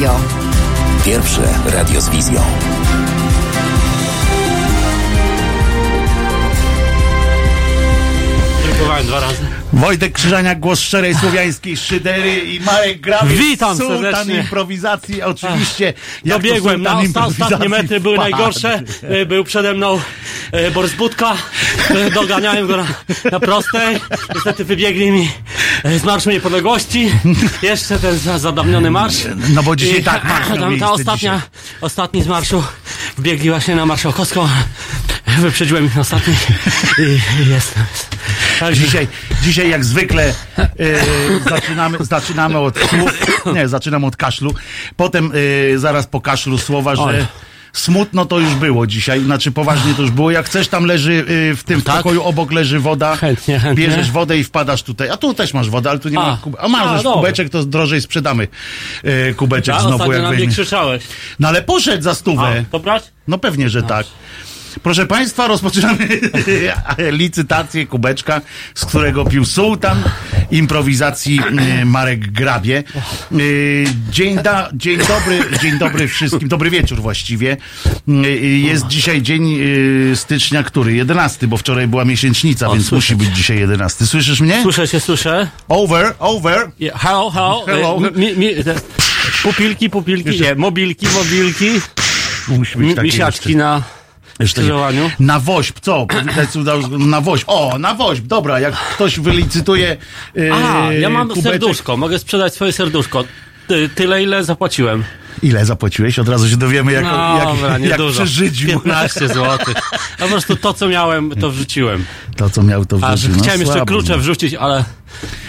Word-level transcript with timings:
Radio. 0.00 0.20
Pierwsze 1.04 1.42
radio 1.66 2.00
z 2.00 2.08
wizją. 2.08 2.42
Dziękowałem 9.00 9.06
dwa 9.06 9.20
razy. 9.20 9.46
Wojtek 9.72 10.12
Krzyżaniak, 10.12 10.60
głos 10.60 10.80
szczerej 10.80 11.14
słowiańskiej 11.14 11.76
szydery 11.76 12.38
i 12.40 12.60
Marek 12.60 13.00
Grabiec, 13.00 13.38
Witam 13.38 13.76
sultan 13.78 14.02
serdecznie. 14.02 14.34
improwizacji, 14.40 15.22
oczywiście. 15.22 15.92
jak 16.24 16.38
Dobiegłem, 16.42 16.82
na 16.82 16.94
osta- 16.94 17.26
ostatnie 17.26 17.68
metry 17.68 18.00
były 18.00 18.14
wpadł. 18.16 18.30
najgorsze. 18.30 18.82
Był 19.26 19.44
przede 19.44 19.74
mną 19.74 20.00
e, 20.52 20.70
Borys 20.70 20.92
Budka. 20.94 21.36
E, 21.90 22.10
Doganiałem 22.10 22.66
go 22.66 22.76
na, 22.76 22.86
na 23.32 23.40
prostej. 23.40 23.96
Niestety 24.34 24.64
wybiegli 24.64 25.10
mi 25.10 25.30
e, 25.84 25.98
z 25.98 26.04
Marszu 26.04 26.30
Niepodległości. 26.30 27.10
Jeszcze 27.62 27.98
ten 27.98 28.18
za- 28.18 28.38
zadawniony 28.38 28.90
marsz. 28.90 29.16
No 29.48 29.62
bo 29.62 29.76
dzisiaj 29.76 30.04
tak 30.04 30.24
marsz 30.24 30.48
ta, 30.80 30.90
ostatnia, 30.92 31.16
dzisiaj. 31.16 31.40
ostatni 31.80 32.22
z 32.22 32.26
marszu 32.26 32.64
wbiegli 33.18 33.50
właśnie 33.50 33.76
na 33.76 33.86
Marszałkowską. 33.86 34.48
Wyprzedziłem 35.38 35.86
ich 35.86 35.98
ostatni 35.98 36.34
i, 36.98 37.02
i 37.42 37.48
jestem. 37.48 37.82
Także- 38.60 38.84
Dzisiaj, 38.84 39.08
dzisiaj 39.42 39.70
jak 39.70 39.84
zwykle 39.84 40.34
e, 40.58 40.68
zaczynamy, 41.50 41.98
zaczynamy 42.00 42.58
od 42.58 42.78
słów, 42.78 43.12
nie, 43.54 43.68
zaczynam 43.68 44.04
od 44.04 44.16
kaszlu, 44.16 44.54
potem 44.96 45.32
e, 45.74 45.78
zaraz 45.78 46.06
po 46.06 46.20
kaszlu 46.20 46.58
słowa, 46.58 46.96
że 46.96 47.02
Oj. 47.02 47.26
smutno 47.72 48.24
to 48.24 48.38
już 48.38 48.54
było 48.54 48.86
dzisiaj, 48.86 49.20
znaczy 49.24 49.52
poważnie 49.52 49.94
to 49.94 50.02
już 50.02 50.10
było, 50.10 50.30
jak 50.30 50.46
chcesz 50.46 50.68
tam 50.68 50.84
leży 50.84 51.24
e, 51.52 51.56
w 51.56 51.64
tym 51.64 51.82
Tak? 51.82 51.96
pokoju 51.96 52.22
obok 52.22 52.52
leży 52.52 52.80
woda, 52.80 53.16
Chętnie, 53.16 53.58
chętnie. 53.60 53.86
bierzesz 53.86 54.10
wodę 54.10 54.38
i 54.38 54.44
wpadasz 54.44 54.82
tutaj, 54.82 55.10
a 55.10 55.16
tu 55.16 55.34
też 55.34 55.54
masz 55.54 55.70
wodę, 55.70 55.90
ale 55.90 55.98
tu 55.98 56.08
nie 56.08 56.18
A. 56.18 56.22
ma 56.26 56.38
kube- 56.44 56.56
a 56.58 56.68
masz 56.68 57.06
A, 57.06 57.12
kubeczek, 57.12 57.48
to 57.50 57.64
drożej 57.64 58.00
sprzedamy 58.00 58.48
e, 59.04 59.34
kubeczek 59.34 59.74
A 59.74 59.80
znowu, 59.80 60.12
jak 60.12 60.22
na 60.22 60.30
mnie 60.30 60.46
krzyczałeś. 60.48 61.02
No 61.38 61.48
ale 61.48 61.62
poszedł 61.62 62.02
za 62.02 62.10
A, 62.10 62.14
stówę. 62.14 62.64
to 62.70 62.78
brać? 62.78 63.04
No 63.28 63.38
pewnie, 63.38 63.68
że 63.68 63.82
tak. 63.82 64.06
Proszę 64.82 65.06
Państwa, 65.06 65.46
rozpoczynamy 65.48 66.08
licytację 67.10 67.86
kubeczka, 67.86 68.40
z 68.74 68.84
którego 68.84 69.24
pił 69.24 69.44
sułtan 69.44 70.02
improwizacji 70.50 71.40
e, 71.58 71.84
Marek 71.84 72.32
Grabie. 72.32 72.84
E, 73.32 73.36
Dzień, 74.10 74.36
da, 74.36 74.68
dzień 74.74 74.98
dobry, 74.98 75.40
dzień 75.62 75.78
dobry 75.78 76.08
wszystkim, 76.08 76.48
dobry 76.48 76.70
wieczór 76.70 77.00
właściwie. 77.00 77.56
E, 78.08 78.28
Jest 78.40 78.86
dzisiaj 78.86 79.22
dzień 79.22 79.58
stycznia, 80.14 80.62
który? 80.62 80.92
11, 80.92 81.46
bo 81.48 81.56
wczoraj 81.56 81.86
była 81.88 82.04
miesięcznica, 82.04 82.68
O, 82.68 82.72
więc 82.72 82.86
słyszę 82.86 83.14
musi 83.14 83.26
być 83.26 83.36
dzisiaj 83.36 83.58
11. 83.58 84.06
Słyszysz 84.06 84.40
mnie? 84.40 84.62
Słyszę 84.62 84.88
się, 84.88 85.00
słyszę. 85.00 85.48
Over, 85.68 86.14
over. 86.18 86.70
Yeah, 86.80 87.00
hello, 87.00 87.30
hello. 87.30 87.62
Hello. 87.66 88.00
Mi, 88.00 88.36
mi, 88.36 88.48
pupilki, 89.42 89.90
pupilki, 89.90 90.28
Jeszcze- 90.28 90.44
nie, 90.44 90.54
mobilki, 90.54 91.06
mobilki, 91.06 91.70
Musi 92.48 92.78
być 92.78 92.98
misiaczki 93.02 93.56
na 93.56 93.82
skrzyżowaniu. 94.48 95.10
Na 95.20 95.40
woźb, 95.40 95.76
co? 95.80 96.06
Na 96.98 97.20
woźb. 97.20 97.44
O, 97.46 97.78
na 97.78 97.94
woźb, 97.94 98.24
dobra, 98.26 98.60
jak 98.60 98.74
ktoś 98.74 99.20
wylicytuje 99.20 99.96
yy, 100.34 100.52
A, 100.54 100.92
ja 100.92 101.10
mam 101.10 101.28
kubeczek. 101.28 101.52
serduszko, 101.52 101.96
mogę 101.96 102.18
sprzedać 102.18 102.54
swoje 102.54 102.72
serduszko. 102.72 103.24
Ty, 103.68 103.88
tyle, 103.94 104.22
ile 104.22 104.44
zapłaciłem. 104.44 105.04
Ile 105.42 105.64
zapłaciłeś? 105.66 106.18
Od 106.18 106.28
razu 106.28 106.48
się 106.48 106.56
dowiemy, 106.56 106.92
jak, 106.92 107.04
No, 107.04 107.36
jak, 107.38 107.46
dobra, 107.48 107.78
jak 107.78 107.98
dużo. 107.98 108.12
przeżyć 108.22 108.64
15 108.64 109.28
zł. 109.28 109.58
A 110.18 110.22
po 110.22 110.28
prostu 110.28 110.56
to, 110.56 110.74
co 110.74 110.88
miałem, 110.88 111.30
to 111.30 111.50
wrzuciłem. 111.50 112.04
to, 112.36 112.50
co 112.50 112.62
miał 112.62 112.84
to 112.84 112.98
w 112.98 113.04
A 113.04 113.16
życiu. 113.16 113.32
że 113.32 113.36
No, 113.38 113.42
chciałem 113.42 113.60
jeszcze 113.60 113.84
klucze 113.86 114.12
no. 114.12 114.18
wrzucić, 114.18 114.54
ale 114.54 114.84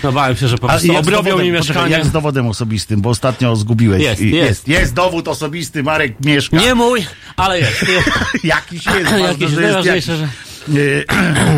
no 0.03 0.11
bałem 0.11 0.35
się, 0.35 0.47
że 0.47 0.57
po 0.57 0.67
prostu 0.67 0.87
jak 0.87 1.05
z 1.05 1.07
obrobią 1.07 1.31
dowodem- 1.31 1.43
mi 1.43 1.57
poczekaj, 1.57 1.83
mieszkanie. 1.83 1.91
Jak 1.91 2.05
z 2.05 2.11
dowodem 2.11 2.47
osobistym, 2.47 3.01
bo 3.01 3.09
ostatnio 3.09 3.55
zgubiłeś. 3.55 4.01
Jest, 4.03 4.21
jest. 4.21 4.33
jest. 4.33 4.67
Jest 4.67 4.93
dowód 4.93 5.27
osobisty, 5.27 5.83
Marek 5.83 6.25
mieszka. 6.25 6.57
Nie 6.57 6.75
mój, 6.75 7.05
ale 7.35 7.59
jest. 7.59 7.85
Jakiś 8.43 8.85
jest. 8.85 9.11
Jakiś, 9.19 9.49
że 9.51 9.61
jest 9.61 9.85
jakiś. 9.85 10.05
że... 10.05 10.27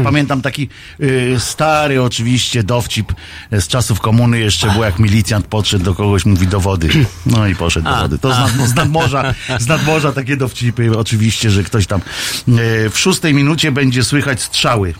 Pamiętam 0.03 0.41
taki 0.41 0.69
y, 0.99 1.35
stary 1.39 2.01
oczywiście 2.01 2.63
dowcip 2.63 3.13
z 3.51 3.67
czasów 3.67 3.99
komuny 3.99 4.39
jeszcze 4.39 4.71
było, 4.71 4.85
jak 4.85 4.99
milicjant 4.99 5.47
podszedł 5.47 5.85
do 5.85 5.95
kogoś, 5.95 6.25
mówi 6.25 6.47
do 6.47 6.59
wody. 6.59 6.89
No 7.25 7.47
i 7.47 7.55
poszedł 7.55 7.89
do 7.89 7.95
wody. 7.95 8.17
To 8.19 8.33
z, 8.33 8.37
nad, 8.37 8.69
z 8.69 8.75
nadmorza, 8.75 9.33
z 9.59 9.67
nadmorza 9.67 10.11
takie 10.11 10.37
dowcipy, 10.37 10.97
oczywiście, 10.97 11.51
że 11.51 11.63
ktoś 11.63 11.87
tam 11.87 12.01
y, 12.47 12.89
w 12.89 12.99
szóstej 12.99 13.33
minucie 13.33 13.71
będzie 13.71 14.03
słychać 14.03 14.41
strzały. 14.41 14.93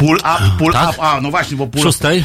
Pull 0.00 0.16
up, 0.16 0.58
pull 0.58 0.72
tak? 0.72 0.90
up, 0.90 1.00
a 1.02 1.20
no 1.20 1.30
właśnie, 1.30 1.56
bo 1.56 1.66
pull 1.66 1.82
Szóstej? 1.82 2.24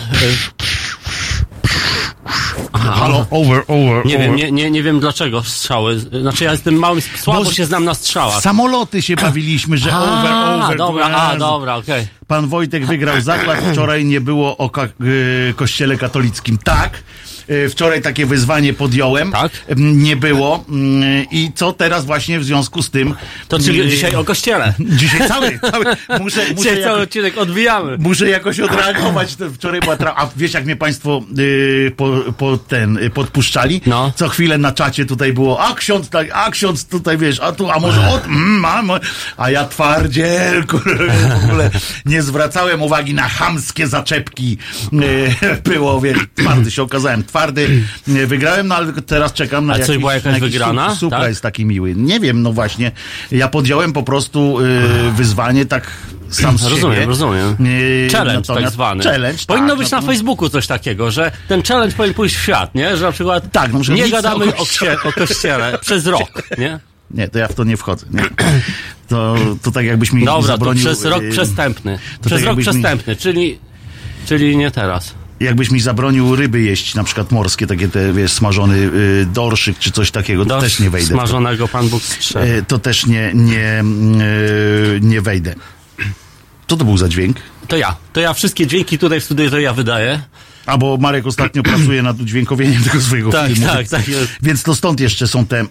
Halo, 2.73 3.25
over, 3.31 3.63
over, 3.67 4.05
Nie 4.05 4.15
over. 4.15 4.19
wiem, 4.27 4.35
nie, 4.35 4.51
nie, 4.51 4.71
nie 4.71 4.83
wiem 4.83 4.99
dlaczego 4.99 5.43
strzały. 5.43 5.99
Znaczy 5.99 6.43
ja 6.43 6.51
jestem 6.51 6.75
małym, 6.75 7.01
słabo 7.01 7.43
Bo 7.43 7.51
się 7.51 7.65
znam 7.65 7.85
na 7.85 7.93
strzałach. 7.93 8.41
samoloty 8.41 9.01
się 9.01 9.15
bawiliśmy, 9.15 9.77
że 9.77 9.97
over, 9.97 10.31
A, 10.33 10.65
over. 10.65 10.77
dobra, 10.77 11.05
tu 11.09 11.15
a, 11.15 11.27
razy. 11.27 11.39
dobra, 11.39 11.75
okej. 11.75 12.07
pan 12.27 12.47
Wojtek 12.47 12.85
wygrał 12.85 13.21
zakład, 13.21 13.59
wczoraj 13.71 14.05
nie 14.05 14.21
było 14.21 14.57
o 14.57 14.69
ka- 14.69 14.87
y, 15.01 15.53
kościele 15.55 15.97
katolickim. 15.97 16.57
Tak. 16.57 17.03
Y, 17.49 17.69
Wczoraj 17.69 18.01
takie 18.01 18.25
wyzwanie 18.25 18.73
podjąłem. 18.73 19.31
Tak? 19.31 19.51
Nie 19.77 20.15
było. 20.15 20.65
Ym, 20.69 21.03
I 21.31 21.51
co 21.55 21.73
teraz 21.73 22.05
właśnie 22.05 22.39
w 22.39 22.43
związku 22.43 22.81
z 22.81 22.89
tym? 22.89 23.13
To 23.47 23.59
czyli 23.59 23.81
y, 23.81 23.87
dzisiaj 23.89 24.15
o 24.15 24.23
kościele. 24.23 24.73
Dzisiaj 24.99 25.27
cały, 25.27 25.59
cały 25.71 25.85
muszę, 25.85 26.19
muszę, 26.19 26.55
Dzisiaj 26.55 26.73
cały 26.75 26.77
jako, 26.85 27.01
odcinek 27.01 27.37
odbijamy. 27.37 27.97
muszę 27.97 28.29
jakoś 28.29 28.59
odreagować. 28.59 29.35
Wczoraj 29.53 29.79
była 29.79 29.95
tra- 29.95 30.13
A 30.15 30.27
wiesz, 30.37 30.53
jak 30.53 30.65
mnie 30.65 30.75
państwo 30.75 31.21
y, 31.39 31.91
po, 31.97 32.11
po 32.37 32.57
ten, 32.57 32.97
y, 32.97 33.09
podpuszczali? 33.09 33.81
No. 33.85 34.11
Co 34.15 34.29
chwilę 34.29 34.57
na 34.57 34.71
czacie 34.71 35.05
tutaj 35.05 35.33
było, 35.33 35.59
a 35.65 35.73
ksiądz, 35.75 36.09
tak, 36.09 36.27
a 36.33 36.51
ksiądz 36.51 36.85
tutaj, 36.85 37.17
wiesz, 37.17 37.39
a 37.39 37.51
tu, 37.51 37.71
a 37.71 37.79
może 37.79 38.09
od, 38.09 38.25
mm, 38.25 38.59
mam, 38.59 38.91
a 39.37 39.49
ja 39.49 39.65
twardziel, 39.67 40.65
kurde, 40.67 41.07
w 41.41 41.45
ogóle 41.45 41.71
nie 42.05 42.21
zwracałem 42.21 42.81
uwagi 42.81 43.13
na 43.13 43.29
chamskie 43.29 43.87
zaczepki. 43.87 44.57
Y, 44.93 45.61
było, 45.63 46.01
wiesz, 46.01 46.17
twardy 46.35 46.71
się 46.71 46.83
okazałem, 46.83 47.23
twardy. 47.39 47.83
Wygrałem, 48.07 48.67
no 48.67 48.75
ale 48.75 48.93
teraz 48.93 49.33
czekam 49.33 49.65
na 49.65 49.73
A 49.73 49.77
coś 49.77 49.87
jakiś, 49.87 49.99
była 49.99 50.13
jakaś 50.13 50.33
na 50.33 50.39
wygrana? 50.39 50.89
Sup, 50.89 50.99
supra 50.99 51.19
Tak? 51.19 51.29
jest 51.29 51.41
taki 51.41 51.65
miły. 51.65 51.95
Nie 51.95 52.19
wiem, 52.19 52.41
no 52.41 52.53
właśnie. 52.53 52.91
Ja 53.31 53.47
podjąłem 53.47 53.93
po 53.93 54.03
prostu 54.03 54.59
y, 54.59 55.11
wyzwanie 55.11 55.65
tak 55.65 55.91
sam 56.29 56.57
z 56.57 56.63
Rozumiem, 56.63 56.95
siebie. 56.95 57.05
rozumiem. 57.07 57.55
Y, 57.65 58.07
Challenge 58.11 58.53
tak 58.55 58.69
zwany. 58.71 59.03
Challenge, 59.03 59.43
Powinno 59.47 59.69
tak, 59.69 59.77
być 59.77 59.91
na 59.91 59.97
natomiast- 59.97 60.17
Facebooku 60.19 60.49
coś 60.49 60.67
takiego, 60.67 61.11
że 61.11 61.31
ten 61.47 61.63
challenge 61.63 61.95
powinien 61.95 62.13
pójść 62.15 62.35
w 62.35 62.41
świat, 62.41 62.75
nie? 62.75 62.97
Że 62.97 63.05
na 63.05 63.11
przykład 63.11 63.51
Tak, 63.51 63.73
no, 63.73 63.79
nie 63.95 64.09
gadamy 64.09 64.45
o 64.55 64.65
kie- 64.65 64.97
o 65.03 65.11
kościele 65.13 65.77
przez 65.81 66.05
rok, 66.07 66.43
nie? 66.57 66.79
Nie, 67.11 67.27
to 67.27 67.39
ja 67.39 67.47
w 67.47 67.53
to 67.53 67.63
nie 67.63 67.77
wchodzę. 67.77 68.05
Nie. 68.11 68.23
To, 69.07 69.35
to 69.63 69.71
tak 69.71 69.85
jakbyś 69.85 70.11
mi 70.11 70.25
Dobra, 70.25 70.41
to 70.41 70.47
zabronił... 70.47 70.83
przez 70.85 71.05
rok 71.05 71.23
y, 71.23 71.29
przestępny. 71.29 71.99
tak 72.11 72.19
Przez 72.27 72.31
rok 72.41 72.47
jakbyś 72.47 72.65
mi- 72.67 72.71
przestępny, 72.71 73.15
czyli, 73.15 73.59
czyli 74.25 74.57
nie 74.57 74.71
teraz. 74.71 75.13
Jakbyś 75.39 75.71
mi 75.71 75.79
zabronił 75.79 76.35
ryby 76.35 76.61
jeść, 76.61 76.95
na 76.95 77.03
przykład 77.03 77.31
morskie, 77.31 77.67
takie 77.67 77.87
te, 77.87 78.13
wiesz, 78.13 78.31
smażony 78.31 78.75
y, 78.77 79.27
dorszyk 79.33 79.79
czy 79.79 79.91
coś 79.91 80.11
takiego, 80.11 80.43
to 80.45 80.49
Do 80.49 80.61
też 80.61 80.79
nie 80.79 80.89
wejdę. 80.89 81.07
to. 81.09 81.13
smażonego 81.13 81.67
Pan 81.67 81.89
Bóg 81.89 82.03
strze. 82.03 82.57
Y, 82.57 82.63
to 82.67 82.79
też 82.79 83.05
nie, 83.05 83.31
nie, 83.33 83.83
y, 84.95 84.99
nie 85.01 85.21
wejdę. 85.21 85.55
Co 86.67 86.77
to 86.77 86.85
był 86.85 86.97
za 86.97 87.09
dźwięk? 87.09 87.37
To 87.67 87.77
ja. 87.77 87.95
To 88.13 88.19
ja 88.19 88.33
wszystkie 88.33 88.67
dźwięki 88.67 88.97
tutaj 88.97 89.19
w 89.21 89.23
studiu 89.23 89.49
to 89.49 89.59
ja 89.59 89.73
wydaję. 89.73 90.21
A 90.65 90.77
bo 90.77 90.97
Marek 90.97 91.25
ostatnio 91.27 91.63
pracuje 91.73 92.01
nad 92.03 92.21
udźwiękowieniem 92.21 92.83
tego 92.83 93.01
swojego 93.01 93.31
Tak, 93.31 93.51
filmu. 93.51 93.67
tak, 93.67 93.87
tak. 93.87 94.03
Więc 94.41 94.63
to 94.63 94.75
stąd 94.75 94.99
jeszcze 94.99 95.27
są 95.27 95.45
te 95.45 95.61
y, 95.61 95.65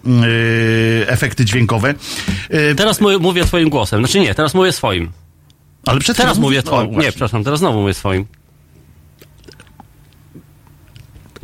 efekty 1.06 1.44
dźwiękowe. 1.44 1.94
Y, 2.70 2.74
Teraz 2.74 3.00
mówię, 3.20 3.46
swoim 3.46 3.68
głosem. 3.70 4.00
Znaczy 4.00 4.20
nie, 4.20 4.34
teraz 4.34 4.54
mówię 4.54 4.72
swoim. 4.72 5.10
ale 5.86 6.00
przed 6.00 6.16
Teraz 6.16 6.38
mówię 6.38 6.62
twoim. 6.62 6.90
Nie, 6.98 7.10
przepraszam, 7.10 7.44
teraz 7.44 7.60
znowu 7.60 7.80
mówię 7.80 7.94
swoim. 7.94 8.26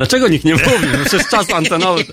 Dlaczego 0.01 0.27
nikt 0.27 0.45
nie 0.45 0.53
mówi? 0.53 0.65
No 0.99 1.05
przecież 1.05 1.27
czas 1.27 1.49
antenowy. 1.53 2.03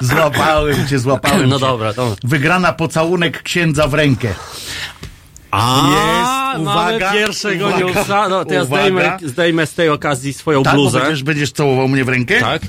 Złapałem 0.00 0.88
cię, 0.88 0.98
złapałem 0.98 1.48
No 1.48 1.56
cię. 1.56 1.60
dobra, 1.66 1.92
dobra. 1.92 2.16
Wygrana 2.24 2.72
pocałunek 2.72 3.42
księdza 3.42 3.88
w 3.88 3.94
rękę. 3.94 4.28
A, 5.50 5.82
Jest, 6.52 6.64
mamy 6.64 6.86
uwaga, 6.88 7.12
pierwszego 7.12 7.66
uwaga, 7.68 7.84
newsa. 7.86 8.28
No, 8.28 8.44
to 8.44 8.54
ja 8.54 8.62
uwaga. 8.62 8.82
zdejmę, 8.82 9.18
zdejmę 9.22 9.66
z 9.66 9.74
tej 9.74 9.88
okazji 9.88 10.32
swoją 10.32 10.62
Tak, 10.62 10.74
bluzę. 10.74 11.00
będziesz, 11.00 11.22
będziesz 11.22 11.52
całował 11.52 11.88
mnie 11.88 12.04
w 12.04 12.08
rękę? 12.08 12.40
Tak? 12.40 12.62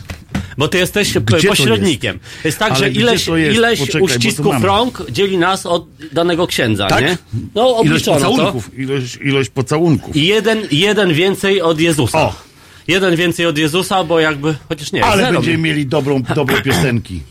Bo 0.57 0.67
ty 0.67 0.77
jesteś 0.77 1.13
Gdzie 1.19 1.41
to 1.41 1.47
pośrednikiem. 1.47 2.19
Jest, 2.43 2.59
tak, 2.59 2.69
Ale 2.71 2.79
że 2.79 2.89
ileś, 2.89 3.25
to 3.25 3.37
jest? 3.37 3.57
ileś 3.57 3.79
Poczekaj, 3.79 4.01
uścisków 4.01 4.63
rąk 4.63 5.03
dzieli 5.11 5.37
nas 5.37 5.65
od 5.65 5.85
danego 6.11 6.47
księdza, 6.47 6.87
Tak? 6.87 7.01
nie? 7.01 7.17
No, 7.55 7.61
Ilość 7.69 7.79
obliczono 7.79 8.19
to. 8.19 8.25
pocałunków. 8.31 8.79
Ilość, 8.79 9.17
ilość 9.23 9.49
pocałunków. 9.49 10.15
I 10.15 10.27
jeden, 10.27 10.61
jeden 10.71 11.13
więcej 11.13 11.61
od 11.61 11.79
Jezusa. 11.79 12.19
O. 12.19 12.46
Jeden 12.87 13.15
więcej 13.15 13.45
od 13.45 13.57
Jezusa, 13.57 14.03
bo 14.03 14.19
jakby, 14.19 14.55
chociaż 14.69 14.91
nie, 14.91 15.05
Ale 15.05 15.33
będziemy 15.33 15.57
mieli 15.57 15.85
dobrą, 15.85 16.21
dobre 16.35 16.61
piosenki. 16.63 17.21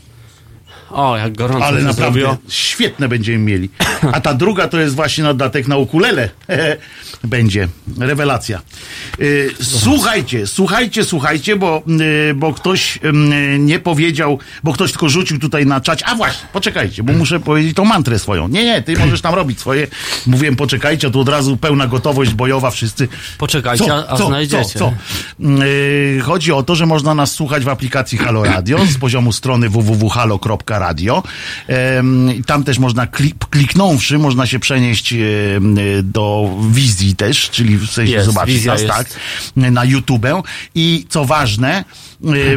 O, 0.91 1.17
jak 1.17 1.37
gorąco 1.37 1.65
Ale 1.65 1.81
naprawdę 1.81 2.19
zrobiło. 2.19 2.37
świetne 2.49 3.07
będziemy 3.09 3.37
mieli. 3.37 3.69
A 4.11 4.21
ta 4.21 4.33
druga 4.33 4.67
to 4.67 4.79
jest 4.79 4.95
właśnie 4.95 5.23
nadatek 5.23 5.67
na 5.67 5.77
ukulele. 5.77 6.29
Będzie. 7.23 7.67
Rewelacja. 7.99 8.61
Y, 9.19 9.49
Słuchajcie, 9.61 10.47
słuchajcie, 10.47 11.03
słuchajcie, 11.03 11.55
bo, 11.55 11.83
y, 12.29 12.33
bo 12.33 12.53
ktoś 12.53 12.99
nie 13.59 13.79
powiedział, 13.79 14.39
bo 14.63 14.73
ktoś 14.73 14.91
tylko 14.91 15.09
rzucił 15.09 15.39
tutaj 15.39 15.65
na 15.65 15.81
czacie. 15.81 16.05
A 16.05 16.15
właśnie, 16.15 16.47
poczekajcie, 16.53 17.03
bo 17.03 17.13
muszę 17.13 17.39
powiedzieć 17.39 17.75
tą 17.75 17.85
mantrę 17.85 18.19
swoją. 18.19 18.47
Nie, 18.47 18.65
nie, 18.65 18.81
ty 18.81 18.97
możesz 18.97 19.21
tam 19.21 19.33
robić 19.35 19.59
swoje. 19.59 19.87
Mówiłem, 20.27 20.55
poczekajcie, 20.55 21.07
a 21.07 21.09
tu 21.11 21.19
od 21.19 21.29
razu 21.29 21.57
pełna 21.57 21.87
gotowość 21.87 22.33
bojowa, 22.33 22.71
wszyscy. 22.71 23.07
Poczekajcie, 23.37 23.93
a- 23.93 24.07
a 24.07 24.17
znajdziecie. 24.17 24.63
Co, 24.65 24.79
co? 24.79 24.93
Yy, 25.39 26.19
chodzi 26.21 26.51
o 26.51 26.63
to, 26.63 26.75
że 26.75 26.85
można 26.85 27.13
nas 27.15 27.31
słuchać 27.31 27.63
w 27.65 27.69
aplikacji 27.69 28.17
Halo 28.17 28.43
Radio 28.43 28.79
z 28.85 28.97
poziomu 28.97 29.31
strony 29.31 29.69
www.halo.radio. 29.69 30.76
I 32.37 32.43
tam 32.43 32.63
też 32.63 32.79
można, 32.79 33.07
klik, 33.07 33.45
kliknąwszy, 33.49 34.17
można 34.17 34.45
się 34.45 34.59
przenieść 34.59 35.13
do 36.03 36.55
wizji 36.71 37.15
też, 37.15 37.49
czyli 37.49 37.77
w 37.77 37.87
sensie 37.91 38.13
Jest, 38.13 38.25
zobaczyć 38.25 38.65
nas, 38.65 38.81
jest. 38.81 38.93
tak, 38.93 39.07
na 39.55 39.85
YouTubę. 39.85 40.41
I 40.75 41.05
co 41.09 41.25
ważne, 41.25 41.83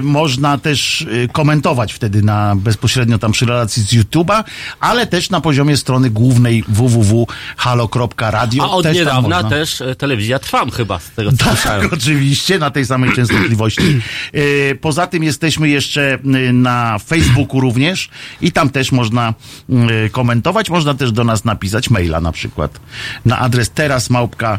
można 0.02 0.58
też 0.58 1.06
yy, 1.10 1.28
komentować 1.32 1.92
wtedy 1.92 2.22
na 2.22 2.56
bezpośrednio 2.56 3.18
tam 3.18 3.32
przy 3.32 3.46
relacji 3.46 3.82
z 3.82 3.92
YouTube'a, 3.92 4.44
ale 4.80 5.06
też 5.06 5.30
na 5.30 5.40
poziomie 5.40 5.76
strony 5.76 6.10
głównej 6.10 6.64
www.halo.radio. 6.68 8.64
A 8.64 8.70
od 8.70 8.82
też 8.82 8.96
niedawna 8.96 9.36
można. 9.42 9.50
też 9.50 9.80
e, 9.80 9.94
telewizja 9.94 10.38
Trwam 10.38 10.70
chyba, 10.70 10.98
z 10.98 11.10
tego 11.10 11.32
co 11.32 11.44
słyszałem. 11.44 11.82
Tak, 11.82 11.92
oczywiście, 11.98 12.58
na 12.58 12.70
tej 12.70 12.86
samej 12.86 13.12
częstotliwości. 13.12 14.00
E, 14.32 14.74
Poza 14.74 15.06
tym 15.06 15.22
jesteśmy 15.22 15.68
jeszcze 15.68 16.14
e, 16.14 16.18
na 16.52 16.98
Facebooku 16.98 17.60
również 17.60 18.09
i 18.40 18.52
tam 18.52 18.70
też 18.70 18.92
można 18.92 19.34
e, 19.70 20.10
komentować. 20.10 20.70
Można 20.70 20.94
też 20.94 21.12
do 21.12 21.24
nas 21.24 21.44
napisać 21.44 21.90
maila 21.90 22.20
na 22.20 22.32
przykład 22.32 22.80
na 23.24 23.38
adres 23.38 23.70
teraz 23.70 24.10
małpka 24.10 24.58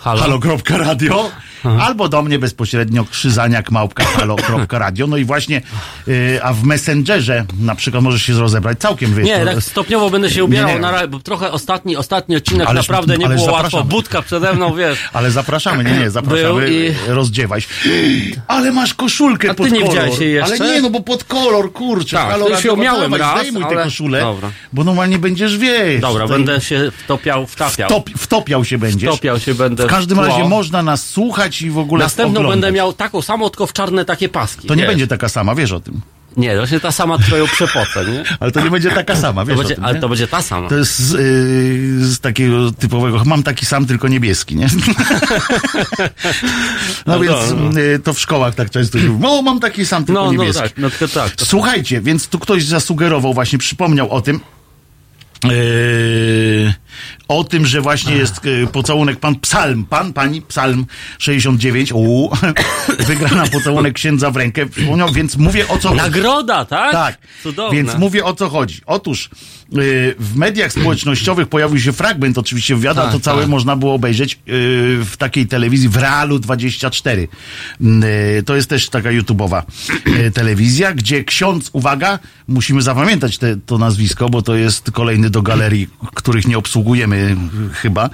Halo? 0.00 0.20
halo.radio 0.22 1.30
albo 1.80 2.08
do 2.08 2.22
mnie 2.22 2.38
bezpośrednio 2.38 3.04
krzyzaniak 3.04 3.70
małpka 3.70 4.04
halo.radio. 4.04 5.06
No 5.06 5.16
i 5.16 5.24
właśnie, 5.24 5.62
e, 6.36 6.44
a 6.44 6.52
w 6.52 6.62
Messengerze 6.64 7.44
na 7.60 7.74
przykład 7.74 8.02
możesz 8.04 8.22
się 8.22 8.32
rozebrać 8.32 8.78
całkiem, 8.78 9.14
wiesz. 9.14 9.26
Nie, 9.26 9.44
tak 9.44 9.62
stopniowo 9.62 10.10
będę 10.10 10.30
się 10.30 10.44
ubierał, 10.44 10.68
Nie, 10.68 10.74
nie. 10.74 10.80
Na, 10.80 11.06
bo 11.06 11.18
trochę 11.20 11.52
ostatni, 11.52 11.96
ostatni 11.96 12.36
odcinek 12.36 12.68
Ależ- 12.68 12.76
naprawdę 12.76 13.18
nie 13.18 13.26
było 13.26 13.38
zapraszamy. 13.38 13.62
łatwo. 13.62 13.84
Budka 13.84 14.22
przede 14.22 14.52
mną, 14.54 14.74
wiesz. 14.74 14.98
Ale 15.12 15.30
zapraszamy, 15.30 15.84
nie, 15.84 15.98
nie, 15.98 16.10
zapraszamy, 16.10 16.70
i- 16.70 16.94
rozdziewaj 17.08 17.60
się. 17.60 17.68
Ale 18.48 18.72
masz 18.72 18.94
koszulkę 18.94 19.50
A 19.50 19.54
ty 19.54 19.62
pod 19.62 19.70
nie 19.70 19.80
kolor. 19.80 20.08
Ale 20.44 20.58
nie, 20.58 20.80
no 20.82 20.90
bo 20.90 21.00
pod 21.00 21.24
kolor, 21.24 21.72
kurczę. 21.72 22.16
Tak, 22.16 22.30
halo, 22.30 22.44
to 22.44 22.50
już 22.50 22.64
ją 22.64 22.70
radio, 22.76 22.84
miałem 22.84 23.10
dawaj, 23.10 23.20
raz, 23.20 23.40
Zdejmuj 23.40 23.62
tę 23.62 23.68
ale- 23.68 23.84
koszulę, 23.84 24.20
Dobra. 24.20 24.50
bo 24.72 24.84
normalnie 24.84 25.18
będziesz, 25.18 25.58
wiesz. 25.58 26.00
Dobra, 26.00 26.28
będę 26.28 26.60
się 26.60 26.90
wtopiał, 27.04 27.46
wtapiał. 27.46 27.88
Wtop, 27.88 28.10
wtopiał 28.16 28.64
się 28.64 28.78
będziesz. 28.78 29.10
Wtopiał 29.10 29.40
się 29.40 29.54
będę. 29.54 29.89
W 29.90 29.94
każdym 29.94 30.18
tło. 30.18 30.26
razie 30.26 30.44
można 30.48 30.82
nas 30.82 31.06
słuchać 31.08 31.62
i 31.62 31.70
w 31.70 31.78
ogóle 31.78 32.04
Następną 32.04 32.40
oglądać. 32.40 32.60
będę 32.60 32.72
miał 32.76 32.92
taką 32.92 33.22
samą, 33.22 33.50
tylko 33.50 33.66
w 33.66 33.72
czarne 33.72 34.04
takie 34.04 34.28
paski. 34.28 34.68
To 34.68 34.74
nie 34.74 34.82
wiesz. 34.82 34.90
będzie 34.90 35.06
taka 35.06 35.28
sama, 35.28 35.54
wiesz 35.54 35.72
o 35.72 35.80
tym. 35.80 36.00
Nie, 36.36 36.56
to 36.56 36.66
się 36.66 36.80
ta 36.80 36.92
sama 36.92 37.18
twoją 37.18 37.46
przepocę, 37.46 38.04
nie? 38.04 38.24
Ale 38.40 38.52
to 38.52 38.60
nie 38.60 38.70
będzie 38.70 38.90
taka 38.90 39.16
sama, 39.16 39.42
To 39.42 39.46
wiesz 39.46 39.56
o 39.56 39.58
będzie, 39.58 39.74
tym, 39.74 39.84
ale 39.84 39.94
nie? 39.94 40.00
to 40.00 40.08
będzie 40.08 40.28
ta 40.28 40.42
sama. 40.42 40.68
To 40.68 40.74
jest 40.76 40.98
z, 40.98 41.10
yy, 41.12 42.06
z 42.06 42.20
takiego 42.20 42.72
typowego, 42.72 43.22
mam 43.24 43.42
taki 43.42 43.66
sam, 43.66 43.86
tylko 43.86 44.08
niebieski, 44.08 44.56
nie? 44.56 44.66
no, 47.06 47.12
No 47.14 47.20
więc 47.20 47.74
yy, 47.76 47.98
to 47.98 48.12
w 48.14 48.20
szkołach 48.20 48.54
tak 48.54 48.70
często 48.70 48.98
się 48.98 49.08
mówi, 49.08 49.24
o, 49.26 49.42
mam 49.42 49.60
taki 49.60 49.86
sam, 49.86 50.04
tylko 50.04 50.20
No, 50.24 50.32
no 50.32 50.38
niebieski. 50.42 50.62
tak, 50.62 50.72
no 50.78 50.90
tylko 50.90 51.08
tak. 51.08 51.32
Słuchajcie, 51.36 52.00
więc 52.00 52.26
tu 52.28 52.38
ktoś 52.38 52.64
zasugerował, 52.64 53.34
właśnie 53.34 53.58
przypomniał 53.58 54.10
o 54.10 54.20
tym, 54.20 54.40
Yy, 55.44 56.74
o 57.30 57.44
tym, 57.44 57.66
że 57.66 57.80
właśnie 57.80 58.14
jest 58.14 58.44
yy, 58.44 58.66
pocałunek 58.66 59.20
pan 59.20 59.36
Psalm, 59.36 59.84
pan, 59.84 60.12
pani 60.12 60.42
Psalm 60.42 60.86
69, 61.18 61.92
u, 61.92 62.30
wygrana 63.08 63.46
pocałunek 63.46 63.94
księdza 63.94 64.30
w 64.30 64.36
rękę, 64.36 64.66
przypomniał, 64.66 65.12
więc 65.12 65.36
mówię 65.36 65.68
o 65.68 65.78
co 65.78 65.88
chodzi. 65.88 66.00
Nagroda, 66.00 66.64
tak? 66.64 66.92
Tak, 66.92 67.18
Cudowne. 67.42 67.76
więc 67.76 67.98
mówię 67.98 68.24
o 68.24 68.34
co 68.34 68.48
chodzi. 68.48 68.80
Otóż 68.86 69.30
yy, 69.72 70.14
w 70.18 70.36
mediach 70.36 70.72
społecznościowych 70.72 71.48
pojawił 71.48 71.80
się 71.80 71.92
fragment 71.92 72.38
oczywiście 72.38 72.76
wywiadu, 72.76 73.00
Tak, 73.00 73.12
to 73.12 73.20
całe 73.20 73.40
tak. 73.40 73.50
można 73.50 73.76
było 73.76 73.94
obejrzeć 73.94 74.32
yy, 74.32 74.40
w 75.04 75.14
takiej 75.18 75.46
telewizji 75.46 75.88
w 75.88 75.96
Realu 75.96 76.38
24. 76.38 77.28
Yy, 77.80 78.42
to 78.46 78.56
jest 78.56 78.68
też 78.68 78.88
taka 78.88 79.08
YouTube'owa 79.08 79.62
telewizja, 80.34 80.92
gdzie 80.92 81.24
ksiądz, 81.24 81.70
uwaga, 81.72 82.18
musimy 82.48 82.82
zapamiętać 82.82 83.38
te, 83.38 83.56
to 83.66 83.78
nazwisko, 83.78 84.28
bo 84.28 84.42
to 84.42 84.54
jest 84.54 84.90
kolejny 84.90 85.30
do 85.30 85.42
galerii, 85.42 85.88
których 86.14 86.46
nie 86.48 86.58
obsługujemy 86.58 87.19
chyba. 87.72 88.10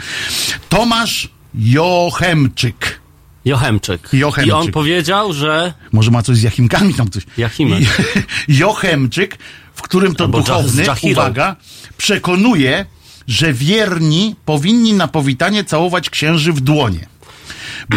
Tomasz 0.68 1.28
Jochemczyk. 1.54 3.00
Jochemczyk. 3.44 4.08
Jochemczyk. 4.12 4.48
I 4.48 4.52
on 4.52 4.72
powiedział, 4.72 5.32
że... 5.32 5.72
Może 5.92 6.10
ma 6.10 6.22
coś 6.22 6.36
z 6.36 6.42
Jachimkami 6.42 6.94
tam 6.94 7.10
coś. 7.10 7.26
Jachimek. 7.38 7.82
Jochemczyk, 8.48 9.38
w 9.74 9.82
którym 9.82 10.14
to 10.14 10.24
Albo 10.24 10.38
duchowny, 10.38 10.84
uwaga, 11.12 11.56
przekonuje, 11.96 12.86
że 13.26 13.52
wierni 13.52 14.36
powinni 14.44 14.92
na 14.92 15.08
powitanie 15.08 15.64
całować 15.64 16.10
księży 16.10 16.52
w 16.52 16.60
dłonie. 16.60 17.06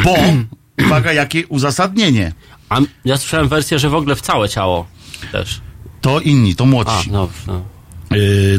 Bo, 0.03 0.15
uwaga, 0.85 1.13
jakie 1.13 1.47
uzasadnienie. 1.47 2.33
A 2.69 2.79
ja 3.05 3.17
słyszałem 3.17 3.47
wersję, 3.47 3.79
że 3.79 3.89
w 3.89 3.95
ogóle 3.95 4.15
w 4.15 4.21
całe 4.21 4.49
ciało 4.49 4.87
też. 5.31 5.61
To 6.01 6.19
inni, 6.19 6.55
to 6.55 6.63
A, 6.63 6.67
młodsi. 6.67 7.11
no, 7.11 7.29
no. 7.47 7.53
Yy, 7.53 7.61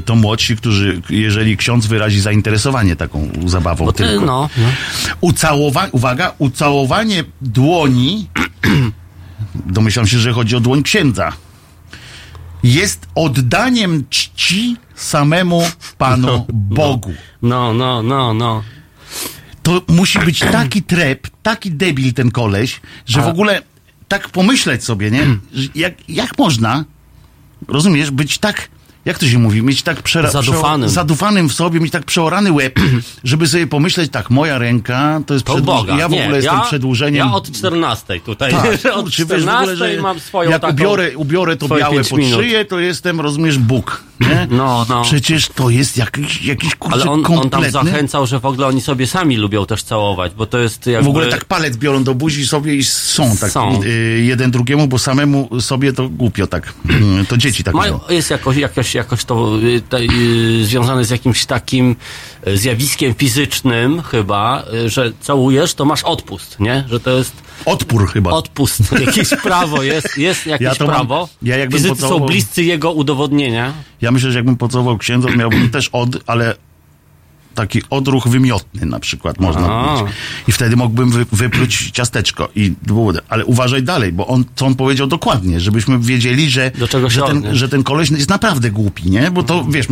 to 0.05 0.15
młodsi, 0.17 0.57
którzy, 0.57 1.03
jeżeli 1.11 1.57
ksiądz 1.57 1.87
wyrazi 1.87 2.21
zainteresowanie 2.21 2.97
taką 2.97 3.29
zabawą 3.47 3.85
Bo 3.85 3.93
ty, 3.93 4.05
tylko. 4.05 4.27
no, 4.27 4.49
no. 4.57 4.67
Ucałowa- 5.21 5.89
uwaga, 5.93 6.33
ucałowanie 6.39 7.25
dłoni, 7.41 8.29
domyślam 9.55 10.07
się, 10.07 10.19
że 10.19 10.33
chodzi 10.33 10.57
o 10.57 10.61
dłoń 10.61 10.83
księdza, 10.83 11.33
jest 12.63 13.07
oddaniem 13.15 14.05
czci 14.11 14.77
samemu 14.95 15.63
Panu 15.99 16.47
Bogu. 16.53 17.13
No, 17.43 17.75
no, 17.75 18.03
no, 18.03 18.35
no. 18.35 18.63
To 19.63 19.83
musi 19.89 20.19
być 20.19 20.39
taki 20.39 20.83
trep, 20.83 21.29
taki 21.43 21.71
debil 21.71 22.13
ten 22.13 22.31
koleś, 22.31 22.81
że 23.07 23.23
w 23.23 23.27
ogóle 23.29 23.63
tak 24.09 24.29
pomyśleć 24.29 24.85
sobie, 24.85 25.11
nie? 25.11 25.27
Jak, 25.75 26.09
jak 26.09 26.39
można, 26.39 26.85
rozumiesz, 27.69 28.11
być 28.11 28.39
tak, 28.39 28.69
jak 29.05 29.19
to 29.19 29.27
się 29.27 29.39
mówi, 29.39 29.63
mieć 29.63 29.83
tak 29.83 30.03
przera- 30.03 30.31
Zadufanym. 30.31 30.89
przeo- 30.89 30.93
zadufanym 30.93 31.49
w 31.49 31.53
sobie, 31.53 31.81
mieć 31.81 31.93
tak 31.93 32.05
przeorany 32.05 32.53
łeb, 32.53 32.81
żeby 33.25 33.49
sobie 33.49 33.67
pomyśleć, 33.67 34.11
tak, 34.13 34.31
moja 34.31 34.59
ręka 34.59 35.21
to 35.27 35.35
jest 35.35 35.47
To 35.47 35.53
przedłuż- 35.55 35.67
Boga. 35.67 35.97
ja 35.99 36.09
w 36.09 36.13
nie, 36.13 36.23
ogóle 36.23 36.37
jestem 36.37 36.55
ja, 36.55 36.61
przedłużeniem. 36.61 37.27
Ja 37.29 37.35
od 37.35 37.53
14 37.53 38.21
tutaj. 38.21 38.53
Tak, 38.53 38.65
od 38.95 39.03
kurczę, 39.03 39.25
wiesz, 39.25 39.45
w 39.45 39.49
ogóle, 39.49 39.77
14 39.77 39.77
że 39.77 40.03
mam 40.03 40.21
swoją 40.21 40.51
jak 40.51 40.61
taką... 40.63 40.75
ubiorę, 40.75 41.17
ubiorę 41.17 41.57
to 41.57 41.69
białe 41.69 42.05
pod 42.05 42.19
minut. 42.19 42.41
szyję, 42.41 42.65
to 42.65 42.79
jestem, 42.81 43.21
rozumiesz, 43.21 43.59
Bóg, 43.59 44.05
nie? 44.21 44.47
No, 44.61 44.87
no. 44.89 45.03
Przecież 45.03 45.49
to 45.49 45.71
jest 45.71 45.97
jakiś, 45.97 46.43
jakiś 46.43 46.75
kurczę, 46.75 46.95
Ale 46.95 47.05
on, 47.05 47.19
on 47.19 47.23
kompletny... 47.25 47.73
tam 47.73 47.87
zachęcał, 47.87 48.27
że 48.27 48.41
w 48.41 48.47
ogóle 48.47 48.67
oni 48.67 48.81
sobie 48.81 49.07
sami 49.07 49.37
lubią 49.37 49.67
też 49.67 49.83
całować, 49.83 50.33
bo 50.37 50.47
to 50.47 50.59
jest 50.59 50.87
jakby... 50.87 51.05
W 51.07 51.09
ogóle 51.09 51.27
tak 51.27 51.45
palec 51.45 51.77
biorą 51.77 52.05
do 52.05 52.15
buzi 52.15 52.47
sobie 52.47 52.75
i 52.75 52.85
są 52.85 53.37
tak 53.37 53.51
Są. 53.51 53.83
y, 53.85 54.23
jeden 54.25 54.51
drugiemu, 54.51 54.87
bo 54.89 54.99
samemu 54.99 55.61
sobie 55.61 55.93
to 55.93 56.09
głupio 56.09 56.47
tak. 56.47 56.73
To 57.29 57.37
dzieci 57.37 57.65
tak 57.65 57.75
Mają, 57.75 58.01
jest 58.09 58.31
jakoś, 58.31 58.57
jakoś, 58.95 59.11
jakoś 59.11 59.25
to 59.25 59.59
y, 59.63 59.81
te, 59.81 59.99
y, 59.99 60.67
związane 60.67 61.05
z 61.05 61.11
jakimś 61.11 61.47
takim 61.47 61.97
y, 62.47 62.57
zjawiskiem 62.59 63.15
fizycznym 63.15 64.03
chyba, 64.03 64.63
że 64.87 65.13
całujesz, 65.21 65.75
to 65.75 65.85
masz 65.85 66.03
odpust, 66.05 66.61
nie? 66.61 66.85
Że 66.89 67.01
to 67.01 67.11
jest 67.11 67.33
Odpór 67.65 68.09
chyba. 68.13 68.31
odpust, 68.31 68.81
jakieś 69.07 69.29
prawo 69.43 69.83
jest, 69.83 70.19
jest 70.19 70.47
jakieś 70.47 70.65
Ja 70.65 70.75
to 70.75 70.87
mam- 70.87 70.95
prawo. 70.95 71.29
ja 71.43 71.57
jakbym 71.57 71.79
Fizycy 71.79 72.01
są 72.01 72.07
pocałował- 72.09 72.27
bliscy 72.29 72.63
jego 72.65 72.93
udowodnienia. 72.93 73.73
Ja 74.01 74.11
myślę, 74.11 74.31
że 74.33 74.39
jakbym 74.39 74.57
pocałował 74.57 74.99
księdza, 74.99 75.29
miałbym 75.37 75.71
też 75.71 75.89
od, 75.93 76.09
ale 76.27 76.55
taki 77.61 77.83
odruch 77.91 78.29
wymiotny 78.29 78.87
na 78.87 79.01
przykład 79.01 79.41
można 79.41 79.69
powiedzieć. 79.69 80.17
I 80.49 80.53
wtedy 80.53 80.77
mógłbym 80.77 81.11
wy, 81.11 81.27
wypluć 81.33 81.91
ciasteczko. 81.91 82.49
I, 82.55 82.73
ale 83.29 83.45
uważaj 83.45 83.83
dalej, 83.83 84.13
bo 84.13 84.27
on, 84.27 84.45
co 84.55 84.67
on 84.67 84.75
powiedział 84.75 85.07
dokładnie, 85.07 85.61
żebyśmy 85.61 85.99
wiedzieli, 85.99 86.51
że, 86.51 86.71
że, 87.09 87.23
ten, 87.23 87.57
że 87.57 87.69
ten 87.69 87.83
koleś 87.83 88.11
jest 88.11 88.29
naprawdę 88.31 88.71
głupi, 88.71 89.11
nie? 89.11 89.31
Bo 89.31 89.43
to, 89.43 89.65
wiesz, 89.65 89.87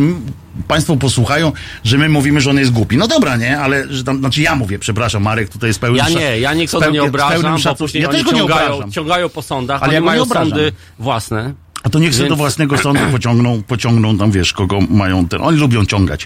państwo 0.67 0.95
posłuchają, 0.95 1.51
że 1.83 1.97
my 1.97 2.09
mówimy, 2.09 2.41
że 2.41 2.49
on 2.49 2.57
jest 2.57 2.71
głupi. 2.71 2.97
No 2.97 3.07
dobra, 3.07 3.37
nie? 3.37 3.59
Ale, 3.59 3.93
że 3.93 4.03
tam, 4.03 4.19
znaczy 4.19 4.41
ja 4.41 4.55
mówię, 4.55 4.79
przepraszam, 4.79 5.23
Marek 5.23 5.49
tutaj 5.49 5.69
jest 5.69 5.79
pełny 5.79 5.97
Ja 5.97 6.09
nie, 6.09 6.39
ja 6.39 6.53
nikogo 6.53 6.89
nie 6.89 7.03
obrażam, 7.03 7.57
bo 7.63 7.75
później 7.75 8.03
Ja 8.03 8.09
oni 8.09 8.17
też 8.17 8.25
go 8.25 8.31
nie 8.31 8.39
ciągają, 8.39 8.67
obrażam. 8.67 8.91
ciągają 8.91 9.29
po 9.29 9.41
sądach, 9.41 9.83
Ale 9.83 9.93
ja 9.93 9.99
nie 9.99 10.05
mają 10.05 10.23
obrażam. 10.23 10.49
sądy 10.49 10.71
własne. 10.99 11.53
A 11.83 11.89
to 11.89 11.99
niech 11.99 12.13
sobie 12.13 12.23
Więc- 12.23 12.29
do 12.29 12.35
własnego 12.35 12.77
sądu 12.77 13.01
pociągną, 13.11 13.63
pociągną 13.63 14.17
tam, 14.17 14.31
wiesz, 14.31 14.53
kogo 14.53 14.79
mają 14.89 15.27
ten. 15.27 15.41
Oni 15.41 15.57
lubią 15.57 15.85
ciągać. 15.85 16.25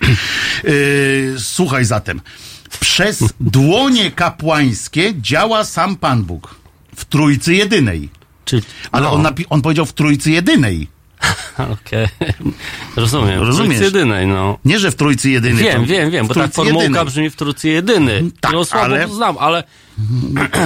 Yy, 0.64 1.36
słuchaj 1.56 1.86
zatem. 1.86 2.22
Przez 2.80 3.24
dłonie 3.40 4.12
kapłańskie 4.12 5.14
działa 5.22 5.64
sam 5.66 5.96
Pan 5.96 6.24
Bóg. 6.24 6.56
W 6.96 7.06
Trójcy 7.06 7.54
Jedynej. 7.56 8.10
Czyli, 8.46 8.62
Ale 8.92 9.04
no, 9.04 9.12
on, 9.14 9.24
napi- 9.24 9.46
on 9.50 9.62
powiedział 9.62 9.86
w 9.86 9.94
Trójcy 9.94 10.32
Jedynej. 10.32 10.88
Okej. 11.74 12.08
Rozumiem. 12.96 13.42
Rozumiesz? 13.42 13.78
W 13.78 13.80
Trójcy 13.80 13.84
jedynej, 14.00 14.28
no. 14.28 14.58
Nie, 14.66 14.80
że 14.80 14.92
w 14.92 14.96
Trójcy 14.96 15.30
Jedynej. 15.30 15.64
Wiem, 15.64 15.86
wiem, 15.86 16.12
wiem, 16.12 16.28
bo 16.28 16.34
ta 16.34 16.48
formułka 16.48 16.84
Jedynej. 16.84 17.06
brzmi 17.06 17.30
w 17.30 17.36
Trójcy 17.36 17.70
jedyny. 17.70 18.24
Tak, 18.42 18.52
no 18.54 18.66
słabo 18.66 18.86
ale- 18.86 19.08
znam, 19.08 19.38
ale 19.38 19.64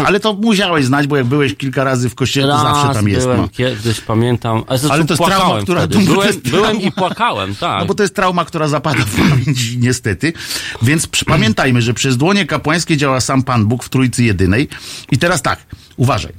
Ale 0.05 0.19
to 0.19 0.34
musiałeś 0.34 0.86
znać, 0.86 1.07
bo 1.07 1.17
jak 1.17 1.25
byłeś 1.25 1.55
kilka 1.55 1.84
razy 1.84 2.10
w 2.10 2.15
kościele, 2.15 2.53
to 2.53 2.60
zawsze 2.60 2.93
tam 2.93 3.07
jest. 3.07 3.25
byłem 3.25 3.41
No. 3.41 3.48
kiedyś, 3.50 4.01
pamiętam. 4.01 4.63
Ale, 4.67 4.79
Ale 4.89 5.05
to 5.05 5.13
jest 5.13 5.25
trauma, 5.25 5.62
która- 5.62 5.79
wtedy. 5.88 5.93
to 5.93 6.00
jest 6.00 6.10
Byłem, 6.12 6.41
trauma. 6.41 6.67
byłem 6.67 6.81
i 6.81 6.91
płakałem, 6.91 7.55
tak. 7.55 7.79
No 7.79 7.86
bo 7.86 7.93
to 7.93 8.03
jest 8.03 8.15
trauma, 8.15 8.46
która 8.46 8.67
zapada 8.67 9.05
w 9.05 9.15
pamięć 9.29 9.75
niestety. 9.77 10.34
Więc 10.81 11.07
pamiętajmy, 11.25 11.81
że 11.81 11.93
przez 11.93 12.17
dłonie 12.17 12.46
kapłańskie 12.46 12.98
działa 12.98 13.19
sam 13.22 13.43
Pan 13.43 13.65
Bóg 13.65 13.84
w 13.84 13.89
Trójcy 13.89 14.24
Jedynej. 14.24 14.67
I 15.12 15.17
teraz 15.17 15.41
tak, 15.41 15.60
uważaj. 15.98 16.34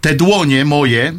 Te 0.00 0.14
dłonie 0.14 0.64
moje, 0.64 1.12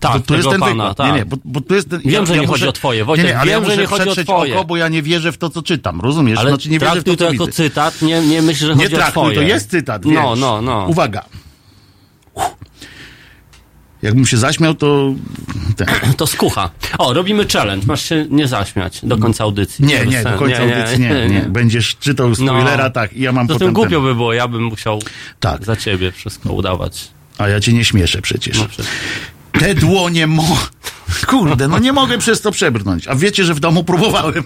tak, 0.00 0.12
to, 0.12 0.20
to 0.20 0.36
jest 0.36 0.48
ten 0.50 0.60
pana, 0.60 0.94
tak. 0.94 1.12
Nie, 1.12 1.18
nie, 1.18 1.24
bo, 1.26 1.36
bo 1.44 1.60
to 1.60 1.74
jest 1.74 1.90
ten, 1.90 2.00
Wiem, 2.04 2.26
że 2.26 2.38
nie 2.38 2.46
chodzi 2.46 2.68
o 2.68 2.72
twoje, 2.72 3.04
Wojtek, 3.04 3.26
nie, 3.26 3.32
nie, 3.32 3.38
ale 3.38 3.50
wiem, 3.50 3.62
ja 3.62 3.68
że 3.68 3.70
muszę 3.70 3.80
nie 3.82 3.86
chodzi 3.86 4.20
o 4.20 4.24
twoje. 4.24 4.54
oko, 4.54 4.64
bo 4.64 4.76
ja 4.76 4.88
nie 4.88 5.02
wierzę 5.02 5.32
w 5.32 5.38
to, 5.38 5.50
co 5.50 5.62
czytam. 5.62 6.00
Rozumiesz? 6.00 6.38
Ale 6.38 6.50
znaczy 6.50 6.70
nie 6.70 6.78
wierzę 6.78 7.00
w 7.00 7.04
to, 7.04 7.10
to 7.10 7.16
co 7.16 7.24
jako 7.32 7.46
widzę. 7.46 7.56
cytat, 7.56 8.02
nie, 8.02 8.20
nie 8.20 8.42
myśl, 8.42 8.66
że 8.66 8.74
Nie 8.76 8.82
chodzi 8.84 8.94
o 8.94 8.98
traktuj, 8.98 9.22
twoje. 9.22 9.36
to 9.36 9.42
jest 9.42 9.70
cytat, 9.70 10.04
No, 10.04 10.10
wiesz. 10.30 10.40
no, 10.40 10.62
no. 10.62 10.86
Uwaga. 10.88 11.24
Jakbym 14.02 14.26
się 14.26 14.36
zaśmiał, 14.36 14.74
to... 14.74 15.14
Ten. 15.76 15.86
To 16.16 16.26
skucha. 16.26 16.70
O, 16.98 17.12
robimy 17.12 17.46
challenge. 17.52 17.86
Masz 17.86 18.02
się 18.08 18.26
nie 18.30 18.48
zaśmiać 18.48 19.00
do 19.02 19.16
końca 19.18 19.44
audycji. 19.44 19.84
Nie, 19.84 20.06
nie, 20.06 20.22
do 20.24 20.30
końca 20.38 20.58
audycji 20.62 21.00
nie, 21.00 21.28
nie. 21.28 21.40
Będziesz 21.40 21.96
czytał 21.96 22.34
spoilera, 22.34 22.90
tak, 22.90 23.12
i 23.12 23.20
ja 23.22 23.32
mam 23.32 23.46
To 23.48 23.54
potem 23.54 23.66
tym 23.68 23.74
ten- 23.74 23.82
głupio 23.82 24.00
by 24.00 24.14
było, 24.14 24.32
ja 24.32 24.48
bym 24.48 24.62
musiał 24.64 24.98
Tak. 25.40 25.64
za 25.64 25.76
ciebie 25.76 26.12
wszystko 26.12 26.52
udawać. 26.52 27.08
A 27.38 27.48
ja 27.48 27.60
cię 27.60 27.72
nie 27.72 27.84
śmieszę 27.84 28.22
przecież. 28.22 28.58
No, 28.58 28.66
przecież. 28.68 28.92
Te 29.52 29.74
dłonie 29.74 30.26
mo... 30.26 30.58
Kurde, 31.26 31.68
no 31.68 31.78
nie 31.78 31.92
mogę 31.92 32.18
przez 32.18 32.40
to 32.40 32.52
przebrnąć. 32.52 33.08
A 33.08 33.14
wiecie, 33.14 33.44
że 33.44 33.54
w 33.54 33.60
domu 33.60 33.84
próbowałem. 33.84 34.44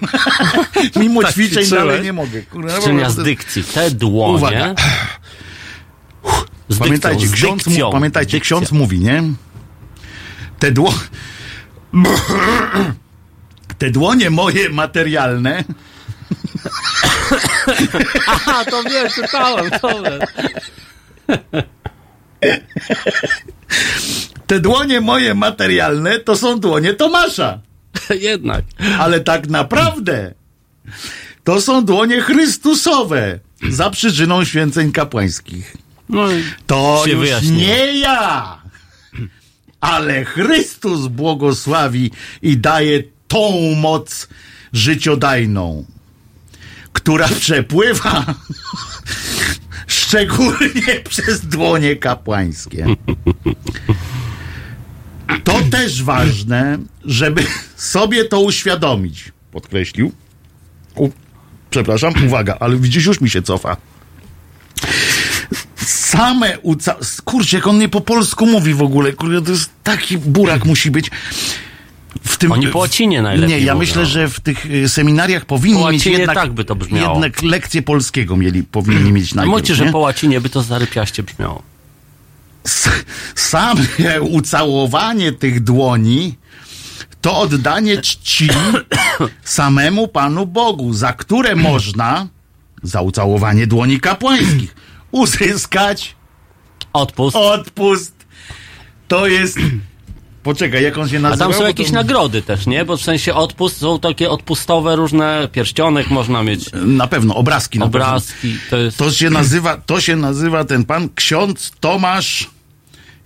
Mimo 0.97 1.23
Tak 1.23 1.33
ćwiczeń 1.33 1.49
ćwiczyłeś? 1.65 1.71
dalej 1.71 2.03
nie 2.03 2.13
mogę. 2.13 2.43
Kurde, 2.43 2.69
no 2.73 2.79
Ćwiczenia 2.79 3.01
z 3.01 3.05
prostu- 3.05 3.23
dykcji. 3.23 3.65
Te 3.65 3.91
dłonie. 3.91 4.35
Uwaga. 4.35 4.75
Z 6.69 6.79
Pamiętajcie, 6.79 7.21
dykcją, 7.27 7.37
z 7.37 7.41
ksiądz, 7.45 7.65
dykcją, 7.65 7.87
mu, 7.87 7.93
pamiętajcie 7.93 8.37
dykcja. 8.39 8.57
ksiądz 8.57 8.73
mówi, 8.73 8.99
nie? 9.01 9.23
Te 10.59 10.71
dło... 10.71 10.95
Te 13.79 13.91
dłonie 13.91 14.31
moje 14.31 14.69
materialne 14.69 15.65
Aha, 18.29 18.65
to 18.71 18.83
wiem, 18.83 19.09
czytałem, 19.15 19.71
to 19.71 19.89
wiem. 20.03 20.21
te 24.53 24.61
dłonie 24.61 25.01
moje 25.01 25.35
materialne 25.35 26.19
to 26.21 26.37
są 26.37 26.61
dłonie 26.61 26.95
Tomasza. 26.95 27.59
Jednak. 28.29 28.65
Ale 28.99 29.21
tak 29.21 29.49
naprawdę 29.49 30.35
to 31.45 31.61
są 31.61 31.85
dłonie 31.85 32.21
Chrystusowe 32.21 33.39
za 33.71 33.91
przyczyną 33.91 34.45
święceń 34.45 34.93
kapłańskich. 34.93 35.77
No, 36.09 36.29
To 36.67 37.05
już 37.07 37.17
wyjaśniło. 37.17 37.59
nie 37.59 37.99
ja, 37.99 38.59
ale 39.81 40.25
Chrystus 40.25 41.07
błogosławi 41.07 42.11
i 42.43 42.57
daje 42.57 43.03
tą 43.29 43.75
moc 43.75 44.29
życiodajną, 44.73 45.85
która 46.93 47.29
przepływa 47.29 48.25
szczególnie 49.87 51.01
przez 51.09 51.47
dłonie 51.47 51.97
kapłańskie. 51.97 52.87
To 55.45 55.61
też 55.71 56.03
ważne, 56.03 56.79
żeby 57.05 57.43
sobie 57.77 58.25
to 58.25 58.41
uświadomić. 58.41 59.33
Podkreślił. 59.53 60.13
U, 60.95 61.09
przepraszam, 61.71 62.13
uwaga, 62.27 62.57
ale 62.61 62.77
widzisz, 62.77 63.07
już 63.07 63.21
mi 63.21 63.31
się 63.31 63.43
cofa 63.43 63.77
same 66.13 66.59
uca... 66.59 66.97
Kurczę, 67.25 67.57
jak 67.57 67.67
on 67.67 67.79
nie 67.79 67.89
po 67.89 68.01
polsku 68.01 68.47
mówi 68.47 68.75
w 68.75 68.83
ogóle. 68.83 69.13
Kurde, 69.13 69.43
to 69.43 69.51
jest 69.51 69.71
taki 69.83 70.19
burak 70.19 70.65
musi 70.65 70.91
być. 70.91 71.11
W 72.25 72.37
tym, 72.37 72.53
Oni 72.53 72.69
po 72.69 72.79
łacinie 72.79 73.23
najlepiej 73.23 73.59
Nie, 73.59 73.65
ja 73.65 73.75
mówią. 73.75 73.87
myślę, 73.87 74.07
że 74.07 74.29
w 74.29 74.41
tych 74.41 74.67
y, 74.67 74.89
seminariach 74.89 75.45
powinni 75.45 75.83
Po 75.83 75.93
mieć 75.93 76.07
jednak... 76.07 76.37
tak 76.37 76.53
by 76.53 76.65
to 76.65 76.75
brzmiało. 76.75 77.15
Jednak 77.15 77.43
lekcje 77.43 77.83
polskiego 77.83 78.37
mieli, 78.37 78.63
powinni 78.63 79.13
mieć 79.13 79.33
A 79.33 79.37
najpierw, 79.37 79.53
mówicie, 79.53 79.75
że 79.75 79.87
po 79.87 79.99
łacinie 79.99 80.41
by 80.41 80.49
to 80.49 80.63
zarypiaście 80.63 81.23
brzmiało. 81.23 81.63
Same 83.35 83.87
ucałowanie 84.39 85.33
tych 85.33 85.61
dłoni 85.61 86.37
to 87.21 87.39
oddanie 87.39 87.97
czci 88.01 88.49
samemu 89.45 90.09
Panu 90.09 90.47
Bogu, 90.47 90.93
za 90.93 91.13
które 91.13 91.57
można, 91.57 92.29
za 92.83 93.01
ucałowanie 93.01 93.67
dłoni 93.67 94.01
kapłańskich, 94.01 94.75
uzyskać 95.11 96.17
Odpust. 96.93 97.37
odpust. 97.37 98.15
To 99.09 99.27
jest 99.27 99.59
Poczekaj, 100.43 100.83
jak 100.83 100.99
on 100.99 101.09
się 101.09 101.17
A 101.17 101.21
nazywa? 101.21 101.45
tam 101.45 101.55
są 101.55 101.67
jakieś 101.67 101.89
to- 101.89 101.95
nagrody 101.95 102.43
też, 102.43 102.67
nie? 102.67 102.85
Bo 102.85 102.97
w 102.97 103.03
sensie 103.03 103.35
odpust 103.35 103.79
są 103.79 103.99
takie 103.99 104.31
odpustowe 104.31 104.97
różne, 104.97 105.49
pierścionek 105.53 106.11
można 106.11 106.43
mieć, 106.43 106.71
Na 106.73 107.07
pewno, 107.07 107.35
obrazki. 107.35 107.79
Na 107.79 107.85
pewno. 107.89 108.07
obrazki, 108.07 108.57
to 108.71 108.77
jest... 108.77 108.97
To 108.99 109.13
się 109.13 109.31
nazywa, 109.31 109.77
to 109.77 110.01
się 110.01 110.17
nazywa 110.17 110.65
ten 110.65 110.85
pan 110.85 111.09
ksiądz 111.15 111.73
Tomasz 111.81 112.51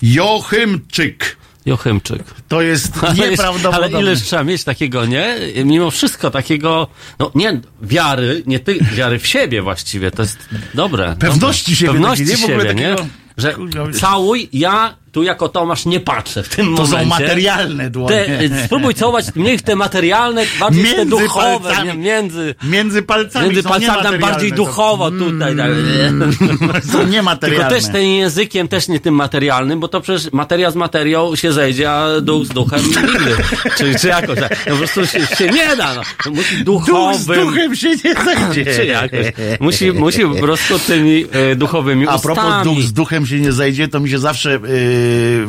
Jochymczyk. 0.03 1.37
Jochymczyk. 1.67 2.23
To 2.49 2.63
jest 2.63 2.93
nieprawdopodobne. 3.19 3.87
ale 3.97 4.01
ileż 4.03 4.23
trzeba 4.23 4.45
mieć 4.45 4.65
takiego, 4.65 5.07
nie? 5.07 5.37
Mimo 5.65 5.91
wszystko 5.91 6.31
takiego, 6.31 6.87
no 7.19 7.31
nie, 7.35 7.61
wiary, 7.83 8.43
nie 8.47 8.59
ty, 8.61 8.79
wiary 8.95 9.19
w 9.19 9.27
siebie 9.27 9.63
właściwie, 9.63 10.11
to 10.11 10.23
jest 10.23 10.39
dobre. 10.75 11.17
Pewności 11.19 11.73
dobre. 11.73 11.77
siebie 11.77 11.93
Pewności 11.93 12.37
siebie, 12.37 12.75
nie? 12.75 12.91
takiego- 12.95 13.07
Że 13.37 13.55
całuj, 14.01 14.49
ja 14.53 14.97
tu 15.17 15.23
jako 15.23 15.49
Tomasz 15.49 15.87
nie 15.87 16.01
patrzę 16.01 16.43
w 16.43 16.49
tym 16.49 16.67
To 16.67 16.83
momencie. 16.83 16.99
są 16.99 17.05
materialne 17.05 17.91
dłonie. 17.91 18.27
Te, 18.51 18.65
spróbuj 18.65 18.95
całować 18.95 19.25
mniej 19.35 19.59
w 19.59 19.63
te 19.63 19.77
materialne, 19.77 20.45
bardziej 20.61 20.85
w 20.85 20.91
te 20.91 20.97
Między 20.97 21.11
duchowe, 21.11 21.61
palcami. 21.61 21.89
nie, 21.89 21.95
między, 21.95 22.55
Między 22.65 23.03
palcami 23.03 23.47
między 23.47 23.63
palcami 23.63 23.87
tam 23.87 23.95
niematerialne 23.97 24.27
bardziej 24.33 24.51
to- 24.51 24.57
duchowo 24.57 25.11
tutaj. 25.11 25.57
tak. 25.57 25.71
Są 26.85 26.91
Tylko 26.93 27.05
niematerialne. 27.05 27.69
też 27.71 27.85
tym 27.93 28.03
językiem, 28.03 28.69
też 28.69 28.89
nie 28.89 29.01
tym 29.01 29.15
materialnym, 29.15 29.81
bo 29.81 29.89
to 29.89 30.01
przecież 30.01 30.33
materia 30.33 30.71
z 30.71 30.75
materią 30.77 31.37
się 31.37 31.53
zejdzie, 31.53 31.91
a 31.91 32.21
duch 32.21 32.45
z 32.47 32.49
duchem 32.49 32.81
nigdy. 32.87 33.37
Czy, 33.79 33.95
czy 34.01 34.09
jakoś 34.09 34.39
tak. 34.41 34.57
No 34.67 34.73
po 34.73 34.79
prostu 34.79 35.07
się, 35.07 35.27
się 35.27 35.49
nie 35.51 35.77
da. 35.77 35.95
No. 35.95 36.01
To 36.25 36.31
musi 36.31 36.65
Duch 36.65 36.83
z 36.85 36.87
duchowym. 36.87 37.41
duchem 37.47 37.77
się 37.77 37.89
nie 37.89 38.15
zajdzie. 38.25 38.65
Czy 38.77 38.85
jakoś. 38.87 39.27
Musi, 39.61 39.93
musi 39.93 40.23
po 40.23 40.35
prostu 40.35 40.79
tymi 40.79 41.25
e, 41.33 41.57
duchowymi 41.57 42.07
A 42.09 42.19
propos 42.19 42.45
ustami. 42.45 42.65
duch 42.75 42.83
z 42.85 42.93
duchem 42.93 43.27
się 43.27 43.41
nie 43.41 43.53
zajdzie, 43.53 43.89
to 43.89 44.01
mi 44.01 44.11
się 44.11 44.19
zawsze 44.19 44.51
yy, 44.51 44.59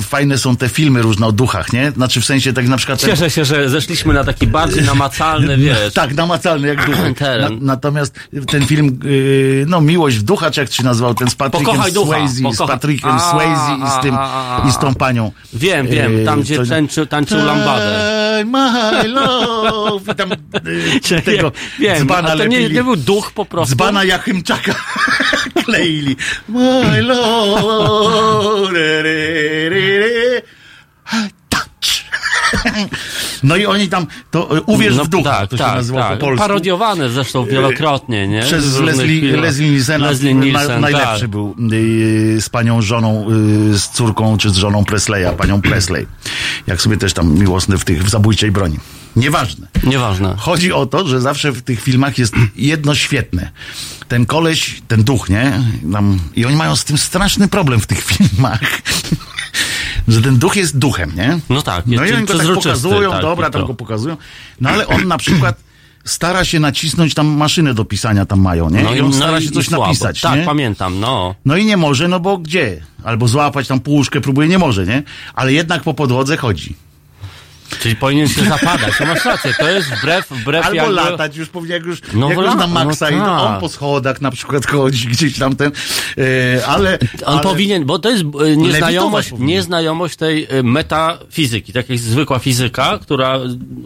fajne 0.02 0.38
są 0.38 0.58
te 0.58 0.70
filmy 0.70 1.02
różne 1.02 1.28
o 1.28 1.32
duchach, 1.32 1.74
nie? 1.74 1.92
Znaczy 1.92 2.22
w 2.22 2.26
sensie 2.26 2.54
tak 2.54 2.68
na 2.68 2.78
przykład... 2.78 3.00
Cieszę 3.00 3.30
się, 3.30 3.46
że 3.46 3.70
zeszliśmy 3.70 4.14
na 4.14 4.24
taki 4.24 4.48
bardziej 4.48 4.84
namacalny, 4.84 5.58
wiesz. 5.68 5.94
Tak, 5.94 6.14
namacalny 6.16 6.68
jak 6.68 6.86
duchy. 6.86 7.14
Na, 7.42 7.50
natomiast 7.62 8.20
ten 8.48 8.66
film, 8.66 9.00
yy, 9.04 9.66
no 9.68 9.82
Miłość 9.82 10.18
w 10.18 10.24
ducha, 10.24 10.52
czy 10.52 10.60
jak 10.60 10.74
się 10.74 10.84
nazywał, 10.84 11.14
ten 11.14 11.30
z 11.30 11.36
Patrickiem 11.36 11.76
Pokochaj 11.76 11.92
Swayze, 11.92 12.54
z 12.54 12.58
Patrickiem 12.58 13.12
A, 13.12 13.20
Swayze 13.20 13.88
i 13.88 14.00
z 14.00 14.04
tym, 14.04 14.16
a, 14.16 14.64
a, 14.64 14.70
i 14.70 14.72
z 14.72 14.78
tą 14.78 14.96
panią. 14.96 15.32
Wiem, 15.54 15.88
wiem, 15.88 16.26
tam 16.26 16.42
gdzie 16.42 16.58
to- 16.58 16.66
tańczył, 16.66 17.06
tańczył 17.06 17.38
lambadę. 17.38 18.18
My 18.46 19.08
love. 19.08 20.12
I 20.12 20.16
tam 20.16 20.30
tego 21.26 21.52
wiem, 21.80 21.98
dzbana 21.98 22.38
to 22.38 22.46
nie, 22.46 22.70
nie 22.70 22.84
był 22.84 22.96
duch 22.96 23.32
po 23.32 23.46
prostu. 23.46 23.76
Dzbana 23.76 24.04
Jachymczaka 24.04 24.76
kleili. 25.66 26.16
My 26.50 27.02
love. 27.02 28.72
No 33.44 33.56
i 33.56 33.66
oni 33.66 33.90
tam, 33.90 34.08
to 34.32 34.64
Uwierz 34.66 34.96
w 34.96 35.08
ducha, 35.08 35.30
tak, 35.30 35.50
to 35.50 35.58
się 35.58 35.64
tak, 35.64 35.76
nazywa 35.76 36.00
tak. 36.02 36.20
po 36.20 36.26
polsku. 36.26 36.48
Parodiowane 36.48 37.10
zresztą 37.10 37.46
wielokrotnie, 37.46 38.28
nie? 38.28 38.42
Przez 38.42 38.80
Leslie. 38.80 39.38
Leslie 39.38 39.72
Nielsen, 39.72 40.02
Leslie 40.02 40.34
Nielsen, 40.34 40.82
najlepszy 40.82 41.22
tak. 41.22 41.30
był 41.30 41.56
y, 41.72 42.42
z 42.42 42.50
panią 42.50 42.82
żoną, 42.82 43.28
y, 43.72 43.80
z 43.80 43.90
córką 43.90 44.38
czy 44.38 44.50
z 44.50 44.56
żoną 44.56 44.86
Presleya, 44.86 45.36
panią 45.38 45.62
Presley. 45.62 46.08
Jak 46.68 46.82
sobie 46.82 46.98
też 46.98 47.14
tam 47.14 47.40
miłosny 47.40 47.78
w 47.78 47.86
tych, 47.86 48.04
w 48.04 48.10
zabójczej 48.10 48.52
broni. 48.52 48.78
Nieważne. 49.16 49.68
Nieważne. 49.84 50.36
Chodzi 50.38 50.74
o 50.74 50.86
to, 50.86 51.08
że 51.08 51.22
zawsze 51.22 51.52
w 51.52 51.62
tych 51.62 51.82
filmach 51.82 52.18
jest 52.18 52.34
jedno 52.56 52.96
świetne. 52.96 53.52
Ten 54.08 54.26
koleś, 54.26 54.82
ten 54.88 55.04
duch, 55.04 55.30
nie? 55.30 55.62
Tam, 55.94 56.20
I 56.36 56.46
oni 56.46 56.56
mają 56.56 56.76
z 56.76 56.86
tym 56.86 56.98
straszny 56.98 57.48
problem 57.48 57.80
w 57.80 57.88
tych 57.88 58.04
filmach. 58.12 58.60
Że 60.08 60.22
ten 60.22 60.38
duch 60.38 60.56
jest 60.56 60.78
duchem, 60.78 61.12
nie? 61.16 61.40
No 61.50 61.62
tak, 61.62 61.86
No 61.86 61.94
i 61.94 62.08
jest 62.08 62.14
oni 62.18 62.26
go 62.26 62.38
tak 62.38 62.48
pokazują, 62.56 63.12
tak, 63.12 63.22
dobra, 63.22 63.48
i 63.48 63.52
tam 63.52 63.66
go 63.66 63.74
pokazują. 63.74 64.18
No 64.62 64.70
ale 64.70 64.88
on 64.88 65.08
na 65.08 65.18
przykład 65.18 65.60
stara 66.06 66.46
się 66.46 66.60
nacisnąć 66.60 67.14
tam 67.14 67.28
maszynę 67.28 67.74
do 67.74 67.86
pisania 67.86 68.26
tam 68.26 68.40
mają, 68.40 68.70
nie? 68.70 68.98
I 68.98 69.02
on 69.02 69.14
stara 69.14 69.42
się 69.42 69.48
i 69.48 69.52
coś 69.52 69.66
słabo. 69.68 69.84
napisać, 69.84 70.22
Tak, 70.22 70.40
nie? 70.40 70.46
pamiętam, 70.46 71.00
no. 71.00 71.36
No 71.46 71.58
i 71.58 71.66
nie 71.66 71.78
może, 71.78 72.08
no 72.08 72.20
bo 72.20 72.38
gdzie? 72.38 72.82
Albo 73.04 73.28
złapać 73.28 73.68
tam 73.68 73.80
półszkę, 73.80 74.22
próbuje, 74.22 74.48
nie 74.48 74.60
może, 74.60 74.86
nie? 74.86 75.04
Ale 75.34 75.54
jednak 75.54 75.84
po 75.84 75.94
podłodze 75.94 76.38
chodzi. 76.38 76.76
Czyli 77.80 77.96
powinien 77.96 78.28
się 78.28 78.44
zapadać. 78.44 78.94
No 79.00 79.06
masz 79.06 79.26
rację, 79.26 79.54
to 79.60 79.70
jest 79.70 79.88
wbrew, 79.88 80.30
wbrew 80.30 80.66
Albo 80.66 80.76
jakby... 80.76 80.94
latać, 80.94 81.36
już 81.38 81.50
jak 81.68 81.86
już, 81.86 82.02
No 82.14 82.30
jak 82.30 82.38
już 82.38 82.48
na 82.48 82.54
lata, 82.54 82.68
maksa 82.68 83.10
no 83.12 83.18
i 83.18 83.20
no, 83.20 83.44
on 83.44 83.60
po 83.60 83.70
schodach 83.70 84.22
na 84.22 84.32
przykład 84.32 84.66
chodzi 84.66 85.08
gdzieś 85.08 85.40
tam 85.40 85.56
ten, 85.56 85.72
e, 86.18 86.66
ale... 86.66 87.00
On 87.26 87.34
ale, 87.34 87.44
powinien, 87.44 87.86
bo 87.86 88.00
to 88.00 88.10
jest 88.10 88.24
e, 88.24 88.58
nieznajomość, 88.58 89.32
nieznajomość 89.40 90.16
tej 90.16 90.48
e, 90.50 90.64
metafizyki, 90.64 91.74
tak 91.74 91.90
jak 91.90 92.00
zwykła 92.00 92.40
fizyka, 92.40 93.00
która 93.02 93.40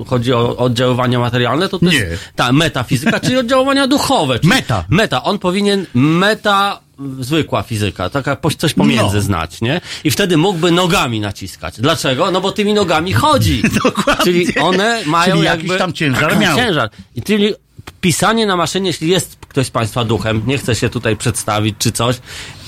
chodzi 0.07 0.33
o 0.33 0.57
oddziaływania 0.57 1.19
materialne, 1.19 1.69
to 1.69 1.79
to 1.79 1.85
Nie. 1.85 1.97
jest 1.97 2.29
ta 2.35 2.51
metafizyka, 2.51 3.19
czyli 3.19 3.37
oddziaływania 3.37 3.87
duchowe. 3.87 4.39
Czyli 4.39 4.49
Meta. 4.49 4.85
Meta. 4.89 5.23
On 5.23 5.39
powinien 5.39 5.85
meta 5.93 6.79
zwykła 7.19 7.63
fizyka, 7.63 8.09
taka 8.09 8.37
coś 8.57 8.73
pomiędzy 8.73 9.15
No. 9.15 9.21
znać, 9.21 9.61
nie? 9.61 9.81
I 10.03 10.11
wtedy 10.11 10.37
mógłby 10.37 10.71
nogami 10.71 11.19
naciskać. 11.19 11.81
Dlaczego? 11.81 12.31
No 12.31 12.41
bo 12.41 12.51
tymi 12.51 12.73
nogami 12.73 13.13
chodzi. 13.13 13.63
Dokładnie. 13.83 14.23
Czyli 14.25 14.55
one 14.59 15.01
mają 15.05 15.33
Czyli 15.35 15.45
jakby... 15.45 15.67
jakiś 15.67 15.79
tam 15.79 15.93
ciężar 15.93 16.37
miał. 16.37 16.57
Ciężar. 16.57 16.89
I 17.15 17.21
czyli 17.21 17.53
pisanie 18.01 18.45
na 18.45 18.55
maszynie, 18.55 18.87
jeśli 18.89 19.07
jest 19.09 19.37
ktoś 19.47 19.67
z 19.67 19.71
Państwa 19.71 20.05
duchem, 20.05 20.41
nie 20.47 20.57
chce 20.57 20.75
się 20.75 20.89
tutaj 20.89 21.15
przedstawić 21.17 21.75
czy 21.79 21.91
coś, 21.91 22.15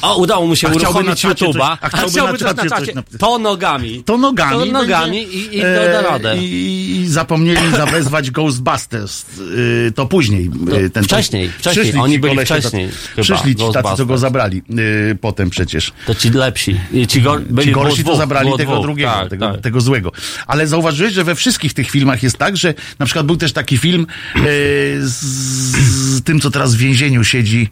o, 0.03 0.15
udało 0.17 0.47
mu 0.47 0.55
się 0.55 0.67
A 0.67 0.69
chciałby 0.69 0.85
uruchomić 0.85 1.23
na 1.23 1.29
czacie 1.29 1.45
YouTube'a, 1.45 1.77
coś- 1.77 1.77
a 1.81 2.07
chciałby 2.07 2.31
na 2.33 2.37
czacie 2.53 2.69
coś 2.69 2.93
napisać. 2.95 3.19
to 3.19 3.39
nogami. 3.39 4.03
To 4.03 4.17
nogami. 4.17 4.59
To 4.59 4.65
nogami 4.65 5.21
będzie, 5.21 5.37
i, 5.37 5.57
i 5.57 5.61
da 5.61 6.01
radę. 6.01 6.31
E, 6.31 6.37
I, 6.37 6.95
I 7.01 7.07
zapomnieli 7.07 7.71
zawezwać 7.77 8.31
Ghostbusters. 8.31 9.25
Y, 9.39 9.91
to 9.95 10.05
później. 10.05 10.49
y, 10.85 10.89
ten 10.89 11.03
wcześniej, 11.03 11.47
czas- 11.49 11.57
wcześniej. 11.59 11.83
Przyszli 11.85 11.99
Oni 11.99 12.19
byli 12.19 12.39
wcześniej 12.45 12.87
tacy- 13.15 13.21
Przyszli 13.21 13.55
ci 13.55 13.63
tacy, 13.73 13.89
co 13.97 14.05
go 14.05 14.17
zabrali 14.17 14.61
y, 15.11 15.17
potem 15.21 15.49
przecież. 15.49 15.93
To 16.05 16.15
ci 16.15 16.29
lepsi. 16.29 16.79
I 16.93 17.07
ci, 17.07 17.21
byli 17.49 17.67
Ci 17.67 17.73
gorsi 17.73 17.73
było 17.73 17.93
to 17.93 18.01
dwóch, 18.03 18.17
zabrali 18.17 18.51
tego 18.57 18.71
dwóch. 18.71 18.85
drugiego, 18.85 19.11
tak, 19.11 19.29
tego, 19.29 19.51
tak. 19.51 19.61
tego 19.61 19.81
złego. 19.81 20.11
Ale 20.47 20.67
zauważyłeś, 20.67 21.13
że 21.13 21.23
we 21.23 21.35
wszystkich 21.35 21.73
tych 21.73 21.91
filmach 21.91 22.23
jest 22.23 22.37
tak, 22.37 22.57
że 22.57 22.73
na 22.99 23.05
przykład 23.05 23.25
był 23.25 23.37
też 23.37 23.53
taki 23.53 23.77
film 23.77 24.07
e, 24.35 24.39
z, 25.01 25.21
z 26.15 26.23
tym, 26.23 26.39
co 26.41 26.51
teraz 26.51 26.75
w 26.75 26.77
więzieniu 26.77 27.23
siedzi, 27.23 27.69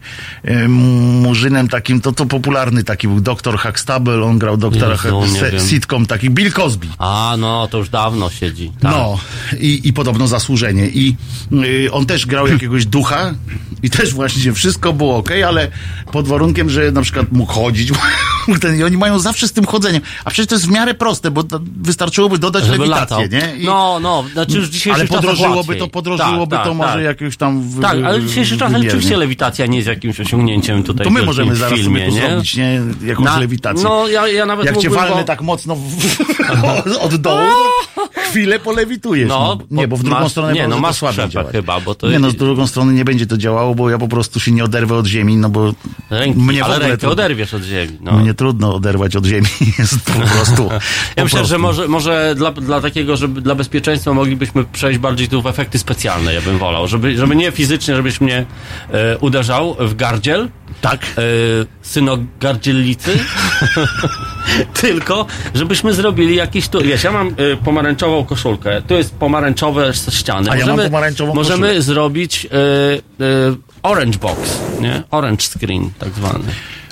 murzynem 0.68 1.68
takim, 1.68 2.02
to, 2.02 2.12
to 2.12 2.21
popularny 2.26 2.84
taki 2.84 3.08
był, 3.08 3.22
doktor 3.22 3.60
Huxtable, 3.60 4.24
on 4.24 4.40
grał 4.40 4.58
doktora, 4.58 4.98
nie 5.32 5.40
se- 5.40 5.70
sitcom 5.70 6.06
taki, 6.06 6.30
Bill 6.30 6.54
Cosby. 6.54 6.88
A, 6.98 7.36
no, 7.40 7.68
to 7.68 7.78
już 7.78 7.90
dawno 7.90 8.30
siedzi. 8.30 8.72
Tak. 8.80 8.92
No, 8.92 9.20
i, 9.60 9.82
i 9.84 9.94
podobno 9.94 10.28
zasłużenie. 10.28 10.88
I 10.88 11.16
y, 11.86 11.92
on 11.92 12.06
też 12.06 12.26
grał 12.26 12.48
jakiegoś 12.48 12.86
ducha 12.86 13.34
i 13.84 13.90
też 13.90 14.14
właśnie 14.14 14.54
wszystko 14.54 14.94
było 14.94 15.18
ok, 15.18 15.30
ale 15.48 15.68
pod 16.12 16.28
warunkiem, 16.28 16.70
że 16.70 16.92
na 16.92 17.02
przykład 17.02 17.32
mógł 17.32 17.54
chodzić. 17.54 17.92
ten, 18.62 18.80
I 18.80 18.84
oni 18.84 18.98
mają 18.98 19.20
zawsze 19.20 19.48
z 19.48 19.52
tym 19.54 19.66
chodzeniem. 19.66 20.02
A 20.26 20.30
przecież 20.30 20.48
to 20.50 20.56
jest 20.56 20.68
w 20.68 20.72
miarę 20.72 20.94
proste, 20.94 21.32
bo 21.32 21.44
wystarczyłoby 21.78 22.38
dodać 22.38 22.66
Żeby 22.66 22.78
lewitację, 22.78 23.28
nie? 23.32 23.56
I, 23.58 23.66
No, 23.66 24.00
no, 24.02 24.24
znaczy 24.34 24.58
już 24.58 24.68
w 24.68 24.72
dzisiejszych 24.72 25.00
ale 25.12 25.22
podrożyłoby 25.22 25.76
to, 25.76 25.88
podrożyłoby 25.88 26.56
Tak, 26.56 26.64
to 26.64 26.70
tak, 26.70 26.78
może 26.78 26.94
tak. 26.94 27.04
jakieś 27.04 27.38
tam 27.38 27.62
w, 27.62 27.82
Tak, 27.82 27.98
ale 28.06 28.20
w 28.20 28.28
dzisiejszych 28.28 28.58
czasach 28.60 28.72
wymiernie. 28.72 28.90
oczywiście 28.90 29.18
lewitacja 29.18 29.66
nie 29.66 29.78
jest 29.78 29.88
jakimś 29.88 30.20
osiągnięciem 30.20 30.84
tutaj 30.84 31.04
To 31.06 31.10
my 31.10 31.24
możemy 31.24 31.56
zaraz 31.56 31.80
filmie, 31.80 32.01
nie? 32.10 32.12
zrobić, 32.30 32.56
nie? 32.58 32.82
Jakąś 33.06 33.26
Na- 33.26 33.40
lewitację. 33.40 33.84
No, 33.84 34.08
ja, 34.08 34.28
ja 34.28 34.46
nawet 34.46 34.66
Jak 34.66 34.78
cię 34.78 34.90
walnę 34.90 35.16
bo... 35.16 35.24
tak 35.24 35.42
mocno 35.42 35.76
w, 35.76 35.82
od 37.06 37.16
dołu, 37.16 37.48
chwilę 38.30 38.60
polewitujesz. 38.60 39.30
No, 39.30 39.58
No, 39.72 39.82
nie, 39.82 39.88
bo 39.88 39.98
w 39.98 40.04
drugą 40.04 40.20
masz- 40.20 40.32
stronę 40.32 40.54
nie, 40.54 40.68
no, 40.68 40.80
masz 40.80 40.96
słabiej 40.96 41.30
działać. 41.30 41.52
chyba, 41.52 41.80
bo 41.80 41.96
to- 41.96 42.10
Nie, 42.12 42.20
no 42.20 42.30
z 42.32 42.36
drugą 42.36 42.68
strony 42.68 42.94
nie 42.94 43.06
będzie 43.06 43.26
to 43.28 43.38
działało, 43.38 43.76
bo 43.76 43.90
ja 43.90 43.98
po 43.98 44.08
prostu 44.08 44.40
się 44.40 44.52
nie 44.52 44.64
oderwę 44.64 44.96
od 44.96 45.06
ziemi, 45.06 45.38
no 45.38 45.50
bo 45.50 45.74
Ręki, 46.10 46.40
mnie 46.40 46.64
ale 46.66 46.80
rękę 46.80 46.98
trudno. 46.98 47.12
oderwiesz 47.12 47.54
od 47.54 47.64
ziemi. 47.64 47.98
No. 48.02 48.12
Mnie 48.12 48.34
trudno 48.34 48.76
oderwać 48.76 49.16
od 49.16 49.26
ziemi, 49.26 49.48
jest 49.80 50.02
po 50.06 50.12
prostu. 50.12 50.64
Ja 50.64 50.70
po 50.70 51.24
myślę, 51.24 51.26
prostu. 51.40 51.46
że 51.46 51.58
może, 51.58 51.88
może 51.88 52.34
dla, 52.38 52.52
dla 52.52 52.82
takiego, 52.82 53.18
żeby 53.18 53.42
dla 53.42 53.56
bezpieczeństwa 53.56 54.14
moglibyśmy 54.14 54.64
przejść 54.64 55.00
bardziej 55.00 55.28
tu 55.30 55.42
w 55.42 55.48
efekty 55.48 55.80
specjalne, 55.80 56.34
ja 56.34 56.42
bym 56.42 56.58
wolał. 56.58 56.88
Żeby, 56.88 57.18
żeby 57.18 57.36
nie 57.36 57.52
fizycznie, 57.52 57.96
żebyś 57.96 58.22
mnie 58.22 58.46
e, 58.92 59.18
uderzał 59.18 59.76
w 59.80 59.96
gardziel, 59.96 60.50
Tak. 60.82 61.02
e, 61.06 61.22
synogardziellicy, 61.82 63.20
tylko 64.82 65.26
żebyśmy 65.56 65.94
zrobili 65.94 66.36
jakiś 66.36 66.68
tu. 66.68 66.82
Wiesz, 66.82 67.04
ja 67.04 67.12
mam 67.12 67.28
e, 67.28 67.58
pomarańczową 67.58 68.26
koszulkę, 68.26 68.82
tu 68.82 68.94
jest 68.94 69.16
pomarańczowe 69.16 69.92
ściany. 70.10 70.52
A 70.52 70.56
ja 70.56 70.66
mam 70.66 70.76
możemy 70.76 70.90
pomarańczową 70.90 71.34
możemy 71.36 71.68
koszulę. 71.68 71.82
zrobić 71.82 72.46
e, 72.46 72.50
e, 72.50 73.56
orange 73.84 74.18
box, 74.20 74.40
nie? 74.80 75.04
Orange 75.12 75.44
screen, 75.44 75.90
tak 76.00 76.10
zwany. 76.14 76.44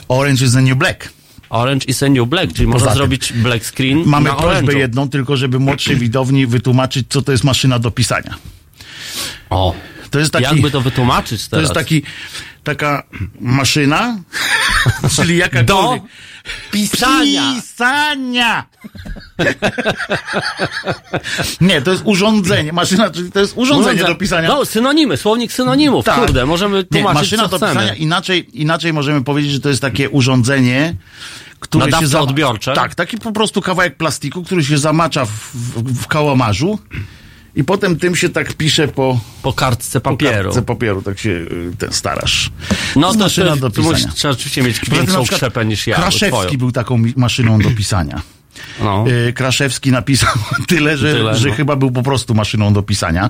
Orange 0.07 0.45
is 0.45 0.53
the 0.53 0.61
new 0.61 0.77
black. 0.77 1.09
Orange 1.49 1.85
is 1.87 2.03
a 2.03 2.09
new 2.09 2.27
black, 2.27 2.53
czyli 2.53 2.67
można 2.67 2.87
tym 2.87 2.95
zrobić 2.97 3.33
black 3.33 3.65
screen 3.65 4.03
Mamy 4.05 4.29
prośbę 4.29 4.47
orange'u. 4.47 4.77
jedną, 4.77 5.09
tylko 5.09 5.37
żeby 5.37 5.59
młodszej 5.59 5.95
widowni 5.95 6.47
wytłumaczyć, 6.47 7.07
co 7.09 7.21
to 7.21 7.31
jest 7.31 7.43
maszyna 7.43 7.79
do 7.79 7.91
pisania. 7.91 8.35
O, 9.49 9.73
To 10.11 10.19
jest 10.19 10.31
taki... 10.31 10.45
jakby 10.45 10.71
to 10.71 10.81
wytłumaczyć 10.81 11.43
To 11.43 11.49
teraz? 11.49 11.63
jest 11.63 11.73
taki, 11.73 12.03
taka 12.63 13.03
maszyna, 13.39 14.17
Czyli 15.15 15.37
jakakolwiek. 15.37 16.03
Do 16.03 16.09
pisania. 16.71 17.53
Pisania! 17.55 18.65
Nie, 21.61 21.81
to 21.81 21.91
jest 21.91 22.03
urządzenie. 22.05 22.73
Maszyna, 22.73 23.09
czyli 23.09 23.31
to 23.31 23.39
jest 23.39 23.53
urządzenie 23.57 24.03
do 24.03 24.15
pisania. 24.15 24.47
No, 24.49 24.65
synonimy, 24.65 25.17
słownik 25.17 25.51
synonimów. 25.53 26.05
Tak. 26.05 26.19
Kurde, 26.19 26.45
możemy 26.45 26.77
Nie, 26.77 26.83
tłumaczyć, 26.83 27.21
maszyna 27.21 27.43
co 27.43 27.49
do 27.49 27.57
chcemy. 27.57 27.73
pisania, 27.73 27.93
inaczej, 27.95 28.61
inaczej 28.61 28.93
możemy 28.93 29.23
powiedzieć, 29.23 29.51
że 29.51 29.59
to 29.59 29.69
jest 29.69 29.81
takie 29.81 30.09
urządzenie, 30.09 30.95
które 31.59 31.81
się 31.85 31.91
Nadawcze 31.91 32.07
zama- 32.07 32.23
odbiorcze? 32.23 32.73
Tak, 32.73 32.95
taki 32.95 33.17
po 33.17 33.31
prostu 33.31 33.61
kawałek 33.61 33.97
plastiku, 33.97 34.43
który 34.43 34.63
się 34.63 34.77
zamacza 34.77 35.25
w, 35.25 35.29
w, 35.53 36.01
w 36.03 36.07
kałamarzu 36.07 36.79
i 37.55 37.63
potem 37.63 37.97
tym 37.99 38.15
się 38.15 38.29
tak 38.29 38.53
pisze 38.53 38.87
po, 38.87 39.19
Po 39.41 39.53
kartce 39.53 39.99
po 40.01 40.09
papieru. 40.11 40.43
kartce 40.43 40.61
papieru, 40.61 41.01
tak 41.01 41.19
się 41.19 41.29
y, 41.29 41.71
ten 41.77 41.93
starasz. 41.93 42.51
No 42.95 43.13
to, 43.13 43.19
maszyna 43.19 43.49
to, 43.49 43.55
do 43.57 43.69
pisania. 43.69 43.89
musisz, 43.91 44.13
trzeba 44.13 44.31
oczywiście 44.33 44.63
mieć 44.63 44.79
większą 44.89 45.23
krzepę 45.25 45.65
niż 45.65 45.87
ja. 45.87 45.95
Kraszewski 45.95 46.57
był 46.57 46.71
taką 46.71 47.03
maszyną 47.15 47.59
do 47.59 47.69
pisania. 47.71 48.21
No. 48.83 49.05
Y, 49.27 49.33
Kraszewski 49.33 49.91
napisał 49.91 50.29
tyle, 50.67 50.97
że, 50.97 51.13
Tyle, 51.13 51.35
że 51.35 51.47
no. 51.49 51.55
chyba 51.55 51.75
był 51.75 51.91
po 51.91 52.03
prostu 52.03 52.35
maszyną 52.35 52.73
do 52.73 52.83
pisania. 52.83 53.29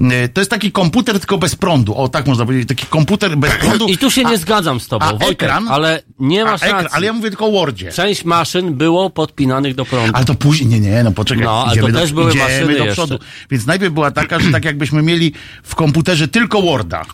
Y, 0.00 0.28
To 0.28 0.40
jest 0.40 0.50
taki 0.50 0.72
komputer, 0.72 1.18
tylko 1.18 1.38
bez 1.38 1.56
prądu. 1.56 1.94
O, 1.94 2.08
tak 2.08 2.26
można 2.26 2.44
powiedzieć. 2.46 2.68
Taki 2.68 2.86
komputer 2.86 3.36
bez 3.36 3.52
prądu. 3.56 3.86
I 3.92 3.98
tu 3.98 4.10
się 4.10 4.22
a- 4.26 4.30
nie 4.30 4.38
zgadzam 4.38 4.80
z 4.80 4.88
tobą, 4.88 5.06
Wojtek, 5.06 5.30
ekran? 5.42 5.68
ale 5.68 6.02
nie 6.18 6.44
masz 6.44 6.62
ekran, 6.62 6.82
racji. 6.82 6.96
ale 6.96 7.06
ja 7.06 7.12
mówię 7.12 7.28
tylko 7.30 7.46
o 7.46 7.50
Wordzie. 7.52 7.92
Część 7.92 8.24
maszyn 8.24 8.74
było 8.74 9.10
podpinanych 9.10 9.74
do 9.74 9.84
prądu. 9.84 10.12
Ale 10.14 10.24
to 10.24 10.34
później, 10.34 10.68
nie, 10.68 10.80
nie, 10.80 11.02
no 11.04 11.12
poczekaj, 11.12 11.44
No, 11.44 11.64
ale 11.68 11.80
to 11.82 11.88
do, 11.88 11.98
też 12.00 12.12
były 12.12 12.30
idziemy 12.30 12.44
maszyny 12.44 12.66
do 12.66 12.84
jeszcze. 12.84 12.92
przodu. 12.92 13.18
Więc 13.50 13.66
najpierw 13.66 13.94
była 13.94 14.10
taka, 14.10 14.40
że 14.40 14.50
tak 14.50 14.64
jakbyśmy 14.64 15.02
mieli 15.02 15.32
w 15.62 15.74
komputerze 15.74 16.28
tylko 16.28 16.62
Worda. 16.62 17.04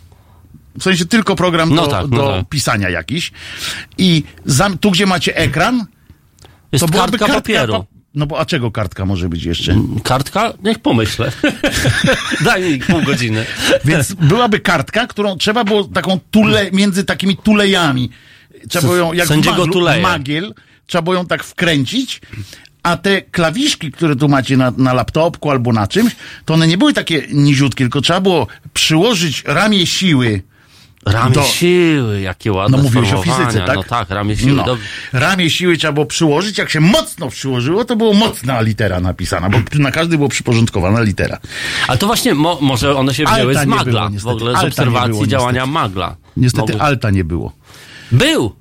W 0.79 0.83
sensie 0.83 1.05
tylko 1.07 1.37
program 1.37 1.75
No 1.75 1.83
do, 1.83 1.89
tak, 1.89 2.07
no 2.11 2.17
do 2.17 2.29
tak. 2.37 2.49
pisania 2.49 2.89
jakiś. 2.91 3.33
I 3.99 4.23
zam, 4.45 4.79
tu, 4.79 4.91
gdzie 4.91 5.07
macie 5.07 5.37
ekran, 5.37 5.87
Jest 6.73 6.87
to 6.87 6.93
kartka 6.93 7.19
kartka 7.19 7.35
papieru. 7.35 7.73
pa- 7.73 7.85
No 8.15 8.27
bo 8.27 8.41
a 8.41 8.45
czego 8.47 8.71
kartka 8.71 9.05
może 9.07 9.29
być 9.29 9.45
jeszcze? 9.45 9.77
Kartka? 10.05 10.53
Niech 10.65 10.79
pomyślę. 10.79 11.33
Daj 12.45 12.63
mi 12.73 12.79
pół 12.79 13.03
godziny. 13.03 13.47
Więc 13.85 14.13
byłaby 14.13 14.61
kartka, 14.61 15.07
którą 15.07 15.37
trzeba 15.37 15.65
było 15.65 15.85
taką 15.85 16.21
tule, 16.31 16.71
między 16.73 17.05
takimi 17.05 17.37
tulejami. 17.37 18.11
Trzeba 18.69 18.83
było 18.83 18.97
ją, 18.97 19.13
jak 19.13 19.27
w 19.27 19.29
Sędziego 19.29 19.57
maglu, 19.57 19.75
magiel, 20.03 20.55
trzeba 20.87 21.03
było 21.03 21.15
ją 21.17 21.27
tak 21.27 21.45
wkręcić, 21.45 22.21
a 22.83 22.97
te 22.97 23.23
klawiszki, 23.23 23.93
które 23.93 24.17
tu 24.17 24.29
macie 24.29 24.57
na, 24.57 24.73
na 24.77 24.93
laptopku 24.93 25.51
albo 25.51 25.73
na 25.73 25.87
czymś, 25.87 26.17
to 26.45 26.55
one 26.55 26.67
nie 26.67 26.79
były 26.79 26.93
takie 26.93 27.23
niziutkie, 27.33 27.85
tylko 27.85 28.01
trzeba 28.01 28.21
było 28.21 28.47
przyłożyć 28.75 29.43
ramię 29.47 29.87
siły. 29.87 30.43
Ramię 31.07 31.35
Do- 31.35 31.43
siły, 31.43 32.21
jakie 32.21 32.53
ładne 32.53 32.77
No 32.77 32.83
mówiłeś 32.83 33.13
o 33.13 33.23
fizyce, 33.23 33.63
tak? 33.67 33.77
No 33.77 33.83
tak, 33.83 34.11
ramię 34.11 34.37
siły. 34.37 34.53
No. 34.53 34.65
Dobrze. 34.65 34.85
Ramię 35.13 35.51
siły 35.51 35.77
trzeba 35.77 35.93
było 35.93 36.07
przyłożyć. 36.07 36.59
Jak 36.59 36.71
się 36.71 36.81
mocno 36.81 37.29
przyłożyło, 37.29 37.85
to 37.85 37.97
było 37.97 38.13
mocna 38.15 38.61
litera 38.61 39.01
napisana, 39.01 39.51
bo 39.51 39.59
na 39.79 39.91
każdy 39.91 40.17
było 40.17 40.29
przyporządkowana 40.29 41.01
litera. 41.01 41.39
Ale 41.89 41.99
to 41.99 42.07
właśnie, 42.07 42.35
mo, 42.35 42.59
może 42.61 42.97
one 42.97 43.15
się 43.15 43.25
wzięły 43.25 43.49
Alta 43.49 43.63
z 43.63 43.67
magla. 43.67 44.09
było, 44.09 44.21
w 44.21 44.27
ogóle 44.27 44.53
z 44.53 44.55
Alta 44.55 44.69
obserwacji 44.69 45.11
było, 45.13 45.27
działania 45.27 45.67
magla. 45.67 46.17
Niestety 46.37 46.73
Mogły- 46.73 46.87
alta 46.87 47.11
nie 47.11 47.25
było. 47.25 47.53
Był! 48.13 48.60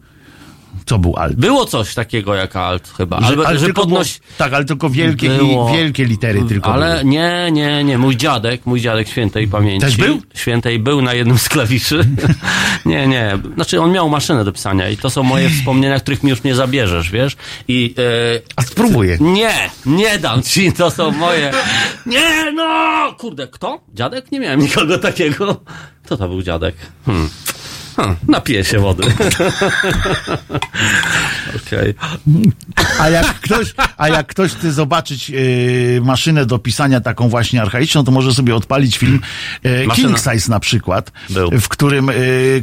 Co 0.90 1.00
był 1.00 1.16
alt? 1.18 1.36
Było 1.36 1.66
coś 1.66 1.94
takiego 1.94 2.36
jak 2.36 2.56
alt 2.56 2.94
chyba. 2.98 3.20
Że- 3.22 3.26
Albo, 3.28 3.48
ale 3.48 3.60
że 3.60 3.74
podnoś... 3.74 4.20
było, 4.20 4.30
tak, 4.38 4.54
ale 4.54 4.66
tylko 4.66 4.90
wielkie, 4.90 5.30
Było. 5.30 5.70
i, 5.70 5.78
wielkie 5.78 6.06
litery 6.06 6.44
tylko 6.44 6.74
Ale 6.74 6.92
były. 6.92 7.06
nie, 7.06 7.50
nie, 7.52 7.84
nie. 7.84 7.98
Mój 7.98 8.18
dziadek, 8.18 8.66
mój 8.66 8.82
dziadek 8.82 9.08
świętej 9.08 9.48
pamięci. 9.48 9.86
Też 9.86 9.98
był? 9.98 10.22
Świętej 10.36 10.80
był 10.80 11.02
na 11.02 11.14
jednym 11.14 11.38
z 11.38 11.50
klawiszy. 11.50 12.08
nie, 12.86 13.08
nie. 13.08 13.38
Znaczy 13.56 13.82
on 13.82 13.92
miał 13.92 14.10
maszynę 14.10 14.46
do 14.46 14.52
pisania 14.52 14.90
i 14.90 14.98
to 14.98 15.10
są 15.10 15.24
moje 15.24 15.50
wspomnienia, 15.50 16.00
których 16.00 16.24
mi 16.24 16.30
już 16.30 16.44
nie 16.44 16.56
zabierzesz, 16.56 17.12
wiesz? 17.12 17.36
I 17.68 17.96
e, 17.98 18.42
A 18.56 18.62
spróbuję. 18.62 19.18
nie, 19.22 19.54
nie 19.86 20.20
dam 20.20 20.44
ci, 20.44 20.74
to 20.74 20.92
są 20.92 21.12
moje. 21.12 21.52
Nie, 22.06 22.52
no! 22.52 23.14
Kurde, 23.18 23.48
kto? 23.48 23.82
Dziadek? 23.94 24.32
Nie 24.32 24.40
miałem 24.40 24.60
nikogo 24.60 24.98
takiego. 24.98 25.62
Kto 26.06 26.18
to 26.18 26.30
był 26.30 26.42
dziadek? 26.44 26.76
Hmm. 27.06 27.30
Hmm, 27.96 28.16
napiję 28.28 28.64
się 28.66 28.80
wody. 28.80 29.04
Okej. 31.68 31.94
A 33.00 33.10
jak 33.10 33.26
ktoś, 33.40 33.74
a 33.98 34.10
jak 34.10 34.28
ktoś 34.28 34.52
chce 34.52 34.72
zobaczyć 34.72 35.30
e, 35.32 35.34
maszynę 36.02 36.46
do 36.46 36.60
pisania 36.60 37.02
taką 37.02 37.30
właśnie 37.30 37.62
archaiczną, 37.62 38.04
to 38.04 38.12
może 38.12 38.34
sobie 38.34 38.56
odpalić 38.56 38.98
film 38.98 39.22
Maszyna. 39.88 40.08
King 40.08 40.20
Size 40.20 40.52
na 40.52 40.60
przykład, 40.60 41.12
Był. 41.30 41.50
w 41.62 41.68
którym 41.68 42.10
e, 42.10 42.14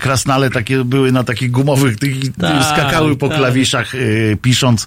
krasnale 0.00 0.50
takie 0.50 0.84
były 0.84 1.12
na 1.12 1.24
takich 1.24 1.50
gumowych, 1.50 1.98
tych, 1.98 2.14
Tak, 2.40 2.64
skakały 2.64 3.16
po 3.16 3.28
tak. 3.28 3.38
klawiszach 3.38 3.94
e, 3.94 3.98
pisząc 4.42 4.86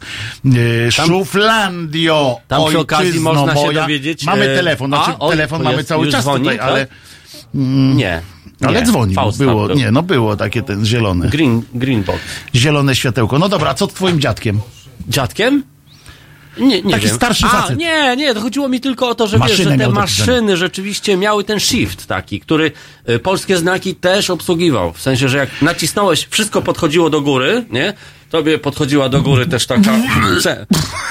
e, 0.87 0.91
Szuflandio, 0.91 2.37
Tam 2.47 2.57
przy 2.67 2.77
ojczyzno 2.77 2.81
okazji 2.81 3.19
można 3.19 3.55
się 3.55 3.65
moja. 3.65 3.81
dowiedzieć, 3.81 4.23
Mamy 4.23 4.49
e, 4.51 4.55
telefon, 4.55 4.93
a, 4.93 4.97
znaczy 5.03 5.19
oj, 5.19 5.31
telefon 5.31 5.57
to 5.59 5.63
mamy 5.63 5.77
jest- 5.77 5.89
cały 5.89 6.05
już 6.05 6.11
czas 6.15 6.23
dzwoni, 6.23 6.43
tutaj, 6.43 6.57
tak? 6.57 6.67
ale, 6.67 6.87
Nie. 7.53 8.21
Ale 8.61 8.79
nie. 8.79 8.85
dzwonił, 8.85 9.19
było, 9.37 9.67
był. 9.67 9.77
nie, 9.77 9.91
no 9.91 10.03
było 10.03 10.35
takie 10.35 10.61
ten 10.61 10.85
zielone, 10.85 11.29
Green, 11.29 11.61
green 11.73 12.03
box. 12.03 12.19
zielone 12.55 12.95
światełko. 12.95 13.39
No 13.39 13.49
dobra, 13.49 13.73
co 13.73 13.85
z 13.87 13.93
twoim 13.93 14.19
dziadkiem? 14.21 14.59
Dziadkiem? 15.09 15.63
Nie, 16.57 16.81
nie 16.81 16.91
Taki 16.93 17.05
wiem. 17.07 17.15
starszy 17.15 17.45
A, 17.45 17.49
facet. 17.49 17.77
nie, 17.77 18.15
nie, 18.17 18.33
to 18.33 18.41
chodziło 18.41 18.69
mi 18.69 18.79
tylko 18.81 19.09
o 19.09 19.15
to, 19.15 19.27
że 19.27 19.39
wiesz, 19.47 19.57
że 19.57 19.77
te 19.77 19.89
maszyny 19.89 20.57
rzeczywiście 20.57 21.17
miały 21.17 21.43
ten 21.43 21.59
shift 21.59 22.05
taki, 22.05 22.39
który 22.39 22.71
y, 23.09 23.19
polskie 23.19 23.57
znaki 23.57 23.95
też 23.95 24.29
obsługiwał. 24.29 24.93
W 24.93 25.01
sensie, 25.01 25.29
że 25.29 25.37
jak 25.37 25.49
nacisnąłeś, 25.61 26.27
wszystko 26.29 26.61
podchodziło 26.61 27.09
do 27.09 27.21
góry, 27.21 27.65
nie? 27.71 27.93
Tobie 28.29 28.57
podchodziła 28.57 29.09
do 29.09 29.21
góry 29.21 29.47
też 29.47 29.65
taka, 29.65 29.91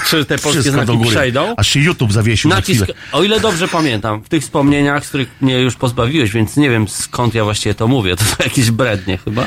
czy, 0.08 0.24
te 0.24 0.38
polskie 0.38 0.62
Wszystko 0.62 0.84
znaki 0.84 1.10
przejdą. 1.10 1.54
Aż 1.56 1.68
się 1.68 1.80
YouTube 1.80 2.12
zawiesił 2.12 2.50
na 2.50 2.56
Nacisk, 2.56 2.86
o 3.12 3.22
ile 3.22 3.40
dobrze 3.40 3.68
pamiętam, 3.68 4.22
w 4.22 4.28
tych 4.28 4.42
wspomnieniach, 4.42 5.06
z 5.06 5.08
których 5.08 5.28
mnie 5.40 5.60
już 5.60 5.76
pozbawiłeś, 5.76 6.30
więc 6.30 6.56
nie 6.56 6.70
wiem 6.70 6.88
skąd 6.88 7.34
ja 7.34 7.44
właściwie 7.44 7.74
to 7.74 7.88
mówię, 7.88 8.16
to 8.16 8.24
jakieś 8.44 8.70
brednie 8.70 9.18
chyba. 9.18 9.46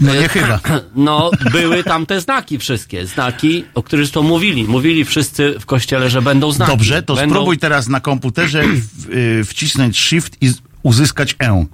No 0.00 0.14
nie 0.14 0.28
chyba. 0.28 0.60
No, 0.94 1.30
były 1.52 1.84
tam 1.84 2.06
te 2.06 2.20
znaki 2.20 2.58
wszystkie, 2.58 3.06
znaki, 3.06 3.64
o 3.74 3.82
których 3.82 4.10
to 4.10 4.22
mówili. 4.22 4.64
Mówili 4.64 5.04
wszyscy 5.04 5.54
w 5.60 5.66
kościele, 5.66 6.10
że 6.10 6.22
będą 6.22 6.52
znaki. 6.52 6.70
Dobrze, 6.70 7.02
to 7.02 7.14
będą... 7.14 7.34
spróbuj 7.34 7.58
teraz 7.58 7.88
na 7.88 8.00
komputerze 8.00 8.62
w, 8.64 9.10
y, 9.10 9.44
wcisnąć 9.44 9.98
Shift 9.98 10.36
i 10.40 10.52
uzyskać 10.82 11.36
E. 11.38 11.66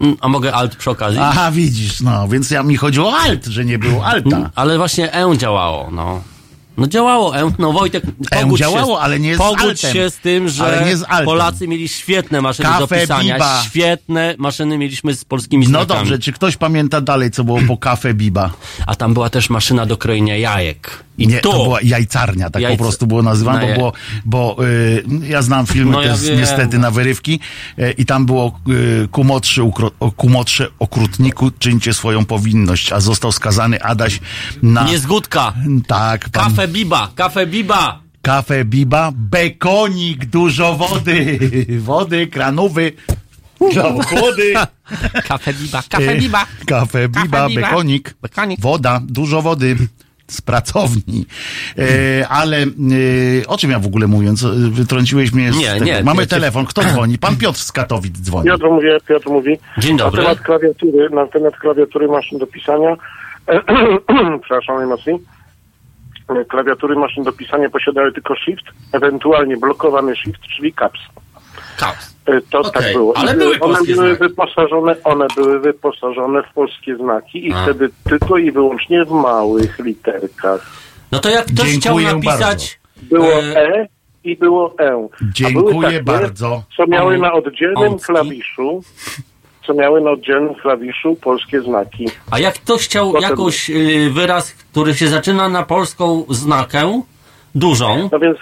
Mm, 0.00 0.16
A 0.20 0.28
mogę 0.28 0.52
alt 0.54 0.76
przy 0.76 0.90
okazji? 0.90 1.18
Aha, 1.22 1.50
widzisz, 1.52 2.00
no, 2.00 2.28
więc 2.28 2.50
ja 2.50 2.62
mi 2.62 2.76
chodzi 2.76 3.00
o 3.00 3.16
Alt, 3.16 3.46
że 3.46 3.64
nie 3.64 3.78
było 3.78 4.06
Alta. 4.06 4.50
Ale 4.54 4.78
właśnie 4.78 5.14
E 5.14 5.38
działało, 5.38 5.90
no. 5.90 6.22
No 6.76 6.86
działało 6.86 7.36
E, 7.38 7.50
no 7.58 7.72
Wojtek, 7.72 8.04
pogódź 8.40 8.60
działało, 8.60 8.96
się, 8.96 9.02
ale 9.02 9.20
nie 9.20 9.34
z 9.34 9.38
Pogódź 9.38 9.60
altem. 9.84 9.92
się 9.92 10.10
z 10.10 10.16
tym, 10.16 10.48
że 10.48 10.64
Ale 10.64 10.84
nie 10.84 10.96
z. 10.96 11.04
Polacy 11.24 11.68
mieli 11.68 11.88
świetne 11.88 12.40
maszyny 12.42 12.68
do 12.68 12.78
Kafe 12.78 13.00
pisania, 13.00 13.34
Biba. 13.34 13.62
świetne 13.64 14.34
maszyny 14.38 14.78
mieliśmy 14.78 15.14
z 15.14 15.24
polskimi 15.24 15.64
No 15.64 15.68
znakami. 15.68 16.00
dobrze, 16.00 16.18
czy 16.18 16.32
ktoś 16.32 16.56
pamięta 16.56 17.00
dalej, 17.00 17.30
co 17.30 17.44
było 17.44 17.58
po 17.68 17.76
kafe 17.76 18.14
Biba? 18.14 18.50
A 18.86 18.94
tam 18.94 19.14
była 19.14 19.30
też 19.30 19.50
maszyna 19.50 19.86
do 19.86 19.96
krojenia 19.96 20.36
jajek. 20.36 21.04
I 21.18 21.26
Nie, 21.26 21.40
tu, 21.40 21.52
to 21.52 21.62
była 21.64 21.78
jajcarnia, 21.82 22.50
tak 22.50 22.62
Jajc- 22.62 22.76
po 22.76 22.84
prostu 22.84 23.06
było 23.06 23.22
nazywane, 23.22 23.60
Na 23.60 23.66
bo, 23.66 23.74
było, 23.74 23.92
bo 24.24 24.56
y, 24.64 25.04
ja 25.28 25.42
znam 25.42 25.66
filmy 25.66 25.92
No 25.92 26.02
ja 26.02 26.12
też 26.12 26.22
wiem. 26.22 26.38
niestety 26.38 26.78
na 26.78 26.90
wyrywki 26.90 27.40
y, 27.78 27.94
i 27.98 28.04
tam 28.06 28.26
było 28.26 28.60
y, 29.04 29.08
ku 29.10 29.24
młodszy, 29.24 29.62
ukro, 29.62 29.90
okrutniku 30.78 31.50
czyńcie 31.58 31.94
swoją 31.94 32.24
powinność, 32.24 32.92
a 32.92 33.00
został 33.00 33.32
skazany 33.32 33.82
Adaś 33.82 34.20
na... 34.62 34.84
Niezgódka. 34.84 35.54
Tak, 35.86 36.28
pan, 36.28 36.44
Kafe 36.44 36.68
Biba, 36.68 37.10
kafe 37.14 37.46
Biba. 37.46 38.00
Kafe 38.22 38.64
Biba, 38.64 39.12
bekonik, 39.14 40.24
dużo 40.26 40.74
wody, 40.74 41.38
wody, 41.80 42.26
kranowy, 42.26 42.92
wody. 44.20 44.52
Kafe 45.28 45.54
Biba, 45.54 45.82
kafe 45.88 46.16
Biba. 46.16 46.46
Kafe 46.66 47.08
Biba, 47.08 47.26
Kafe 47.38 47.48
Biba. 47.48 47.48
bekonik, 47.48 48.14
Bekonik. 48.22 48.60
woda, 48.60 49.00
dużo 49.06 49.42
wody 49.42 49.76
z 50.34 50.40
pracowni. 50.40 51.26
E, 51.78 52.28
ale 52.28 52.56
e, 52.62 52.66
o 53.46 53.58
czym 53.58 53.70
ja 53.70 53.78
w 53.78 53.86
ogóle 53.86 54.06
mówię? 54.06 54.34
Co, 54.34 54.48
Wytrąciłeś 54.70 55.32
mnie 55.32 55.52
z 55.52 55.56
Nie, 55.56 55.72
tego. 55.72 55.84
nie, 55.84 56.02
Mamy 56.02 56.26
telefon. 56.26 56.66
Kto 56.66 56.82
dzwoni? 56.82 57.18
Pan 57.18 57.36
Piotr 57.36 57.58
z 57.58 57.72
Katowic 57.72 58.18
dzwoni. 58.18 58.46
Piotr 58.46 58.64
mówi, 58.66 58.86
Piotr 59.08 59.28
mówi. 59.28 59.58
Dzień 59.78 59.96
dobry. 59.96 60.22
Na 60.22 60.28
temat 60.28 60.44
klawiatury, 60.44 61.10
na 61.10 61.26
temat 61.26 61.56
klawiatury 61.56 62.08
maszyn 62.08 62.38
do 62.38 62.46
pisania, 62.46 62.96
przepraszam 64.42 64.76
najmocniej, 64.76 65.18
E, 66.28 66.44
klawiatury 66.44 66.96
maszyn 66.96 67.24
do 67.24 67.32
pisania 67.32 67.70
posiadały 67.70 68.12
tylko 68.12 68.34
shift, 68.36 68.64
ewentualnie 68.92 69.56
blokowany 69.56 70.16
shift, 70.16 70.40
czyli 70.56 70.72
caps. 70.72 71.00
E, 72.26 72.40
To 72.50 72.58
Okej, 72.60 72.72
tak 72.72 72.92
było. 72.92 73.16
ale 73.16 73.34
były 73.34 73.60
one 73.60 73.78
były 73.82 73.94
znaki. 73.94 74.18
wyposażone, 74.18 74.96
one 75.04 75.26
były 75.36 75.60
wyposażone 75.60 76.42
w 76.42 76.54
polskie 76.54 76.96
znaki 76.96 77.46
i 77.48 77.52
A. 77.52 77.62
wtedy 77.62 77.90
tylko 78.08 78.38
i 78.38 78.50
wyłącznie 78.52 79.04
w 79.04 79.10
małych 79.10 79.78
literkach. 79.78 80.66
No 81.12 81.18
to 81.18 81.28
jak 81.30 81.46
ktoś 81.46 81.76
chciał 81.78 82.00
napisać... 82.00 82.80
Było 83.02 83.32
e, 83.32 83.56
E 83.56 83.88
i 84.24 84.36
było 84.36 84.74
E. 84.80 85.08
Dziękuję 85.34 85.82
takie, 85.88 86.02
bardzo. 86.02 86.62
Co 86.76 86.86
miały 86.86 87.18
na 87.18 87.32
oddzielnym 87.32 87.92
Ącki. 87.92 88.06
klawiszu 88.06 88.82
co 89.66 89.74
miały 89.74 90.00
na 90.00 90.10
oddzielnym 90.10 90.54
klawiszu 90.54 91.16
polskie 91.22 91.60
znaki. 91.62 92.08
A 92.30 92.38
jak 92.38 92.54
ktoś 92.54 92.84
chciał 92.84 93.12
Potem- 93.12 93.30
jakoś 93.30 93.70
y, 93.70 94.10
wyraz, 94.12 94.52
który 94.52 94.94
się 94.94 95.08
zaczyna 95.08 95.48
na 95.48 95.62
polską 95.62 96.24
znakę, 96.30 97.02
dużą, 97.54 98.08
No 98.12 98.18
więc 98.18 98.38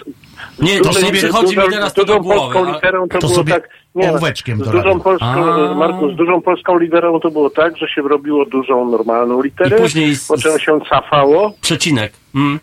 Nie, 0.58 0.78
z 0.78 0.82
to 0.82 0.92
z 0.92 1.10
przychodzi 1.10 1.56
mi 1.56 1.62
dużą- 1.62 1.70
teraz 1.70 1.94
to 1.94 2.04
do 2.04 2.06
dużą 2.06 2.20
głowy, 2.22 2.40
polską 2.54 2.74
literą 2.74 3.08
to, 3.08 3.18
To 3.18 3.26
było 3.26 3.34
sobie 3.34 3.52
tak. 3.52 3.68
Nie, 3.94 4.10
ołóweczkiem 4.10 4.64
z 4.64 4.68
dużą 4.70 5.00
polską, 5.00 5.26
A. 5.26 5.74
Marku, 5.74 6.12
z 6.12 6.16
dużą 6.16 6.42
polską 6.42 6.78
literą 6.78 7.20
to 7.20 7.30
było 7.30 7.50
tak, 7.50 7.76
że 7.76 7.88
się 7.88 8.02
robiło 8.02 8.46
dużą 8.46 8.90
normalną 8.90 9.42
literę, 9.42 9.78
I 9.78 9.80
później 9.82 10.14
z- 10.16 10.26
po 10.28 10.38
czym 10.38 10.58
się 10.58 10.78
cafało, 10.90 11.52
przecinek. 11.60 12.12
Mm. 12.34 12.60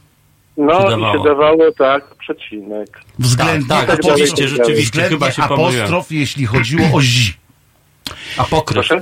no 0.57 0.81
Się 0.81 0.87
i 0.99 1.11
się 1.17 1.23
dawało 1.23 1.71
tak, 1.77 2.15
przecinek. 2.15 3.01
Względnie, 3.19 3.67
Tak, 3.69 3.79
tak, 3.79 3.89
apostrofie, 3.89 4.25
rzeczywiście, 4.27 4.47
rzeczywiście, 4.47 4.83
względnie 4.85 5.17
chyba 5.17 5.31
się 5.31 5.41
pomyliłem. 5.41 5.75
apostrof, 5.79 6.11
jeśli 6.11 6.45
chodziło 6.45 6.83
o 6.93 7.01
zi. 7.01 7.33
Apokryf. 8.37 8.87
Proszę? 8.87 9.01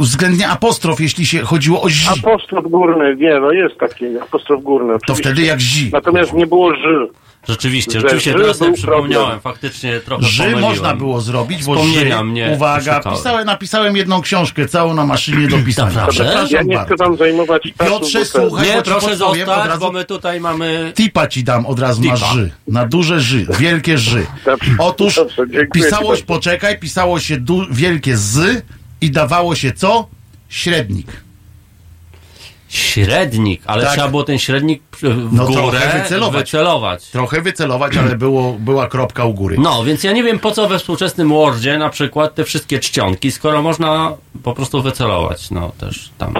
Względnie 0.00 0.48
apostrof, 0.48 1.00
jeśli 1.00 1.26
się 1.26 1.38
chodziło 1.40 1.82
o 1.82 1.90
zi. 1.90 2.08
Apostrof 2.20 2.64
górny, 2.70 3.16
nie, 3.16 3.40
no 3.40 3.52
jest 3.52 3.78
taki 3.78 4.18
apostrof 4.18 4.62
górny. 4.62 4.92
To 4.92 4.96
oczywiście. 4.96 5.22
wtedy 5.22 5.42
jak 5.42 5.60
zi. 5.60 5.90
Natomiast 5.92 6.32
nie 6.32 6.46
było 6.46 6.74
ży. 6.74 7.08
Rzeczywiście, 7.48 7.92
Że 7.92 8.00
rzeczywiście, 8.00 8.32
teraz 8.34 8.56
sobie 8.58 8.72
przypomniałem, 8.72 9.10
problem. 9.26 9.40
faktycznie 9.40 10.00
trochę 10.00 10.22
Ży 10.24 10.38
pomyliłem. 10.42 10.64
można 10.64 10.94
było 10.96 11.20
zrobić, 11.20 11.64
bo 11.64 11.84
ży, 11.84 12.22
mnie 12.24 12.50
uwaga, 12.54 13.00
pisałem, 13.00 13.46
napisałem 13.46 13.96
jedną 13.96 14.22
książkę 14.22 14.68
całą 14.68 14.94
na 14.94 15.06
maszynie 15.06 15.48
do 15.48 15.58
pisania. 15.58 16.06
Przepraszam 16.06 16.46
Ja 16.50 16.62
nie 16.62 16.78
chcę 16.78 16.96
wam 16.96 17.16
zajmować 17.16 17.62
czasu. 17.62 17.90
Piotrze, 17.90 18.24
słuchaj, 18.24 18.66
Nie, 18.68 18.82
proszę 18.82 19.16
zostać, 19.16 19.42
od 19.42 19.48
razu. 19.66 19.80
bo 19.80 19.92
my 19.92 20.04
tutaj 20.04 20.40
mamy... 20.40 20.92
Tipa 20.96 21.26
ci 21.26 21.44
dam 21.44 21.66
od 21.66 21.78
razu 21.78 22.02
na 22.02 22.14
Tipa. 22.14 22.26
ży. 22.34 22.50
Na 22.68 22.86
duże 22.86 23.20
ży. 23.20 23.46
Wielkie 23.58 23.98
ży. 23.98 24.26
Otóż 24.78 25.14
Dobrze, 25.16 25.66
pisało 25.74 26.14
poczekaj, 26.26 26.78
pisało 26.78 27.20
się 27.20 27.36
du- 27.36 27.66
wielkie 27.70 28.16
z 28.16 28.64
i 29.00 29.10
dawało 29.10 29.54
się 29.54 29.72
co? 29.72 30.08
Średnik. 30.48 31.06
Średnik, 32.72 33.62
ale 33.66 33.82
Tak. 33.84 33.92
trzeba 33.92 34.08
było 34.08 34.24
ten 34.24 34.38
średnik 34.38 34.82
w 35.02 35.32
No 35.32 35.46
górę 35.46 35.56
trochę 35.70 36.02
wycelować. 36.02 36.44
wycelować. 36.44 37.04
Trochę 37.06 37.40
wycelować, 37.40 37.96
ale 37.96 38.16
było, 38.16 38.52
była 38.52 38.88
kropka 38.88 39.24
u 39.24 39.34
góry. 39.34 39.56
No, 39.58 39.84
więc 39.84 40.04
ja 40.04 40.12
nie 40.12 40.22
wiem 40.22 40.38
po 40.38 40.50
co 40.50 40.68
we 40.68 40.78
współczesnym 40.78 41.28
Wordzie 41.28 41.78
na 41.78 41.90
przykład 41.90 42.34
te 42.34 42.44
wszystkie 42.44 42.78
czcionki, 42.78 43.32
skoro 43.32 43.62
można 43.62 44.12
po 44.42 44.52
prostu 44.54 44.82
wycelować, 44.82 45.50
no 45.50 45.72
też 45.78 46.10
tam. 46.18 46.34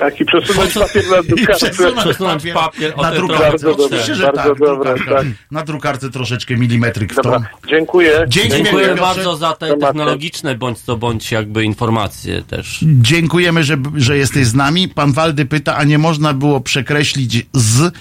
Tak, 0.00 0.20
i 0.20 0.24
przesunąć 0.24 0.72
co- 0.72 0.80
papier 0.80 1.04
na 1.10 1.22
drukarce. 1.22 1.70
przesunąć 1.70 2.42
papier, 2.54 2.96
na 2.96 3.12
drukarce. 3.12 3.44
Bardzo 3.50 3.68
dobre, 3.70 3.84
Oczywiście, 3.84 4.14
że 4.14 4.22
bardzo 4.26 4.42
tak, 4.50 4.58
dobre, 4.58 4.94
drukarka. 4.94 5.14
tak. 5.14 5.26
Na 5.50 5.62
drukarce 5.64 6.10
troszeczkę 6.10 6.56
milimetryk 6.56 7.12
w. 7.12 7.16
Dobra, 7.16 7.42
dziękuję. 7.68 8.24
Dzięki 8.28 8.50
Dziękuję 8.64 8.94
bardzo 8.94 9.36
za 9.36 9.52
te 9.52 9.66
Tematy. 9.66 9.80
technologiczne 9.86 10.54
bądź 10.54 10.82
to 10.82 10.96
bądź 10.96 11.32
jakby 11.32 11.64
informacje 11.64 12.42
też. 12.42 12.84
Dziękujemy, 13.00 13.64
że, 13.64 13.76
że 13.96 14.16
jesteś 14.18 14.46
z 14.46 14.54
nami. 14.54 14.88
Pan 14.88 15.12
Waldy 15.12 15.44
pyta, 15.46 15.76
a 15.76 15.84
nie 15.84 15.98
można 15.98 16.32
było 16.34 16.60
przekreślić 16.60 17.46
z. 17.52 17.92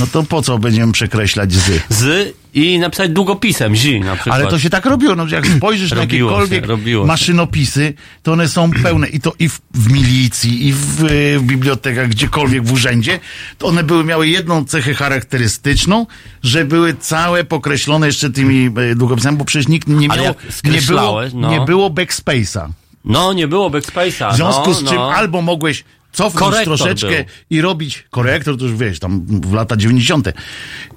No 0.00 0.06
to 0.06 0.22
po 0.22 0.42
co 0.42 0.58
będziemy 0.58 0.92
przekreślać 0.92 1.52
z? 1.52 1.82
Z 1.88 2.34
i 2.54 2.78
napisać 2.78 3.10
długopisem, 3.10 3.74
zi 3.74 4.00
na 4.00 4.14
przykład. 4.14 4.34
Ale 4.34 4.46
to 4.46 4.58
się 4.58 4.70
tak 4.70 4.86
robiło, 4.86 5.14
no 5.14 5.26
jak 5.28 5.46
spojrzysz 5.46 5.90
na 5.90 6.00
jakiekolwiek 6.00 6.66
się, 6.66 7.04
maszynopisy, 7.04 7.94
to 8.22 8.32
one 8.32 8.48
są 8.48 8.70
pełne 8.70 9.08
i 9.08 9.20
to 9.20 9.32
i 9.38 9.48
w, 9.48 9.60
w 9.74 9.92
milicji, 9.92 10.66
i 10.66 10.72
w, 10.72 11.04
y, 11.04 11.38
w 11.38 11.42
bibliotekach, 11.42 12.08
gdziekolwiek 12.08 12.64
w 12.64 12.72
urzędzie, 12.72 13.20
to 13.58 13.66
one 13.66 13.82
były, 13.82 14.04
miały 14.04 14.28
jedną 14.28 14.64
cechę 14.64 14.94
charakterystyczną, 14.94 16.06
że 16.42 16.64
były 16.64 16.94
całe 16.94 17.44
pokreślone 17.44 18.06
jeszcze 18.06 18.30
tymi 18.30 18.70
y, 18.78 18.94
długopisami, 18.96 19.36
bo 19.36 19.44
przecież 19.44 19.68
nikt 19.68 19.88
nie 19.88 20.08
miał, 20.08 20.34
nie 20.64 20.82
było, 20.82 21.20
no. 21.34 21.50
nie 21.50 21.60
było 21.60 21.90
backspace'a. 21.90 22.68
No, 23.04 23.32
nie 23.32 23.48
było 23.48 23.70
backspace'a. 23.70 24.32
W 24.32 24.36
związku 24.36 24.68
no, 24.68 24.74
z 24.74 24.84
czym 24.84 24.96
no. 24.96 25.12
albo 25.12 25.42
mogłeś 25.42 25.84
cofnąć 26.18 26.50
Korektor 26.52 26.78
troszeczkę 26.78 27.08
był. 27.16 27.24
i 27.50 27.60
robić 27.60 28.04
korektor, 28.10 28.58
to 28.58 28.64
już 28.64 28.74
wiesz, 28.76 28.98
tam 28.98 29.26
w 29.26 29.52
lata 29.52 29.76
90. 29.76 30.28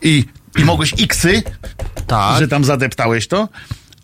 I, 0.02 0.26
i 0.60 0.64
mogłeś 0.66 0.94
xy, 1.04 1.44
Tak. 2.08 2.40
że 2.40 2.48
tam 2.48 2.64
zadeptałeś 2.64 3.28
to, 3.28 3.50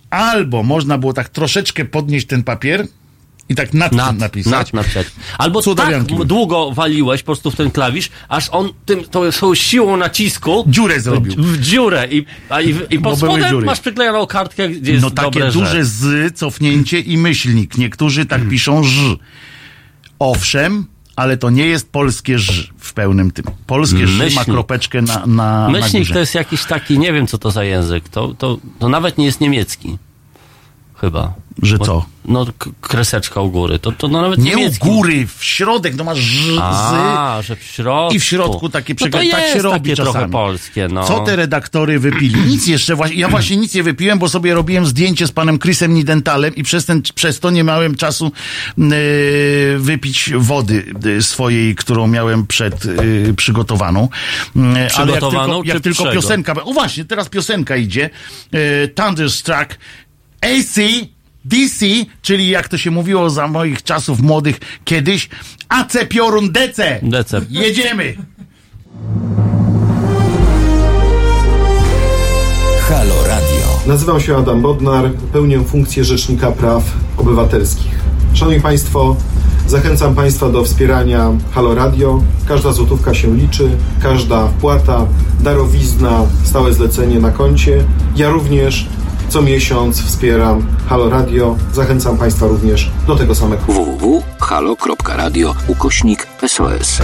albo 0.09 0.63
można 0.63 0.97
było 0.97 1.13
tak 1.13 1.29
troszeczkę 1.29 1.85
podnieść 1.85 2.27
ten 2.27 2.43
papier 2.43 2.87
i 3.49 3.55
tak 3.55 3.73
nad, 3.73 3.91
Nad, 3.91 4.17
napisać. 4.17 4.51
nad 4.51 4.73
napisać. 4.73 5.07
Albo 5.37 5.75
tak 5.75 6.03
długo 6.03 6.71
waliłeś 6.71 7.21
po 7.21 7.25
prostu 7.25 7.51
w 7.51 7.55
ten 7.55 7.71
klawisz, 7.71 8.09
aż 8.29 8.49
on 8.51 8.69
tym, 8.85 9.03
tą 9.03 9.31
swoją 9.31 9.55
siłą 9.55 9.97
nacisku 9.97 10.63
Dziurę 10.67 10.99
zrobił. 11.01 11.33
w, 11.33 11.35
w 11.45 11.59
dziurę 11.61 12.07
i, 12.11 12.25
a, 12.49 12.61
i, 12.61 12.75
i 12.89 12.99
pod 12.99 13.17
spodem 13.17 13.65
masz 13.65 13.79
przyklejoną 13.79 14.27
kartkę, 14.27 14.69
gdzie 14.69 14.91
jest 14.91 15.03
No 15.03 15.09
takie 15.11 15.39
dobre, 15.39 15.51
że- 15.51 15.59
duże 15.59 15.85
z, 15.85 16.35
cofnięcie 16.37 16.99
i 16.99 17.17
myślnik. 17.17 17.77
Niektórzy 17.77 18.25
tak 18.25 18.47
piszą 18.49 18.83
ż. 18.83 19.17
Owszem, 20.19 20.85
ale 21.17 21.37
to 21.37 21.49
nie 21.49 21.65
jest 21.65 21.91
polskie 21.91 22.39
ż 22.39 22.73
w 22.77 22.93
pełnym 22.93 23.31
tym. 23.31 23.45
Polskie 23.67 24.07
ż 24.07 24.35
ma 24.35 24.45
kropeczkę 24.45 25.01
na, 25.01 25.13
na, 25.13 25.25
na 25.25 25.69
Myślnik 25.69 26.01
górze. 26.01 26.13
to 26.13 26.19
jest 26.19 26.35
jakiś 26.35 26.65
taki, 26.65 26.99
nie 26.99 27.13
wiem 27.13 27.27
co 27.27 27.37
to 27.37 27.51
za 27.51 27.63
język, 27.63 28.09
to, 28.09 28.33
to, 28.37 28.57
to 28.79 28.89
nawet 28.89 29.17
nie 29.17 29.25
jest 29.25 29.41
niemiecki. 29.41 29.97
Chyba. 30.95 31.33
Że 31.61 31.79
co? 31.79 32.05
No, 32.25 32.45
kreseczka 32.81 33.41
u 33.41 33.49
góry. 33.51 33.79
To, 33.79 33.91
to 33.91 34.07
no 34.07 34.21
nawet 34.21 34.39
Nie 34.39 34.55
u 34.55 34.59
niemiecki. 34.59 34.87
góry, 34.87 35.27
w 35.37 35.43
środek, 35.45 35.95
no 35.95 36.03
masz 36.03 36.19
ż. 36.19 36.59
A, 36.61 37.39
że 37.41 37.55
w 37.55 37.63
środku. 37.63 38.15
I 38.15 38.19
w 38.19 38.23
środku 38.23 38.69
takie 38.69 38.93
no 38.93 39.07
to 39.07 39.17
przega- 39.17 39.31
tak 39.31 39.47
się 39.53 39.61
robi 39.61 39.89
czasami. 39.89 40.13
trochę 40.13 40.29
polskie, 40.29 40.87
no. 40.87 41.03
Co 41.03 41.19
te 41.19 41.35
redaktory 41.35 41.99
wypili? 41.99 42.41
Nic 42.51 42.67
jeszcze 42.67 42.95
właśnie. 42.95 43.17
Ja 43.17 43.29
właśnie 43.29 43.57
nic 43.57 43.73
nie 43.73 43.83
wypiłem, 43.83 44.19
bo 44.19 44.29
sobie 44.29 44.53
robiłem 44.53 44.85
zdjęcie 44.85 45.27
z 45.27 45.31
panem 45.31 45.59
Chrisem 45.59 45.93
Nidentalem 45.93 46.55
i 46.55 46.63
przez, 46.63 46.85
ten, 46.85 47.01
przez 47.15 47.39
to 47.39 47.49
nie 47.49 47.63
miałem 47.63 47.95
czasu 47.95 48.31
yy, 48.77 48.87
wypić 49.77 50.29
wody 50.37 50.85
yy, 51.05 51.21
swojej, 51.21 51.75
którą 51.75 52.07
miałem 52.07 52.47
przed 52.47 52.85
yy, 52.85 53.33
przygotowaną. 53.37 54.09
Yy, 54.55 54.61
ale 54.61 54.79
jak 54.79 54.89
Przygotowaną 54.91 55.63
tylko, 55.63 55.73
jak 55.73 55.83
tylko 55.83 56.11
piosenka. 56.11 56.53
O 56.63 56.73
właśnie, 56.73 57.05
teraz 57.05 57.29
piosenka 57.29 57.75
idzie. 57.75 58.09
Thunderstruck. 58.95 59.77
AC. 60.41 60.79
DC, 61.47 61.85
czyli 62.21 62.49
jak 62.49 62.67
to 62.67 62.77
się 62.77 62.91
mówiło 62.91 63.29
za 63.29 63.47
moich 63.47 63.83
czasów 63.83 64.19
młodych 64.21 64.59
kiedyś, 64.85 65.29
AC 65.69 65.97
Piorun 66.09 66.51
DC. 66.51 66.99
DC. 67.03 67.41
Jedziemy. 67.49 68.15
Halo 72.89 73.23
Radio. 73.27 73.67
Nazywam 73.87 74.21
się 74.21 74.37
Adam 74.37 74.61
Bodnar, 74.61 75.11
pełnię 75.33 75.63
funkcję 75.63 76.03
Rzecznika 76.03 76.51
Praw 76.51 76.83
Obywatelskich. 77.17 77.99
Szanowni 78.33 78.61
Państwo, 78.61 79.15
zachęcam 79.67 80.15
Państwa 80.15 80.49
do 80.49 80.63
wspierania 80.63 81.31
Halo 81.51 81.75
Radio. 81.75 82.23
Każda 82.47 82.71
złotówka 82.71 83.13
się 83.13 83.35
liczy, 83.35 83.69
każda 84.01 84.47
wpłata, 84.47 85.05
darowizna, 85.43 86.25
stałe 86.43 86.73
zlecenie 86.73 87.19
na 87.19 87.31
koncie. 87.31 87.85
Ja 88.15 88.29
również 88.29 88.87
co 89.29 89.41
miesiąc 89.41 90.01
wspieram 90.01 90.67
Halo 90.89 91.09
Radio. 91.09 91.55
Zachęcam 91.73 92.17
Państwa 92.17 92.47
również 92.47 92.91
do 93.07 93.15
tego 93.15 93.35
samego. 93.35 93.63
www.halo.radio 93.63 95.55
ukośnik 95.67 96.27
SOS. 96.47 97.01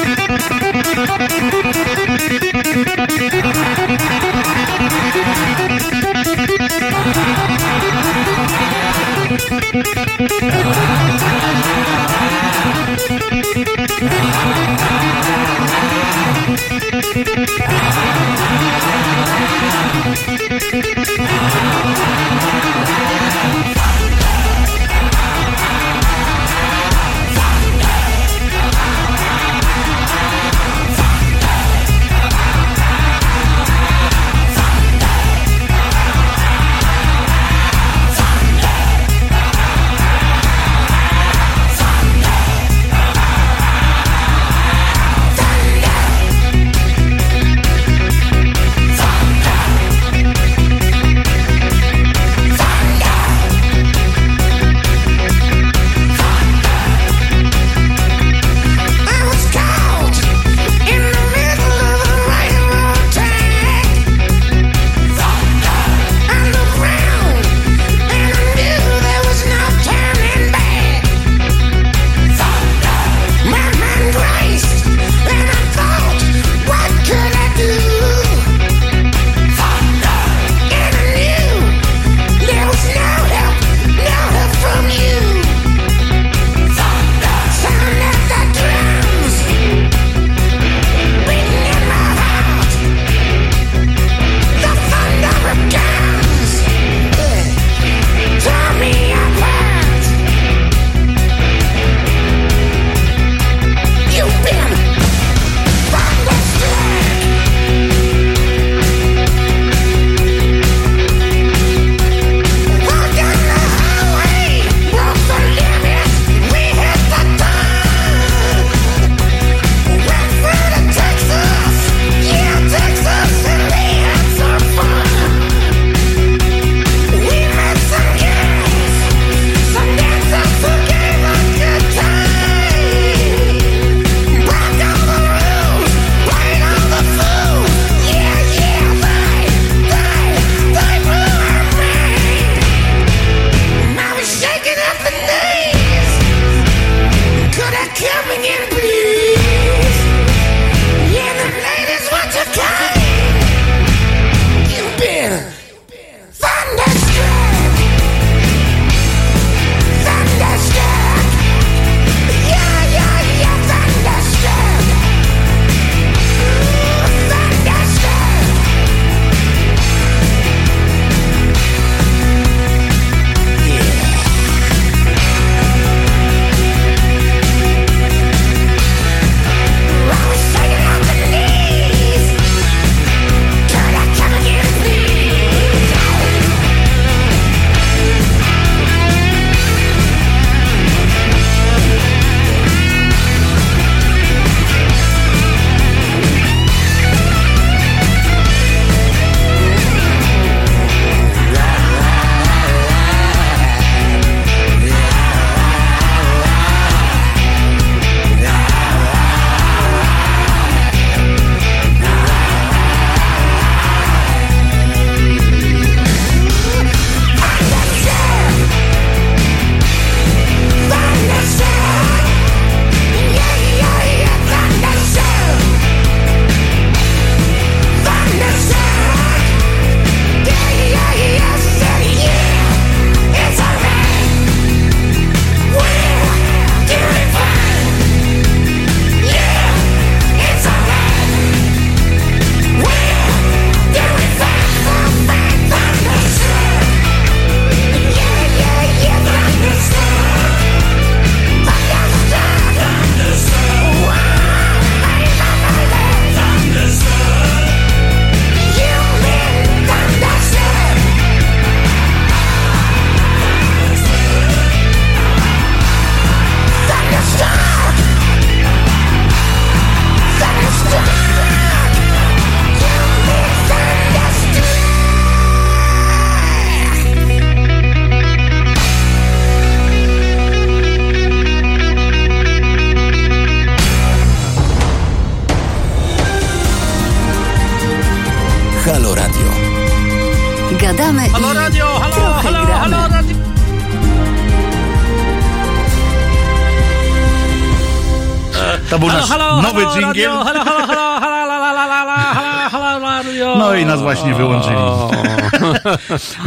Thank 0.00 0.18
you. 0.18 0.29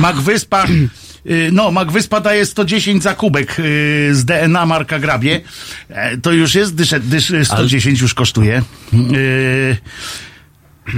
Magwyspa, 0.03 0.65
y, 1.29 1.49
no 1.53 1.71
Magwyspa 1.71 2.19
daje 2.19 2.45
110 2.45 3.03
za 3.03 3.15
kubek 3.15 3.59
y, 3.59 4.09
z 4.15 4.25
DNA 4.25 4.65
Marka 4.65 4.99
Grabie. 4.99 5.41
E, 5.89 6.17
To 6.17 6.31
już 6.31 6.55
jest, 6.55 6.75
dysz, 6.75 6.93
dysz 7.01 7.33
110 7.43 8.01
już 8.01 8.13
kosztuje. 8.13 8.61
Y, 8.93 9.77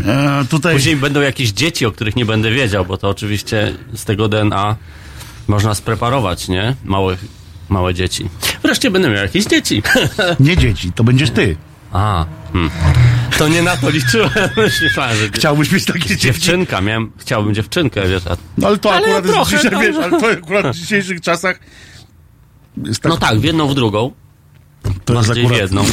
e, 0.08 0.46
Tutaj 0.50 0.74
Później 0.76 0.96
będą 0.96 1.22
jakieś 1.22 1.52
dzieci, 1.52 1.86
o 1.86 1.92
których 1.92 2.16
nie 2.16 2.26
będę 2.26 2.52
wiedział, 2.52 2.86
bo 2.86 2.98
to 2.98 3.10
oczywiście 3.10 3.74
z 3.94 4.06
tego 4.06 4.28
DNA 4.30 4.76
można 5.48 5.76
spreparować, 5.76 6.48
nie? 6.48 6.76
Małe, 6.84 7.18
małe 7.70 7.94
dzieci. 7.94 8.30
Wreszcie 8.64 8.92
będę 8.92 9.10
miał 9.10 9.18
jakieś 9.24 9.46
dzieci. 9.46 9.84
nie 10.40 10.58
dzieci, 10.58 10.92
to 10.96 11.04
będziesz 11.04 11.30
ty. 11.32 11.56
A, 11.96 12.26
hmm. 12.54 12.72
to 13.38 13.48
nie 13.48 13.62
na 13.64 13.78
to 13.78 13.90
liczyłem. 13.90 14.30
Myślałem, 14.82 15.18
że 15.18 15.30
Chciałbyś 15.30 15.72
mieć 15.72 15.86
takie 15.86 16.00
dzieci. 16.00 16.22
dziewczynka, 16.22 16.82
miałem, 16.82 17.12
chciałbym 17.18 17.56
dziewczynkę, 17.56 18.08
wiesz, 18.08 18.28
a 18.28 18.38
No 18.58 18.68
ale 18.68 18.78
to 18.78 18.94
Ale 18.94 19.02
akurat 19.02 19.26
jest 19.26 19.36
trochę 19.36 19.58
dzisiaj, 19.58 19.72
tam- 19.72 19.82
wiesz, 19.82 19.96
ale 19.96 20.20
to 20.20 20.28
akurat 20.32 20.76
w 20.76 20.80
dzisiejszych 20.80 21.22
czasach 21.22 21.60
jest 22.84 23.02
tak, 23.02 23.10
No 23.10 23.18
tak, 23.18 23.40
w 23.40 23.44
jedną, 23.44 23.68
w 23.68 23.76
drugą. 23.76 24.12
to 25.06 25.14
jest 25.14 25.30
akurat, 25.30 25.48
w 25.52 25.56
jedną. 25.56 25.86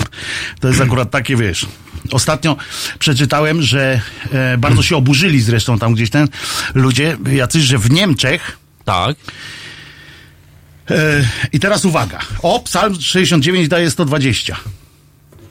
To 0.60 0.68
jest 0.68 0.80
akurat 0.80 1.10
takie, 1.10 1.36
wiesz. 1.36 1.66
Ostatnio 2.12 2.56
przeczytałem, 2.98 3.62
że 3.62 4.00
e, 4.32 4.58
bardzo 4.58 4.82
się 4.82 4.96
oburzyli 4.96 5.40
zresztą 5.40 5.78
tam 5.78 5.94
gdzieś 5.94 6.10
ten 6.10 6.28
ludzie, 6.74 7.16
jacyś, 7.32 7.62
że 7.62 7.78
w 7.78 7.90
Niemczech 7.90 8.58
Tak. 8.84 9.16
e, 10.90 10.94
i 11.52 11.60
teraz 11.60 11.84
uwaga. 11.84 12.18
O, 12.42 12.60
psalm 12.60 13.00
69 13.00 13.68
daje 13.68 13.90
120. 13.90 14.56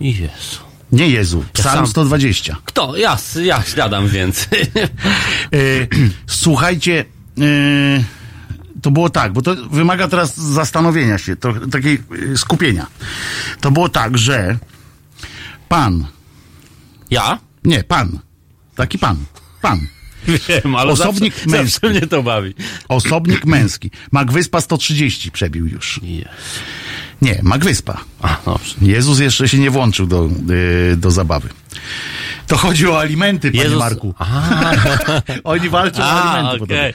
Jezu. 0.02 0.60
Nie 0.92 1.08
Jezu, 1.10 1.46
psalm 1.54 1.76
sam- 1.78 1.88
120. 1.88 2.58
Kto? 2.66 2.98
Ja, 2.98 3.18
ja 3.44 3.64
śladam 3.64 4.08
więcej. 4.08 4.62
E, 5.54 5.58
słuchajcie, 6.28 7.06
e, 7.42 8.04
to 8.82 8.92
było 8.92 9.10
tak, 9.10 9.34
bo 9.34 9.42
to 9.42 9.56
wymaga 9.72 10.08
teraz 10.08 10.38
zastanowienia 10.38 11.18
się, 11.18 11.36
trochę 11.36 11.70
takiej 11.70 12.02
e, 12.34 12.38
skupienia. 12.38 12.88
To 13.62 13.72
było 13.72 13.90
tak, 13.90 14.18
że 14.18 14.58
pan, 15.70 16.06
Ja? 17.10 17.40
nie, 17.64 17.84
pan, 17.84 18.20
taki 18.76 19.00
pan, 19.00 19.18
pan, 19.62 19.80
Wiem, 20.48 20.76
ale 20.76 20.92
Osobnik 20.92 21.34
zawsze, 21.34 21.50
męski. 21.50 21.72
zawsze 21.74 21.90
mnie 21.90 22.08
to 22.08 22.24
bawi. 22.24 22.54
osobnik 22.90 23.46
męski, 23.46 23.92
Magwyspa 24.12 24.62
130 24.62 25.32
przebił 25.32 25.68
już. 25.68 26.00
Jezu. 26.04 26.30
Nie, 27.22 27.40
Magwyspa. 27.44 27.98
A, 28.22 28.38
dobrze. 28.46 28.76
Jezus 28.82 29.20
jeszcze 29.20 29.48
się 29.50 29.58
nie 29.60 29.72
włączył 29.72 30.08
do, 30.08 30.30
e, 30.92 30.96
do 30.96 31.12
zabawy. 31.12 31.50
To 32.48 32.58
chodzi 32.58 32.88
o 32.88 33.00
alimenty, 33.00 33.52
panie 33.52 33.64
Jezus- 33.64 33.80
Marku. 33.80 34.14
Oni 35.44 35.70
walczą 35.70 36.02
o 36.02 36.06
A, 36.06 36.32
alimenty. 36.34 36.64
okej. 36.64 36.94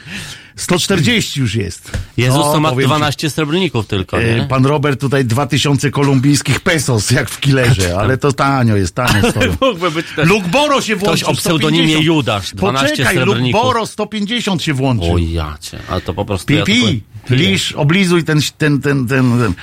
Podobno. 0.57 0.79
140 0.79 1.41
już 1.41 1.55
jest. 1.55 1.91
Jezus 2.17 2.39
No, 2.39 2.53
to 2.53 2.61
ma 2.61 2.71
powiem 2.71 2.91
ci, 2.91 2.97
12 2.97 3.31
srebrników 3.31 3.87
tylko, 3.87 4.23
e, 4.23 4.35
nie? 4.35 4.47
Pan 4.49 4.67
Robert 4.67 5.01
tutaj 5.01 5.25
2000 5.25 5.91
kolumbijskich 5.91 6.61
pesos, 6.61 7.11
jak 7.11 7.31
w 7.31 7.41
killerze, 7.41 7.97
ale 8.01 8.19
to 8.19 8.33
tanio 8.33 8.77
jest, 8.77 8.95
tanio 8.95 9.31
stoją. 9.31 9.57
Mógłby 9.61 9.91
być 9.91 10.07
też... 10.17 10.29
Luke 10.29 10.49
Boro 10.49 10.81
się 10.81 10.97
włączył, 10.97 11.29
o 11.29 11.35
pseudonimie 11.35 11.89
150. 11.89 12.07
Judasz, 12.07 12.55
12 12.55 12.89
Poczekaj, 12.91 13.15
Luke 13.17 13.27
srebrników. 13.27 13.63
Boro 13.63 13.87
150 13.87 14.63
się 14.63 14.75
włączył. 14.75 15.15
O 15.15 15.19
jacie, 15.19 15.79
ale 15.89 16.01
to 16.01 16.15
po 16.15 16.25
prostu... 16.25 16.47
Pipi, 16.47 17.03
tylko- 17.27 17.43
lisz, 17.43 17.73
oblizuj 17.73 18.25
ten, 18.25 18.41
ten, 18.59 18.81
ten, 18.81 19.07
ten, 19.07 19.39
ten. 19.39 19.55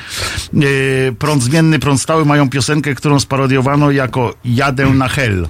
Yy, 0.62 1.16
prąd 1.20 1.44
zmienny, 1.44 1.80
prąd 1.80 2.02
stały 2.02 2.26
mają 2.26 2.50
piosenkę, 2.50 2.96
którą 2.96 3.20
sparodiowano 3.20 3.92
jako 3.92 4.34
Jadę 4.46 4.90
na 4.90 5.08
hell. 5.08 5.48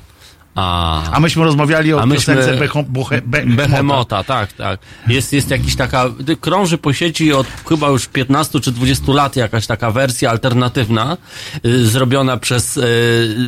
A, 0.56 1.04
A 1.12 1.20
myśmy 1.20 1.44
rozmawiali 1.44 1.94
o 1.94 2.02
A 2.02 2.06
myśmy- 2.06 2.36
piosence 2.36 2.58
Becho, 2.60 2.84
bohe, 2.84 3.22
be, 3.26 3.46
Behemota, 3.46 4.24
tak, 4.24 4.54
tak. 4.54 4.80
Jest, 5.08 5.34
jest 5.34 5.50
jakiś 5.50 5.76
taka, 5.76 6.06
krąży 6.42 6.78
po 6.78 6.94
sieci 6.94 7.34
od 7.34 7.48
chyba 7.70 7.88
już 7.88 8.08
15 8.08 8.60
czy 8.60 8.72
20 8.72 9.14
lat 9.14 9.36
jakaś 9.36 9.68
taka 9.68 9.92
wersja 9.92 10.30
alternatywna, 10.30 11.18
y, 11.66 11.86
zrobiona 11.88 12.38
przez 12.38 12.78
y, 12.78 12.82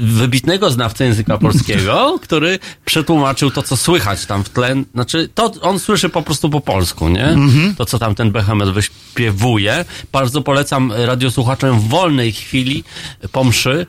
wybitnego 0.02 0.72
znawcę 0.72 1.06
języka 1.06 1.38
polskiego, 1.38 2.16
który 2.24 2.60
przetłumaczył 2.86 3.52
to, 3.52 3.64
co 3.64 3.78
słychać 3.78 4.26
tam 4.26 4.44
w 4.44 4.50
tle. 4.50 4.76
Znaczy, 4.94 5.30
to 5.36 5.52
on 5.62 5.80
słyszy 5.80 6.10
po 6.10 6.22
prostu 6.22 6.50
po 6.50 6.62
polsku, 6.62 7.10
nie? 7.10 7.38
To, 7.78 7.86
co 7.86 8.00
tam 8.00 8.16
ten 8.16 8.32
Behemet 8.32 8.70
wyśpiewuje. 8.70 9.86
Bardzo 10.12 10.42
polecam 10.42 10.92
radiosłuchaczom 10.98 11.80
w 11.80 11.88
wolnej 11.88 12.32
chwili 12.32 12.84
po 13.32 13.44
mszy 13.44 13.86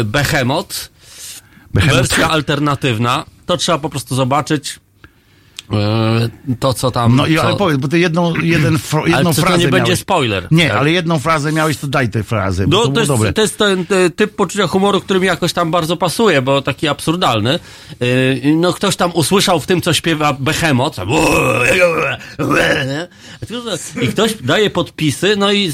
y, 0.00 0.04
Behemot, 0.04 0.93
Wersja 1.74 2.30
alternatywna, 2.30 3.24
to 3.46 3.56
trzeba 3.56 3.78
po 3.78 3.90
prostu 3.90 4.14
zobaczyć 4.14 4.80
to, 6.60 6.72
co 6.74 6.90
tam... 6.90 7.16
No 7.16 7.26
i 7.26 7.36
co... 7.36 7.42
ale 7.42 7.56
powiedz, 7.56 7.78
bo 7.80 7.88
ty 7.88 7.98
jedną, 7.98 8.34
jeden, 8.36 8.78
jedną 9.06 9.08
Ale 9.14 9.34
czy 9.34 9.40
to 9.40 9.46
frazę 9.46 9.58
nie 9.58 9.68
będzie 9.68 9.84
miałeś. 9.86 9.98
spoiler? 10.00 10.48
Nie, 10.50 10.68
Tak. 10.68 10.76
ale 10.78 10.92
jedną 10.92 11.18
frazę 11.18 11.52
miałeś, 11.52 11.76
to 11.76 11.86
daj 11.86 12.08
tę 12.08 12.22
frazę, 12.22 12.66
bo 12.66 12.76
No, 12.76 12.82
to 12.86 12.92
to, 12.92 13.00
jest, 13.00 13.08
dobre. 13.08 13.32
to 13.32 13.42
jest 13.42 13.58
ten 13.58 13.86
e, 13.90 14.10
typ 14.10 14.36
poczucia 14.36 14.66
humoru, 14.66 15.00
który 15.00 15.20
mi 15.20 15.26
jakoś 15.26 15.52
tam 15.52 15.70
bardzo 15.70 15.96
pasuje, 15.96 16.42
bo 16.42 16.62
taki 16.62 16.88
absurdalny. 16.88 17.54
E, 17.54 17.56
No 18.56 18.72
ktoś 18.72 18.96
tam 18.96 19.10
usłyszał 19.14 19.60
w 19.60 19.66
tym, 19.66 19.80
co 19.80 19.92
śpiewa 19.92 20.32
Behemoth. 20.32 20.96
I 24.02 24.08
ktoś 24.08 24.34
daje 24.34 24.70
podpisy, 24.70 25.36
no 25.36 25.52
i 25.52 25.72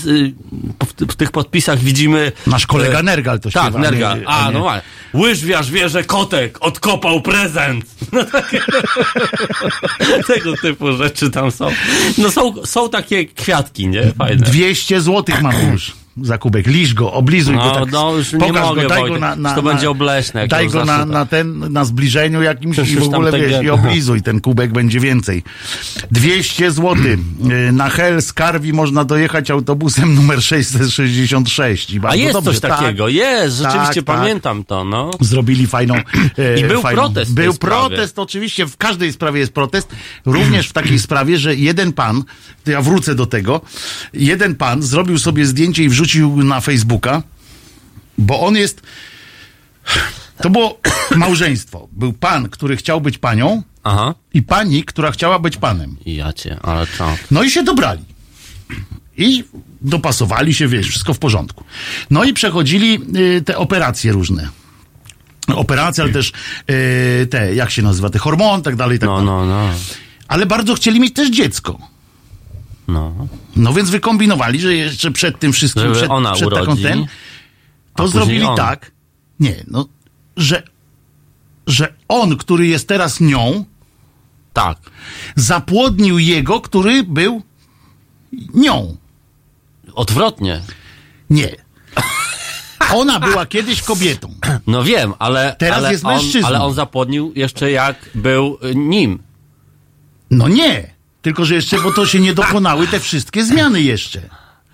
w, 1.08 1.16
tych 1.16 1.30
podpisach 1.30 1.78
widzimy... 1.78 2.32
Nasz 2.46 2.66
kolega 2.66 2.98
e, 2.98 3.02
Nergal 3.02 3.40
to 3.40 3.50
Tak, 3.50 3.62
śpiewa. 3.62 3.78
a 3.78 3.82
Nergal. 3.82 4.20
nie- 4.20 4.28
A, 4.28 4.46
nie- 4.46 4.52
no 4.54 4.60
właśnie. 4.60 4.82
Łyżwiarz 5.14 5.70
wie, 5.70 5.88
że 5.88 6.04
kotek 6.04 6.58
odkopał 6.60 7.22
prezent. 7.22 7.84
No 8.12 8.24
takie, 8.24 8.60
tego 10.34 10.56
typu 10.56 10.92
rzeczy 10.96 11.30
tam 11.30 11.50
są. 11.50 11.68
No 12.18 12.30
są, 12.30 12.66
są 12.66 12.90
takie 12.90 13.24
kwiatki, 13.24 13.88
nie? 13.88 14.12
Fajne. 14.18 14.46
200 14.46 15.00
złotych 15.00 15.42
mam 15.42 15.72
już 15.72 15.99
za 16.22 16.38
kubek. 16.38 16.66
Lisz 16.66 16.94
go, 16.94 17.12
oblizuj 17.12 17.56
No, 17.56 17.64
go 17.64 17.80
tak. 17.80 17.92
no, 17.92 18.16
już 18.16 18.32
nie 18.32 18.38
pokaż 18.38 18.62
mogę, 18.68 18.82
go, 18.82 18.88
daj 18.88 19.08
go 19.08 19.18
na, 19.18 19.36
na, 19.36 19.54
To 19.54 19.62
na, 19.62 19.70
będzie 19.72 19.90
obleśne, 19.90 20.48
Daj 20.48 20.68
go 20.68 20.84
na, 20.84 20.98
zacznę 20.98 21.12
na 21.12 21.26
ten, 21.26 21.72
na 21.72 21.84
zbliżeniu 21.84 22.42
jakimś 22.42 22.78
i 22.78 22.96
w 22.96 23.02
ogóle 23.02 23.32
wiesz, 23.32 23.62
i 23.64 23.70
oblizuj. 23.70 24.22
Ten 24.22 24.40
kubek 24.40 24.72
będzie 24.72 25.00
więcej. 25.00 25.42
200 26.10 26.70
złotych. 26.70 27.18
Y, 27.68 27.72
Na 27.72 27.88
Hel 27.90 28.22
z 28.22 28.32
Karwi 28.32 28.72
można 28.72 29.04
dojechać 29.04 29.50
autobusem 29.50 30.14
numer 30.14 30.42
666. 30.42 31.90
I 31.90 32.00
A 32.08 32.14
jest 32.16 32.32
dobrze. 32.32 32.50
coś 32.50 32.60
Tak. 32.60 32.78
takiego, 32.78 33.08
jest, 33.08 33.56
rzeczywiście 33.56 34.02
tak. 34.02 34.16
pamiętam 34.16 34.64
to, 34.64 34.84
no. 34.84 35.10
Zrobili 35.20 35.66
fajną. 35.66 35.94
e, 36.38 36.60
I 36.60 36.64
był 36.64 36.82
fajną. 36.82 37.02
protest 37.02 37.34
Był 37.34 37.52
sprawie. 37.52 37.88
protest, 37.88 38.18
oczywiście, 38.18 38.66
w 38.66 38.76
każdej 38.76 39.12
sprawie 39.12 39.40
jest 39.40 39.52
protest. 39.52 39.88
Również 40.26 40.68
w 40.68 40.72
takiej 40.72 40.98
sprawie, 40.98 41.38
że 41.38 41.54
jeden 41.54 41.92
pan, 41.92 42.22
to 42.64 42.70
ja 42.70 42.82
wrócę 42.82 43.14
do 43.14 43.26
tego, 43.26 43.60
jeden 44.14 44.54
pan 44.54 44.82
zrobił 44.82 45.18
sobie 45.18 45.46
zdjęcie 45.46 45.84
i 45.84 45.88
wrzucił 45.88 45.99
na 46.44 46.60
Facebooka, 46.60 47.22
bo 48.18 48.40
on 48.40 48.56
jest. 48.56 48.82
To 50.42 50.50
było 50.50 50.80
małżeństwo. 51.16 51.88
Był 51.92 52.12
pan, 52.12 52.48
który 52.48 52.76
chciał 52.76 53.00
być 53.00 53.18
panią 53.18 53.62
Aha. 53.84 54.14
i 54.34 54.42
pani, 54.42 54.84
która 54.84 55.10
chciała 55.10 55.38
być 55.38 55.56
panem. 55.56 55.96
Ja 56.06 56.32
cię, 56.32 56.56
ale 56.62 56.86
co? 56.98 57.16
No 57.30 57.42
i 57.42 57.50
się 57.50 57.62
dobrali. 57.62 58.04
I 59.16 59.44
dopasowali 59.80 60.54
się, 60.54 60.68
wiesz, 60.68 60.88
wszystko 60.88 61.14
w 61.14 61.18
porządku. 61.18 61.64
No 62.10 62.24
i 62.24 62.32
przechodzili 62.32 62.98
y, 63.16 63.42
te 63.42 63.56
operacje 63.58 64.12
różne. 64.12 64.48
Operacje, 65.54 66.04
ale 66.04 66.12
też 66.12 66.32
y, 66.70 67.26
te, 67.26 67.54
jak 67.54 67.70
się 67.70 67.82
nazywa, 67.82 68.10
te 68.10 68.18
hormony, 68.18 68.62
tak 68.62 68.76
dalej, 68.76 68.98
tak 68.98 69.08
No, 69.08 69.16
dalej. 69.16 69.26
no, 69.30 69.46
no. 69.46 69.68
Ale 70.28 70.46
bardzo 70.46 70.74
chcieli 70.74 71.00
mieć 71.00 71.14
też 71.14 71.30
dziecko. 71.30 71.78
No. 72.92 73.28
No 73.56 73.72
więc 73.72 73.90
wykombinowali, 73.90 74.60
że 74.60 74.74
jeszcze 74.74 75.10
przed 75.10 75.38
tym 75.38 75.52
wszystkim, 75.52 75.82
Żeby 75.82 75.94
przed, 75.94 76.10
ona 76.10 76.32
przed 76.32 76.50
taką 76.50 76.62
urodzi, 76.62 76.82
ten, 76.82 77.06
a 77.94 77.98
to 77.98 78.08
zrobili 78.08 78.42
on. 78.44 78.56
tak, 78.56 78.92
nie, 79.40 79.64
no, 79.66 79.86
że, 80.36 80.62
że 81.66 81.94
on, 82.08 82.36
który 82.36 82.66
jest 82.66 82.88
teraz 82.88 83.20
nią, 83.20 83.64
Tak. 84.52 84.78
zapłodnił 85.36 86.18
jego, 86.18 86.60
który 86.60 87.02
był 87.02 87.42
nią. 88.54 88.96
Odwrotnie. 89.94 90.62
Nie. 91.30 91.56
Ona 92.94 93.20
była 93.20 93.46
kiedyś 93.46 93.82
kobietą. 93.82 94.34
No 94.66 94.84
wiem, 94.84 95.14
ale. 95.18 95.56
Teraz 95.58 95.78
ale 95.78 95.92
jest 95.92 96.04
on, 96.04 96.14
mężczyzną. 96.14 96.48
Ale 96.48 96.60
on 96.60 96.74
zapłodnił 96.74 97.32
jeszcze 97.36 97.70
jak 97.70 98.10
był 98.14 98.58
y, 98.64 98.74
nim. 98.74 99.22
No 100.30 100.48
nie. 100.48 100.90
Tylko, 101.22 101.44
że 101.44 101.54
jeszcze, 101.54 101.80
bo 101.80 101.92
to 101.92 102.06
się 102.06 102.20
nie 102.20 102.34
dokonały 102.34 102.86
te 102.86 103.00
wszystkie 103.00 103.44
zmiany 103.44 103.82
jeszcze. 103.82 104.20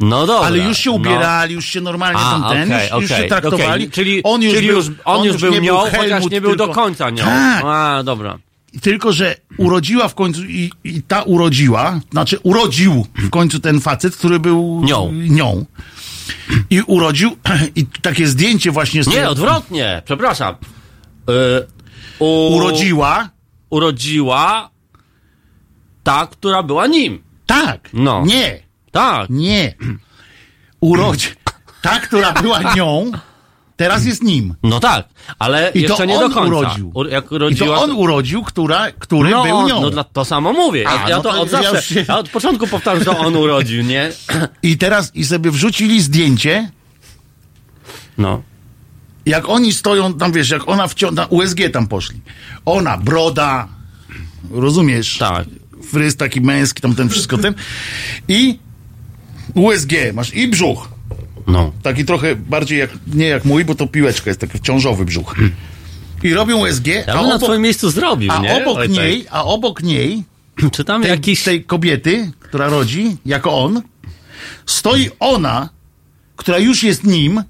No 0.01 0.27
dobra. 0.27 0.47
Ale 0.47 0.59
już 0.59 0.79
się 0.79 0.91
no. 0.91 0.97
ubierali, 0.97 1.55
już 1.55 1.65
się 1.67 1.81
normalnie 1.81 2.21
A, 2.21 2.31
tam 2.31 2.43
ten, 2.53 2.73
okej, 2.73 2.89
już, 3.01 3.11
już 3.11 3.21
się 3.21 3.25
traktowali. 3.29 3.63
okej. 3.85 3.91
Czyli, 3.91 4.23
on 4.23 4.43
już 4.43 4.55
czyli 4.55 4.67
był, 4.67 4.77
już, 4.77 4.87
on 5.05 5.25
już 5.25 5.37
był 5.37 5.53
nie 5.53 5.61
nią, 5.61 5.79
Helmut, 5.79 5.97
chociaż 6.01 6.31
nie 6.31 6.41
był 6.41 6.51
tylko- 6.51 6.67
do 6.67 6.73
końca 6.75 7.11
nią. 7.11 7.25
Tak. 7.25 7.65
A, 7.67 8.03
dobra. 8.05 8.39
tylko, 8.83 9.13
że 9.13 9.35
urodziła 9.59 10.09
w 10.09 10.15
końcu 10.15 10.45
i, 10.45 10.71
i 10.85 11.03
ta 11.03 11.23
urodziła, 11.23 12.01
znaczy 12.13 12.39
urodził 12.43 13.07
w 13.19 13.31
końcu 13.31 13.61
ten 13.61 13.81
facet, 13.81 14.17
który 14.17 14.41
był 14.41 14.83
Nią. 14.85 15.13
nią. 15.13 15.65
I 16.71 16.83
urodził, 16.83 17.37
i 17.77 17.87
takie 18.03 18.27
zdjęcie 18.27 18.71
właśnie 18.71 19.05
z 19.05 19.07
Nie, 19.07 19.13
tej- 19.15 19.25
odwrotnie, 19.27 20.03
przepraszam. 20.05 20.55
Y, 21.31 21.67
u, 22.19 22.57
urodziła. 22.57 23.29
urodziła 23.71 24.71
ta, 26.07 26.27
która 26.27 26.63
była 26.63 26.87
nim. 26.87 27.23
Tak. 27.47 27.91
No. 27.93 28.23
Nie. 28.27 28.59
Tak. 28.91 29.31
Nie. 29.31 29.75
Urodzi. 30.81 31.29
Ta, 31.83 32.01
która 32.01 32.33
była 32.33 32.75
nią, 32.75 33.11
teraz 33.77 34.05
jest 34.05 34.23
nim. 34.23 34.55
No 34.63 34.81
tak, 34.81 35.09
ale 35.39 35.71
I 35.71 35.83
to 35.83 35.89
jeszcze 35.89 36.07
nie 36.07 36.15
on 36.19 36.29
do 36.29 36.35
końca. 36.35 36.57
urodził. 36.59 36.91
U, 36.95 37.05
jak 37.05 37.33
I 37.33 37.35
urodziła, 37.35 37.77
to 37.77 37.83
on 37.83 37.91
urodził, 37.93 38.43
która, 38.43 38.93
który 38.99 39.31
no, 39.31 39.43
był 39.45 39.69
nią. 39.69 39.91
no 39.91 40.05
to 40.05 40.25
samo 40.25 40.53
mówię. 40.53 40.83
Ja, 40.83 41.05
A, 41.05 41.09
ja 41.11 41.17
no 41.17 41.23
to 41.23 41.33
to 41.33 41.41
od 41.41 41.53
ja 41.53 41.63
zawsze, 41.63 41.95
się- 41.95 42.05
ja 42.09 42.19
od 42.19 42.29
początku 42.29 42.67
powtarzam, 42.67 43.05
że 43.05 43.19
on 43.19 43.37
urodził, 43.37 43.83
nie? 43.83 44.13
I 44.63 44.79
teraz 44.79 45.11
i 45.17 45.25
sobie 45.25 45.51
wrzucili 45.51 46.01
zdjęcie, 46.03 46.71
No. 48.19 48.43
jak 49.27 49.49
oni 49.49 49.73
stoją 49.73 50.15
tam, 50.15 50.33
wiesz, 50.33 50.51
jak 50.51 50.69
ona 50.69 50.89
wciąż, 50.89 51.13
na 51.15 51.27
USG 51.27 51.59
tam 51.73 51.87
poszli. 51.87 52.21
Ona, 52.65 52.99
broda, 52.99 53.69
rozumiesz? 54.51 55.19
Tak. 55.19 55.45
Fryz 55.91 56.17
taki 56.17 56.41
męski, 56.41 56.83
tam 56.83 56.95
ten 56.95 57.09
wszystko 57.09 57.39
ten. 57.39 57.55
I 58.29 58.59
USG 59.55 59.93
masz 60.15 60.35
i 60.35 60.49
brzuch. 60.49 60.89
No. 61.47 61.73
Taki 61.83 62.05
trochę 62.05 62.37
bardziej 62.37 62.79
jak, 62.79 62.91
nie 63.15 63.27
jak 63.27 63.45
mój, 63.45 63.65
bo 63.65 63.75
to 63.75 63.87
piłeczka 63.87 64.31
jest 64.31 64.41
taki 64.41 64.61
ciążowy 64.61 65.05
brzuch. 65.05 65.35
I 66.23 66.35
robią 66.35 66.57
USG, 66.57 66.87
Ja 66.87 67.15
a 67.15 67.19
bym 67.19 67.29
na 67.29 67.39
twoim 67.39 67.63
miejscu 67.63 67.91
zrobił, 67.91 68.33
a 68.33 68.39
nie? 68.39 68.57
obok 68.63 68.77
Wojtek? 68.77 68.97
niej, 68.97 69.27
a 69.31 69.45
obok 69.45 69.83
niej 69.83 70.25
Czy 70.73 70.85
tam 70.85 71.03
tej, 71.03 71.11
jakiś... 71.11 71.43
tej 71.43 71.65
kobiety, 71.65 72.31
która 72.41 72.69
rodzi, 72.69 73.17
jako 73.27 73.65
on, 73.65 73.83
stoi 74.67 75.11
ona, 75.21 75.69
która 76.37 76.59
już 76.59 76.83
jest 76.83 77.05
nim. 77.05 77.43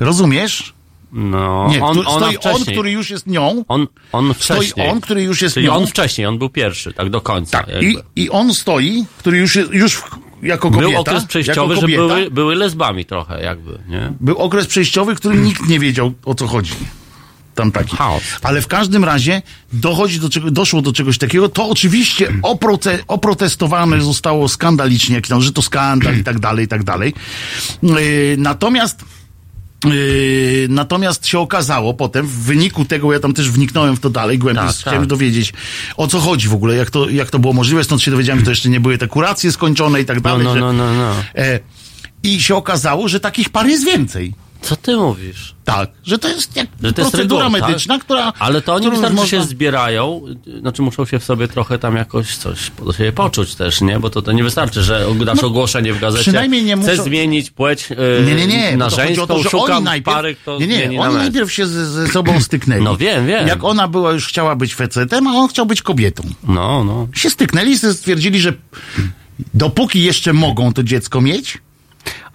Rozumiesz? 0.00 0.73
No, 1.16 1.68
Nie, 1.70 1.84
on, 1.84 2.02
stoi 2.02 2.38
on, 2.54 2.64
który 2.64 2.90
już 2.90 3.10
jest 3.10 3.26
nią. 3.26 3.64
On, 3.68 3.86
on 4.12 4.34
Stoi 4.38 4.56
wcześniej. 4.58 4.88
on, 4.88 5.00
który 5.00 5.22
już 5.22 5.42
jest 5.42 5.54
Czyli 5.54 5.66
nią. 5.66 5.74
on 5.74 5.86
wcześniej, 5.86 6.26
on 6.26 6.38
był 6.38 6.48
pierwszy, 6.48 6.92
tak 6.92 7.10
do 7.10 7.20
końca. 7.20 7.58
jakby. 7.58 7.86
I, 7.86 7.96
I 8.16 8.30
on 8.30 8.54
stoi, 8.54 9.04
który 9.18 9.38
już 9.38 9.56
jest, 9.56 9.72
już 9.72 10.02
jako 10.42 10.70
kobieta. 10.70 10.88
Był 10.90 11.00
okres 11.00 11.24
przejściowy, 11.24 11.76
że 11.76 11.88
były, 11.88 12.30
były 12.30 12.54
lesbami 12.54 13.04
trochę 13.04 13.42
jakby, 13.42 13.78
nie? 13.88 14.12
Był 14.20 14.36
okres 14.36 14.66
przejściowy, 14.66 15.14
w 15.14 15.18
którym 15.18 15.44
nikt 15.44 15.68
nie 15.68 15.80
wiedział, 15.80 16.12
o 16.24 16.34
co 16.34 16.46
chodzi. 16.46 16.72
Tam 17.54 17.72
taki. 17.72 17.96
Chaos. 17.96 18.22
Ale 18.42 18.62
w 18.62 18.66
każdym 18.66 19.04
razie 19.04 19.42
dochodzi 19.72 20.20
do 20.20 20.28
czego, 20.28 20.50
doszło 20.50 20.82
do 20.82 20.92
czegoś 20.92 21.18
takiego. 21.18 21.48
To 21.48 21.68
oczywiście 21.68 22.32
oproce, 22.42 22.98
oprotestowane 23.08 24.00
zostało 24.00 24.48
skandalicznie, 24.48 25.14
jak 25.14 25.26
tam, 25.26 25.42
że 25.42 25.52
to 25.52 25.62
skandal 25.62 26.18
i 26.18 26.24
tak 26.24 26.38
dalej, 26.38 26.64
i 26.64 26.68
tak 26.68 26.84
dalej. 26.84 27.14
Yy, 27.82 27.90
natomiast 28.38 29.00
Yy, 29.00 29.23
natomiast 30.68 31.26
się 31.26 31.38
okazało 31.38 31.94
potem, 31.94 32.26
w 32.26 32.30
wyniku 32.30 32.84
tego, 32.84 33.12
ja 33.12 33.20
tam 33.20 33.32
też 33.34 33.50
wniknąłem 33.50 33.96
w 33.96 34.00
to 34.00 34.10
dalej, 34.10 34.38
głębiej, 34.38 34.64
Tak, 34.66 34.74
chciałem 34.76 35.00
tak. 35.00 35.08
dowiedzieć, 35.08 35.52
o 35.96 36.06
co 36.06 36.20
chodzi 36.20 36.48
w 36.48 36.54
ogóle, 36.54 36.74
jak 36.76 36.90
to, 36.90 37.08
jak 37.10 37.30
to 37.30 37.38
było 37.38 37.52
możliwe, 37.52 37.84
stąd 37.84 38.02
się 38.02 38.10
dowiedziałem, 38.10 38.38
że 38.40 38.44
to 38.44 38.50
jeszcze 38.50 38.68
nie 38.68 38.80
były 38.80 38.98
te 38.98 39.08
kuracje 39.08 39.52
skończone 39.52 40.00
i 40.00 40.04
tak 40.04 40.16
No, 40.16 40.22
dalej. 40.22 40.44
no, 40.44 40.54
że, 40.54 40.60
no, 40.60 40.72
no, 40.72 40.94
no. 40.94 41.14
E, 41.36 41.60
I 42.22 42.42
się 42.42 42.54
okazało, 42.54 43.08
że 43.08 43.20
takich 43.20 43.50
par 43.50 43.66
jest 43.66 43.84
więcej. 43.84 44.34
Co 44.64 44.76
ty 44.76 44.96
mówisz? 44.96 45.54
Tak, 45.64 45.90
że 46.04 46.18
to 46.18 46.28
jest 46.28 46.56
jak 46.56 46.66
Że 46.82 46.92
to 46.92 47.00
jest 47.02 47.12
procedura 47.12 47.44
reguła, 47.44 47.66
medyczna, 47.68 47.94
tak? 47.94 48.04
która... 48.04 48.32
Ale 48.38 48.62
to 48.62 48.74
oni 48.74 48.90
wystarczy 48.90 49.14
można- 49.16 49.28
się 49.30 49.42
zbierają, 49.44 50.20
znaczy 50.60 50.82
muszą 50.82 51.04
się 51.04 51.18
w 51.18 51.24
sobie 51.24 51.48
trochę 51.48 51.78
tam 51.78 51.96
jakoś 51.96 52.36
coś 52.36 52.70
do 52.86 52.92
siebie 52.92 53.12
poczuć 53.12 53.54
też, 53.54 53.80
nie? 53.80 54.00
Bo 54.00 54.10
to, 54.10 54.22
to 54.22 54.32
nie 54.32 54.44
wystarczy, 54.44 54.82
że 54.82 55.06
dasz 55.26 55.44
ogłoszenie 55.44 55.92
w 55.92 56.00
gazecie, 56.00 56.18
No, 56.20 56.22
przynajmniej 56.22 56.64
nie 56.64 56.76
chcesz 56.76 56.98
muszą- 56.98 57.04
zmienić 57.04 57.50
płeć 57.50 57.90
yy, 57.90 57.96
Nie, 58.26 58.34
nie, 58.34 58.46
nie. 58.46 58.76
na 58.76 58.90
to 58.90 58.96
żeńską, 58.96 59.26
to, 59.26 59.42
szukam 59.42 59.84
najpierw, 59.84 60.16
pary, 60.16 60.34
kto 60.34 60.58
nie, 60.58 60.66
nie, 60.88 61.00
oni 61.00 61.14
najpierw 61.16 61.52
się 61.52 61.66
z, 61.66 61.70
ze 61.70 62.08
sobą 62.08 62.40
styknęli. 62.48 62.84
No 62.84 62.96
wiem, 62.96 63.26
wiem. 63.26 63.48
Jak 63.48 63.64
ona 63.64 63.88
była 63.88 64.12
już 64.12 64.26
chciała 64.26 64.56
być 64.56 64.74
fecetem, 64.74 65.26
a 65.26 65.30
on 65.32 65.48
chciał 65.48 65.66
być 65.66 65.82
kobietą. 65.82 66.22
No, 66.48 66.84
no. 66.84 67.08
Się 67.14 67.30
styknęli 67.30 67.70
i 67.70 67.78
stwierdzili, 67.78 68.40
że 68.40 68.52
dopóki 69.54 70.02
jeszcze 70.02 70.32
mogą 70.32 70.72
to 70.72 70.82
dziecko 70.82 71.20
mieć, 71.20 71.58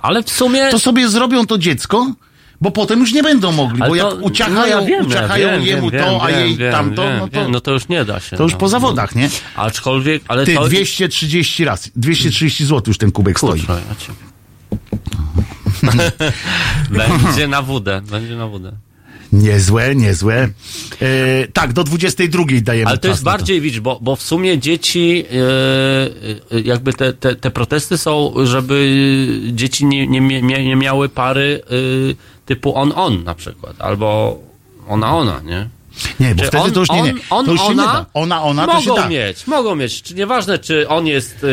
Ale 0.01 0.23
w 0.23 0.29
sumie... 0.29 0.69
to 0.71 0.79
sobie 0.79 1.09
zrobią 1.09 1.45
to 1.45 1.57
dziecko, 1.57 2.13
bo 2.61 2.71
potem 2.71 2.99
już 2.99 3.13
nie 3.13 3.23
będą 3.23 3.51
mogli, 3.51 3.81
ale 3.81 3.89
bo 3.89 3.97
to- 3.97 4.15
jak 4.15 4.25
uciachają, 4.25 4.75
no 4.75 4.81
ja 4.81 4.81
wiem, 4.81 5.07
uciachają 5.07 5.47
wiem, 5.47 5.63
jemu 5.63 5.89
wiem, 5.89 6.03
to, 6.03 6.23
a 6.23 6.31
jej 6.31 6.57
tamto, 6.71 7.03
no 7.19 7.27
to, 7.27 7.49
no 7.49 7.61
to 7.61 7.71
już 7.71 7.87
nie 7.87 8.05
da 8.05 8.19
się. 8.19 8.37
to 8.37 8.43
już 8.43 8.51
no. 8.51 8.57
po 8.57 8.69
zawodach, 8.69 9.15
nie? 9.15 9.29
Aczkolwiek, 9.55 10.23
ale 10.27 10.45
Ty, 10.45 10.55
to... 10.55 10.67
230 10.67 11.65
razy, 11.65 11.89
230 11.95 12.65
zł 12.65 12.83
już 12.87 12.97
ten 12.97 13.11
kubek 13.11 13.39
stoi. 13.39 13.59
Kurczę, 13.59 13.81
ja 13.89 13.95
cię... 13.95 14.13
Będzie 16.89 17.47
na 17.47 17.61
wódę, 17.61 18.01
będzie 18.11 18.35
na 18.35 18.47
wódę. 18.47 18.71
Niezłe, 19.33 19.95
niezłe. 19.95 20.49
E, 21.01 21.47
tak, 21.53 21.73
do 21.73 21.83
22 21.83 22.43
dajemy 22.61 22.89
Ale 22.89 22.97
to 22.97 23.07
jest 23.07 23.23
bardziej, 23.23 23.61
widzisz, 23.61 23.79
bo, 23.79 23.99
bo 24.01 24.15
w 24.15 24.21
sumie 24.21 24.57
dzieci, 24.57 25.25
e, 26.51 26.57
e, 26.57 26.61
jakby 26.61 26.93
te, 26.93 27.13
te, 27.13 27.35
te 27.35 27.51
protesty 27.51 27.97
są, 27.97 28.33
żeby 28.43 29.27
dzieci 29.51 29.85
nie, 29.85 30.07
nie, 30.07 30.41
nie 30.41 30.75
miały 30.75 31.09
pary 31.09 31.61
e, 31.65 32.45
typu 32.45 32.75
on-on 32.75 33.23
na 33.23 33.35
przykład, 33.35 33.75
albo 33.79 34.39
ona-ona, 34.87 35.41
nie? 35.45 35.69
Nie, 36.19 36.35
bo 36.35 36.41
Czy 36.41 36.47
wtedy 36.47 36.63
on, 36.63 36.71
to 36.71 36.79
już 36.79 36.89
nie, 36.89 37.01
nie. 37.01 37.11
On, 37.11 37.19
on, 37.29 37.45
to 37.45 37.51
już 37.51 37.61
się 37.61 37.67
ona, 37.67 37.83
nie 37.83 37.87
da. 37.87 38.05
Ona, 38.13 38.43
ona 38.43 38.67
to 38.67 38.81
się 38.81 38.89
mogą 38.89 39.01
da. 39.01 39.09
mieć, 39.09 39.47
mogą 39.47 39.75
mieć. 39.75 40.01
Czy 40.01 40.15
nieważne, 40.15 40.59
czy 40.59 40.87
on 40.87 41.07
jest 41.07 41.43
e, 41.43 41.47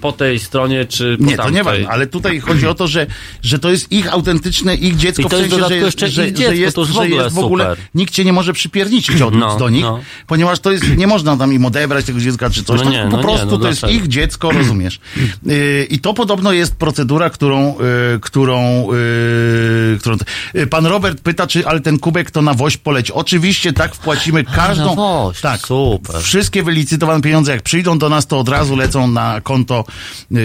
po 0.00 0.12
tej 0.12 0.38
stronie, 0.38 0.84
czy 0.84 1.16
po 1.18 1.24
Nie, 1.24 1.30
to 1.30 1.36
tamtej. 1.36 1.54
nie 1.54 1.64
ważne, 1.64 1.88
ale 1.88 2.06
tutaj 2.06 2.40
chodzi 2.40 2.66
o 2.66 2.74
to, 2.74 2.88
że, 2.88 3.06
że 3.42 3.58
to 3.58 3.70
jest 3.70 3.92
ich 3.92 4.12
autentyczne, 4.12 4.74
ich 4.74 4.96
dziecko 4.96 5.22
I 5.22 5.24
to 5.24 5.36
w 5.36 5.40
jest 5.40 5.50
sensie, 5.50 5.64
w 5.64 5.68
że 5.68 5.74
jest, 5.74 5.86
jeszcze 5.86 6.06
że, 6.08 6.12
że 6.26 6.32
dziecko, 6.32 6.52
jest, 6.52 6.74
to 6.74 6.80
już 6.80 6.90
w 6.90 6.94
że 6.94 7.00
ogóle 7.00 7.24
jest 7.24 7.36
w 7.36 7.38
ogóle, 7.38 7.64
super. 7.70 7.84
nikt 7.94 8.14
cię 8.14 8.24
nie 8.24 8.32
może 8.32 8.52
przypierniczyć 8.52 9.22
od, 9.22 9.34
No, 9.34 9.56
do 9.56 9.68
nich, 9.68 9.82
no. 9.82 10.00
ponieważ 10.26 10.60
to 10.60 10.72
jest, 10.72 10.96
nie 10.96 11.06
można 11.06 11.36
tam 11.36 11.52
im 11.52 11.64
odebrać 11.64 12.04
tego 12.04 12.20
dziecka 12.20 12.50
czy 12.50 12.64
coś, 12.64 12.78
No 12.78 12.84
tam, 12.84 12.92
nie, 12.92 13.02
po 13.02 13.08
no 13.10 13.16
nie, 13.16 13.22
prostu 13.22 13.46
no 13.46 13.58
to 13.58 13.68
jest 13.68 13.80
dlaczego? 13.80 14.02
ich 14.02 14.08
dziecko, 14.08 14.50
rozumiesz. 14.52 15.00
Yy, 15.46 15.86
I 15.94 15.98
to 15.98 16.14
podobno 16.14 16.52
jest 16.52 16.76
procedura, 16.76 17.30
którą, 17.30 17.74
yy, 18.12 18.20
którą, 18.20 18.86
yy, 18.92 19.98
którą, 19.98 20.16
yy, 20.54 20.66
pan 20.66 20.86
Robert 20.86 21.20
pyta, 21.20 21.46
czy, 21.46 21.66
ale 21.66 21.80
ten 21.80 21.98
kubek 21.98 22.30
to 22.30 22.42
na 22.42 22.54
woź 22.54 22.76
poleci. 22.76 23.12
Oczywiście 23.12 23.72
tak, 23.72 23.94
wpłacimy 23.94 24.44
każdą, 24.44 24.94
woź, 24.94 25.40
tak, 25.40 25.60
super. 25.60 26.20
wszystkie 26.22 26.62
wylicytowane 26.62 27.22
pieniądze, 27.22 27.52
jak 27.52 27.62
przyjdą 27.62 27.98
do 27.98 28.08
nas, 28.08 28.26
to 28.26 28.38
od 28.38 28.48
razu 28.48 28.76
lecą 28.76 29.08
na 29.08 29.40
konto 29.40 29.84
yy, 30.30 30.40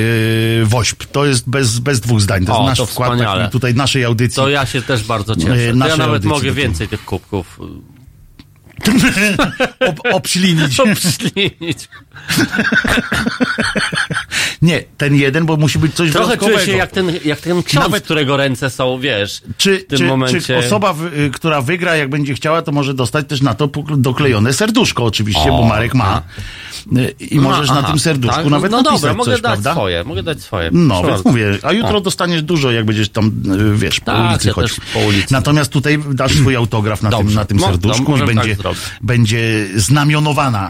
WOŚP. 0.66 1.06
To 1.06 1.26
jest 1.26 1.50
bez, 1.50 1.80
bez 1.80 2.00
dwóch 2.00 2.22
zdań. 2.22 2.46
To 2.46 2.52
jest 2.52 2.62
O, 2.62 2.66
nasz 2.66 2.78
to 2.78 2.86
wkład 2.86 3.12
wspaniale. 3.12 3.50
tutaj 3.50 3.74
naszej 3.76 4.04
audycji. 4.06 4.36
To 4.36 4.50
ja 4.50 4.66
się 4.66 4.82
też 4.82 5.04
bardzo 5.04 5.36
cieszę. 5.36 5.48
To 5.48 5.56
ja 5.56 5.74
nawet 5.74 6.02
audycji 6.02 6.30
mogę 6.30 6.52
więcej 6.52 6.88
tych 6.88 7.06
kubków 7.06 7.60
Ob, 9.90 10.00
obślinić. 10.14 10.80
obślinić. 10.92 11.90
Nie, 14.62 14.84
ten 14.98 15.16
jeden, 15.16 15.46
bo 15.46 15.58
musi 15.58 15.80
być 15.80 15.94
coś 15.94 16.12
Trochę 16.12 16.26
wyjątkowego. 16.26 16.58
czuję 16.60 16.72
się 16.72 16.78
jak 16.78 16.92
ten, 16.92 17.12
jak 17.26 17.40
ten 17.42 17.64
ksiądz, 17.64 17.86
Nawet- 17.86 18.04
którego 18.04 18.38
ręce 18.38 18.70
są, 18.70 19.00
wiesz, 19.00 19.42
Czy, 19.58 19.78
w 19.80 19.88
tym 19.88 19.98
czy, 20.00 20.06
momencie. 20.06 20.42
czy 20.42 20.58
osoba, 20.58 20.94
w, 20.94 21.06
y, 21.06 21.32
która 21.34 21.62
wygra, 21.62 21.96
jak 21.96 22.10
będzie 22.10 22.34
chciała, 22.34 22.62
to 22.62 22.72
może 22.72 22.94
dostać 22.94 23.28
też 23.28 23.42
na 23.42 23.54
to 23.54 23.70
doklejone 23.98 24.54
serduszko 24.54 25.06
oczywiście, 25.06 25.52
O, 25.52 25.58
bo 25.58 25.66
Marek 25.68 25.94
ma. 25.96 26.22
Y, 26.98 27.16
I 27.20 27.40
możesz 27.40 27.68
No, 27.68 27.74
na 27.74 27.80
aha, 27.80 27.90
tym 27.90 28.00
serduszku 28.00 28.36
tak? 28.42 28.46
nawet 28.52 28.72
No 28.72 28.78
napisać 28.78 29.02
dobra, 29.02 29.14
mogę 29.14 29.32
coś, 29.32 29.42
dać 29.42 29.52
prawda? 29.52 29.72
swoje, 29.72 30.04
mogę 30.04 30.24
dać 30.24 30.42
swoje. 30.42 30.70
No, 30.74 31.04
więc 31.04 31.26
mówię, 31.26 31.58
a 31.64 31.72
jutro 31.72 31.98
O. 31.98 32.02
dostaniesz 32.02 32.42
dużo, 32.44 32.72
jak 32.72 32.86
będziesz 32.86 33.10
tam, 33.10 33.28
y, 33.28 33.78
wiesz, 33.78 34.00
po 34.00 34.06
Tak, 34.06 34.30
ulicy 34.30 34.48
ja 34.48 34.54
chodzić. 34.54 34.78
po 34.94 35.00
ulicy. 35.00 35.28
Natomiast 35.34 35.72
tutaj 35.72 36.00
dasz 36.14 36.34
swój 36.34 36.56
autograf 36.66 37.02
na 37.02 37.10
tym, 37.10 37.20
Dobrze. 37.20 37.36
na 37.36 37.46
tym 37.46 37.58
Mo- 37.58 37.66
serduszku 37.68 38.18
no, 38.18 38.24
i 38.24 38.28
będzie, 38.28 38.56
tak 38.58 38.74
będzie 39.02 39.68
znamionowana 39.76 40.70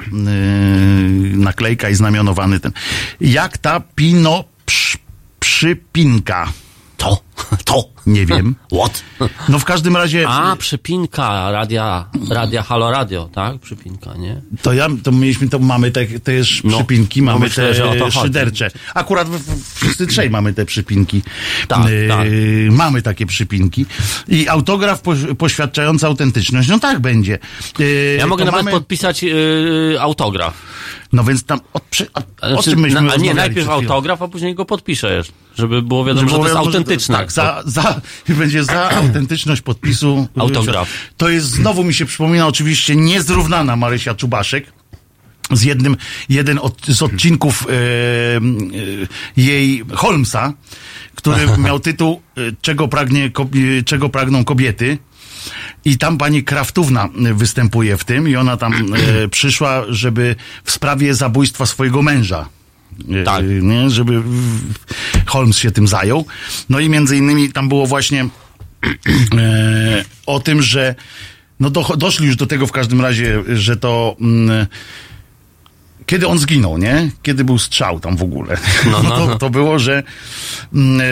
naklejka 1.35 1.89
i 1.89 1.95
znamionowany 1.95 2.59
ten. 2.59 2.71
Jak 3.19 3.57
ta 3.57 3.79
pino 3.79 4.43
przypinka? 5.39 6.53
To, 6.97 7.21
to. 7.65 7.83
Nie 8.05 8.25
wiem. 8.25 8.55
What? 8.79 9.03
No 9.49 9.59
w 9.59 9.65
każdym 9.65 9.97
razie, 9.97 10.25
A, 10.27 10.55
przypinka 10.55 11.51
radia, 11.51 12.05
radia 12.29 12.63
Halo 12.63 12.91
Radio, 12.91 13.29
tak? 13.33 13.59
Przypinka, 13.59 14.13
nie? 14.17 14.41
to 14.61 14.73
ja, 14.73 14.87
to 15.03 15.11
mieliśmy, 15.11 15.49
to 15.49 15.59
mamy 15.59 15.91
te, 15.91 16.05
też 16.19 16.61
No, 16.63 16.77
przypinki, 16.77 17.21
no 17.21 17.25
mamy 17.33 17.45
myślę, 17.45 17.73
te 17.99 18.11
szydercze. 18.11 18.71
Akurat 18.93 19.27
wszyscy 19.75 20.07
trzej 20.07 20.29
mamy 20.29 20.53
te 20.53 20.65
przypinki. 20.65 21.21
Tak, 21.67 21.89
Yy, 21.89 22.07
tak. 22.07 22.27
Mamy 22.71 23.01
takie 23.01 23.25
przypinki. 23.25 23.85
I 24.27 24.47
autograf 24.47 25.01
poś, 25.01 25.17
poświadczający 25.37 26.05
autentyczność. 26.05 26.69
No 26.69 26.79
tak 26.79 26.99
będzie. 26.99 27.39
Yy, 27.79 28.15
Ja 28.19 28.27
mogę 28.27 28.45
nawet 28.45 28.59
mamy- 28.65 28.71
podpisać 28.71 29.23
yy, 29.23 29.97
autograf. 29.99 30.53
No 31.13 31.23
więc 31.23 31.43
tam, 31.43 31.59
o, 31.73 31.79
przy, 31.89 32.07
o, 32.13 32.19
o 32.41 32.49
Znaczy, 32.49 32.69
czym 32.71 32.79
myśmy 32.79 33.01
na, 33.01 33.13
a 33.13 33.15
nie, 33.15 33.33
najpierw 33.33 33.69
autograf, 33.69 34.21
a 34.21 34.27
później 34.27 34.55
go 34.55 34.65
podpiszesz, 34.65 35.31
żeby 35.57 35.81
było 35.81 36.05
wiadomo, 36.05 36.27
że 36.29 36.35
to 36.35 36.43
Żeby 36.43 36.53
jest 36.53 36.67
autentyczne. 36.67 37.17
Tak, 37.25 37.31
za, 37.31 37.63
za, 37.65 38.01
będzie 38.39 38.63
za 38.63 38.89
autentyczność 38.89 39.61
podpisu. 39.61 40.27
Autograf. 40.37 40.89
To 41.17 41.29
jest, 41.29 41.47
znowu 41.47 41.83
mi 41.83 41.93
się 41.93 42.05
przypomina 42.05 42.47
oczywiście 42.47 42.95
niezrównana 42.95 43.75
Marysia 43.75 44.15
Czubaszek. 44.15 44.73
Z 45.51 45.63
jednym, 45.63 45.97
jeden 46.29 46.59
od, 46.61 46.85
z 46.87 47.01
odcinków 47.01 47.67
e, 47.67 47.71
e, 47.71 48.41
jej 49.37 49.83
Holmesa, 49.93 50.53
który 51.15 51.47
miał 51.65 51.79
tytuł 51.79 52.21
e, 52.37 52.41
czego, 52.61 52.87
pragnie, 52.87 53.31
czego 53.85 54.09
pragną 54.09 54.45
kobiety. 54.45 54.97
I 55.85 55.97
tam 55.97 56.17
pani 56.17 56.43
Kraftówna 56.43 57.09
występuje 57.33 57.97
w 57.97 58.03
tym 58.03 58.29
i 58.29 58.35
ona 58.35 58.57
tam 58.57 58.73
przyszła, 59.31 59.83
żeby 59.89 60.35
w 60.63 60.71
sprawie 60.71 61.13
zabójstwa 61.13 61.65
swojego 61.65 62.01
męża. 62.01 62.49
E, 63.11 63.23
Tak. 63.23 63.45
Nie, 63.61 63.89
żeby 63.89 64.21
Holmes 65.25 65.57
się 65.57 65.71
tym 65.71 65.87
zajął. 65.87 66.25
No 66.69 66.79
i 66.79 66.89
między 66.89 67.17
innymi 67.17 67.51
tam 67.51 67.69
było 67.69 67.87
właśnie 67.87 68.21
e, 69.37 70.05
o 70.25 70.39
tym, 70.39 70.61
że 70.61 70.95
no 71.59 71.69
do, 71.69 71.81
doszli 71.97 72.27
już 72.27 72.35
do 72.35 72.45
tego 72.47 72.67
w 72.67 72.71
każdym 72.71 73.01
razie, 73.01 73.43
że 73.55 73.77
to 73.77 74.15
mm, 74.21 74.67
kiedy 76.05 76.27
on 76.27 76.39
zginął, 76.39 76.77
nie? 76.77 77.11
Kiedy 77.23 77.43
był 77.43 77.57
strzał 77.59 77.99
tam 77.99 78.17
w 78.17 78.23
ogóle. 78.23 78.57
No, 78.91 79.03
no, 79.03 79.09
to, 79.09 79.27
no. 79.27 79.37
to 79.37 79.49
było, 79.49 79.79
że 79.79 80.03
mm, 80.73 81.01
e, 81.01 81.05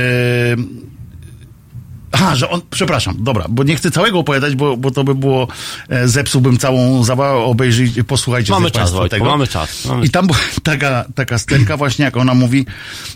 Aha, 2.16 2.36
że 2.36 2.50
on, 2.50 2.62
przepraszam, 2.70 3.16
dobra, 3.20 3.46
bo 3.50 3.64
nie 3.64 3.76
chcę 3.76 3.92
całego 3.92 4.20
opowiadać, 4.20 4.56
bo, 4.56 4.78
bo 4.78 4.92
to 4.92 5.04
by 5.04 5.16
było, 5.16 5.48
e, 5.90 6.08
zepsułbym 6.08 6.58
całą 6.58 7.04
zabawę, 7.04 7.40
obejrzyj, 7.40 8.04
posłuchajcie 8.04 8.52
Mamy 8.54 8.72
czas, 8.72 8.92
Wojtku, 8.92 9.10
tego. 9.10 9.26
mamy 9.26 9.48
czas. 9.48 9.86
Mamy 9.86 10.06
I 10.06 10.10
tam 10.10 10.28
była 10.28 10.40
taka, 10.64 11.06
taka 11.16 11.38
scenka 11.38 11.78
właśnie, 11.78 12.06
jak 12.06 12.18
ona 12.18 12.34
mówi, 12.34 12.66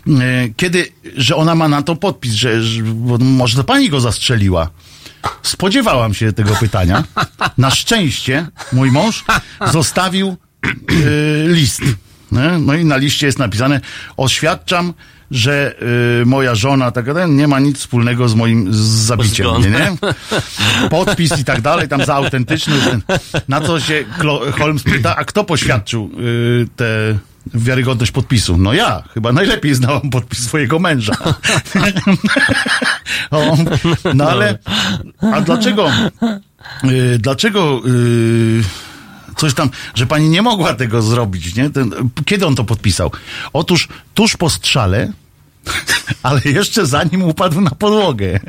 e, 0.06 0.10
kiedy, 0.56 0.92
że 1.16 1.36
ona 1.36 1.54
ma 1.54 1.68
na 1.68 1.82
to 1.82 1.96
podpis, 1.96 2.32
że, 2.32 2.62
że 2.62 2.82
może 3.18 3.56
to 3.56 3.64
pani 3.64 3.88
go 3.90 4.00
zastrzeliła. 4.00 4.70
Spodziewałam 5.42 6.14
się 6.14 6.32
tego 6.32 6.54
pytania. 6.54 7.04
Na 7.58 7.70
szczęście 7.70 8.46
mój 8.72 8.90
mąż 8.90 9.24
zostawił 9.72 10.36
e, 10.64 11.48
list. 11.48 11.82
No 12.60 12.74
i 12.74 12.84
na 12.84 12.96
liście 12.96 13.26
jest 13.26 13.38
napisane, 13.38 13.80
oświadczam, 14.16 14.94
że 15.30 15.74
y, 16.22 16.26
moja 16.26 16.54
żona 16.54 16.90
tak, 16.90 17.06
dalej, 17.06 17.30
nie 17.30 17.48
ma 17.48 17.60
nic 17.60 17.78
wspólnego 17.78 18.28
z 18.28 18.34
moim 18.34 18.74
z 18.74 18.76
zabiciem 18.78 19.58
mnie, 19.58 19.70
nie? 19.70 19.96
Podpis 20.90 21.38
i 21.38 21.44
tak 21.44 21.60
dalej, 21.60 21.88
tam 21.88 22.04
za 22.04 22.14
autentyczny. 22.14 22.74
Ten, 22.80 23.02
na 23.48 23.60
co 23.60 23.80
się 23.80 24.04
Holmes 24.58 24.82
pyta, 24.82 25.16
a 25.16 25.24
kto 25.24 25.44
poświadczył 25.44 26.10
y, 26.20 26.66
tę 26.76 27.18
wiarygodność 27.54 28.12
podpisu? 28.12 28.56
No 28.58 28.72
ja, 28.72 29.02
chyba 29.14 29.32
najlepiej 29.32 29.74
znałam 29.74 30.10
podpis 30.10 30.38
swojego 30.38 30.78
męża. 30.78 31.12
no 34.14 34.30
ale, 34.30 34.58
a 35.32 35.40
dlaczego, 35.40 35.90
y, 36.84 37.18
dlaczego 37.18 37.80
y, 37.86 38.87
coś 39.38 39.54
tam, 39.54 39.70
że 39.94 40.06
pani 40.06 40.28
nie 40.28 40.42
mogła 40.42 40.74
tego 40.74 41.02
zrobić, 41.02 41.54
nie? 41.54 41.70
Ten, 41.70 41.90
kiedy 42.24 42.46
on 42.46 42.54
to 42.54 42.64
podpisał? 42.64 43.10
Otóż 43.52 43.88
tuż 44.14 44.36
po 44.36 44.50
strzale, 44.50 45.12
ale 46.22 46.40
jeszcze 46.44 46.86
zanim 46.86 47.22
upadł 47.22 47.60
na 47.60 47.70
podłogę. 47.70 48.40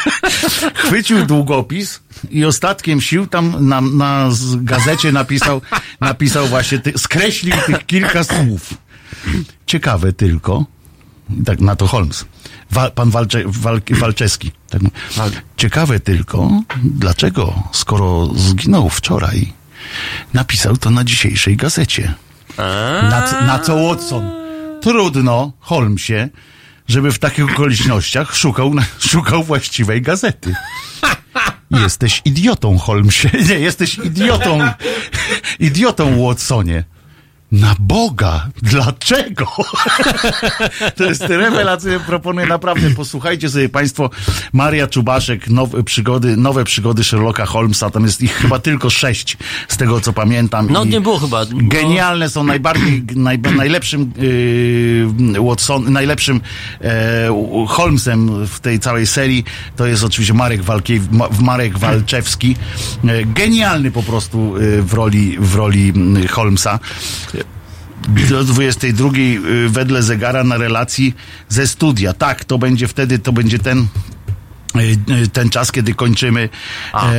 Chwycił 0.84 1.26
długopis 1.26 2.00
i 2.30 2.44
ostatkiem 2.44 3.00
sił 3.00 3.26
tam 3.26 3.68
na, 3.68 3.80
na 3.80 4.30
gazecie 4.56 5.12
napisał, 5.12 5.60
napisał 6.00 6.46
właśnie, 6.46 6.78
ty, 6.78 6.92
skreślił 6.98 7.54
tych 7.66 7.86
kilka 7.86 8.24
słów. 8.24 8.74
Ciekawe 9.66 10.12
tylko, 10.12 10.64
tak 11.44 11.60
na 11.60 11.76
to 11.76 11.86
Holmes, 11.86 12.24
Wa, 12.70 12.90
pan 12.90 13.10
Walcze, 13.10 13.42
Wal, 13.46 13.82
Walczewski. 13.90 14.52
Tak, 14.70 14.82
mówi, 14.82 14.92
ciekawe 15.56 16.00
tylko, 16.00 16.50
dlaczego, 16.84 17.62
skoro 17.72 18.26
zginął 18.36 18.88
wczoraj, 18.88 19.52
napisał 20.34 20.76
to 20.76 20.90
na 20.90 21.04
dzisiejszej 21.04 21.56
gazecie. 21.56 22.14
Na, 23.02 23.42
na 23.46 23.58
co 23.58 23.76
Watson? 23.76 24.30
Trudno, 24.82 25.52
Holmesie, 25.60 26.28
żeby 26.88 27.12
w 27.12 27.18
takich 27.18 27.52
okolicznościach 27.52 28.36
szukał, 28.36 28.72
szukał 29.10 29.44
właściwej 29.44 30.02
gazety. 30.02 30.54
Jesteś 31.70 32.22
idiotą, 32.24 32.78
Holmesie. 32.78 33.30
Nie, 33.48 33.58
jesteś 33.58 33.98
idiotą. 33.98 34.58
Idiotą, 35.60 36.22
Watsonie. 36.22 36.84
Na 37.52 37.74
Boga! 37.78 38.48
Dlaczego? 38.62 39.46
To 40.96 41.04
jest 41.04 41.22
rewelacyjne. 41.22 42.00
Proponuję 42.00 42.46
naprawdę, 42.46 42.90
posłuchajcie 42.90 43.48
sobie 43.48 43.68
Państwo 43.68 44.10
Maria 44.52 44.86
Czubaszek, 44.86 45.48
nowe 45.48 45.82
przygody, 45.82 46.36
nowe 46.36 46.64
przygody 46.64 47.04
Sherlocka 47.04 47.46
Holmesa. 47.46 47.90
Tam 47.90 48.04
jest 48.04 48.22
ich 48.22 48.32
chyba 48.32 48.58
tylko 48.58 48.90
sześć, 48.90 49.36
z 49.68 49.76
tego 49.76 50.00
co 50.00 50.12
pamiętam. 50.12 50.68
No 50.70 50.84
I 50.84 50.88
nie 50.88 51.00
było 51.00 51.18
chyba. 51.18 51.40
No, 51.40 51.58
Genialne 51.62 52.30
są 52.30 52.44
najbardziej, 52.44 53.02
naj, 53.16 53.38
najlepszym 53.38 54.12
yy, 54.16 55.42
Watson, 55.42 55.92
najlepszym 55.92 56.40
e, 56.80 57.66
Holmesem 57.68 58.46
w 58.46 58.60
tej 58.60 58.78
całej 58.78 59.06
serii 59.06 59.44
to 59.76 59.86
jest 59.86 60.04
oczywiście 60.04 60.34
Marek, 60.34 60.62
Walkie, 60.62 61.00
Marek 61.40 61.78
Walczewski. 61.78 62.56
E, 63.04 63.24
genialny 63.24 63.90
po 63.90 64.02
prostu 64.02 64.54
e, 64.56 64.82
w 64.82 64.92
roli, 64.92 65.36
w 65.40 65.54
roli 65.54 65.92
mm, 65.96 66.28
Holmesa 66.28 66.78
do 68.28 68.44
22 68.44 69.10
y, 69.18 69.68
wedle 69.68 70.02
zegara 70.02 70.44
na 70.44 70.56
relacji 70.56 71.14
ze 71.48 71.66
studia. 71.66 72.12
Tak, 72.12 72.44
to 72.44 72.58
będzie 72.58 72.88
wtedy, 72.88 73.18
to 73.18 73.32
będzie 73.32 73.58
ten 73.58 73.86
y, 74.76 74.98
y, 75.24 75.28
ten 75.28 75.50
czas, 75.50 75.72
kiedy 75.72 75.94
kończymy. 75.94 76.48
A. 76.92 77.10
E, 77.12 77.14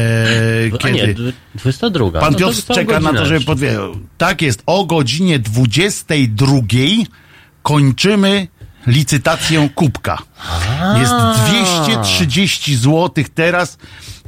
a 0.74 0.78
kiedy 0.78 0.94
nie, 0.94 1.14
dwu- 1.14 1.34
22. 1.56 2.20
Pan 2.20 2.34
No 2.34 2.40
Piotr 2.40 2.64
czeka 2.74 3.00
na 3.00 3.14
to, 3.14 3.26
żeby 3.26 3.46
podwiedział. 3.46 3.96
Tak 4.18 4.42
jest, 4.42 4.64
o 4.66 4.86
godzinie 4.86 5.40
22 5.40 6.52
kończymy 7.64 8.48
licytację 8.88 9.70
kubka. 9.76 10.18
Jest 11.00 11.14
230 11.46 12.76
zł 12.76 13.24
teraz. 13.36 13.78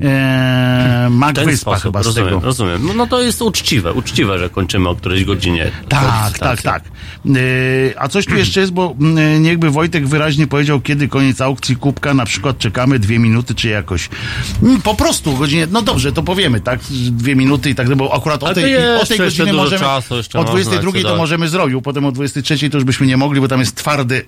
E, 0.02 1.08
W 1.10 1.14
Mag 1.14 1.36
ten 1.36 1.46
Wyspa 1.46 1.62
sposób, 1.72 1.84
chyba 1.84 2.04
z 2.04 2.06
rozumiem, 2.06 2.30
tego. 2.30 2.42
rozumiem. 2.46 2.86
No, 2.88 2.94
no 2.94 3.08
to 3.08 3.22
jest 3.22 3.42
uczciwe, 3.42 3.94
uczciwe, 3.94 4.40
że 4.40 4.50
kończymy 4.50 4.90
o 4.90 4.96
którejś 4.96 5.26
godzinie. 5.26 5.72
Tak, 5.90 6.40
tak, 6.40 6.62
tak. 6.62 6.84
Yy, 7.26 7.94
a 7.98 8.08
coś 8.08 8.26
tu 8.26 8.36
jeszcze 8.36 8.60
jest, 8.60 8.72
bo 8.72 8.96
yy, 9.34 9.40
niechby 9.40 9.70
Wojtek 9.72 10.08
wyraźnie 10.08 10.48
powiedział, 10.48 10.82
kiedy 10.82 11.08
koniec 11.08 11.42
aukcji 11.42 11.76
kubka, 11.76 12.14
na 12.14 12.26
przykład 12.26 12.58
czekamy 12.58 13.00
dwie 13.00 13.20
minuty, 13.20 13.56
czy 13.56 13.70
jakoś. 13.70 14.10
Mm, 14.64 14.82
Po 14.82 14.96
prostu 14.96 15.32
o 15.32 15.38
godzinie, 15.38 15.68
no 15.72 15.82
dobrze, 15.82 16.12
to 16.12 16.24
powiemy, 16.24 16.62
tak? 16.62 16.80
Dwie 17.12 17.36
minuty 17.36 17.70
i 17.70 17.76
tak, 17.76 17.96
bo 17.96 18.14
akurat 18.16 18.44
o 18.44 18.54
tej, 18.54 18.72
jeszcze- 18.72 19.00
o 19.02 19.06
tej 19.06 19.18
godzinie 19.18 19.54
możemy. 19.54 19.80
czasu 19.80 20.16
o 20.16 20.18
można 20.18 20.44
22 20.52 20.92
to 21.02 21.16
możemy 21.18 21.50
zrobić, 21.50 21.78
potem 21.84 22.06
o 22.06 22.12
23 22.12 22.70
to 22.70 22.78
już 22.78 22.84
byśmy 22.86 23.08
nie 23.08 23.18
mogli, 23.18 23.42
bo 23.42 23.48
tam 23.48 23.60
jest 23.60 23.76
twardy 23.76 24.26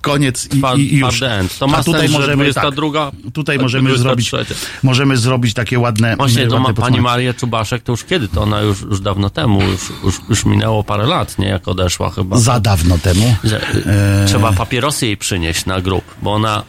koniec 0.00 0.48
i, 0.54 0.80
i, 0.80 0.94
i 0.94 0.98
już. 0.98 1.20
To 1.58 1.64
A 1.64 1.68
ma 1.68 1.82
tutaj 1.82 2.00
sens, 2.00 2.12
że 2.12 2.18
możemy, 2.18 2.44
22, 2.44 3.10
tak, 3.10 3.32
tutaj 3.34 3.56
tak, 3.56 3.62
możemy 3.62 3.90
23. 3.90 4.02
zrobić, 4.02 4.48
możemy 4.82 5.16
zrobić 5.16 5.54
takie 5.54 5.78
ładne, 5.78 6.16
Właśnie, 6.16 6.46
to 6.46 6.54
ładne 6.54 6.68
ma 6.68 6.74
pani. 6.74 7.00
Marię 7.00 7.34
Czubaszek, 7.34 7.82
to 7.82 7.92
już 7.92 8.04
kiedy? 8.04 8.28
To 8.28 8.42
ona 8.42 8.60
już, 8.60 8.82
już 8.82 9.00
dawno 9.00 9.30
temu, 9.30 9.62
już, 9.62 9.80
już, 10.04 10.20
już 10.28 10.44
minęło 10.44 10.84
parę 10.84 11.06
lat, 11.06 11.38
nie? 11.38 11.48
Jak 11.48 11.68
odeszła 11.68 12.10
chyba. 12.10 12.36
Za 12.38 12.60
dawno 12.60 12.98
temu. 12.98 13.34
Że, 13.44 13.74
y, 13.74 13.98
E, 13.98 14.26
Trzeba 14.26 14.52
papierosy 14.52 15.06
jej 15.06 15.16
przynieść 15.16 15.66
na 15.66 15.80
grób, 15.80 16.04
bo 16.22 16.32
ona... 16.32 16.62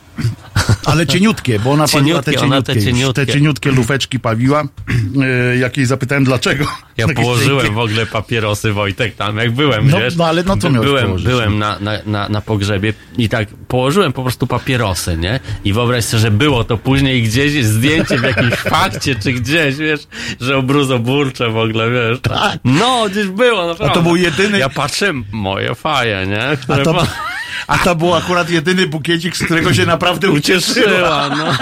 Ale 0.85 1.07
cieniutkie, 1.07 1.59
bo 1.59 1.71
ona 1.71 1.87
paliła 1.87 2.21
te 2.21 2.31
Cieniutkie, 2.31 2.45
ona 2.55 2.61
te 2.61 2.73
cieniutkie, 2.73 2.91
cieniutkie. 2.93 3.25
te 3.25 3.33
cieniutkie 3.33 3.71
lufeczki 3.71 4.19
pawiła. 4.19 4.63
E, 5.53 5.57
jak 5.57 5.77
jej 5.77 5.85
zapytałem 5.85 6.23
dlaczego. 6.23 6.65
Ja 6.97 7.07
położyłem 7.07 7.59
cienkie. 7.65 7.75
w 7.75 7.79
ogóle 7.79 8.05
papierosy, 8.05 8.73
Wojtek, 8.73 9.15
tam 9.15 9.37
jak 9.37 9.51
byłem, 9.51 9.87
No, 9.89 9.97
wiesz? 9.97 10.15
no, 10.15 10.25
ale 10.25 10.43
no 10.43 10.55
miałeś 10.55 10.87
Byłem, 10.87 11.05
położyć, 11.05 11.27
byłem 11.27 11.59
na, 11.59 11.79
na, 11.79 11.91
na, 12.05 12.29
na 12.29 12.41
pogrzebie 12.41 12.93
i 13.17 13.29
tak 13.29 13.47
położyłem 13.67 14.13
po 14.13 14.23
prostu 14.23 14.47
papierosy, 14.47 15.17
nie? 15.17 15.39
I 15.65 15.73
wyobraź 15.73 16.05
sobie, 16.05 16.21
że 16.21 16.31
było 16.31 16.63
to 16.63 16.77
później 16.77 17.23
gdzieś 17.23 17.65
zdjęcie 17.65 18.17
w 18.17 18.23
jakimś 18.23 18.53
fakcie, 18.73 19.15
czy 19.15 19.33
gdzieś, 19.33 19.75
wiesz, 19.75 20.01
że 20.41 20.57
obruzoburcze 20.57 21.49
w 21.49 21.57
ogóle, 21.57 21.91
wiesz? 21.91 22.19
Tak. 22.21 22.59
No, 22.65 23.05
gdzieś 23.11 23.27
było, 23.27 23.67
naprawdę. 23.67 23.91
A 23.91 23.95
to 23.95 24.01
był 24.01 24.15
jedyny- 24.15 24.59
Ja 24.59 24.69
patrzę, 24.69 25.13
moje 25.31 25.75
faje, 25.75 26.27
nie? 26.27 26.57
Które 26.57 26.81
A 26.81 26.85
to- 26.85 26.93
pa- 26.93 27.07
A 27.67 27.77
to 27.77 27.95
był 27.95 28.15
akurat 28.15 28.49
jedyny 28.49 28.87
bukiecik, 28.87 29.37
z 29.37 29.43
którego 29.45 29.73
się 29.73 29.85
naprawdę 29.85 30.29
ucieszyła. 30.31 30.85
Cieszyła, 30.85 31.29
no. 31.37 31.45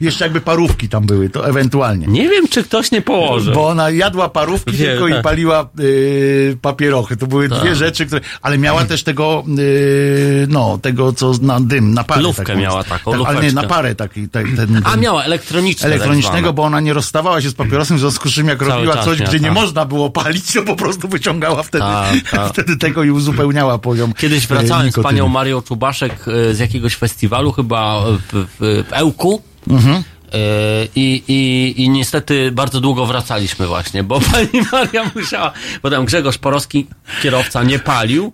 Jeszcze 0.00 0.24
jakby 0.24 0.40
parówki 0.40 0.88
tam 0.88 1.06
były, 1.06 1.30
to 1.30 1.48
ewentualnie. 1.48 2.06
Nie 2.06 2.28
wiem, 2.28 2.48
czy 2.48 2.64
ktoś 2.64 2.90
nie 2.90 3.02
położy. 3.02 3.52
Bo 3.52 3.68
ona 3.68 3.90
jadła 3.90 4.28
parówki 4.28 4.72
Wie, 4.72 4.86
tylko 4.86 5.08
i 5.08 5.12
tak. 5.12 5.22
paliła 5.22 5.68
y, 5.80 6.56
papierochy. 6.62 7.16
To 7.16 7.26
były 7.26 7.48
dwie 7.48 7.76
rzeczy, 7.76 8.06
które. 8.06 8.20
Ale 8.42 8.58
miała 8.58 8.84
też 8.84 9.02
tego, 9.02 9.44
y, 9.58 10.46
no, 10.50 10.78
tego, 10.82 11.12
co 11.12 11.32
na 11.42 11.60
dym, 11.60 11.94
na 11.94 12.04
parę. 12.04 12.22
Lufkę 12.22 12.44
taką. 12.44 12.58
miała 12.58 12.84
taką, 12.84 13.12
tak, 13.12 13.20
Ale 13.26 13.40
nie, 13.42 13.52
na 13.52 13.62
parę 13.62 13.94
taki. 13.94 14.28
Ten, 14.28 14.56
ten, 14.56 14.80
A 14.84 14.96
miała 14.96 15.24
elektroniczne. 15.24 15.82
tak 15.82 15.92
elektronicznego, 15.92 16.38
zwane. 16.38 16.52
bo 16.52 16.62
ona 16.62 16.80
nie 16.80 16.92
rozstawała 16.92 17.40
się 17.40 17.50
z 17.50 17.54
papierosem, 17.54 17.96
w 17.96 18.00
związku 18.00 18.28
z 18.28 18.32
czym 18.32 18.48
jak 18.48 18.58
Cały 18.58 18.70
robiła 18.70 18.96
coś, 18.96 19.18
miała, 19.18 19.30
gdzie 19.30 19.40
nie 19.40 19.46
tak. 19.46 19.54
można 19.54 19.84
było 19.84 20.10
palić, 20.10 20.52
to 20.52 20.62
po 20.62 20.76
prostu 20.76 21.08
wyciągała 21.08 21.62
wtedy, 21.62 21.84
Tak, 21.84 22.30
tak. 22.30 22.48
wtedy 22.52 22.76
tego 22.76 23.02
i 23.04 23.10
uzupełniała 23.10 23.78
poziom. 23.78 24.12
Kiedyś 24.12 24.46
wracałem 24.46 24.92
z 24.92 24.94
nikotyny. 25.00 25.20
panią 25.20 25.32
Marią 25.32 25.62
Czubaszek 25.62 26.28
e, 26.28 26.54
z 26.54 26.58
jakiegoś 26.58 26.96
festiwalu, 26.96 27.52
chyba 27.52 28.02
w, 28.04 28.18
w, 28.32 28.84
w 28.88 28.92
Ełku. 28.92 29.42
Mhm. 29.70 30.02
E, 30.32 30.88
I, 30.96 31.22
i, 31.28 31.74
I 31.82 31.90
niestety 31.90 32.52
bardzo 32.52 32.80
długo 32.80 33.06
wracaliśmy 33.06 33.66
właśnie, 33.66 34.04
bo 34.04 34.20
pani 34.32 34.66
Maria 34.72 35.10
musiała, 35.14 35.52
bo 35.82 35.90
tam 35.90 36.04
Grzegorz 36.04 36.38
Porowski, 36.38 36.86
kierowca, 37.22 37.62
nie 37.62 37.78
palił, 37.78 38.32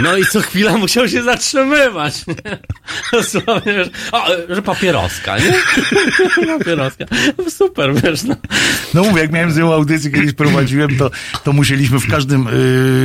no 0.00 0.16
i 0.16 0.26
co 0.26 0.40
chwila 0.40 0.76
musiał 0.76 1.08
się 1.08 1.22
zatrzymywać. 1.22 2.26
nie? 2.26 2.34
Dosłownie, 3.12 3.72
wiesz, 3.74 3.88
o, 4.12 4.26
że 4.48 4.62
papieroska, 4.62 5.36
nie? 5.38 5.54
papieroska. 6.58 7.04
No 7.38 7.50
Super, 7.50 7.94
wiesz, 8.02 8.22
no. 8.22 8.36
No 8.94 9.02
mówię, 9.02 9.22
jak 9.22 9.32
miałem 9.32 9.52
z 9.52 9.56
nią 9.56 9.72
audycję 9.72 10.10
kiedyś 10.10 10.32
prowadziłem, 10.32 10.96
to, 10.96 11.10
to 11.44 11.52
musieliśmy 11.52 12.00
w 12.00 12.10
każdym, 12.10 12.44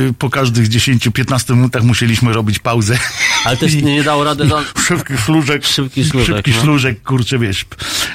yy, 0.06 0.14
po 0.18 0.30
każdych 0.30 0.68
10-15 0.68 1.54
minutach 1.54 1.82
musieliśmy 1.82 2.32
robić 2.32 2.58
pauzę. 2.58 2.98
Ale 3.44 3.56
też 3.56 3.74
nie, 3.74 3.82
nie 3.82 4.02
dało 4.02 4.24
rady, 4.24 4.44
no, 4.44 4.62
Szybki 4.86 5.18
szlużek. 5.18 5.66
Szybki 5.66 6.04
szlużek, 6.04 6.36
Szybki 6.36 6.50
no. 6.50 6.60
szlużek, 6.60 7.02
kurczę, 7.02 7.38
wiesz. 7.38 7.64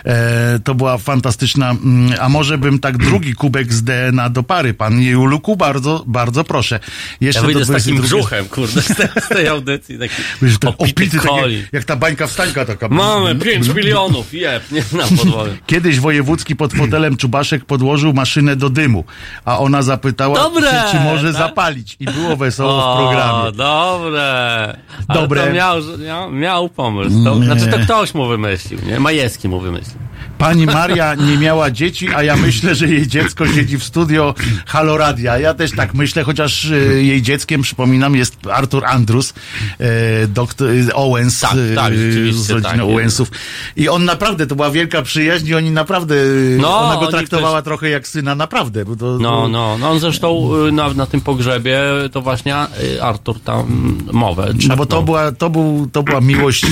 E, 0.06 0.19
to 0.64 0.76
była 0.76 0.98
fantastyczna, 0.98 1.70
mm, 1.70 2.14
a 2.22 2.30
może 2.30 2.58
bym 2.58 2.80
tak 2.80 2.98
drugi 2.98 3.34
kubek 3.34 3.74
z 3.74 3.84
DNA 3.84 4.30
do 4.30 4.44
pary, 4.44 4.74
pan 4.74 5.02
Juluku, 5.02 5.56
bardzo, 5.56 6.04
bardzo 6.08 6.44
proszę. 6.44 6.80
Jeszcze 7.22 7.42
ja 7.42 7.46
wyjdę 7.46 7.66
z 7.66 7.68
takim 7.68 7.96
22 7.96 8.02
brzuchem, 8.18 8.46
kurde, 8.46 8.82
z 8.82 8.96
tej, 8.96 9.08
z 9.24 9.28
tej 9.28 9.48
audycji, 9.48 10.00
taki 10.00 10.16
tak 10.60 10.74
opity, 10.78 11.18
opity, 11.30 11.68
jak 11.72 11.84
ta 11.84 11.96
bańka 11.96 12.28
wstańka 12.28 12.66
taka. 12.66 12.88
Mamy 12.88 13.36
5 13.36 13.68
milionów, 13.68 14.34
jeb, 14.34 14.72
nie 14.72 14.84
na 14.92 15.04
podłogę. 15.18 15.52
Kiedyś 15.66 16.00
wojewódzki 16.00 16.56
pod 16.56 16.74
fotelem 16.74 17.18
Czubaszek 17.18 17.66
podłożył 17.66 18.14
maszynę 18.14 18.56
do 18.56 18.70
dymu, 18.70 19.04
a 19.46 19.60
ona 19.60 19.82
zapytała, 19.82 20.36
Dobre, 20.36 20.84
czy, 20.92 20.98
czy 20.98 21.04
może 21.04 21.28
tak? 21.28 21.42
zapalić. 21.42 21.96
I 22.00 22.06
było 22.06 22.36
wesoło 22.38 22.82
w 22.82 22.84
O, 22.84 22.98
programie. 22.98 23.52
dobre. 23.52 24.78
Dobre. 25.14 25.48
To 25.48 25.54
miał, 25.54 25.78
miał, 26.06 26.32
miał 26.32 26.70
pomysł. 26.70 27.24
To, 27.24 27.36
znaczy 27.36 27.68
to 27.68 27.80
ktoś 27.80 28.14
mu 28.14 28.28
wymyślił, 28.28 28.80
nie? 28.86 29.00
Majewski 29.00 29.50
mu 29.50 29.60
wymyślił. 29.60 30.09
Pani 30.40 30.66
Maria 30.66 31.16
nie 31.16 31.38
miała 31.38 31.72
dzieci, 31.72 32.10
a 32.16 32.24
ja 32.24 32.36
myślę, 32.36 32.76
że 32.76 32.88
jej 32.88 33.08
dziecko 33.08 33.48
siedzi 33.48 33.78
w 33.78 33.84
studio 33.84 34.34
Halo 34.66 34.98
Radia. 34.98 35.38
Ja 35.38 35.54
też 35.54 35.72
tak 35.72 35.94
myślę, 35.94 36.24
chociaż 36.24 36.66
e, 36.72 36.76
jej 37.04 37.22
dzieckiem, 37.22 37.62
przypominam, 37.62 38.16
jest 38.16 38.48
Artur 38.52 38.86
Andrus, 38.86 39.34
e, 39.80 40.28
doktor 40.28 40.70
e, 40.90 40.94
Owens 40.96 41.40
Tak, 41.40 41.52
tak, 41.76 41.94
z 42.32 42.50
rodziny 42.50 42.72
tak. 42.78 42.82
Owensów. 42.82 43.32
I 43.76 43.90
on 43.90 44.06
naprawdę, 44.06 44.48
to 44.48 44.56
była 44.56 44.72
wielka 44.72 45.02
przyjaźń 45.02 45.48
i 45.48 45.56
oni 45.56 45.72
naprawdę, 45.72 46.16
No, 46.58 46.80
ona 46.80 47.00
go 47.00 47.08
traktowała 47.08 47.58
też- 47.58 47.66
trochę 47.66 47.90
jak 47.90 48.08
syna, 48.08 48.36
naprawdę. 48.36 48.86
Bo 48.86 48.96
to, 48.96 49.18
No, 49.20 49.48
no, 49.48 49.78
no 49.78 49.90
on 49.90 50.00
zresztą 50.00 50.52
na, 50.72 50.94
na 50.94 51.06
tym 51.06 51.22
pogrzebie 51.22 51.80
to 52.12 52.22
właśnie 52.22 52.56
Artur 53.02 53.40
tam 53.40 53.98
mowę 54.12 54.54
No 54.68 54.76
bo 54.76 54.86
to 54.86 55.02
była, 55.02 55.32
to, 55.32 55.50
był, 55.50 55.90
to 55.92 56.04
była 56.04 56.22
miłość 56.22 56.66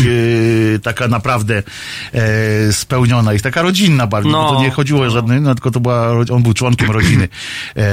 taka 0.83 1.07
naprawdę 1.07 1.63
e, 2.13 2.73
spełniona 2.73 3.33
i 3.33 3.39
taka 3.39 3.56
rodzinna 3.61 4.07
bardziej, 4.07 4.31
No. 4.31 4.43
bo 4.43 4.55
to 4.55 4.61
nie 4.61 4.71
chodziło 4.71 5.01
o 5.01 5.09
żadny, 5.09 5.41
no 5.41 5.55
tylko 5.55 5.71
to 5.71 5.79
była, 5.79 6.11
on 6.31 6.43
był 6.43 6.53
członkiem 6.53 6.91
rodziny 6.91 7.27
e, 7.75 7.85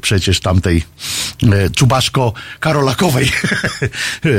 przecież 0.00 0.40
tamtej 0.40 0.84
e, 1.52 1.70
Czubaszko 1.70 2.32
Karolakowej. 2.60 3.28
e, 3.32 4.30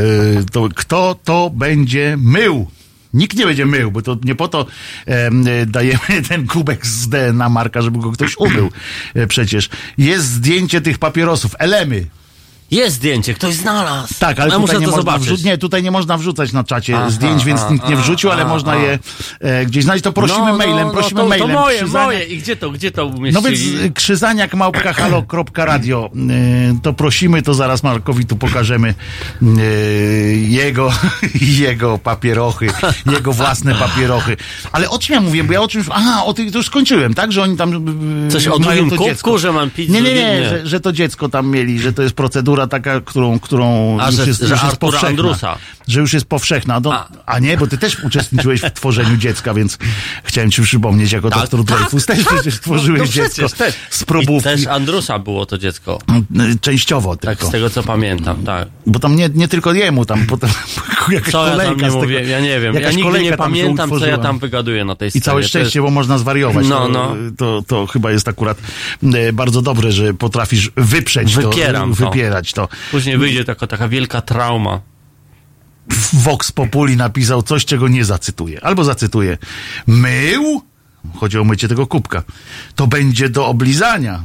to 0.52 0.70
kto 0.76 1.16
to 1.24 1.50
będzie 1.54 2.16
mył? 2.20 2.68
Nikt 3.14 3.38
nie 3.38 3.46
będzie 3.46 3.66
mył, 3.66 3.92
bo 3.92 4.02
to 4.02 4.18
nie 4.24 4.36
po 4.36 4.48
to 4.48 4.66
e, 5.06 5.66
dajemy 5.66 6.22
ten 6.30 6.48
kubek 6.48 6.88
z 6.88 7.10
DNA 7.10 7.50
Marka, 7.50 7.82
żeby 7.82 8.00
go 8.00 8.12
ktoś 8.12 8.38
umył. 8.38 8.70
E, 9.14 9.28
przecież 9.28 9.70
jest 9.98 10.26
zdjęcie 10.26 10.82
tych 10.82 10.98
papierosów, 10.98 11.56
elemy. 11.60 12.06
Jest 12.72 12.96
zdjęcie, 12.96 13.34
ktoś 13.34 13.54
znalazł. 13.54 14.14
Tak, 14.20 14.40
ale 14.40 14.50
ja 14.50 14.56
tutaj 14.56 14.60
muszę 14.62 14.74
nie 14.80 14.86
to 14.86 14.92
można 14.96 15.12
zobaczyć. 15.20 15.44
Nie, 15.44 15.58
tutaj 15.58 15.84
nie 15.84 15.92
można 15.92 16.18
wrzucać 16.18 16.52
na 16.54 16.64
czacie 16.64 16.98
Aha, 16.98 17.10
zdjęć, 17.10 17.46
więc 17.46 17.62
a, 17.62 17.70
nikt 17.72 17.90
nie 17.90 17.96
wrzucił, 17.96 18.32
ale 18.32 18.44
a, 18.44 18.48
można 18.48 18.76
je 18.76 19.00
e, 19.40 19.66
gdzieś 19.66 19.84
znaleźć. 19.84 20.04
To 20.04 20.14
prosimy 20.14 20.54
mailem, 20.54 20.92
prosimy 20.92 21.22
to, 21.22 21.28
mailem. 21.28 21.48
To 21.48 21.54
moje, 21.54 21.78
Krzyzania- 21.84 22.06
moje. 22.06 22.24
I 22.24 22.38
gdzie 22.38 22.56
to, 22.56 22.72
gdzie 22.72 22.92
to 22.92 23.06
No 23.06 23.18
umieścili? 23.18 23.72
więc 23.72 23.82
y, 23.86 23.92
krzyzaniak 23.92 24.54
małpka 24.54 24.94
halo.radio 24.94 26.10
y, 26.76 26.80
to 26.84 26.94
prosimy, 26.94 27.42
to 27.42 27.54
zaraz 27.54 27.84
Markowi 27.84 28.26
tu 28.26 28.36
pokażemy 28.36 28.96
y, 29.44 30.46
jego, 30.50 30.92
jego 31.66 31.98
papierochy, 31.98 32.68
jego 33.12 33.34
własne 33.34 33.76
papierochy. 33.76 34.38
Ale 34.72 34.90
o 34.90 35.00
czym 35.00 35.16
ja 35.16 35.22
mówię? 35.22 35.44
Bo 35.44 35.54
ja 35.54 35.62
o 35.62 35.68
czymś, 35.68 35.86
aha, 35.92 36.26
o 36.26 36.34
tym 36.34 36.52
to 36.52 36.58
już 36.58 36.68
skończyłem, 36.68 37.14
tak? 37.14 37.32
Że 37.32 37.44
oni 37.44 37.58
tam 37.58 37.88
y, 38.28 38.32
Coś 38.32 38.48
o 38.48 38.60
to 38.60 38.70
kubku, 38.90 39.04
dziecko. 39.06 39.38
że 39.38 39.52
mam 39.52 39.70
pić 39.70 39.90
Nie, 39.90 40.02
nie, 40.02 40.14
nie, 40.14 40.40
nie. 40.40 40.50
Że, 40.50 40.68
że 40.68 40.80
to 40.80 40.92
dziecko 40.92 41.30
tam 41.30 41.48
mieli, 41.48 41.80
że 41.80 41.94
to 41.94 42.02
jest 42.04 42.16
procedura 42.16 42.53
taka, 42.68 43.02
którą, 43.02 43.40
którą 43.40 43.98
A, 44.02 44.06
już 44.08 44.16
że- 44.16 44.26
jest, 44.28 44.42
że 44.42 44.54
już 44.54 44.64
jest 44.64 44.78
powszechna. 44.78 45.10
Andrusa. 45.10 45.58
Że 45.88 46.00
już 46.00 46.14
jest 46.14 46.26
powszechna. 46.26 46.80
No, 46.84 46.94
A. 46.94 47.08
a. 47.26 47.40
nie, 47.40 47.58
bo 47.58 47.68
ty 47.68 47.78
też 47.78 48.00
uczestniczyłeś 48.04 48.62
w 48.62 48.72
tworzeniu 48.72 49.18
dziecka, 49.18 49.54
więc 49.54 49.78
chciałem 50.24 50.52
ci 50.52 50.62
przypomnieć, 50.62 51.12
jako 51.12 51.30
Tak, 51.30 51.40
doktor 51.40 51.66
tak, 51.66 51.78
Dreyfus 51.78 52.06
też 52.06 52.24
tak. 52.26 52.34
przecież 52.34 52.60
tworzyłeś 52.60 53.02
No 53.02 53.08
dziecko 53.08 53.50
też. 53.50 53.74
z 53.90 54.02
I 54.02 54.06
probówki. 54.06 54.44
też 54.44 54.68
Andrusa 54.68 55.20
było 55.20 55.46
to 55.46 55.58
dziecko. 55.58 56.00
Y, 56.54 56.60
Częściowo 56.62 57.16
Tak, 57.16 57.30
tylko. 57.38 57.48
z 57.48 57.52
tego 57.52 57.70
co 57.70 57.84
pamiętam, 57.84 58.44
tak. 58.44 58.68
Bo 58.86 59.00
tam 59.00 59.16
nie, 59.16 59.30
nie 59.34 59.48
tylko 59.48 59.74
jemu, 59.74 60.06
tam 60.06 60.26
potem 60.26 60.50
jakaś 61.12 61.32
Co 61.32 61.46
ja 61.48 61.52
kolejka 61.52 61.72
tam 61.72 61.78
nie 61.82 61.84
tego, 61.88 61.98
mówię, 62.02 62.24
ja 62.24 62.40
nie 62.40 62.60
wiem. 62.60 62.76
Ja 62.76 62.92
nigdy 62.92 63.20
nie 63.24 63.38
pamiętam, 63.38 63.90
co 63.90 64.06
ja 64.06 64.18
tam 64.18 64.40
wygaduję 64.40 64.86
na 64.86 64.96
tej 64.96 65.12
scenie. 65.12 65.20
I 65.20 65.24
całe 65.24 65.44
szczęście, 65.44 65.82
bo 65.82 65.90
można 65.90 66.18
zwariować. 66.18 66.68
No, 66.70 66.80
to, 66.80 66.88
no. 66.90 67.16
To, 67.38 67.62
to 67.68 67.88
chyba 67.88 68.12
jest 68.12 68.28
akurat 68.28 68.58
e, 69.14 69.34
bardzo 69.34 69.62
dobre, 69.62 69.92
że 69.92 70.14
potrafisz 70.14 70.72
wyprzeć 70.78 71.36
Wypieram 71.36 71.94
to, 71.96 72.00
to. 72.04 72.10
wypierać 72.10 72.43
to. 72.52 72.68
Później 72.92 73.18
wyjdzie 73.18 73.46
taka, 73.46 73.68
taka 73.68 73.88
wielka 73.88 74.22
trauma. 74.22 74.82
Vox 76.14 76.52
Populi 76.52 76.98
napisał 76.98 77.44
coś, 77.44 77.66
czego 77.66 77.88
nie 77.88 78.06
zacytuję. 78.06 78.64
Albo 78.64 78.84
zacytuję. 78.84 79.38
Mył? 79.88 80.62
Chodzi 81.16 81.40
o 81.40 81.44
mycie 81.44 81.68
tego 81.68 81.88
kubka. 81.88 82.24
To 82.76 82.88
będzie 82.88 83.30
do 83.30 83.48
oblizania. 83.48 84.24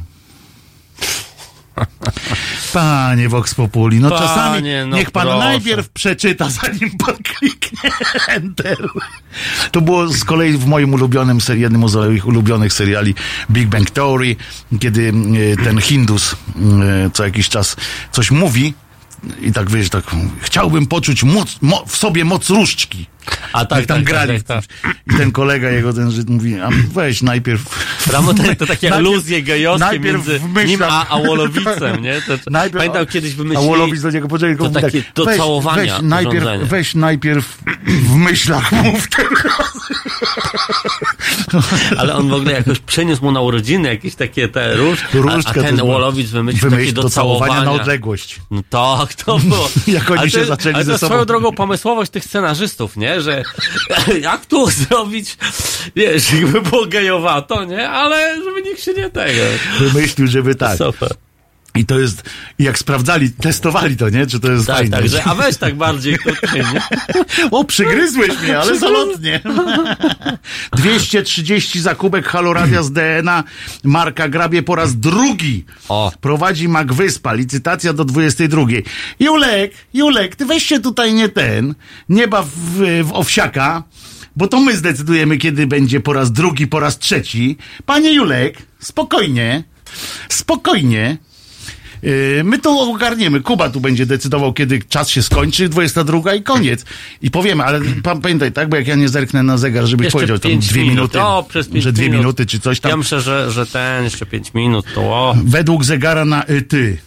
Panie 2.73 3.29
Vox 3.29 3.55
Populi, 3.55 3.99
no 3.99 4.09
Panie, 4.09 4.21
czasami 4.21 4.61
no 4.87 4.97
niech 4.97 5.11
pan 5.11 5.23
proszę. 5.27 5.39
najpierw 5.39 5.89
przeczyta, 5.89 6.49
zanim 6.49 6.97
pan 6.97 7.15
kliknie 7.23 7.91
Enter. 8.27 8.77
To 9.71 9.81
było 9.81 10.07
z 10.07 10.23
kolei 10.23 10.53
w 10.57 10.65
moim 10.65 10.93
ulubionym, 10.93 11.41
ser- 11.41 11.57
jednym 11.57 11.89
z 11.89 11.95
moich 11.95 12.27
ulubionych 12.27 12.73
seriali 12.73 13.15
Big 13.51 13.67
Bang 13.67 13.91
Theory, 13.91 14.35
kiedy 14.79 15.13
e, 15.59 15.63
ten 15.63 15.81
Hindus 15.81 16.33
e, 16.33 17.09
co 17.13 17.23
jakiś 17.23 17.49
czas 17.49 17.75
coś 18.11 18.31
mówi 18.31 18.73
i 19.41 19.51
tak 19.51 19.69
wiesz, 19.69 19.89
tak 19.89 20.03
chciałbym 20.41 20.85
poczuć 20.87 21.23
moc, 21.23 21.57
mo, 21.61 21.85
w 21.87 21.97
sobie 21.97 22.25
moc 22.25 22.49
różdżki. 22.49 23.05
A 23.53 23.65
tak, 23.65 23.79
Jak 23.79 23.87
tam 23.87 23.97
tak, 23.97 24.05
grali. 24.05 24.43
tak, 24.43 24.63
tak, 24.63 24.93
I 25.13 25.17
ten 25.17 25.31
kolega 25.31 25.69
jego, 25.69 25.93
ten 25.93 26.11
Żyd 26.11 26.29
mówi, 26.29 26.59
a 26.59 26.69
weź 26.93 27.21
najpierw... 27.21 27.61
Ramo, 28.11 28.33
to, 28.33 28.43
to 28.43 28.65
takie 28.65 28.89
Najpierw- 28.89 28.93
aluzje 28.93 29.41
gejowskie 29.43 29.85
najpierw 29.85 30.27
między 30.27 30.65
nim 30.67 30.83
a, 30.83 31.07
a 31.07 31.17
Wolowicem, 31.19 32.01
nie? 32.01 32.21
To, 32.21 32.33
Najpierw, 32.51 32.77
pamiętam 32.77 33.05
kiedyś 33.05 33.33
A 33.33 33.37
wymyślili... 33.37 33.69
Wolowic 33.69 34.01
do 34.01 34.09
niego 34.11 34.27
poczekaj, 34.27 34.57
to 34.57 34.63
mówi 34.63 34.75
takie 34.81 35.03
tak, 35.03 35.13
do 35.13 35.25
weź, 35.25 35.37
całowania 35.37 35.93
weź 35.95 36.03
najpierw, 36.03 36.45
weź 36.63 36.95
najpierw 36.95 37.57
w 37.85 38.15
myślach 38.15 38.71
mów 38.71 39.07
teraz. 39.09 39.71
Ale 41.97 42.15
on 42.15 42.29
w 42.29 42.33
ogóle 42.33 42.51
jakoś 42.51 42.79
przeniósł 42.79 43.23
mu 43.23 43.31
na 43.31 43.41
urodziny 43.41 43.89
jakieś 43.89 44.15
takie 44.15 44.47
te 44.47 44.75
róż, 44.75 44.99
a, 45.45 45.49
a 45.49 45.53
ten 45.53 45.77
to- 45.77 45.85
Wolowic 45.85 46.29
wymyślił 46.29 46.71
takie 46.71 46.93
do, 46.93 47.01
do 47.01 47.09
całowania 47.09 47.53
całowania. 47.53 47.77
na 47.77 47.81
odległość. 47.81 48.39
No 48.51 48.61
tak, 48.69 49.13
to 49.13 49.39
było. 49.39 49.69
Jak 49.87 50.11
oni 50.11 50.31
się 50.31 50.39
to- 50.39 50.45
zaczęli 50.45 50.75
ale 50.75 50.83
ze 50.83 50.91
to 50.91 50.97
sobą- 50.97 51.07
swoją 51.07 51.25
drogą 51.25 51.51
pomysłowość 51.51 52.11
tych 52.11 52.25
scenarzystów, 52.25 52.97
nie? 52.97 53.18
Że 53.21 53.43
jak 54.21 54.45
tu 54.45 54.69
zrobić, 54.69 55.37
wiesz, 55.95 56.33
jakby 56.33 56.61
było 56.61 56.85
gejowato, 56.85 57.63
nie? 57.63 57.89
Ale 57.89 58.35
żeby 58.43 58.61
nikt 58.61 58.81
się 58.81 58.93
nie 58.93 59.09
tego. 59.09 59.41
Wymyślił, 59.79 60.27
żeby 60.27 60.55
tak. 60.55 60.77
Super. 60.77 61.09
I 61.79 61.85
to 61.85 61.99
jest, 61.99 62.23
jak 62.59 62.77
sprawdzali, 62.77 63.31
testowali 63.31 63.97
to, 63.97 64.09
nie? 64.09 64.27
Czy 64.27 64.39
to 64.39 64.51
jest 64.51 64.67
Tak, 64.67 64.75
fajne. 64.75 64.97
tak, 64.97 65.09
że, 65.09 65.23
a 65.23 65.35
weź 65.35 65.57
tak 65.57 65.75
bardziej 65.75 66.17
tutaj, 66.19 66.61
nie? 66.73 66.81
O, 67.51 67.63
przygryzłeś 67.63 68.41
mnie, 68.41 68.59
ale 68.59 68.79
zalotnie. 68.79 69.41
230 70.77 71.81
za 71.81 71.95
kubek 71.95 72.27
Haloradia 72.27 72.83
z 72.83 72.91
DNA. 72.91 73.43
Marka 73.83 74.29
Grabie 74.29 74.63
po 74.63 74.75
raz 74.75 74.95
drugi. 74.95 75.65
O. 75.89 76.11
Prowadzi 76.21 76.67
Magwyspa. 76.67 77.33
Licytacja 77.33 77.93
do 77.93 78.05
22. 78.05 78.61
Julek, 79.19 79.71
Julek, 79.93 80.35
ty 80.35 80.45
weź 80.45 80.65
się 80.65 80.79
tutaj 80.79 81.13
nie 81.13 81.29
ten, 81.29 81.75
nie 82.09 82.27
baw 82.27 82.47
w, 82.47 83.03
w 83.03 83.13
owsiaka, 83.13 83.83
bo 84.35 84.47
to 84.47 84.59
my 84.59 84.77
zdecydujemy, 84.77 85.37
kiedy 85.37 85.67
będzie 85.67 85.99
po 85.99 86.13
raz 86.13 86.31
drugi, 86.31 86.67
po 86.67 86.79
raz 86.79 86.99
trzeci. 86.99 87.57
Panie 87.85 88.13
Julek, 88.13 88.57
spokojnie, 88.79 89.63
spokojnie. 90.29 91.17
Yy, 92.03 92.43
My 92.43 92.59
to 92.59 92.79
ogarniemy. 92.81 93.41
Kuba 93.41 93.69
tu 93.69 93.81
będzie 93.81 94.05
decydował, 94.05 94.53
kiedy 94.53 94.79
czas 94.89 95.09
się 95.09 95.23
skończy, 95.23 95.69
22 95.69 96.33
i 96.33 96.43
koniec. 96.43 96.85
I 97.21 97.31
powiemy, 97.31 97.63
ale 97.63 97.81
pan 98.03 98.21
pamiętaj, 98.21 98.51
tak? 98.51 98.69
Bo 98.69 98.75
jak 98.77 98.87
ja 98.87 98.95
nie 98.95 99.09
zerknę 99.09 99.43
na 99.43 99.57
zegar, 99.57 99.85
żebyś 99.85 100.03
Jeszcze 100.05 100.17
powiedział 100.17 100.39
tam 100.39 100.51
pięć 100.51 100.67
dwie 100.67 100.81
minut. 100.81 100.95
minuty, 100.95 101.21
O, 101.21 101.43
przez 101.49 101.67
pięć 101.67 101.83
że 101.83 101.91
dwie 101.93 102.03
minut. 102.05 102.19
minuty 102.19 102.45
czy 102.45 102.59
coś 102.59 102.79
tam. 102.79 102.89
Ja 102.89 102.97
myślę, 102.97 103.21
że, 103.21 103.51
że 103.51 103.65
ten, 103.65 104.03
jeszcze 104.03 104.25
5 104.25 104.53
minut, 104.53 104.85
to 104.95 105.01
o. 105.01 105.35
Według 105.43 105.83
zegara 105.85 106.25
na 106.25 106.43
ety. 106.43 106.97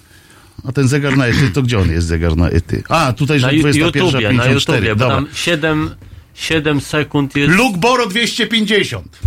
A 0.69 0.73
ten 0.73 0.89
zegar 0.89 1.17
na 1.17 1.27
ety, 1.27 1.51
to 1.55 1.63
gdzie 1.63 1.79
on 1.79 1.91
jest 1.91 2.07
zegar 2.07 2.37
na 2.37 2.49
ety? 2.49 2.83
A, 2.89 3.13
tutaj, 3.13 3.41
że 3.41 3.47
Na 3.47 3.53
Ju- 3.53 3.77
YouTubie, 3.77 4.03
na 4.33 4.45
21.54. 4.45 4.53
YouTubie, 4.53 4.97
bo 4.97 5.09
tam 5.09 5.27
7, 5.35 5.91
7 6.35 6.81
sekund 6.81 7.37
jest... 7.37 7.53
Luke 7.55 7.79
Boro 7.79 8.07
250. 8.07 9.19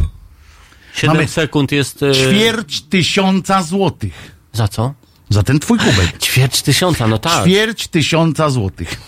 7 0.96 1.16
mamy 1.16 1.28
sekund 1.28 1.72
jest... 1.72 2.04
e, 2.04 2.12
Ćwierć 2.14 2.82
tysiąca 2.82 3.64
złotych. 3.64 4.32
Za 4.54 4.68
co? 4.68 4.94
Za 5.30 5.44
ten 5.44 5.60
twój 5.60 5.80
kubek. 5.80 6.18
Ćwierć 6.26 6.62
tysiąca, 6.62 7.08
no 7.08 7.18
tak. 7.18 7.44
Ćwierć 7.44 7.88
tysiąca 7.88 8.50
złotych. 8.50 9.02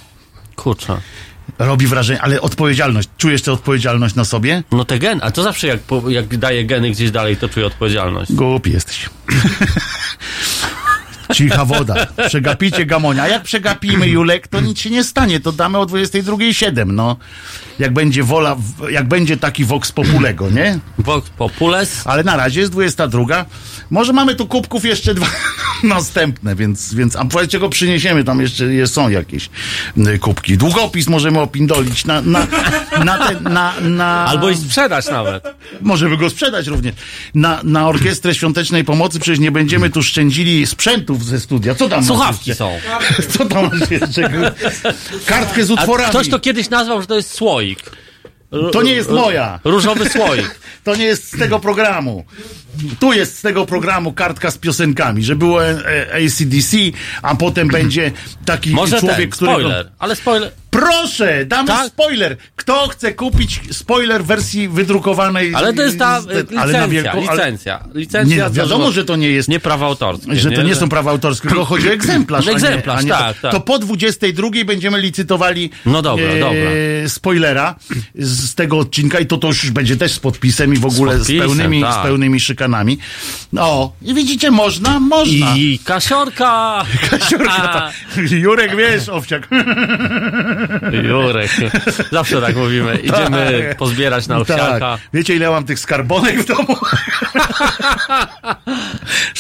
Kurczę. 0.56 0.98
Robi 1.60 1.88
wrażenie, 1.88 2.22
ale 2.22 2.42
odpowiedzialność. 2.42 3.10
Czujesz 3.18 3.42
tę 3.42 3.52
odpowiedzialność 3.52 4.16
na 4.16 4.26
sobie? 4.26 4.64
No 4.72 4.86
te 4.86 5.00
gen, 5.00 5.20
a 5.24 5.32
to 5.32 5.44
zawsze 5.44 5.68
jak, 5.68 5.80
jak 6.08 6.38
daje 6.38 6.66
geny 6.66 6.92
gdzieś 6.92 7.12
dalej, 7.12 7.38
to 7.38 7.50
czuję 7.50 7.66
odpowiedzialność. 7.66 8.34
Głupi 8.34 8.72
jesteś. 8.72 9.10
Cicha 11.34 11.66
woda. 11.66 12.08
Przegapicie 12.28 12.86
gamonia. 12.86 13.24
A 13.24 13.28
jak 13.28 13.44
przegapimy 13.44 14.08
Julek, 14.08 14.48
to 14.48 14.62
nic 14.62 14.80
się 14.80 14.90
nie 14.90 15.04
stanie. 15.04 15.40
To 15.40 15.52
damy 15.52 15.78
o 15.78 15.86
22.07, 15.86 16.88
no. 16.88 17.18
Jak 17.80 17.94
będzie 17.94 18.24
wola, 18.24 18.56
jak 18.90 19.08
będzie 19.08 19.38
taki 19.38 19.66
vox 19.66 19.92
populego, 19.92 20.50
nie? 20.50 20.80
Vox 20.98 21.30
Popules. 21.30 22.02
Ale 22.06 22.24
na 22.24 22.38
razie 22.38 22.60
jest 22.60 22.72
22. 22.72 23.46
Może 23.90 24.14
mamy 24.14 24.36
tu 24.36 24.48
kubków 24.48 24.86
jeszcze 24.86 25.14
dwa 25.14 25.28
następne, 25.84 26.56
więc, 26.56 26.94
więc 26.94 27.16
a 27.16 27.26
powiedzcie 27.26 27.60
go 27.60 27.70
przyniesiemy, 27.70 28.24
tam 28.24 28.42
jeszcze 28.42 28.88
są 28.88 29.10
jakieś 29.10 29.50
y, 29.98 30.20
kubki. 30.20 30.58
Długopis 30.58 31.08
możemy 31.08 31.40
opindolić 31.40 32.06
na, 32.06 32.22
na, 32.22 32.48
na, 33.06 33.28
te, 33.28 33.40
na, 33.50 33.74
na... 33.82 34.26
Albo 34.26 34.50
i 34.50 34.58
sprzedać 34.58 35.08
nawet. 35.08 35.44
Możemy 35.82 36.18
go 36.18 36.30
sprzedać 36.30 36.68
również. 36.68 36.96
Na, 37.36 37.60
na 37.64 37.88
Orkiestrę 37.88 38.36
Świątecznej 38.36 38.84
Pomocy 38.84 39.20
przecież 39.20 39.40
nie 39.40 39.52
będziemy 39.52 39.90
tu 39.90 40.04
szczędzili 40.04 40.68
sprzętów 41.18 41.26
ze 41.26 41.40
studia. 41.40 41.76
Co 41.76 41.90
tam 41.90 42.04
Słuchawki 42.06 42.56
są. 42.56 42.80
Co 43.38 43.46
tam 43.46 43.70
masz 43.80 43.92
jeszcze? 43.92 44.54
Kartkę 45.26 45.66
z 45.66 45.72
A 45.72 45.74
utworami. 45.74 46.10
ktoś 46.10 46.30
to 46.30 46.40
kiedyś 46.40 46.70
nazwał, 46.70 47.02
że 47.02 47.08
to 47.08 47.16
jest 47.16 47.34
słoik. 47.34 47.80
To 48.72 48.82
nie 48.82 48.94
jest 48.94 49.10
moja. 49.10 49.60
Różowy 49.64 50.10
słoik. 50.10 50.60
To 50.84 50.96
nie 50.96 51.06
jest 51.06 51.34
z 51.34 51.40
tego 51.40 51.60
programu. 51.60 52.26
Tu 53.00 53.14
jest 53.14 53.38
z 53.38 53.42
tego 53.42 53.66
programu 53.66 54.14
kartka 54.14 54.52
z 54.52 54.58
piosenkami, 54.58 55.24
że 55.24 55.36
było 55.36 55.66
e, 55.66 55.70
e, 56.14 56.26
ACDC, 56.26 56.78
a 57.22 57.36
potem 57.36 57.68
będzie 57.68 58.12
taki 58.46 58.70
Może 58.70 59.00
człowiek, 59.00 59.18
ten, 59.18 59.30
którego... 59.30 59.60
spoiler. 59.60 59.92
Ale 60.00 60.16
spoiler. 60.16 60.52
Proszę, 60.70 61.46
damy 61.46 61.68
Tak? 61.68 61.88
spoiler. 61.88 62.38
Kto 62.56 62.88
chce 62.88 63.14
kupić 63.14 63.62
spoiler 63.72 64.24
w 64.24 64.28
wersji 64.28 64.70
wydrukowanej? 64.70 65.56
Ale 65.56 65.74
to 65.74 65.82
jest 65.84 66.00
ta 66.00 66.22
z- 66.22 66.28
e, 66.28 66.30
ale 66.58 66.74
na 66.74 66.86
licencja, 66.86 66.88
wielko- 66.88 67.28
ale- 67.30 67.32
licencja. 67.32 67.84
Licencja 67.94 68.36
Nie, 68.38 68.44
no, 68.44 68.50
wiadomo, 68.52 68.92
że 68.92 69.06
to 69.06 69.16
nie 69.16 69.30
jest- 69.32 69.50
Nie 69.50 69.60
prawa 69.60 69.86
autorskie. 69.86 70.36
Że 70.36 70.52
to 70.52 70.62
nie 70.62 70.76
są 70.76 70.90
prawa 70.90 71.12
autorskie, 71.12 71.48
tylko 71.48 71.66
chodzi 71.66 71.90
o 71.90 71.92
egzemplarz. 71.92 72.46
nie- 72.46 72.52
Egzemplarz, 72.52 73.04
nie, 73.04 73.10
tak, 73.10 73.36
to, 73.36 73.42
tak. 73.42 73.52
To 73.52 73.60
po 73.60 73.80
22 73.80 74.64
będziemy 74.66 75.00
licytowali 75.02 75.70
No 75.86 76.02
dobra, 76.02 76.26
dobra. 76.40 76.72
spoilera 77.08 77.76
z 78.16 78.56
tego 78.56 78.78
odcinka 78.78 79.20
i 79.20 79.26
to, 79.26 79.38
to 79.38 79.48
już 79.48 79.72
będzie 79.72 79.98
też 79.98 80.12
z 80.12 80.20
podpisem 80.20 80.74
i 80.74 80.78
w 80.78 80.86
ogóle 80.86 81.16
z, 81.16 81.18
podpisem, 81.20 81.42
pełnymi, 81.48 81.82
tak. 81.82 81.94
z 81.94 81.98
pełnymi 82.06 82.40
szykanami. 82.68 82.98
No 83.54 83.92
i 84.02 84.14
widzicie, 84.14 84.52
można, 84.52 85.00
można. 85.00 85.56
I 85.56 85.80
kasiorka! 85.84 86.86
Kasiorka, 87.10 87.92
Jurek, 88.44 88.76
wiesz, 88.76 89.10
owsiak. 89.10 89.48
Jurek. 91.04 91.52
Zawsze 92.12 92.42
tak 92.42 92.56
mówimy. 92.56 92.96
Idziemy 93.04 93.64
Tak. 93.70 93.78
pozbierać 93.78 94.28
na 94.28 94.38
owsiaka. 94.38 94.80
Tak. 94.80 95.02
Wiecie, 95.14 95.36
ile 95.36 95.50
mam 95.50 95.64
tych 95.64 95.80
skarbonek 95.80 96.42
w 96.42 96.46
domu? 96.46 96.78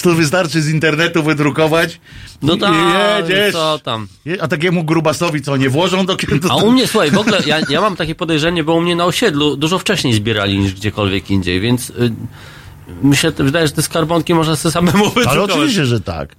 To 0.03 0.13
wystarczy 0.13 0.61
z 0.61 0.69
internetu 0.69 1.23
wydrukować. 1.23 1.99
No 2.41 2.57
tak, 2.57 2.73
jedziesz. 3.19 3.53
co 3.53 3.79
tam. 3.83 4.07
A 4.41 4.47
takiemu 4.47 4.83
grubasowi 4.83 5.41
co, 5.41 5.57
nie 5.57 5.69
włożą 5.69 6.05
do 6.05 6.15
kiedy 6.15 6.47
A 6.49 6.55
u 6.55 6.71
mnie, 6.71 6.87
słuchaj, 6.87 7.11
w 7.11 7.17
ogóle 7.17 7.39
ja, 7.45 7.59
ja 7.69 7.81
mam 7.81 7.95
takie 7.95 8.15
podejrzenie, 8.15 8.63
bo 8.63 8.73
u 8.73 8.81
mnie 8.81 8.95
na 8.95 9.05
osiedlu 9.05 9.57
dużo 9.57 9.79
wcześniej 9.79 10.13
zbierali 10.13 10.59
niż 10.59 10.73
gdziekolwiek 10.73 11.31
indziej, 11.31 11.59
więc 11.59 11.89
y, 11.89 12.11
myślę, 13.03 13.31
wydaje, 13.31 13.67
że 13.67 13.73
te 13.73 13.81
skarbonki 13.81 14.33
można 14.33 14.55
sobie 14.55 14.71
samemu 14.73 14.97
Ale 15.05 15.13
wydrukować. 15.13 15.49
oczywiście, 15.51 15.85
że 15.85 16.01
tak. 16.01 16.35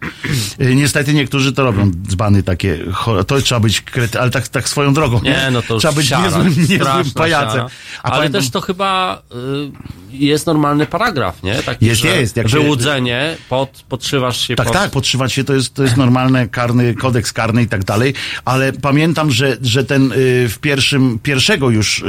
Y, 0.60 0.74
Niestety 0.74 1.14
niektórzy 1.14 1.52
to 1.52 1.64
robią, 1.64 1.90
dzbany 2.08 2.42
takie, 2.42 2.78
to 3.26 3.40
trzeba 3.40 3.60
być 3.60 3.80
krety, 3.80 4.20
ale 4.20 4.30
tak, 4.30 4.48
tak 4.48 4.68
swoją 4.68 4.94
drogą. 4.94 5.20
Nie, 5.22 5.48
no 5.52 5.62
to 5.62 5.74
już 5.74 5.82
Trzeba 5.82 5.94
być 5.94 6.06
siara, 6.08 6.24
niezłym, 6.24 6.48
niezłym 6.68 7.10
pajacem. 7.14 7.66
Ale 8.02 8.16
pamiętam- 8.16 8.40
też 8.42 8.50
to 8.50 8.60
chyba 8.60 9.22
y, 9.32 10.16
jest 10.16 10.46
normalny 10.46 10.86
paragraf, 10.86 11.42
nie? 11.42 11.54
Taki, 11.54 11.86
Jest, 11.86 12.04
jest, 12.04 12.36
jak 12.36 12.48
się- 12.48 12.60
Wyłudzenie, 12.60 13.36
pod, 13.48 13.84
podszywasz 13.88 14.40
się 14.48 14.54
Tak, 14.56 14.66
pod... 14.66 14.74
tak, 14.76 14.90
podszywać 14.90 15.32
się 15.32 15.44
to 15.44 15.54
jest, 15.54 15.74
to 15.74 15.82
jest 15.82 15.96
normalny 15.96 16.48
karny, 16.48 16.94
kodeks 16.94 17.32
karny 17.32 17.62
i 17.62 17.66
tak 17.66 17.84
dalej, 17.84 18.14
ale 18.44 18.72
pamiętam, 18.72 19.30
że, 19.30 19.56
że 19.62 19.84
ten 19.84 20.12
y, 20.12 20.14
w 20.48 20.58
pierwszym, 20.60 21.18
pierwszego 21.22 21.70
już, 21.70 21.98
y, 21.98 22.02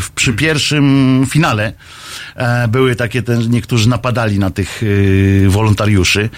w, 0.00 0.10
przy 0.14 0.32
pierwszym 0.32 1.26
finale 1.30 1.72
były 2.68 2.96
takie, 2.96 3.22
ten, 3.22 3.50
niektórzy 3.50 3.88
napadali 3.88 4.38
na 4.38 4.50
tych 4.50 4.82
y, 4.82 5.46
wolontariuszy. 5.48 6.30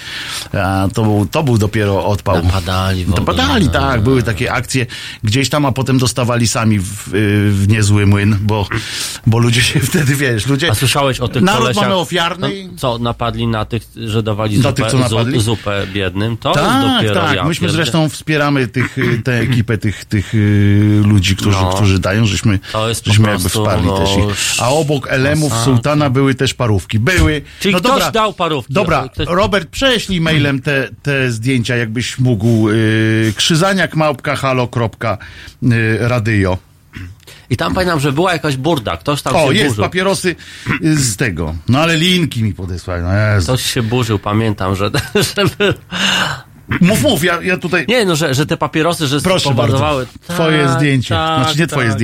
To, 0.94 1.03
był, 1.03 1.26
to 1.30 1.42
był 1.42 1.59
dopiero 1.59 2.07
odpał. 2.07 2.42
Napadali 2.44 3.05
w 3.05 3.09
ogóle. 3.11 3.20
Napadali, 3.20 3.68
tak, 3.68 4.01
były 4.03 4.22
takie 4.22 4.53
akcje 4.53 4.86
gdzieś 5.24 5.48
tam, 5.48 5.66
a 5.66 5.72
potem 5.72 5.98
dostawali 5.98 6.48
sami 6.48 6.78
w, 6.78 7.14
y, 7.14 7.51
w 7.53 7.68
niezły 7.68 8.07
młyn, 8.07 8.36
bo, 8.40 8.66
bo 9.26 9.38
ludzie 9.38 9.62
się 9.62 9.80
wtedy, 9.80 10.14
wiesz, 10.16 10.46
ludzie... 10.46 10.70
A 10.70 10.74
słyszałeś 10.74 11.20
o 11.20 11.28
tych 11.28 11.42
Naród 11.42 11.61
kolesiach? 11.62 11.82
mamy 11.84 11.94
ofiarny 11.96 12.48
No, 12.72 12.78
co, 12.78 12.98
napadli 12.98 13.46
na 13.46 13.64
tych, 13.64 13.82
że 13.96 14.22
dawali 14.22 14.57
Na 14.57 14.62
zupę, 14.62 14.82
tych, 14.82 14.86
co 14.92 14.98
napadli? 14.98 15.34
zu- 15.34 15.40
zupę 15.40 15.86
biednym? 15.92 16.36
To 16.36 16.53
Tak, 16.53 16.96
dopiero 16.96 17.20
tak. 17.20 17.36
ja 17.36 17.44
Myśmy 17.44 17.68
zresztą 17.70 18.09
wspieramy 18.09 18.68
tych, 18.68 18.98
y, 18.98 19.22
tę 19.24 19.32
ekipę 19.40 19.78
tych, 19.78 20.05
tych 20.05 20.32
ludzi, 21.05 21.36
którzy, 21.36 21.59
No. 21.62 21.72
którzy 21.74 21.98
dają, 21.98 22.26
żeśmy, 22.26 22.59
To 22.72 22.88
jest 22.88 23.07
żeśmy 23.07 23.28
jakby 23.28 23.40
prostu, 23.40 23.59
wsparli 23.64 23.86
no, 23.86 23.98
też 23.98 24.11
ich. 24.16 24.24
A 24.62 24.68
obok 24.70 25.07
Elemów 25.11 25.53
masakra. 25.53 25.74
Były 26.11 26.34
też 26.34 26.55
parówki. 26.55 26.99
Były. 26.99 27.43
Czyli 27.61 27.74
no 27.74 27.80
ktoś 27.80 27.93
dobra, 27.93 28.11
dał 28.11 28.32
parówki. 28.32 28.74
Dobra, 28.74 29.09
Ktoś... 29.09 29.26
Robert, 29.30 29.68
prześlij 29.68 30.20
mailem 30.20 30.62
te, 30.62 30.88
te 31.03 31.30
zdjęcia, 31.32 31.76
jakbyś 31.76 32.18
mógł. 32.18 32.68
Y, 32.70 33.32
krzyzaniak 33.36 33.97
małpka 33.97 34.36
halo 34.36 34.68
kropka, 34.68 35.18
y, 35.62 35.99
radio. 36.01 36.59
I 37.51 37.57
tam 37.57 37.74
pamiętam, 37.74 38.01
że 38.01 38.12
była 38.12 38.32
jakaś 38.32 38.57
burda, 38.57 38.97
ktoś 38.97 39.22
tam 39.22 39.36
O, 39.36 39.47
się 39.49 39.55
jest 39.55 39.68
burzył. 39.68 39.84
papierosy 39.84 40.36
y, 40.84 40.97
z 40.97 41.16
tego. 41.16 41.55
No 41.68 41.78
ale 41.78 41.97
linki 41.97 42.43
mi 42.43 42.55
podesłali. 42.55 43.03
No, 43.03 43.12
Jezu. 43.14 43.45
Ktoś 43.47 43.62
się 43.62 43.82
burzył, 43.82 44.18
pamiętam, 44.18 44.76
że. 44.76 44.91
Mów, 46.80 47.03
mów, 47.03 47.24
ja, 47.24 47.43
ja 47.43 47.57
tutaj... 47.57 47.84
Nie, 47.88 48.05
no, 48.05 48.16
że, 48.16 48.34
że 48.34 48.47
te 48.47 48.57
papierosy, 48.57 49.07
że 49.07 49.20
Proszę 49.20 49.55
bardzo. 49.55 50.01
Twoje 50.28 50.64
Tak, 50.64 50.76
zdjęcie. 50.76 51.14
tak, 51.14 51.45
znaczy 51.45 51.59
nie 51.61 51.66
twoje 51.66 51.88
tak. 51.88 51.99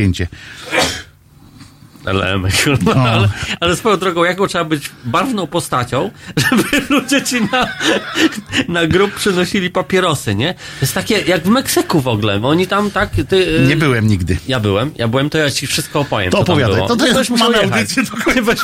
Zdjęcie. 2.10 2.26
Elemek, 2.28 2.52
no, 2.84 2.92
ale, 2.94 3.28
ale 3.60 3.76
swoją 3.76 3.96
drogą, 3.96 4.24
jaką 4.24 4.46
trzeba 4.46 4.64
być 4.64 4.90
barwną 5.04 5.46
postacią, 5.46 6.10
żeby 6.50 6.64
ludzie 6.90 7.22
ci 7.22 7.36
na, 7.52 7.68
na 8.68 8.86
grób 8.86 9.14
przynosili 9.14 9.70
papierosy, 9.70 10.34
nie? 10.34 10.54
To 10.54 10.60
jest 10.80 10.94
takie, 10.94 11.18
jak 11.20 11.42
w 11.42 11.48
Meksyku 11.48 12.00
w 12.00 12.08
ogóle, 12.08 12.40
bo 12.40 12.48
oni 12.48 12.66
tam 12.66 12.90
tak... 12.90 13.10
Ty, 13.28 13.36
y, 13.36 13.66
Nie 13.68 13.76
byłem 13.76 14.06
nigdy. 14.06 14.38
Ja 14.48 14.60
byłem, 14.60 14.90
ja 14.96 15.08
byłem, 15.08 15.30
to 15.30 15.38
ja 15.38 15.50
ci 15.50 15.66
wszystko 15.66 16.00
opowiem. 16.00 16.30
To 16.30 16.38
opowiadaj. 16.38 16.80
To 16.80 16.86
to 16.88 16.96
No 16.96 17.06
jest- 17.18 17.30
mamy 17.30 17.62
audycję 17.62 18.02
do 18.02 18.30
jechać. 18.32 18.58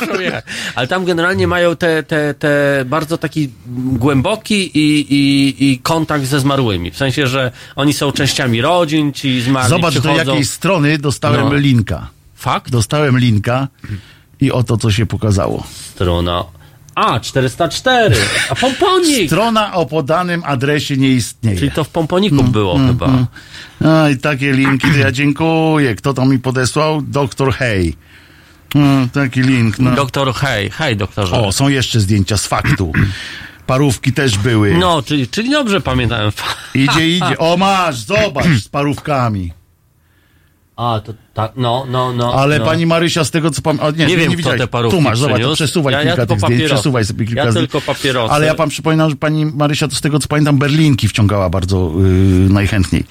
Ale 0.75 0.87
tam 0.87 1.05
generalnie 1.05 1.47
mają 1.47 1.75
te, 1.75 2.03
te, 2.03 2.33
te 2.33 2.83
bardzo 2.85 3.17
taki 3.17 3.49
głęboki 3.75 4.71
i, 4.77 4.99
i, 5.13 5.71
i 5.71 5.79
kontakt 5.79 6.25
ze 6.25 6.39
zmarłymi. 6.39 6.91
W 6.91 6.97
sensie, 6.97 7.27
że 7.27 7.51
oni 7.75 7.93
są 7.93 8.11
częściami 8.11 8.61
rodzin, 8.61 9.13
ci 9.13 9.41
zmarli 9.41 9.69
Zobacz, 9.69 9.93
do 9.93 9.99
przychodzą. 10.01 10.31
jakiej 10.31 10.45
strony 10.45 10.97
dostałem 10.97 11.41
No. 11.49 11.53
linka. 11.55 12.07
Fakt? 12.43 12.71
Dostałem 12.71 13.19
linka 13.19 13.67
i 14.41 14.51
oto, 14.51 14.77
co 14.77 14.91
się 14.91 15.05
pokazało. 15.05 15.63
Strona 15.71 16.43
A, 16.95 17.19
404. 17.19 18.15
A 18.49 18.55
pomponik. 18.55 19.27
Strona 19.27 19.73
o 19.73 19.85
podanym 19.85 20.43
adresie 20.45 20.97
nie 20.97 21.09
istnieje. 21.09 21.57
Czyli 21.57 21.71
to 21.71 21.83
w 21.83 21.89
pomponiku 21.89 22.39
Mm, 22.39 22.51
było 22.51 22.77
chyba. 22.77 23.09
A, 23.85 24.09
i 24.09 24.17
takie 24.17 24.51
linki, 24.51 24.91
to 24.91 24.97
ja 24.97 25.11
dziękuję. 25.11 25.95
Kto 25.95 26.13
to 26.13 26.25
mi 26.25 26.39
podesłał? 26.39 27.01
Doktor 27.01 27.53
Hej. 27.53 27.95
No, 28.75 29.07
taki 29.13 29.41
link. 29.41 29.79
No. 29.79 29.95
Doktor, 29.95 30.33
hej, 30.33 30.69
hej 30.69 30.97
doktorze. 30.97 31.35
O, 31.35 31.51
są 31.51 31.69
jeszcze 31.69 31.99
zdjęcia 31.99 32.37
z 32.37 32.47
faktu. 32.47 32.91
Parówki 33.67 34.13
też 34.13 34.37
były. 34.37 34.77
No, 34.77 35.01
czyli, 35.01 35.27
czyli 35.27 35.49
dobrze 35.49 35.81
pamiętałem. 35.81 36.31
Idzie, 36.75 37.09
idzie. 37.09 37.37
O, 37.37 37.57
masz, 37.57 37.95
zobacz, 37.99 38.47
z 38.47 38.67
parówkami. 38.67 39.53
A, 40.75 41.01
to 41.05 41.13
tak, 41.33 41.51
no, 41.55 41.85
no, 41.89 42.13
no. 42.13 42.33
Ale 42.33 42.59
no. 42.59 42.65
pani 42.65 42.85
Marysia, 42.85 43.23
z 43.23 43.31
tego 43.31 43.51
co 43.51 43.61
pamiętam. 43.61 43.91
Nie, 43.95 43.97
Nie 43.97 44.05
nie, 44.05 44.17
wiem, 44.17 44.19
nie 44.29 44.35
kto 44.35 44.37
widziałeś. 44.37 44.61
te 44.61 44.67
parówki 44.67 44.97
Tu 44.97 45.01
masz, 45.01 45.19
zobacz, 45.19 45.41
to 45.41 45.53
przesuwaj 45.55 45.93
Ja- 45.93 45.99
ja 46.03 46.05
kilka 46.05 46.25
tylko 46.25 46.47
tych 46.47 46.55
zdjęć, 46.55 46.71
przesuwaj 46.73 47.05
sobie 47.05 47.25
kilka 47.25 47.43
Ja 47.43 47.51
zdjęć. 47.51 47.71
tylko 47.71 47.85
papierosy. 47.93 48.33
Ale 48.33 48.45
ja 48.45 48.55
pan 48.55 48.69
przypominam, 48.69 49.09
że 49.09 49.15
pani 49.15 49.45
Marysia 49.45 49.87
to 49.87 49.95
z 49.95 50.01
tego 50.01 50.19
co 50.19 50.27
pamiętam 50.27 50.57
Berlinki 50.57 51.07
wciągała 51.07 51.49
bardzo 51.49 51.91
yy, 51.97 52.03
najchętniej. 52.49 53.03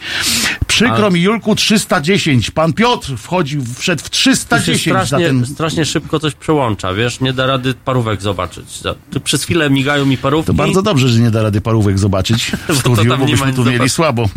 Przykro 0.66 1.10
mi, 1.10 1.20
Julku, 1.22 1.54
310. 1.54 2.50
Pan 2.50 2.72
Piotr 2.72 3.16
wchodził, 3.16 3.62
wszedł 3.78 4.02
w 4.04 4.10
Tu 4.10 4.16
się 4.18 4.30
310 4.32 4.84
za 4.84 5.04
strasznie, 5.06 5.26
ten... 5.26 5.46
strasznie 5.46 5.84
szybko 5.84 6.20
coś 6.20 6.34
przełącza, 6.34 6.94
wiesz, 6.94 7.20
nie 7.20 7.32
da 7.32 7.46
rady 7.46 7.74
parówek 7.74 8.22
zobaczyć. 8.22 8.80
Za- 8.82 8.94
Tu 9.10 9.20
przez 9.20 9.44
chwilę 9.44 9.70
migają 9.70 10.06
mi 10.06 10.16
parówki. 10.18 10.46
To 10.46 10.54
bardzo 10.54 10.82
dobrze, 10.82 11.08
że 11.08 11.20
nie 11.20 11.30
da 11.30 11.42
rady 11.42 11.60
parówek 11.60 11.98
zobaczyć 11.98 12.52
w 12.68 12.76
studiu, 12.78 13.16
bo 13.18 13.26
byśmy 13.26 13.52
tu 13.52 13.64
mieli 13.64 13.88
słabo. 13.88 14.28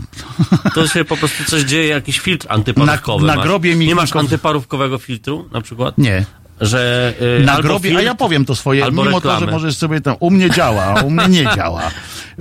To 0.74 0.88
się 0.88 1.06
po 1.06 1.18
prostu 1.18 1.44
coś 1.44 1.62
dzieje, 1.64 1.88
jakiś 1.88 2.20
filtr 2.20 2.48
antyparówkowy 2.56 3.26
Na- 3.28 3.34
na 3.34 3.36
masz. 3.38 3.48
Nie 3.78 3.96
masz 3.96 4.16
antyparówkowego 4.16 4.98
filtru 4.98 5.50
na 5.54 5.62
przykład? 5.62 5.98
Nie. 5.98 6.26
Że 6.62 7.14
y, 7.42 7.44
Na 7.46 7.62
grobie, 7.62 7.98
a 7.98 8.02
ja 8.02 8.16
powiem 8.16 8.46
to 8.46 8.56
swoje, 8.56 8.84
albo 8.84 9.04
mimo 9.06 9.22
to, 9.22 9.28
że 9.30 9.34
reklamy. 9.36 9.52
możesz 9.52 9.78
sobie 9.78 10.02
tam, 10.02 10.16
u 10.20 10.32
mnie 10.32 10.50
działa, 10.50 10.84
a 10.84 11.02
u 11.02 11.10
mnie 11.10 11.28
nie 11.28 11.48
działa. 11.56 11.82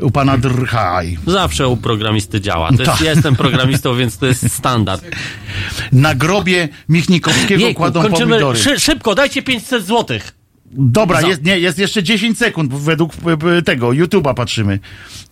U 0.01 0.11
pana 0.11 0.39
Drchaj. 0.39 1.19
Zawsze 1.27 1.69
u 1.69 1.77
programisty 1.77 2.41
działa. 2.41 2.69
To 2.69 2.75
jest, 2.75 2.85
Tak. 2.93 3.01
ja 3.01 3.11
jestem 3.11 3.37
programistą, 3.37 3.97
więc 3.97 4.19
to 4.19 4.27
jest 4.27 4.53
standard. 4.55 5.05
Na 5.93 6.15
grobie 6.15 6.69
Michnikowskiego 6.89 7.63
Jejku, 7.63 7.79
kładą 7.79 8.03
kończymy. 8.03 8.27
pomidory. 8.31 8.59
Szy, 8.59 8.81
szybko, 8.81 9.15
dajcie 9.15 9.43
500 9.43 9.87
złotych. 9.87 10.33
Dobra, 10.77 11.21
Za- 11.21 11.29
jest, 11.29 11.45
nie, 11.45 11.59
jest 11.59 11.79
jeszcze 11.79 12.03
10 12.03 12.39
sekund 12.39 12.75
według 12.75 13.17
p- 13.17 13.37
p- 13.37 13.63
tego, 13.63 13.89
YouTube'a 13.89 14.35
patrzymy. 14.35 14.79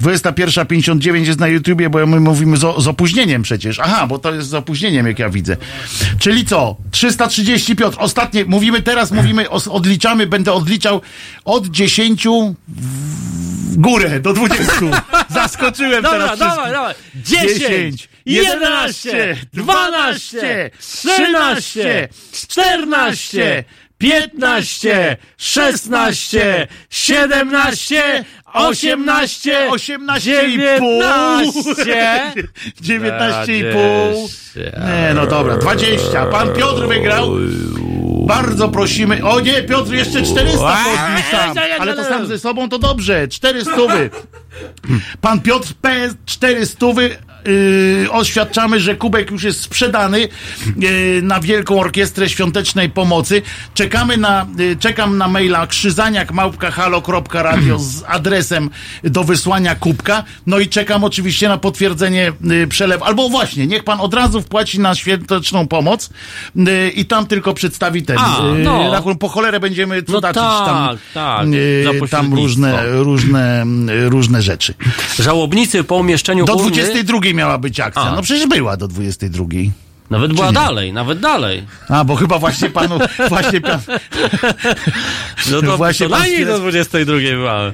21.59 0.02 1.26
jest 1.26 1.38
na 1.40 1.48
YouTubie, 1.48 1.90
bo 1.90 2.06
my 2.06 2.20
mówimy 2.20 2.56
z, 2.56 2.60
z 2.60 2.86
opóźnieniem 2.88 3.42
przecież. 3.42 3.78
Aha, 3.78 4.06
bo 4.06 4.18
to 4.18 4.34
jest 4.34 4.48
z 4.48 4.54
opóźnieniem, 4.54 5.06
jak 5.06 5.18
ja 5.18 5.28
widzę. 5.30 5.56
Czyli 6.18 6.44
co? 6.44 6.76
330 6.90 7.76
Piotr. 7.76 7.96
Ostatnie, 8.00 8.44
mówimy 8.44 8.82
teraz, 8.82 9.10
mówimy, 9.10 9.50
odliczamy, 9.50 10.26
będę 10.26 10.52
odliczał 10.52 11.00
od 11.44 11.66
10 11.66 12.24
w 12.68 13.76
górę 13.76 14.20
do 14.20 14.32
20. 14.32 14.72
Zaskoczyłem 15.28 16.02
Dobra, 16.02 16.18
teraz 16.18 16.38
dawaj, 16.38 16.56
wszystkich. 16.56 16.72
dawaj. 16.72 16.94
10, 17.24 18.08
11, 18.26 19.36
12, 19.52 20.70
13, 20.80 22.08
14, 22.32 23.64
15, 24.02 25.16
16, 25.36 26.68
17, 26.90 28.24
18, 28.52 29.70
18 29.70 30.48
i 30.48 30.58
pół. 30.78 31.02
19. 31.02 32.42
19,5. 32.82 33.46
Nie, 35.06 35.14
no 35.14 35.26
dobra, 35.26 35.56
20. 35.56 36.26
Pan 36.26 36.52
Piotr 36.52 36.88
wygrał. 36.88 37.30
Bardzo 38.26 38.68
prosimy. 38.68 39.24
O 39.24 39.40
nie, 39.40 39.62
Piotr 39.62 39.92
jeszcze 39.92 40.22
400 40.22 40.76
podniósł 40.84 41.30
sam. 41.30 41.56
Ale 41.80 41.94
to 41.94 42.04
sam 42.04 42.26
ze 42.26 42.38
sobą 42.38 42.68
to 42.68 42.78
dobrze. 42.78 43.28
400. 43.28 43.72
Pan 45.20 45.40
Piotr 45.40 45.74
P. 45.80 46.08
400. 46.26 46.86
Yy, 47.46 48.10
oświadczamy, 48.10 48.80
że 48.80 48.96
kubek 48.96 49.30
już 49.30 49.42
jest 49.42 49.60
sprzedany 49.60 50.20
yy, 50.76 51.20
na 51.22 51.40
Wielką 51.40 51.80
Orkiestrę 51.80 52.28
Świątecznej 52.28 52.90
Pomocy. 52.90 53.42
Czekamy 53.74 54.16
na, 54.16 54.46
yy, 54.58 54.76
czekam 54.76 55.18
na 55.18 55.28
maila 55.28 55.66
krzyzaniak 55.66 56.32
małpka.halo.radio 56.32 57.78
z 57.78 58.02
adresem 58.06 58.70
do 59.04 59.24
wysłania 59.24 59.74
kubka. 59.74 60.24
No 60.46 60.58
i 60.58 60.68
czekam 60.68 61.04
oczywiście 61.04 61.48
na 61.48 61.58
potwierdzenie 61.58 62.32
yy, 62.40 62.66
przelewu. 62.66 63.04
Albo 63.04 63.28
właśnie, 63.28 63.66
niech 63.66 63.84
pan 63.84 64.00
od 64.00 64.14
razu 64.14 64.42
wpłaci 64.42 64.80
na 64.80 64.94
Świąteczną 64.94 65.68
Pomoc 65.68 66.10
yy, 66.56 66.90
i 66.90 67.04
tam 67.04 67.26
tylko 67.26 67.54
przedstawi 67.54 68.02
ten 68.02 68.18
A, 68.18 68.38
yy, 68.42 68.64
no. 68.64 68.92
rachunek. 68.92 69.18
Po 69.18 69.28
cholerę 69.28 69.60
będziemy 69.60 70.02
cudaczyć 70.02 70.42
tak, 70.42 70.66
tam, 70.66 70.98
tak, 71.14 71.46
za 72.00 72.16
tam 72.16 72.34
różne, 72.34 72.86
różne, 72.86 73.64
różne 74.08 74.42
rzeczy. 74.42 74.74
Żałobnicy 75.18 75.84
po 75.84 75.96
umieszczeniu 75.96 76.44
Do 76.44 76.54
urny, 76.54 76.70
22 76.70 77.31
miała 77.34 77.58
być 77.58 77.80
akcja. 77.80 78.02
A. 78.02 78.16
No 78.16 78.22
przecież 78.22 78.46
była 78.46 78.76
do 78.76 78.88
22. 78.88 79.44
nawet 80.10 80.32
była 80.32 80.46
nie? 80.46 80.52
dalej, 80.52 80.92
nawet 80.92 81.20
dalej. 81.20 81.66
A, 81.88 82.04
bo 82.04 82.16
chyba 82.16 82.38
właśnie 82.38 82.70
panu, 82.70 82.98
właśnie 83.28 83.60
pan, 83.60 83.80
No 85.50 85.62
to, 85.62 85.76
Właśnie 85.76 86.08
to 86.08 86.16
pan 86.16 86.24
do 86.46 86.58
22 86.58 87.16
była. 87.16 87.72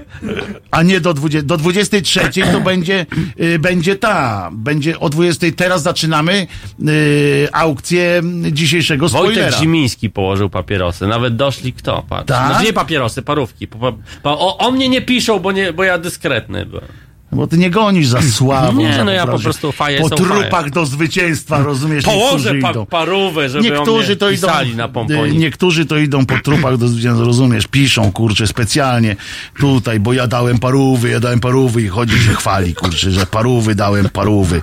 a 0.70 0.82
nie 0.82 1.00
do 1.00 1.14
20, 1.14 1.46
do 1.46 1.56
23 1.56 2.20
to 2.52 2.61
będzie, 2.61 3.06
y, 3.40 3.59
będzie 3.59 3.96
ta, 3.96 4.48
będzie 4.52 5.00
o 5.00 5.09
20 5.09 5.46
teraz 5.56 5.82
zaczynamy 5.82 6.46
y, 6.88 7.48
aukcję 7.52 8.22
dzisiejszego 8.52 9.09
Wojtek 9.09 9.32
spoilera. 9.34 9.59
Zimiński 9.59 10.11
położył 10.11 10.50
papierosy. 10.50 11.06
Nawet 11.06 11.36
doszli 11.36 11.72
kto, 11.72 12.04
patrz. 12.09 12.26
Tak? 12.28 12.46
Znaczy 12.50 12.64
nie 12.64 12.72
papierosy, 12.72 13.22
parówki. 13.22 13.68
Po, 13.68 13.92
po, 14.22 14.40
o, 14.40 14.59
o 14.59 14.70
mnie 14.70 14.88
nie 14.88 15.02
piszą, 15.02 15.38
bo, 15.38 15.52
nie, 15.52 15.72
bo 15.72 15.84
ja 15.84 15.98
dyskretny 15.98 16.66
byłem. 16.66 16.84
Bo 17.33 17.47
ty 17.47 17.59
nie 17.59 17.70
gonisz 17.70 18.07
za 18.07 18.22
sławą. 18.22 18.81
Nie, 18.81 18.95
za 18.95 19.05
no 19.05 19.11
ja 19.12 19.26
po 19.26 19.39
prostu 19.39 19.72
faję 19.72 20.01
Po 20.01 20.11
trupach 20.11 20.51
faje. 20.51 20.70
do 20.70 20.87
zwycięstwa, 20.87 21.62
rozumiesz? 21.62 22.05
Położę 22.05 22.55
niektórzy 22.55 22.74
pa, 22.74 22.87
parówę, 22.87 23.49
żeby 23.49 23.64
Niektórzy 23.70 24.16
to 24.16 24.31
idą, 24.31 24.47
na 24.76 24.87
y, 24.87 24.89
pomponie. 24.89 25.33
niektórzy 25.33 25.87
to 25.87 25.99
idą 25.99 26.26
po 26.26 26.39
trupach 26.39 26.76
do 26.76 26.89
zwycięstwa, 26.89 27.24
rozumiesz, 27.24 27.66
piszą, 27.66 28.12
kurczę, 28.12 28.47
specjalnie 28.47 29.16
tutaj, 29.61 30.01
bo 30.01 30.12
ja 30.12 30.26
dałem 30.26 30.59
parówy, 30.59 31.11
ja 31.11 31.20
dałem 31.20 31.41
parówy 31.41 31.83
i 31.83 31.89
chodzi 31.89 32.18
się 32.20 32.35
chwali, 32.35 32.74
kurczę, 32.74 33.11
że 33.11 33.26
parówy 33.26 33.74
dałem, 33.74 34.09
parówy. 34.09 34.62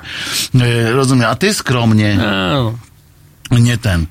Y, 0.55 0.91
rozumiem, 0.93 1.29
a 1.29 1.35
ty 1.35 1.53
skromnie, 1.53 2.15
No. 2.53 2.73
Nie 3.61 3.77
ten, 3.77 4.05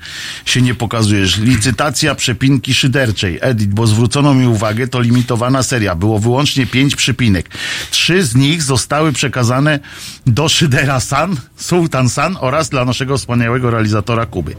się 0.45 0.61
nie 0.61 0.75
pokazujesz. 0.75 1.37
Licytacja 1.37 2.15
przepinki 2.15 2.73
szyderczej. 2.73 3.39
Edit, 3.41 3.73
bo 3.73 3.87
zwrócono 3.87 4.33
mi 4.33 4.47
uwagę, 4.47 4.87
to 4.87 5.01
limitowana 5.01 5.63
seria. 5.63 5.95
Było 5.95 6.19
wyłącznie 6.19 6.65
pięć 6.65 6.95
przypinek. 6.95 7.49
Trzy 7.91 8.23
z 8.23 8.35
nich 8.35 8.63
zostały 8.63 9.13
przekazane 9.13 9.79
do 10.25 10.49
Szydera 10.49 10.99
San, 10.99 11.35
Sultan 11.55 12.09
San 12.09 12.37
oraz 12.39 12.69
dla 12.69 12.85
naszego 12.85 13.17
wspaniałego 13.17 13.71
realizatora 13.71 14.25
Kuby. 14.25 14.55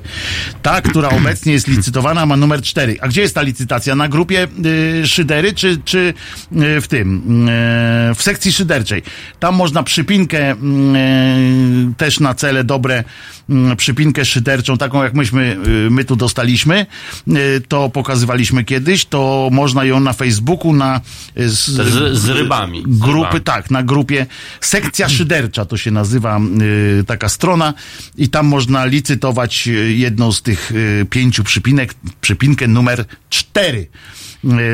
Ta, 0.63 0.81
która 0.81 1.09
obecnie 1.09 1.53
jest 1.53 1.69
licytowana, 1.69 2.27
ma 2.27 2.37
numer 2.37 2.63
cztery. 2.63 2.97
A 3.01 3.09
gdzie 3.09 3.21
jest 3.21 3.35
ta 3.35 3.43
licytacja? 3.43 3.95
Na 3.95 4.09
grupie 4.09 4.49
y, 5.03 5.07
Szydery, 5.07 5.55
czy, 5.55 5.79
czy 5.85 6.15
y, 6.53 6.81
w 6.81 6.89
tym, 6.89 7.49
y, 7.49 8.15
w 8.15 8.23
sekcji 8.23 8.53
szyderczej? 8.53 9.03
Tam 9.41 9.55
można 9.55 9.83
przypinkę 9.83 10.53
y, 10.53 10.57
też 11.97 12.21
na 12.21 12.35
cele 12.35 12.65
dobre, 12.65 13.05
y, 13.73 13.77
przypinkę 13.77 14.25
szyderczą, 14.25 14.76
taką 14.79 15.03
jak 15.03 15.15
myśmy, 15.15 15.57
y, 15.87 15.91
my 15.91 16.05
tu 16.05 16.17
dostaliśmy, 16.17 16.87
y, 17.29 17.63
to 17.69 17.89
pokazywaliśmy 17.89 18.65
kiedyś, 18.65 19.05
to 19.07 19.49
można 19.53 19.85
ją 19.85 20.01
na 20.01 20.13
Facebooku, 20.13 20.73
na 20.73 21.01
y, 21.39 21.49
z, 21.49 21.67
Z, 21.67 22.19
z 22.19 22.29
rybami. 22.29 22.83
Z 22.89 22.99
grupy, 22.99 23.27
rybami. 23.27 23.41
tak, 23.41 23.71
na 23.71 23.83
grupie 23.83 24.27
Sekcja 24.61 25.09
Szydercza 25.09 25.65
to 25.65 25.77
się 25.77 25.91
nazywa 25.91 26.41
taka 27.07 27.29
strona 27.29 27.75
i 28.17 28.29
tam 28.29 28.47
można 28.47 28.85
licytować 28.85 29.69
jedną 29.89 30.33
z 30.33 30.43
tych 30.43 30.73
pięciu 31.11 31.45
przypinek, 31.45 31.95
przypinkę 32.21 32.69
numer 32.69 33.05
cztery. 33.31 33.89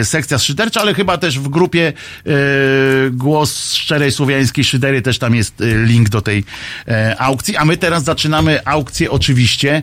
Y, 0.00 0.04
Sekcja 0.04 0.38
szydercza, 0.38 0.80
ale 0.80 0.94
chyba 0.94 1.18
też 1.18 1.38
w 1.38 1.48
grupie 1.48 1.92
y, 2.26 3.10
Głos 3.10 3.74
Szczerej 3.74 4.12
Słowiańskiej 4.12 4.64
Szydery 4.64 5.02
też 5.02 5.18
tam 5.18 5.34
jest 5.34 5.60
y, 5.60 5.84
link 5.84 6.08
do 6.08 6.22
tej 6.22 6.44
e, 6.88 7.16
aukcji, 7.18 7.56
a 7.56 7.64
my 7.64 7.76
teraz 7.76 8.04
zaczynamy 8.04 8.60
aukcję 8.64 9.10
oczywiście, 9.10 9.82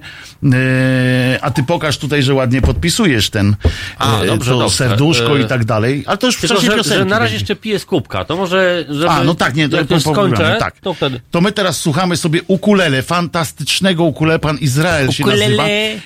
a 1.41 1.51
ty 1.51 1.63
pokaż 1.63 1.97
tutaj, 1.97 2.23
że 2.23 2.33
ładnie 2.33 2.61
podpisujesz 2.61 3.29
ten 3.29 3.55
A, 3.97 4.21
e, 4.21 4.27
dobrze, 4.27 4.51
to 4.51 4.59
dobrze. 4.59 4.77
serduszko 4.77 5.37
E, 5.37 5.41
i 5.41 5.45
tak 5.45 5.65
dalej, 5.65 6.03
ale 6.07 6.17
to 6.17 6.27
już 6.27 6.35
w 6.35 6.41
Tylko, 6.41 6.55
czasie 6.55 6.67
że, 6.67 6.77
piosenki 6.77 6.99
że 6.99 7.05
na 7.05 7.19
razie 7.19 7.33
jeszcze 7.33 7.55
piję 7.55 7.79
z 7.79 7.85
kubka. 7.85 8.25
To 8.25 8.37
może, 8.37 8.85
żeby... 8.89 9.09
A, 9.09 9.23
no 9.23 9.35
tak, 9.35 9.55
nie, 9.55 9.69
to 9.69 9.85
to 9.85 9.99
skończę, 9.99 10.57
tak. 10.59 10.79
to 10.79 10.93
wtedy... 10.93 11.21
To 11.31 11.41
my 11.41 11.51
teraz 11.51 11.77
słuchamy 11.79 12.17
sobie 12.17 12.41
ukulele, 12.47 13.01
fantastycznego 13.01 14.03
ukulele, 14.03 14.39
pan 14.39 14.57
Izrael 14.57 15.11
się 15.11 15.23
Ukulele. 15.23 15.45
nazywa. 15.45 15.63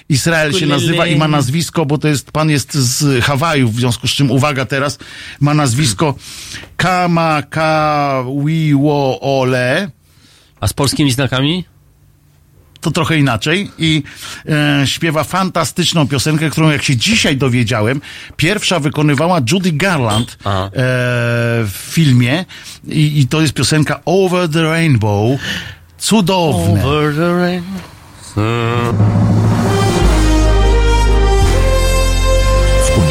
Izrael 0.09 0.51
się 0.51 0.57
Ukulele. 0.57 0.81
nazywa 0.81 1.07
i 1.07 1.15
ma 1.15 1.27
nazwisko, 1.27 1.85
bo 1.85 1.97
to 1.97 2.07
jest, 2.07 2.31
pan 2.31 2.49
jest 2.49 2.73
z 2.73 3.23
Hawajów, 3.23 3.72
w 3.73 3.79
związku 3.79 4.07
z 4.07 4.11
czym, 4.11 4.31
uwaga 4.31 4.65
teraz, 4.65 4.97
ma 5.39 5.53
nazwisko 5.53 6.15
Kamakawiwo 6.77 7.79
Ole. 9.21 9.89
A 10.59 10.67
z 10.67 10.73
polskimi 10.73 11.11
znakami? 11.11 11.65
to 12.83 12.91
trochę 12.91 13.17
inaczej 13.17 13.71
i 13.77 14.03
e, 14.49 14.87
śpiewa 14.87 15.23
fantastyczną 15.23 16.07
piosenkę, 16.07 16.49
którą 16.49 16.69
jak 16.69 16.83
się 16.83 16.97
dzisiaj 16.97 17.37
dowiedziałem, 17.37 18.01
pierwsza 18.37 18.79
wykonywała 18.79 19.41
Judy 19.51 19.71
Garland 19.71 20.31
e, 20.31 20.37
w 21.65 21.73
filmie 21.73 22.45
i, 22.87 23.19
i 23.19 23.27
to 23.27 23.41
jest 23.41 23.53
piosenka 23.53 23.99
Over 24.05 24.49
the 24.49 24.63
Rainbow. 24.63 25.39
Cudowne. 25.97 26.85
Over 26.85 27.15
the 27.15 27.37
rain. 27.39 27.63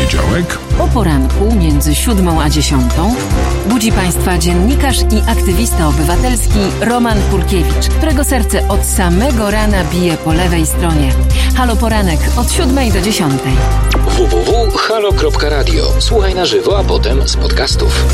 Poniedziałek 0.02 0.58
O 0.80 0.88
poranku 0.88 1.54
między 1.54 1.94
siódmą 1.94 2.42
a 2.42 2.50
dziesiątą 2.50 3.14
budzi 3.66 3.92
Państwa 3.92 4.38
dziennikarz 4.38 4.98
i 5.00 5.30
aktywista 5.30 5.88
obywatelski 5.88 6.58
Roman 6.80 7.18
Kurkiewicz, 7.30 7.88
którego 7.88 8.24
serce 8.24 8.68
od 8.68 8.84
samego 8.84 9.50
rana 9.50 9.84
bije 9.84 10.16
po 10.16 10.32
lewej 10.32 10.66
stronie. 10.66 11.12
Halo 11.56 11.76
Poranek 11.76 12.20
od 12.36 12.52
siódmej 12.52 12.92
do 12.92 13.00
dziesiątej. 13.00 13.52
www.halo.radio. 14.06 15.84
Słuchaj 15.98 16.34
na 16.34 16.46
żywo, 16.46 16.78
a 16.78 16.84
potem 16.84 17.28
z 17.28 17.36
podcastów. 17.36 18.04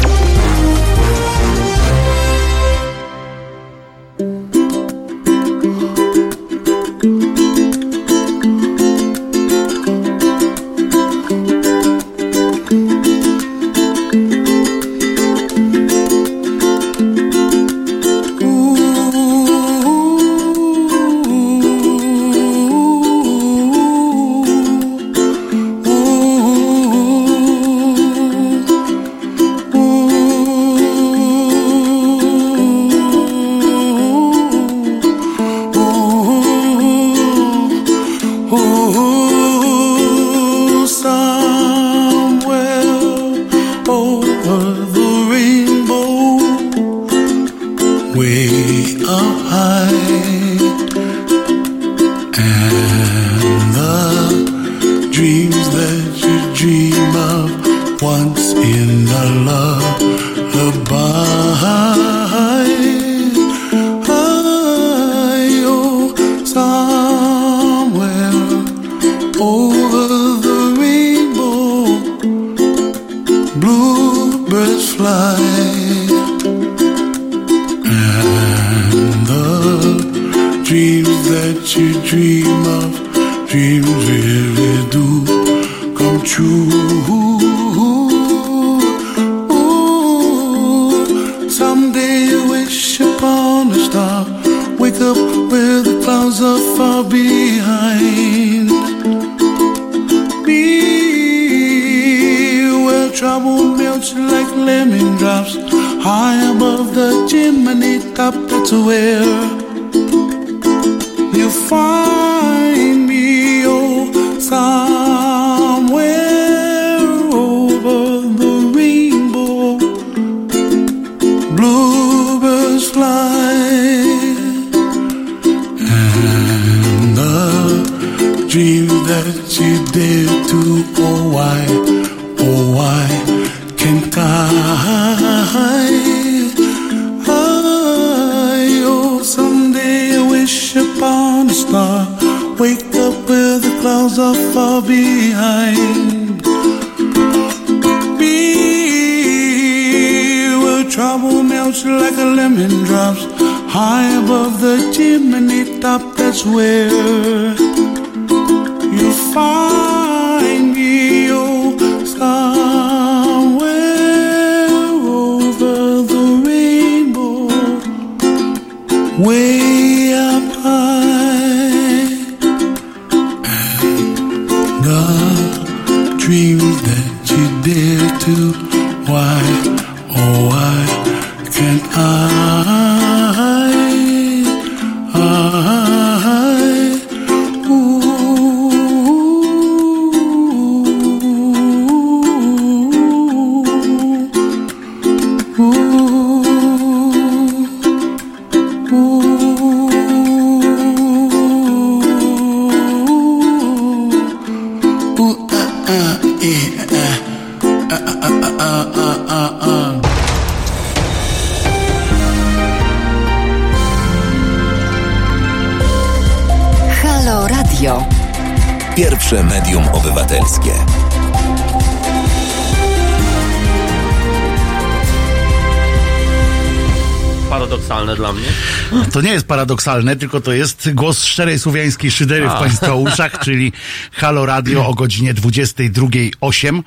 To 229.13 229.21
nie 229.21 229.31
jest 229.31 229.47
paradoksalne, 229.47 230.17
tylko 230.17 230.41
to 230.41 230.53
jest 230.53 230.91
głos 230.95 231.25
szczerej 231.25 231.59
słowiańskiej 231.59 232.11
szydery 232.11 232.47
w 232.47 232.51
A. 232.51 232.59
Państwa 232.61 232.95
uszach, 232.95 233.39
czyli 233.45 233.73
Halo 234.13 234.47
Radio 234.47 234.87
o 234.87 234.95
godzinie 234.95 235.35
22.08. 235.35 236.83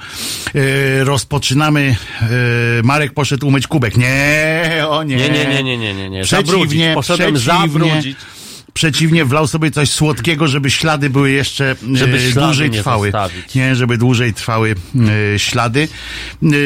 Yy, 0.54 1.04
rozpoczynamy. 1.04 1.96
Yy, 2.22 2.28
Marek 2.84 3.14
poszedł 3.14 3.48
umyć 3.48 3.68
kubek. 3.68 3.98
Nie, 3.98 4.86
o 4.90 5.04
nie. 5.04 5.16
Nie, 5.16 5.30
nie, 5.30 5.46
nie, 5.46 5.64
nie, 5.64 5.78
nie, 5.78 5.94
nie, 5.94 6.10
nie. 6.10 6.24
Przeciwnie, 6.24 6.52
Zabrudzić. 6.52 6.82
Poszedłem 6.94 7.34
przeciwnie. 7.34 7.62
zabrudzić. 7.70 8.18
Przeciwnie, 8.82 9.26
wlał 9.26 9.48
sobie 9.48 9.72
coś 9.72 9.90
słodkiego, 9.92 10.48
żeby 10.48 10.72
ślady 10.72 11.10
były 11.10 11.32
jeszcze 11.32 11.72
e, 11.72 11.98
Żeby 11.98 12.20
ślady 12.20 12.46
dłużej 12.48 12.72
trwały. 12.72 13.12
zostawić. 13.12 13.56
Nie, 13.56 13.76
żeby 13.76 13.98
dłużej 13.98 14.34
trwały 14.34 14.76
e, 15.36 15.40
ślady. 15.40 15.88
E, 16.44 16.58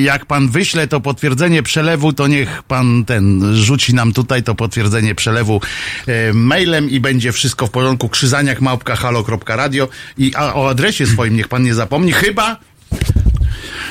jak 0.00 0.26
pan 0.26 0.48
wyśle 0.48 0.86
to 0.86 1.00
potwierdzenie 1.00 1.62
przelewu, 1.62 2.12
to 2.12 2.26
niech 2.26 2.62
pan 2.62 3.04
ten 3.04 3.54
rzuci 3.56 3.94
nam 3.94 4.12
tutaj 4.12 4.42
to 4.42 4.54
potwierdzenie 4.54 5.14
przelewu 5.14 5.60
e, 6.06 6.32
mailem 6.32 6.90
i 6.90 7.00
będzie 7.00 7.32
wszystko 7.32 7.66
w 7.66 7.70
porządku. 7.70 8.08
Krzyzaniak 8.08 8.60
małpka 8.60 8.96
halo.radio 8.96 9.88
i 10.18 10.34
a, 10.34 10.54
o 10.54 10.68
adresie 10.70 11.06
swoim 11.06 11.36
niech 11.36 11.48
pan 11.48 11.62
nie 11.62 11.74
zapomni, 11.74 12.12
chyba 12.12 12.56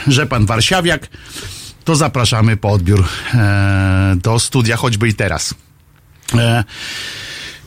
że 0.08 0.26
pan 0.26 0.46
Warszawiak, 0.46 1.08
to 1.86 1.96
zapraszamy 1.96 2.58
po 2.58 2.70
odbiór 2.72 3.06
e, 3.34 4.16
do 4.24 4.40
studia, 4.40 4.78
choćby 4.78 5.08
i 5.08 5.14
teraz. 5.14 5.54
E, 6.38 6.64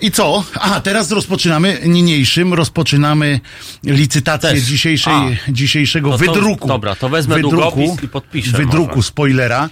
I 0.03 0.11
co? 0.11 0.45
A, 0.61 0.81
teraz 0.81 1.11
rozpoczynamy 1.11 1.79
niniejszym, 1.87 2.55
rozpoczynamy 2.55 3.41
licytację 3.85 4.51
Też. 4.51 4.61
dzisiejszej, 4.63 5.15
A. 5.15 5.53
dzisiejszego 5.53 6.11
To- 6.11 6.19
to- 6.19 6.33
wydruku. 6.33 6.69
dobra, 6.69 6.95
to 6.95 7.09
wezmę 7.09 7.41
długopis 7.41 8.03
i 8.03 8.09
podpiszę 8.09 8.57
Wydruku 8.57 8.97
może. 8.97 9.09
spoilera 9.09 9.69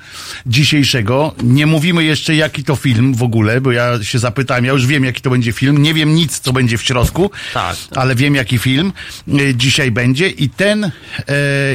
dzisiejszego. 0.46 1.34
Nie 1.42 1.66
mówimy 1.66 2.04
jeszcze 2.04 2.34
jaki 2.34 2.64
to 2.64 2.76
film 2.76 3.14
w 3.14 3.22
ogóle, 3.22 3.60
bo 3.60 3.72
ja 3.72 4.04
się 4.04 4.18
zapytałem, 4.18 4.64
ja 4.64 4.72
już 4.72 4.86
wiem 4.86 5.04
jaki 5.04 5.20
to 5.22 5.30
będzie 5.30 5.52
film, 5.52 5.82
nie 5.82 5.94
wiem 5.94 6.14
nic 6.14 6.38
co 6.38 6.52
będzie 6.52 6.78
w 6.78 6.82
środku, 6.82 7.30
Tak. 7.54 7.76
ale 7.96 8.14
wiem 8.14 8.34
jaki 8.34 8.58
film 8.58 8.92
e, 9.28 9.54
dzisiaj 9.54 9.90
będzie 9.90 10.28
i 10.28 10.48
ten 10.48 10.84
e, 10.84 10.90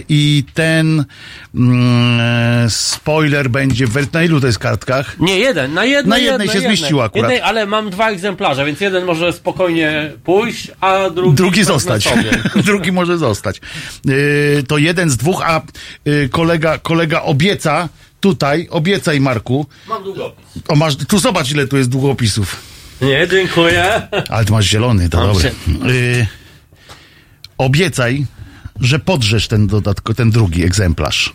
i 0.10 0.44
ten 0.54 1.06
mm, 1.56 2.70
spoiler 2.70 3.50
będzie 3.50 3.88
w, 3.88 4.14
na 4.14 4.24
ilu 4.24 4.42
to 4.42 4.48
jest 4.48 4.60
kartkach? 4.60 5.20
Nie, 5.20 5.40
jeden, 5.40 5.74
na 5.74 5.86
jednej, 5.86 6.10
Na 6.10 6.18
jednej 6.32 6.50
się 6.50 6.60
zmieściło 6.60 7.04
akurat. 7.04 7.32
Jednej, 7.32 7.50
ale 7.50 7.66
mam 7.66 7.90
dwa 7.90 8.10
egzemplarze, 8.10 8.45
więc 8.66 8.82
jeden 8.82 9.06
może 9.06 9.34
spokojnie 9.34 10.12
pójść, 10.24 10.72
a 10.82 11.10
drugi... 11.10 11.36
Drugi 11.38 11.64
zostać. 11.64 12.10
Drugi 12.66 12.92
może 12.92 13.18
zostać. 13.18 13.62
Yy, 14.06 14.64
to 14.68 14.78
jeden 14.78 15.10
z 15.10 15.18
dwóch, 15.18 15.42
a 15.46 15.62
yy, 16.06 16.30
kolega, 16.30 16.78
kolega 16.78 17.22
obieca 17.22 17.90
tutaj, 18.20 18.68
obiecaj 18.72 19.20
Marku. 19.20 19.66
Mam 19.90 20.04
długopis. 20.04 20.46
O, 20.68 20.76
masz, 20.76 20.96
tu 20.96 21.20
zobacz 21.20 21.52
ile 21.52 21.68
tu 21.68 21.78
jest 21.78 21.90
długopisów. 21.90 22.56
Nie, 23.02 23.28
dziękuję. 23.32 24.02
Ale 24.30 24.46
ty 24.46 24.52
masz 24.52 24.66
zielony, 24.66 25.10
to 25.10 25.40
się- 25.42 25.52
Yy, 25.86 26.28
obiecaj, 27.58 28.26
że 28.80 29.00
podrzesz 29.00 29.48
ten 29.48 29.68
dodatko, 29.68 30.14
ten 30.14 30.32
drugi 30.32 30.64
egzemplarz. 30.64 31.34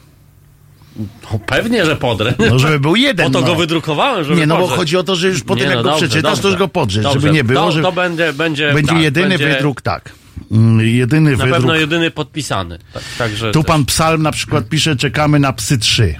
No, 0.97 1.39
pewnie, 1.47 1.87
że 1.87 1.97
podrę. 1.97 2.35
No, 2.51 2.59
żeby 2.59 2.81
był 2.81 2.97
jeden. 2.97 3.27
Po 3.27 3.33
to 3.33 3.41
no. 3.41 3.47
go 3.47 3.55
wydrukowałem, 3.55 4.25
żeby 4.25 4.41
Nie, 4.41 4.47
no 4.47 4.59
bo 4.59 4.67
chodzi 4.67 4.97
o 4.97 5.03
to, 5.03 5.17
że 5.17 5.29
już 5.29 5.43
potem 5.43 5.65
Nie, 5.65 5.65
jak 5.69 5.75
no 5.77 5.83
go 5.83 5.91
dobrze, 5.91 6.09
przeczytasz, 6.09 6.31
to 6.33 6.37
dobrze. 6.37 6.49
już 6.49 6.59
go 6.59 6.69
podrzesz, 6.69 7.03
Dobrze. 7.03 7.21
żeby 7.21 7.35
nie 7.35 7.45
było, 7.45 7.61
to, 7.67 7.73
że 7.73 7.83
to 7.83 7.93
będzie, 7.93 8.33
będzie, 8.33 8.73
będzie 8.75 8.93
tak, 8.93 9.03
jedyny 9.03 9.29
będzie 9.29 9.49
wydruk, 9.49 9.83
tak. 9.83 10.13
Mm, 10.53 10.87
Jedyny 10.89 11.31
Na 11.31 11.37
wydruk. 11.37 11.55
pewno 11.57 11.75
jedyny 11.75 12.11
podpisany. 12.11 12.79
Tak, 12.93 13.03
także 13.19 13.53
Tu 13.53 13.63
też- 13.63 13.69
pan 13.69 13.85
Psalm 13.85 14.23
na 14.23 14.33
przykład 14.33 14.69
pisze, 14.69 14.97
czekamy 14.97 15.39
na 15.39 15.53
psy 15.53 15.79
3. 15.79 16.15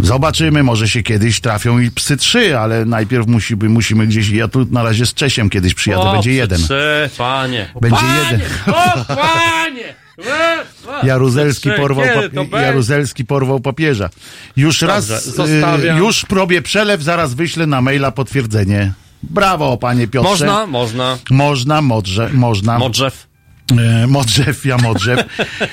Zobaczymy, 0.00 0.62
może 0.62 0.88
się 0.88 1.02
kiedyś 1.02 1.40
trafią 1.40 1.78
i 1.78 1.90
psy 1.90 2.16
3, 2.16 2.58
ale 2.58 2.84
najpierw 2.84 3.26
musimy, 3.26 3.68
musimy 3.68 4.06
gdzieś, 4.06 4.28
ja 4.28 4.48
tu 4.48 4.66
na 4.70 4.82
razie 4.82 5.06
z 5.06 5.14
Czesiem 5.14 5.50
kiedyś 5.50 5.74
przyjadę, 5.74 6.02
O, 6.02 6.12
będzie 6.12 6.32
jeden. 6.32 6.58
Trzy, 6.58 7.10
panie. 7.18 7.68
O, 7.74 7.80
Będzie 7.80 7.96
panie, 8.00 8.20
jeden. 8.32 8.40
O, 8.66 9.04
panie! 9.14 9.94
Jaruzelski 11.02 11.70
porwał, 11.70 12.04
kiedy 12.04 12.30
to 12.30 12.40
papi- 12.42 12.50
będzie? 12.50 12.66
Jaruzelski 12.66 13.24
porwał 13.24 13.60
papieża. 13.60 14.10
Już 14.56 14.82
raz, 14.82 15.24
zostawiam. 15.24 15.96
y, 15.96 15.98
już 15.98 16.26
robię 16.30 16.62
przelew, 16.62 17.02
zaraz 17.02 17.34
wyślę 17.34 17.66
na 17.66 17.80
maila 17.80 18.10
potwierdzenie. 18.10 18.92
Brawo, 19.22 19.76
panie 19.76 20.08
Piotrze. 20.08 20.30
Można, 20.30 20.66
można. 20.66 21.18
Można, 21.30 21.82
modrze, 21.82 22.30
można. 22.32 22.78
Modrzew. 22.78 23.25
E, 23.72 24.06
Modrzew, 24.06 24.64
ja 24.64 24.76
Modrzew. 24.78 25.20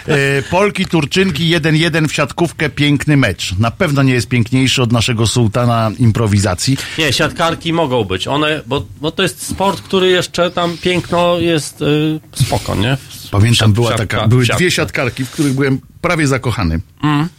E, 0.08 0.42
Polki, 0.50 0.86
Turczynki, 0.86 1.56
1-1 1.56 2.08
w 2.08 2.14
siatkówkę, 2.14 2.70
piękny 2.70 3.18
mecz. 3.18 3.56
Na 3.60 3.72
pewno 3.72 4.04
nie 4.04 4.14
jest 4.14 4.28
piękniejszy 4.28 4.82
od 4.82 4.92
naszego 4.92 5.28
sułtana 5.28 5.92
improwizacji. 6.00 6.78
Nie, 6.98 7.14
siatkarki 7.14 7.74
mogą 7.74 8.04
być. 8.04 8.28
One, 8.28 8.62
bo, 8.66 8.86
bo 9.02 9.12
to 9.12 9.24
jest 9.24 9.46
sport, 9.48 9.82
który 9.82 10.10
jeszcze 10.10 10.52
tam 10.52 10.78
piękno 10.78 11.38
jest 11.40 11.82
y, 11.82 12.20
spoko, 12.36 12.76
nie? 12.76 12.98
Pamiętam, 13.32 13.70
Siat- 13.72 13.74
była 13.76 13.92
siatka- 13.92 13.98
taka, 13.98 14.28
były 14.28 14.46
siatka. 14.46 14.58
dwie 14.58 14.72
siatkarki, 14.72 15.26
w 15.26 15.32
których 15.32 15.54
byłem 15.54 15.80
prawie 16.02 16.28
zakochany. 16.28 16.80
Mm. 17.04 17.30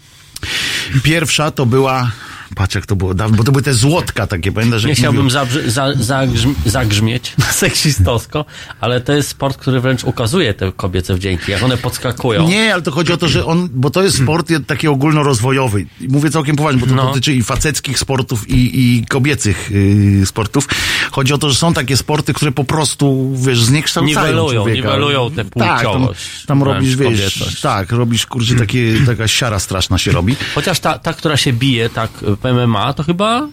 Pierwsza 1.03 1.51
to 1.51 1.67
była, 1.67 2.11
patrz 2.55 2.75
jak 2.75 2.87
to 2.87 2.97
było 2.97 3.15
dawno, 3.15 3.37
bo 3.37 3.45
to 3.45 3.53
były 3.53 3.63
te 3.63 3.75
złotka 3.75 4.27
takie, 4.27 4.53
pamiętasz? 4.53 4.85
Nie 4.85 4.95
chciałbym 4.95 5.29
zabrzy- 5.29 5.69
za, 5.71 5.93
zagrzm- 5.93 6.55
zagrzmieć 6.67 7.33
seksistowsko, 7.51 8.45
ale 8.81 9.01
to 9.01 9.13
jest 9.13 9.29
sport, 9.29 9.57
który 9.59 9.81
wręcz 9.81 10.05
ukazuje 10.05 10.55
te 10.55 10.73
kobiece 10.73 11.15
wdzięki, 11.15 11.51
jak 11.53 11.63
one 11.63 11.77
podskakują. 11.77 12.49
Nie, 12.49 12.73
ale 12.75 12.83
to 12.83 12.91
chodzi 12.91 13.13
o 13.13 13.17
to, 13.17 13.29
że 13.29 13.47
on, 13.47 13.69
bo 13.73 13.91
to 13.91 14.03
jest 14.03 14.17
sport 14.23 14.53
taki 14.67 14.89
ogólnorozwojowy. 14.89 15.87
Mówię 16.09 16.31
całkiem 16.31 16.57
poważnie, 16.57 16.81
bo 16.81 16.87
to 16.87 16.95
No. 16.95 17.07
dotyczy 17.07 17.35
i 17.35 17.43
faceckich 17.43 17.99
sportów, 17.99 18.51
i, 18.51 18.81
i 18.99 19.07
kobiecych 19.07 19.71
y, 19.73 20.23
sportów. 20.27 20.69
Chodzi 21.11 21.33
o 21.33 21.39
to, 21.39 21.49
że 21.51 21.55
są 21.57 21.75
takie 21.75 21.97
sporty, 21.97 22.35
które 22.35 22.53
po 22.53 22.65
prostu, 22.65 23.33
wiesz, 23.37 23.63
zniekształcają 23.65 24.27
Niwelują, 24.27 24.61
człowieka. 24.63 24.89
niwelują 24.89 25.31
tę 25.31 25.45
Tak, 25.45 25.83
tam, 25.83 25.93
płciowość, 25.93 26.45
tam 26.47 26.63
robisz, 26.63 26.97
wiesz, 26.97 27.09
kobiecość. 27.09 27.61
tak, 27.61 27.93
robisz, 27.93 28.27
kurczę, 28.27 28.55
takie, 28.55 28.95
taka 29.07 29.29
siara 29.29 29.59
straszna 29.59 29.99
się 29.99 30.13
robi. 30.13 30.37
Chociaż 30.55 30.81
ta, 30.81 30.99
ta, 30.99 31.13
która 31.13 31.37
się 31.37 31.53
bije 31.53 31.91
tak 31.91 32.11
w 32.53 32.67
MMA, 32.67 32.93
to 32.93 33.03
chyba 33.03 33.49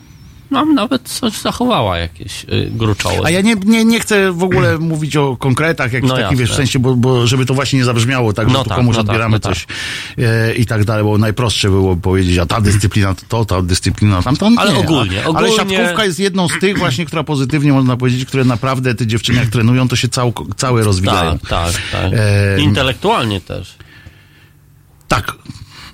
nam 0.52 0.76
nawet 0.76 1.02
coś 1.10 1.34
zachowała 1.42 1.98
jakieś 1.98 2.44
y, 2.44 2.70
gruczoło. 2.72 3.26
A 3.26 3.30
ja 3.30 3.42
nie, 3.42 3.56
nie, 3.66 3.86
nie 3.86 4.00
chcę 4.00 4.32
w 4.32 4.44
ogóle 4.44 4.78
mówić 4.92 5.16
o 5.18 5.38
konkretach, 5.38 5.94
jakichś 5.94 6.10
No 6.12 6.18
takich, 6.18 6.38
wiesz, 6.38 6.52
w 6.52 6.56
sensie, 6.56 6.80
bo, 6.80 6.96
bo 6.96 7.28
żeby 7.28 7.46
to 7.46 7.54
właśnie 7.54 7.80
nie 7.80 7.86
zabrzmiało 7.86 8.34
tak, 8.34 8.48
że 8.48 8.54
No 8.54 8.64
tu 8.64 8.70
tak, 8.70 8.78
komuś 8.78 8.96
no 8.96 9.04
tak, 9.04 9.10
odbieramy 9.10 9.36
no 9.36 9.40
tak. 9.40 9.54
coś 9.54 9.68
e, 10.18 10.54
i 10.56 10.66
tak 10.66 10.86
dalej, 10.86 11.04
bo 11.04 11.18
najprostsze 11.18 11.70
było 11.70 11.96
powiedzieć, 11.96 12.38
a 12.38 12.46
ta 12.46 12.62
dyscyplina 12.62 13.16
to 13.30 13.46
ta 13.46 13.62
dyscyplina 13.62 14.22
tamta. 14.22 14.50
Nie, 14.50 14.60
Ale 14.60 14.76
ogólnie, 14.76 15.26
ogólnie- 15.26 15.48
Ale 15.62 15.70
siatkówka 15.78 16.06
jest 16.06 16.20
jedną 16.20 16.48
z 16.48 16.60
tych 16.60 16.78
właśnie, 16.78 17.06
która 17.06 17.24
pozytywnie 17.24 17.74
można 17.74 17.98
powiedzieć, 17.98 18.26
które 18.26 18.46
naprawdę 18.46 18.96
te 18.96 19.08
dziewczyny 19.08 19.40
jak 19.40 19.50
trenują, 19.50 19.88
to 19.88 19.96
się 19.96 20.08
cał, 20.10 20.34
całe 20.58 20.84
rozwijają. 20.84 21.40
tak, 21.40 21.50
tak, 21.50 21.82
tak. 21.92 22.12
E, 22.14 22.62
Intelektualnie 22.62 23.42
też. 23.42 23.76
Tak. 25.08 25.32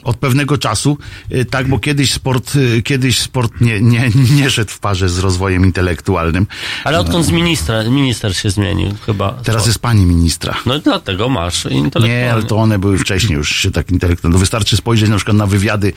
Od 0.08 0.18
pewnego 0.18 0.58
czasu, 0.58 0.98
y, 1.32 1.46
tak, 1.46 1.68
bo 1.68 1.80
kiedyś 1.80 2.14
sport, 2.14 2.56
y, 2.56 2.82
kiedyś 2.82 3.20
sport 3.20 3.62
nie, 3.62 3.82
nie, 3.82 4.10
nie 4.36 4.50
szedł 4.50 4.72
w 4.72 4.80
parze 4.80 5.10
z 5.10 5.20
rozwojem 5.20 5.66
intelektualnym. 5.66 6.48
Ale 6.84 7.00
odkąd 7.00 7.26
z 7.26 7.32
ministra, 7.32 7.84
minister 7.84 8.36
się 8.38 8.50
zmienił 8.50 8.94
chyba. 9.06 9.32
Teraz 9.32 9.64
to- 9.64 9.70
jest 9.70 9.80
pani 9.80 10.06
ministra. 10.06 10.58
No 10.66 10.76
i 10.76 10.82
dlatego 10.82 11.30
masz 11.30 11.66
intelektualnie. 11.66 12.08
Nie, 12.10 12.34
ale 12.34 12.44
to 12.44 12.58
one 12.58 12.80
były 12.80 12.98
wcześniej 12.98 13.38
już 13.38 13.56
się 13.56 13.72
tak 13.72 13.92
intelektualne. 13.92 14.34
No 14.34 14.40
wystarczy 14.40 14.78
spojrzeć 14.78 15.10
na 15.10 15.16
przykład 15.16 15.38
na 15.38 15.48
wywiady 15.48 15.94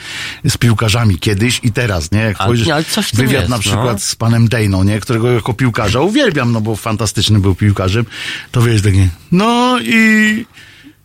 z 0.49 0.57
piłkarzami 0.59 1.19
kiedyś 1.19 1.61
i 1.62 1.73
teraz, 1.73 2.12
nie? 2.12 2.20
Jak 2.20 2.37
A- 2.41 2.45
spojrzysz, 2.45 2.66
nie, 2.66 2.74
ale 2.74 2.85
coś 2.85 3.15
wywiad 3.15 3.32
jest, 3.32 3.49
na 3.49 3.59
przykład 3.59 3.93
no. 3.93 3.99
z 3.99 4.15
panem 4.15 4.49
Dejną, 4.49 4.85
nie? 4.85 5.01
Którego 5.01 5.31
jako 5.31 5.55
piłkarza 5.55 6.01
uwielbiam, 6.01 6.53
no 6.53 6.61
bo 6.61 6.77
fantastyczny 6.77 7.39
był 7.39 7.55
piłkarzem, 7.55 8.05
to 8.51 8.62
wiesz, 8.62 8.82
takie, 8.82 9.09
no 9.32 9.78
i 9.82 10.47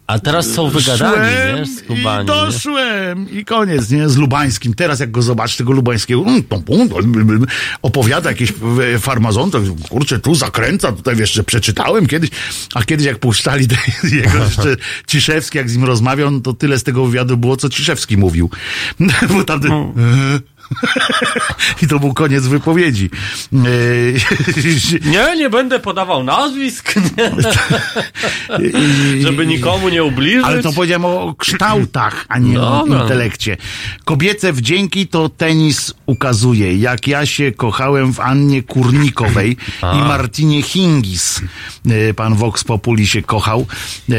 A 0.07 0.19
teraz 0.19 0.47
są 0.47 0.69
wygadani, 0.69 1.35
szłem 1.35 1.57
wiesz, 1.57 1.69
skubani. 1.69 2.25
i 2.25 2.31
nie? 2.31 2.35
doszłem 2.35 3.31
i 3.31 3.45
koniec, 3.45 3.89
nie? 3.89 4.09
Z 4.09 4.17
Lubańskim. 4.17 4.73
Teraz 4.73 4.99
jak 4.99 5.11
go 5.11 5.21
zobaczysz, 5.21 5.57
tego 5.57 5.71
Lubańskiego, 5.73 6.21
mm, 6.21 7.45
opowiada 7.81 8.29
jakieś 8.29 8.53
e, 8.93 8.99
farmazon, 8.99 9.51
to 9.51 9.61
kurczę, 9.89 10.19
tu 10.19 10.35
zakręca, 10.35 10.91
tutaj 10.91 11.15
wiesz, 11.15 11.33
że 11.33 11.43
przeczytałem 11.43 12.07
kiedyś, 12.07 12.29
a 12.73 12.83
kiedyś 12.83 13.05
jak 13.05 13.19
puszczali 13.19 13.67
te, 13.67 13.75
jego 14.15 14.37
jeszcze 14.37 14.75
Ciszewski, 15.07 15.57
jak 15.57 15.69
z 15.69 15.75
nim 15.75 15.85
rozmawiał, 15.85 16.31
no 16.31 16.39
to 16.39 16.53
tyle 16.53 16.79
z 16.79 16.83
tego 16.83 17.05
wywiadu 17.05 17.37
było, 17.37 17.57
co 17.57 17.69
Ciszewski 17.69 18.17
mówił. 18.17 18.49
Bo 19.29 19.43
tamten... 19.43 19.71
I 21.81 21.87
to 21.87 21.99
był 21.99 22.13
koniec 22.13 22.47
wypowiedzi. 22.47 23.09
Nie, 25.05 25.35
nie 25.37 25.49
będę 25.49 25.79
podawał 25.79 26.23
nazwisk, 26.23 26.93
żeby 29.21 29.45
nikomu 29.47 29.89
nie 29.89 30.03
ubliżyć. 30.03 30.43
Ale 30.45 30.63
to 30.63 30.73
powiedziałem 30.73 31.05
o 31.05 31.35
kształtach, 31.37 32.25
a 32.29 32.37
nie 32.39 32.61
o 32.61 32.79
Dobra. 32.85 33.01
intelekcie. 33.03 33.57
Kobiece 34.05 34.53
wdzięki 34.53 35.07
to 35.07 35.29
tenis 35.29 35.93
ukazuje. 36.05 36.75
Jak 36.77 37.07
ja 37.07 37.25
się 37.25 37.51
kochałem 37.51 38.13
w 38.13 38.19
Annie 38.19 38.63
Kurnikowej 38.63 39.57
i 39.81 39.97
Martinie 39.97 40.61
Hingis. 40.61 41.41
E, 41.89 42.13
Pan 42.13 42.35
Vox 42.35 42.63
Populi 42.63 43.07
się 43.07 43.21
kochał. 43.21 43.67
E, 44.11 44.15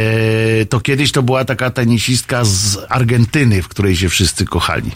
To 0.67 0.81
kiedyś 0.81 1.13
to 1.13 1.23
była 1.23 1.45
taka 1.45 1.71
tenisistka 1.71 2.45
z 2.45 2.79
Argentyny, 2.89 3.63
w 3.63 3.69
której 3.69 3.97
się 3.97 4.09
wszyscy 4.09 4.45
kochali. 4.45 4.91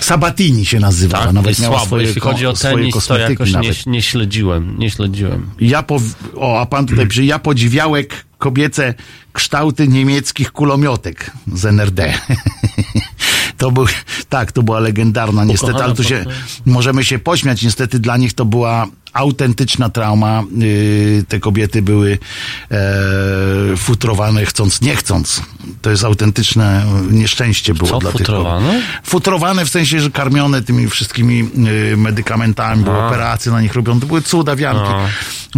Sabatini 0.00 0.66
się 0.66 0.80
nazywała. 0.84 1.24
tak, 1.24 1.32
nawet 1.34 1.58
miała 1.58 1.74
słabo. 1.74 1.86
swoje, 1.86 2.06
Jeśli 2.06 2.20
chodzi 2.20 2.46
o 2.46 2.52
tenis, 2.52 3.06
to 3.06 3.18
jakoś 3.18 3.52
nie, 3.52 3.72
nie 3.86 4.02
śledziłem, 4.02 4.78
nie 4.78 4.90
śledziłem. 4.90 5.50
Ja 5.60 5.82
po, 5.82 6.00
o, 6.36 6.60
a 6.60 6.66
pan 6.66 6.86
tutaj 6.86 7.06
pisze, 7.06 7.24
ja 7.24 7.38
podziwiałek 7.38 8.24
kobiece 8.38 8.94
kształty 9.32 9.88
niemieckich 9.88 10.52
kulomiotek 10.52 11.30
z 11.52 11.64
NRD. 11.64 12.14
To 13.58 13.70
był, 13.70 13.86
tak, 14.28 14.52
to 14.52 14.62
była 14.62 14.80
legendarna 14.80 15.44
niestety, 15.44 15.72
Ukochana 15.72 15.84
ale 15.84 15.94
tu 15.94 16.04
się, 16.04 16.24
możemy 16.66 17.04
się 17.04 17.18
pośmiać, 17.18 17.62
niestety 17.62 17.98
dla 17.98 18.16
nich 18.16 18.32
to 18.32 18.44
była 18.44 18.86
autentyczna 19.14 19.88
trauma. 19.88 20.42
Yy, 20.56 21.24
te 21.28 21.40
kobiety 21.40 21.82
były 21.82 22.18
e, 22.70 23.76
futrowane 23.76 24.44
chcąc, 24.46 24.80
nie 24.80 24.96
chcąc. 24.96 25.42
To 25.82 25.90
jest 25.90 26.04
autentyczne 26.04 26.84
nieszczęście 27.10 27.74
było 27.74 27.90
Co, 27.90 27.98
dla 27.98 28.10
futrowane? 28.10 28.66
tych 28.72 28.80
kobiet. 28.82 29.00
Futrowane 29.04 29.64
w 29.64 29.68
sensie, 29.68 30.00
że 30.00 30.10
karmione 30.10 30.62
tymi 30.62 30.88
wszystkimi 30.88 31.48
y, 31.92 31.96
medykamentami, 31.96 32.84
A. 32.88 33.06
operacje 33.06 33.52
na 33.52 33.60
nich 33.60 33.74
robią. 33.74 34.00
To 34.00 34.06
były 34.06 34.22
cuda 34.22 34.56
wianki. 34.56 34.92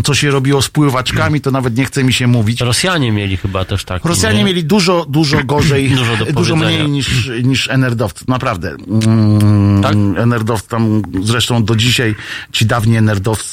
Co 0.05 0.15
się 0.15 0.31
robiło 0.31 0.63
z 0.63 0.69
pływaczkami, 0.69 1.41
to 1.41 1.51
nawet 1.51 1.77
nie 1.77 1.85
chce 1.85 2.05
mi 2.05 2.13
się 2.13 2.27
mówić. 2.27 2.61
Rosjanie 2.61 3.13
mieli 3.13 3.37
chyba 3.37 3.65
też 3.65 3.85
tak. 3.85 4.05
Rosjanie 4.05 4.45
mieli 4.45 4.65
dużo, 4.65 5.07
dużo 5.09 5.45
gorzej, 5.45 5.91
Dużo 5.97 6.17
dużo 6.33 6.57
mniej 6.57 6.91
niż, 6.91 7.31
niż 7.45 7.69
NRD-owcy, 7.69 8.25
naprawdę. 8.29 8.77
Mm, 9.07 9.83
Tak? 9.83 9.95
NRD-owcy 10.27 10.69
tam, 10.69 11.03
zresztą 11.23 11.65
do 11.65 11.77
dzisiaj 11.77 12.15
ci 12.53 12.67
dawni 12.67 12.97
NRD-owcy, 12.97 13.46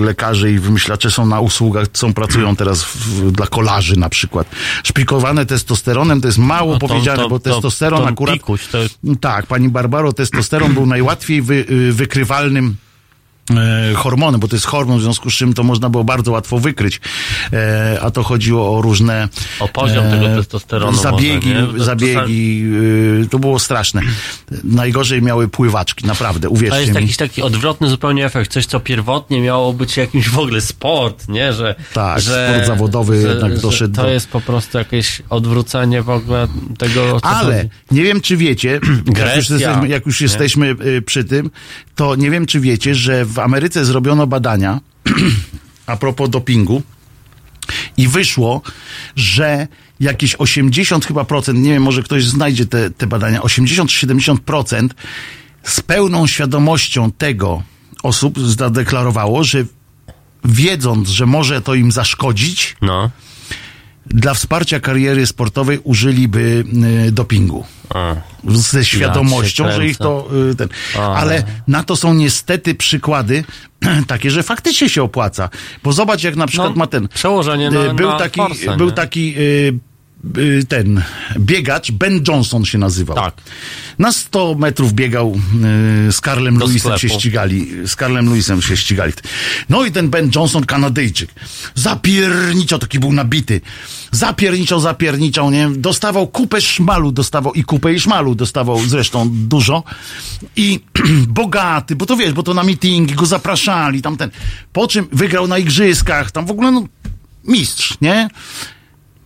lekarze 0.00 0.52
i 0.52 0.58
wymyślacze 0.58 1.10
są 1.10 1.26
na 1.26 1.40
usługach, 1.40 1.86
są, 1.92 2.14
pracują 2.14 2.56
teraz 2.56 2.84
w, 2.84 3.30
dla 3.32 3.46
kolarzy 3.46 3.98
na 3.98 4.08
przykład. 4.08 4.46
Szpikowane 4.84 5.46
testosteronem 5.46 6.20
to 6.20 6.28
jest 6.28 6.38
mało 6.38 6.72
No 6.72 6.78
to- 6.78 6.88
powiedziane, 6.88 7.22
to- 7.22 7.28
bo 7.28 7.38
to- 7.38 7.50
testosteron 7.54 8.00
to 8.02 8.08
akurat... 8.08 8.38
Tak, 9.20 9.46
pani 9.46 9.68
Barbaro, 9.68 10.12
testosteron 10.12 10.74
był 10.74 10.86
najłatwiej 10.86 11.42
wy, 11.42 11.54
y, 11.70 11.92
wykrywalnym 11.92 12.76
e, 13.50 13.94
hormonem, 13.94 14.40
bo 14.40 14.48
to 14.48 14.56
jest 14.56 14.66
hormon, 14.66 14.98
w 14.98 15.02
związku 15.02 15.30
z 15.30 15.34
czym 15.34 15.54
to 15.54 15.62
można 15.62 15.88
było 15.90 16.04
bardzo 16.04 16.32
łatwo 16.32 16.58
wykryć. 16.58 17.00
E, 17.52 17.98
a 18.02 18.10
to 18.10 18.22
chodziło 18.22 18.78
o 18.78 18.82
różne 18.82 19.28
O 19.60 19.68
poziom 19.68 20.10
tego 20.10 20.26
testosteronu 20.36 20.98
zabiegi, 20.98 21.54
może? 21.54 21.78
To 21.78 21.84
zabiegi, 21.84 22.64
y, 23.22 23.28
to 23.30 23.38
było 23.38 23.58
straszne. 23.58 24.02
Najgorzej 24.64 25.22
miały 25.22 25.48
pływaczki, 25.48 26.06
naprawdę, 26.06 26.48
To 26.48 26.50
uwierzcie 26.54 26.80
jest 26.80 26.92
mi. 26.94 27.00
jakiś 27.00 27.16
taki 27.16 27.42
odwrotny 27.42 27.88
zupełnie 27.88 28.24
efekt. 28.26 28.52
Coś, 28.52 28.66
co 28.66 28.80
pierwotnie 28.80 29.40
miało 29.40 29.72
być 29.72 29.96
jakimś 29.96 30.28
w 30.28 30.38
ogóle 30.38 30.60
sport, 30.60 31.28
nie? 31.28 31.52
Że, 31.52 31.74
Tak, 31.94 32.20
że, 32.20 32.48
sport 32.52 32.66
zawodowy 32.66 33.22
jednak 33.28 33.58
doszedł 33.60 33.94
To 33.94 34.02
do- 34.02 34.08
jest 34.08 34.28
po 34.28 34.40
prostu 34.40 34.78
jakieś 34.78 35.22
odwrócenie 35.30 36.02
w 36.02 36.10
ogóle 36.10 36.48
tego, 36.78 37.18
Ale 37.22 37.56
chodzi. 37.56 37.68
nie 37.90 38.02
wiem, 38.02 38.20
czy 38.20 38.36
wiecie, 38.36 38.70
jak 38.80 38.86
już 38.86 39.02
Grecja, 39.04 39.34
jesteśmy, 39.56 39.88
jak 39.88 40.06
już 40.06 40.20
jesteśmy 40.20 40.74
y, 40.86 41.02
przy 41.02 41.24
tym, 41.24 41.50
to 41.94 42.16
nie 42.16 42.30
wiem, 42.30 42.46
czy 42.46 42.60
wiecie, 42.60 42.94
że 42.94 43.24
w 43.24 43.33
Ameryce 43.38 43.84
zrobiono 43.84 44.26
badania 44.26 44.80
a 45.86 45.96
propos 45.96 46.30
dopingu 46.30 46.82
i 47.96 48.08
wyszło, 48.08 48.62
że 49.16 49.68
jakieś 50.00 50.34
80 50.34 51.06
chyba 51.06 51.24
procent, 51.24 51.58
nie 51.58 51.72
wiem, 51.72 51.82
może 51.82 52.02
ktoś 52.02 52.26
znajdzie 52.26 52.66
te, 52.66 52.90
te 52.90 53.06
badania, 53.06 53.40
80-70% 53.40 54.88
z 55.62 55.80
pełną 55.80 56.26
świadomością 56.26 57.12
tego 57.12 57.62
osób 58.02 58.38
zadeklarowało, 58.40 59.44
że 59.44 59.64
wiedząc, 60.44 61.08
że 61.08 61.26
może 61.26 61.62
to 61.62 61.74
im 61.74 61.92
zaszkodzić, 61.92 62.76
No. 62.82 63.10
Dla 64.06 64.34
wsparcia 64.34 64.80
kariery 64.80 65.26
sportowej 65.26 65.78
użyliby 65.84 66.64
y, 67.08 67.12
dopingu. 67.12 67.64
A. 67.94 68.14
Ze 68.48 68.84
świadomością, 68.84 69.72
że 69.72 69.86
ich 69.86 69.98
to 69.98 70.28
y, 70.52 70.54
ten. 70.54 70.68
A. 70.98 71.14
Ale 71.14 71.42
na 71.68 71.82
to 71.84 71.96
są 71.96 72.14
niestety 72.14 72.74
przykłady 72.74 73.44
takie, 74.06 74.30
że 74.30 74.42
faktycznie 74.42 74.88
się 74.88 75.02
opłaca. 75.02 75.48
Bo 75.82 75.92
zobacz, 75.92 76.22
jak 76.22 76.36
na 76.36 76.46
przykład 76.46 76.70
No, 76.70 76.76
ma 76.76 76.86
ten. 76.86 77.08
przełożenie 77.08 77.68
y, 77.68 77.70
na- 77.70 77.94
był 77.94 78.08
na 78.08 78.18
taki, 78.18 78.40
forsę, 78.40 78.76
był 78.76 78.86
nie? 78.86 78.92
taki 78.92 79.34
ten 80.68 81.02
biegacz, 81.38 81.90
Ben 81.90 82.24
Johnson 82.28 82.64
się 82.64 82.78
nazywał. 82.78 83.16
Tak. 83.16 83.34
Na 83.98 84.12
100 84.12 84.54
metrów 84.54 84.92
biegał 84.92 85.36
y, 86.08 86.12
z 86.12 86.20
Karlem 86.20 86.58
Do 86.58 86.66
Lewisem 86.66 86.98
się 86.98 87.08
ścigali. 87.08 87.66
Z 87.86 87.96
Karlem 87.96 88.28
Lewisem 88.28 88.62
się 88.62 88.76
ścigali. 88.76 89.12
No 89.68 89.84
i 89.84 89.92
ten 89.92 90.10
Ben 90.10 90.30
Johnson, 90.34 90.64
Kanadyjczyk, 90.64 91.30
zapierniczał, 91.74 92.78
taki 92.78 92.98
był 92.98 93.12
nabity. 93.12 93.60
Zapierniczał, 94.10 94.80
zapierniczał, 94.80 95.50
nie? 95.50 95.70
Dostawał 95.70 96.28
kupę 96.28 96.60
szmalu, 96.60 97.12
dostawał 97.12 97.52
i 97.52 97.64
kupę 97.64 97.94
i 97.94 98.00
szmalu, 98.00 98.34
dostawał 98.34 98.80
zresztą 98.86 99.30
dużo. 99.32 99.82
I 100.56 100.80
bogaty, 101.28 101.96
bo 101.96 102.06
to 102.06 102.16
wiesz, 102.16 102.32
bo 102.32 102.42
to 102.42 102.54
na 102.54 102.62
meetingi 102.62 103.14
go 103.14 103.26
zapraszali, 103.26 104.02
tamten. 104.02 104.30
Po 104.72 104.88
czym 104.88 105.08
wygrał 105.12 105.48
na 105.48 105.58
igrzyskach, 105.58 106.30
tam 106.30 106.46
w 106.46 106.50
ogóle 106.50 106.70
no, 106.70 106.84
mistrz, 107.44 107.96
nie? 108.00 108.28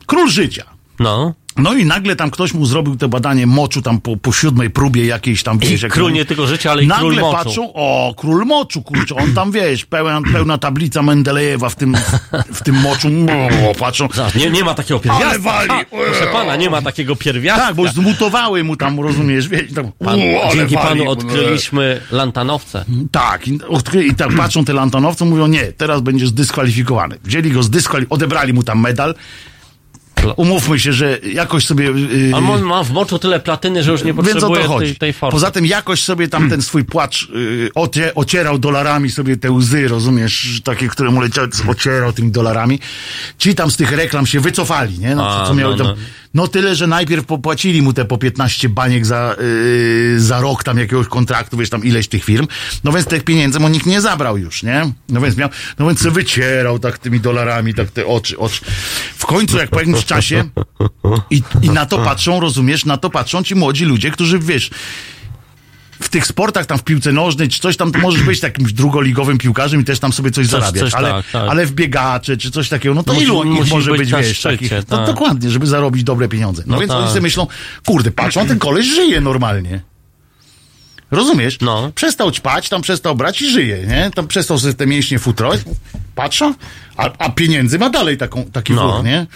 Król 0.07 0.31
życia. 0.31 0.78
No. 0.99 1.35
No 1.57 1.75
i 1.75 1.85
nagle 1.85 2.17
tam 2.17 2.31
ktoś 2.31 2.55
mu 2.55 2.67
zrobił 2.67 2.97
te 2.97 3.09
badanie 3.09 3.47
moczu 3.47 3.83
tam 3.83 4.01
po, 4.01 4.17
po 4.17 4.33
siódmej 4.33 4.71
próbie 4.71 5.07
jakiejś 5.07 5.43
tam, 5.43 5.59
wiesz, 5.59 5.83
jak 5.83 5.93
król 5.93 6.13
nie 6.13 6.25
tylko 6.25 6.47
życia, 6.47 6.71
ale 6.71 6.83
i 6.85 6.87
nagle 6.87 7.11
król 7.11 7.21
moczu. 7.21 7.37
patrzą, 7.37 7.73
o, 7.75 8.15
król 8.17 8.45
moczu, 8.47 8.83
kurczę, 8.83 9.15
on 9.15 9.35
tam, 9.35 9.53
wiesz, 9.53 9.85
pełna, 9.87 10.21
pełna 10.33 10.59
tablica 10.59 11.03
Mendelejewa 11.03 11.69
w 11.69 11.75
tym, 11.77 11.97
w 12.55 12.63
tym 12.63 12.75
moczu, 12.81 13.09
o, 13.71 13.75
patrzą. 13.75 14.09
Zaraz, 14.15 14.35
Nie, 14.35 14.51
nie 14.51 14.65
ma 14.65 14.75
takiego 14.75 15.01
pierwiastka. 15.01 15.29
Ale 15.31 15.39
wali. 15.39 15.69
Ha, 15.69 15.81
proszę 15.91 16.27
pana, 16.33 16.57
nie 16.57 16.71
ma 16.71 16.83
takiego 16.83 17.17
pierwiastka. 17.17 17.67
Tak, 17.67 17.75
bo 17.77 17.89
zmutowały 17.89 18.65
mu 18.65 18.77
tam, 18.77 19.01
rozumiesz, 19.01 19.49
wiesz, 19.49 19.73
tam, 19.75 19.93
Pan, 19.93 20.21
o, 20.43 20.55
dzięki 20.55 20.75
wali, 20.75 20.89
panu 20.89 21.05
bo- 21.05 21.11
odkryliśmy 21.11 22.01
lantanowce. 22.11 22.85
Tak, 23.13 23.49
i, 23.49 23.59
odkry- 23.59 24.05
i 24.07 24.15
tak 24.15 24.37
patrzą 24.37 24.65
te 24.65 24.73
lantanowcy, 24.73 25.25
mówią, 25.25 25.47
nie, 25.47 25.73
teraz 25.73 26.01
będziesz 26.01 26.29
zdyskwalifikowany. 26.29 27.17
Wzięli 27.25 27.51
go, 27.51 27.63
zdyskwalifikowali, 27.63 28.07
odebrali 28.23 28.53
mu 28.53 28.63
tam 28.63 28.81
medal. 28.81 29.15
Umówmy 30.37 30.79
się, 30.79 30.93
że 30.93 31.19
jakoś 31.19 31.67
sobie... 31.67 31.85
Yy, 31.85 32.33
A 32.35 32.39
on 32.39 32.63
ma 32.63 32.85
w 32.85 32.91
moczu 32.91 33.19
tyle 33.19 33.41
platyny, 33.41 33.83
że 33.83 33.93
już 33.93 34.05
nie 34.05 34.15
Więc 34.15 34.29
o 34.29 34.33
potrzebuje 34.33 34.63
to 34.63 34.69
chodzi. 34.69 34.87
tej, 34.87 34.97
tej 34.97 35.13
formy. 35.13 35.33
Poza 35.33 35.51
tym 35.51 35.67
jakoś 35.67 36.03
sobie 36.03 36.29
tam 36.29 36.51
ten 36.51 36.63
swój 36.63 36.85
płacz 36.85 37.29
yy, 37.29 37.71
ocie, 37.75 38.15
ocierał 38.15 38.59
dolarami 38.59 39.11
sobie 39.11 39.37
te 39.37 39.51
łzy, 39.51 39.89
rozumiesz, 39.89 40.61
takie, 40.65 40.89
które 40.89 41.11
mu 41.11 41.21
leciały, 41.21 41.49
ocierał 41.69 42.13
tymi 42.13 42.31
dolarami. 42.31 42.81
Ci 43.39 43.55
tam 43.55 43.71
z 43.71 43.77
tych 43.77 43.93
reklam 43.93 44.27
się 44.27 44.41
wycofali, 44.41 44.99
nie? 44.99 45.15
No, 45.15 45.41
co, 45.41 45.49
co 45.49 45.55
miały 45.55 45.77
no, 45.77 45.85
tam, 45.85 45.95
no. 46.35 46.49
tyle, 46.49 46.75
że 46.75 46.87
najpierw 46.87 47.27
popłacili 47.27 47.83
mu 47.83 47.93
te 47.93 48.05
po 48.05 48.19
15 48.19 48.69
baniek 48.69 49.07
za, 49.07 49.37
yy, 49.41 50.21
za 50.21 50.41
rok 50.41 50.65
tam 50.65 50.79
jakiegoś 50.79 51.07
kontraktu, 51.07 51.57
wiesz, 51.57 51.71
tam 51.71 51.85
ileś 51.85 52.09
tych 52.09 52.25
firm. 52.25 52.47
No 52.85 52.93
więc 52.93 53.07
tych 53.07 53.25
pieniędzy 53.25 53.61
mu 53.61 53.69
nikt 53.69 53.87
nie 53.87 54.01
zabrał 54.01 54.39
już, 54.39 54.63
nie? 54.63 54.93
No 55.09 55.21
więc 55.21 55.37
miał, 55.37 55.49
no 55.79 55.87
więc 55.87 56.03
wycierał 56.03 56.79
tak 56.79 56.99
tymi 56.99 57.21
dolarami, 57.21 57.75
tak 57.75 57.91
te 57.91 58.07
oczy, 58.07 58.39
oczy. 58.39 58.61
W 59.17 59.27
końcu, 59.27 59.57
jak 59.57 59.71
po 59.71 59.81
jakimś 59.81 60.05
czasie 60.05 60.45
i, 61.31 61.43
i 61.63 61.71
na 61.71 61.87
to 61.87 61.99
patrzą, 61.99 62.41
rozumiesz, 62.41 62.85
na 62.85 62.97
to 62.97 63.11
patrzą 63.11 63.43
ci 63.43 63.55
młodzi 63.55 63.85
ludzie, 63.85 64.11
którzy, 64.11 64.39
wiesz, 64.39 64.71
w 66.09 66.11
tych 66.11 66.27
sportach, 66.27 66.67
tam 66.67 66.79
w 66.79 66.83
piłce 66.85 67.13
nożnej, 67.13 67.49
czy 67.49 67.61
coś 67.61 67.77
tam, 67.77 67.93
to 67.93 67.99
możesz 67.99 68.23
być 68.23 68.41
takimś 68.41 68.73
drugoligowym 68.73 69.39
piłkarzem 69.39 69.81
i 69.81 69.85
też 69.85 69.99
tam 69.99 70.13
sobie 70.13 70.31
coś, 70.31 70.47
Coś- 70.47 70.51
zarabiać, 70.61 70.81
coś 70.85 70.95
ale, 70.95 71.11
tak, 71.11 71.25
tak. 71.33 71.51
ale 71.51 71.67
w 71.67 71.73
biegacze, 71.73 72.37
czy 72.37 72.51
coś 72.51 72.69
takiego, 72.69 72.95
no 72.95 73.03
to 73.03 73.13
Musi- 73.13 73.23
ilu 73.25 73.45
ich 73.63 73.71
może 73.71 73.91
być 73.91 74.01
być, 74.01 74.11
wiesz, 74.11 74.39
szczycie, 74.39 74.51
takich, 74.51 74.71
tak. 74.71 74.89
no, 74.91 75.07
dokładnie, 75.07 75.51
żeby 75.51 75.67
zarobić 75.67 76.05
dobre 76.05 76.29
pieniądze. 76.29 76.63
No, 76.67 76.75
No 76.75 76.81
więc 76.81 76.93
tak. 76.93 77.01
oni 77.01 77.09
sobie 77.09 77.21
myślą, 77.21 77.47
kurde, 77.87 78.11
patrzą, 78.11 78.47
ten 78.47 78.59
koleś 78.59 78.87
żyje 78.87 79.21
normalnie. 79.21 79.81
Rozumiesz? 81.11 81.59
No. 81.61 81.93
Przestał 81.95 82.31
ćpać, 82.31 82.69
tam 82.69 82.83
przestał 82.83 83.15
brać 83.17 83.43
i 83.43 83.51
żyje, 83.51 83.87
nie? 83.87 84.11
Tam 84.15 84.29
przestał 84.29 84.59
sobie 84.59 84.75
te 84.75 84.87
mięśnie 84.87 85.19
futrować, 85.19 85.61
patrzą, 86.15 86.55
a, 86.97 87.11
a 87.19 87.31
pieniędzy 87.31 87.79
ma 87.79 87.91
dalej 87.91 88.17
taką, 88.17 88.45
taki 88.45 88.73
No. 88.73 88.93
wór, 88.93 89.05
nie? 89.05 89.27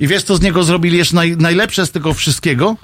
I 0.00 0.06
wiesz, 0.06 0.22
co 0.22 0.36
z 0.36 0.40
niego 0.40 0.62
zrobili 0.64 0.98
jeszcze 0.98 1.14
naj, 1.16 1.36
najlepsze 1.36 1.86
z 1.86 1.90
tego 1.90 2.14
wszystkiego? 2.14 2.76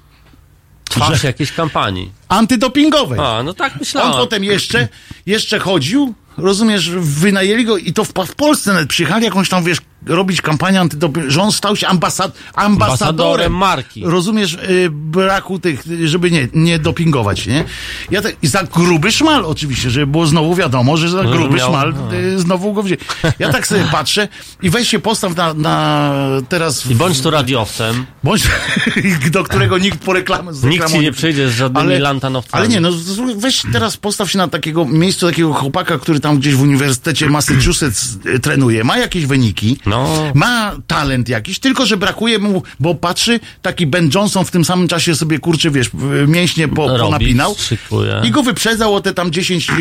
Twarz 0.88 1.22
jakiejś 1.24 1.52
kampanii. 1.52 2.10
Antydopingowej. 2.28 3.18
A, 3.20 3.42
no 3.42 3.54
tak 3.54 3.72
On 3.72 3.78
myślałem. 3.78 4.12
potem 4.12 4.44
jeszcze, 4.44 4.88
jeszcze 5.26 5.58
chodził, 5.58 6.14
rozumiesz, 6.36 6.90
wynajęli 6.90 7.64
go 7.64 7.76
i 7.76 7.92
to 7.92 8.04
w, 8.04 8.08
w 8.26 8.34
Polsce 8.34 8.72
nawet 8.72 8.88
przyjechali 8.88 9.24
jakąś 9.24 9.48
tam, 9.48 9.64
wiesz, 9.64 9.78
robić 10.06 10.42
kampanię 10.42 10.80
antydoping, 10.80 11.30
że 11.30 11.42
on 11.42 11.52
stał 11.52 11.76
się 11.76 11.86
ambasad, 11.86 12.32
ambasadorem 12.54 12.82
Ambasadorem 12.82 13.52
marki. 13.52 14.02
Rozumiesz, 14.04 14.54
y, 14.54 14.88
braku 14.90 15.58
tych, 15.58 15.84
żeby 16.04 16.30
nie, 16.30 16.48
nie 16.54 16.78
dopingować, 16.78 17.46
nie? 17.46 17.64
Ja 18.10 18.20
I 18.42 18.46
za 18.46 18.64
gruby 18.64 19.12
szmal 19.12 19.44
oczywiście, 19.44 19.90
żeby 19.90 20.06
było 20.06 20.26
znowu 20.26 20.54
wiadomo, 20.54 20.96
że 20.96 21.08
za 21.08 21.22
No, 21.22 21.30
gruby 21.30 21.56
miał- 21.56 21.68
szmal 21.68 21.94
y, 22.12 22.38
znowu 22.38 22.72
go 22.72 22.82
wzięli. 22.82 23.00
Ja 23.38 23.52
tak 23.52 23.66
sobie 23.66 23.84
patrzę 23.92 24.28
i 24.62 24.70
weź 24.70 24.88
się 24.88 24.98
postaw 24.98 25.36
na, 25.36 25.54
na 25.54 26.12
teraz... 26.48 26.86
I 26.90 26.94
bądź 26.94 27.20
tu 27.20 27.30
radiowcem. 27.30 28.06
Bądź, 28.24 28.42
do 29.30 29.44
którego 29.44 29.78
nikt 29.78 29.98
po 29.98 30.12
reklamę 30.12 30.54
z 30.54 30.64
Nikt 30.64 30.90
ci 30.90 30.98
nie 30.98 31.12
przyjdzie 31.12 31.48
z 31.48 31.54
żadnymi 31.54 31.98
lantanowcami. 31.98 32.60
Ale 32.60 32.68
nie, 32.68 32.80
no 32.80 32.88
weź 33.36 33.62
teraz 33.72 33.96
postaw 33.96 34.30
się 34.30 34.38
na 34.38 34.48
takiego 34.48 34.84
miejscu 34.84 35.26
takiego 35.26 35.52
chłopaka, 35.52 35.98
który 35.98 36.20
tam 36.20 36.38
gdzieś 36.38 36.54
w 36.54 36.62
Uniwersytecie 36.62 37.30
Massachusetts 37.30 38.18
trenuje, 38.42 38.84
ma 38.84 38.98
jakieś 38.98 39.26
wyniki, 39.26 39.78
No. 39.88 40.32
ma 40.34 40.72
talent 40.86 41.28
jakiś, 41.28 41.58
tylko 41.58 41.86
że 41.86 41.96
brakuje 41.96 42.38
mu, 42.38 42.62
bo 42.80 42.94
patrzy, 42.94 43.40
taki 43.62 43.86
Ben 43.86 44.10
Johnson 44.14 44.44
w 44.44 44.50
tym 44.50 44.64
samym 44.64 44.88
czasie 44.88 45.14
sobie, 45.14 45.38
kurczy, 45.38 45.70
wiesz, 45.70 45.90
mięśnie 46.28 46.68
po, 46.68 46.88
Robi, 46.88 47.00
ponapinał 47.00 47.54
szykuje. 47.58 48.20
i 48.24 48.30
go 48.30 48.42
wyprzedzał 48.42 48.94
o 48.94 49.00
te 49.00 49.14
tam 49.14 49.30
10 49.32 49.70
e, 49.70 49.74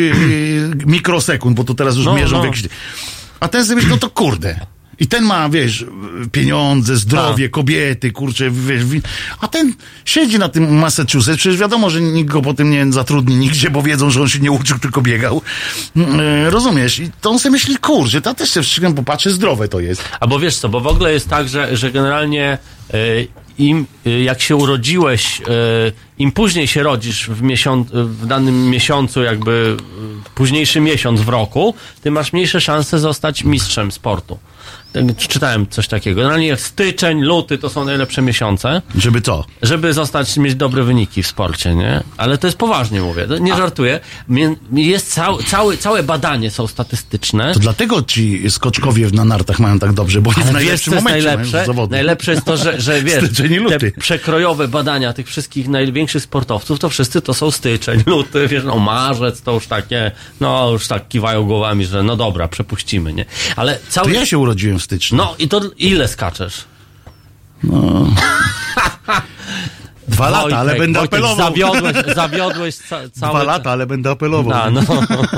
mikrosekund, 0.86 1.56
bo 1.56 1.64
to 1.64 1.74
teraz 1.74 1.96
już 1.96 2.06
No, 2.06 2.14
mierzą 2.14 2.36
no. 2.36 2.42
w 2.42 2.44
jakiś... 2.44 2.62
A 3.40 3.48
ten 3.48 3.66
sobie, 3.66 3.82
no 3.90 3.96
to 3.96 4.10
kurde. 4.10 4.60
I 5.00 5.06
ten 5.06 5.24
ma, 5.24 5.48
wiesz, 5.48 5.84
pieniądze, 6.32 6.96
zdrowie, 6.96 7.44
Tak. 7.44 7.50
kobiety, 7.52 8.12
kurczę, 8.12 8.50
wiesz, 8.50 8.84
wi- 8.84 9.02
a 9.40 9.48
ten 9.48 9.74
siedzi 10.04 10.38
na 10.38 10.48
tym 10.48 10.78
Massachusetts, 10.78 11.38
przecież 11.40 11.56
wiadomo, 11.60 11.90
że 11.90 12.00
nikt 12.00 12.30
go 12.30 12.42
potem 12.42 12.70
nie 12.70 12.92
zatrudni 12.92 13.36
nigdzie, 13.36 13.70
bo 13.70 13.82
wiedzą, 13.82 14.10
że 14.10 14.22
on 14.22 14.28
się 14.28 14.38
nie 14.38 14.50
uczył, 14.52 14.78
tylko 14.78 15.02
biegał. 15.02 15.42
Mm, 15.96 16.20
e, 16.20 16.50
Rozumiesz? 16.50 16.98
I 16.98 17.10
to 17.20 17.30
on 17.30 17.38
sobie 17.38 17.52
myśli, 17.52 17.76
kurczę, 17.76 18.20
to 18.20 18.34
też 18.34 18.50
się 18.50 18.62
wstrzymam, 18.62 18.94
popatrzę, 18.94 19.30
zdrowe 19.30 19.68
to 19.68 19.80
jest. 19.80 20.04
Albo 20.20 20.38
wiesz 20.38 20.56
co, 20.56 20.68
bo 20.68 20.80
w 20.80 20.86
ogóle 20.86 21.12
jest 21.12 21.28
tak, 21.28 21.48
że, 21.48 21.76
że 21.76 21.92
generalnie 21.92 22.58
y, 22.94 23.28
im, 23.58 23.86
y, 24.06 24.20
jak 24.22 24.40
się 24.40 24.56
urodziłeś, 24.56 25.42
im 26.18 26.32
później 26.32 26.66
się 26.66 26.82
rodzisz 26.82 27.30
w, 27.30 27.42
miesiąc, 27.42 27.88
w 27.92 28.26
danym 28.26 28.70
miesiącu, 28.70 29.22
jakby 29.22 29.76
późniejszy 30.34 30.80
miesiąc 30.80 31.20
w 31.20 31.28
roku, 31.28 31.74
tym 32.02 32.14
masz 32.14 32.32
mniejsze 32.32 32.60
szanse 32.60 32.98
zostać 32.98 33.44
mistrzem 33.44 33.92
sportu. 33.92 34.38
Tak, 34.92 35.16
Czytałem 35.16 35.66
coś 35.70 35.88
takiego. 35.88 36.16
Generalnie 36.20 36.56
styczeń, 36.56 37.20
luty 37.22 37.58
to 37.58 37.68
są 37.70 37.84
najlepsze 37.84 38.22
miesiące, 38.22 38.82
Żeby 38.98 39.20
co? 39.20 39.44
żeby 39.62 39.92
zostać, 39.92 40.36
mieć 40.36 40.54
dobre 40.54 40.82
wyniki 40.82 41.22
w 41.22 41.26
sporcie, 41.26 41.74
nie? 41.74 42.00
Ale 42.16 42.38
to 42.38 42.46
jest 42.46 42.58
poważnie 42.58 43.00
mówię, 43.00 43.26
to 43.26 43.38
nie 43.38 43.56
żartuję. 43.56 44.00
Mię- 44.28 44.56
Jest 44.72 45.12
cał, 45.12 45.42
cały, 45.42 45.76
całe 45.76 46.02
badanie 46.02 46.50
są 46.50 46.66
statystyczne. 46.66 47.54
To 47.54 47.60
dlatego 47.60 48.02
ci 48.02 48.50
skoczkowie 48.50 49.10
na 49.12 49.24
nartach 49.24 49.58
mają 49.58 49.78
tak 49.78 49.92
dobrze, 49.92 50.20
bo 50.20 50.30
w 50.30 50.36
wiesz, 50.36 50.52
najlepszym 50.52 50.92
jest 50.94 51.04
momencie 51.04 51.26
najlepsze? 51.26 51.64
Najlepsze 51.90 52.30
jest 52.32 52.44
to, 52.44 52.56
że, 52.56 52.80
że 52.80 53.02
wiesz, 53.02 53.24
Styczeń 53.24 53.46
i 53.52 53.56
te 53.56 53.60
luty. 53.62 53.92
przekrojowe 54.00 54.68
badania 54.68 55.12
tych 55.12 55.26
wszystkich 55.26 55.68
największych 55.68 56.22
sportowców, 56.22 56.78
to 56.78 56.88
wszyscy 56.88 57.20
to 57.20 57.34
są 57.34 57.50
styczeń, 57.50 58.02
luty, 58.06 58.48
wiesz, 58.48 58.64
no 58.64 58.78
marzec, 58.78 59.42
to 59.42 59.52
już 59.52 59.66
takie, 59.66 60.10
no 60.40 60.70
już 60.72 60.88
tak 60.88 61.08
kiwają 61.08 61.44
głowami, 61.44 61.84
że 61.84 62.02
no 62.02 62.16
dobra, 62.16 62.48
przepuścimy, 62.48 63.12
nie? 63.12 63.24
Ale 63.56 63.74
To 63.74 63.80
cały... 63.88 64.12
ja 64.12 64.26
się 64.26 64.38
urodziłem 64.38 64.77
No 65.12 65.34
i 65.38 65.48
to 65.48 65.60
ile 65.76 66.08
skaczesz? 66.08 66.64
Dwa 70.08 70.30
lata, 70.30 70.58
ale 70.58 70.78
będę 70.78 70.98
Wojtek, 70.98 71.20
apelował. 71.20 71.46
Zawiodłeś, 71.46 71.96
zawiodłeś 72.16 72.76
ca, 72.76 72.96
całe... 73.12 73.32
Dwa 73.32 73.42
lata, 73.42 73.70
ale 73.70 73.86
będę 73.86 74.10
apelował. 74.10 74.62
A, 74.62 74.70
no. 74.70 74.80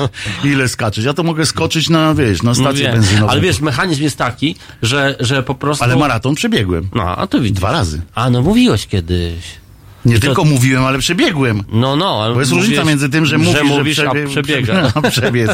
Ile 0.53 0.69
skaczeć? 0.69 1.05
Ja 1.05 1.15
to 1.15 1.23
mogę 1.23 1.47
skoczyć 1.47 1.89
na, 1.89 2.15
wiesz, 2.15 2.43
na 2.43 2.51
No 2.51 2.55
stację 2.55 2.83
wiem. 2.83 2.93
benzynową. 2.93 3.29
Ale 3.33 3.41
wiesz, 3.41 3.61
mechanizm 3.61 4.03
jest 4.03 4.19
taki, 4.19 4.57
że, 4.83 5.17
że 5.21 5.43
po 5.43 5.55
prostu... 5.55 5.85
Ale 5.85 5.97
maraton 5.97 6.35
przebiegłem. 6.35 6.89
No, 6.95 7.17
a 7.17 7.27
to 7.27 7.41
widzisz. 7.41 7.57
Dwa 7.59 7.73
razy. 7.73 8.01
A, 8.15 8.31
no 8.31 8.43
mówiłeś 8.43 8.87
kiedyś. 8.87 9.60
Nie 10.05 10.15
to- 10.15 10.21
tylko 10.21 10.45
mówiłem, 10.45 10.85
ale 10.85 10.99
przebiegłem. 10.99 11.63
No, 11.73 11.97
no. 11.97 12.23
ale 12.25 12.35
Bo 12.35 12.41
jest 12.41 12.53
mówiłeś, 12.53 12.69
różnica 12.69 12.89
między 12.91 13.09
tym, 13.09 13.27
że 13.27 13.39
mówisz, 13.39 13.53
że, 13.57 13.65
mówisz, 13.65 13.99
a 13.99 14.03
przebie- 14.03 14.27
przebiega. 14.29 14.93
A 14.95 15.11
przebiec. 15.11 15.51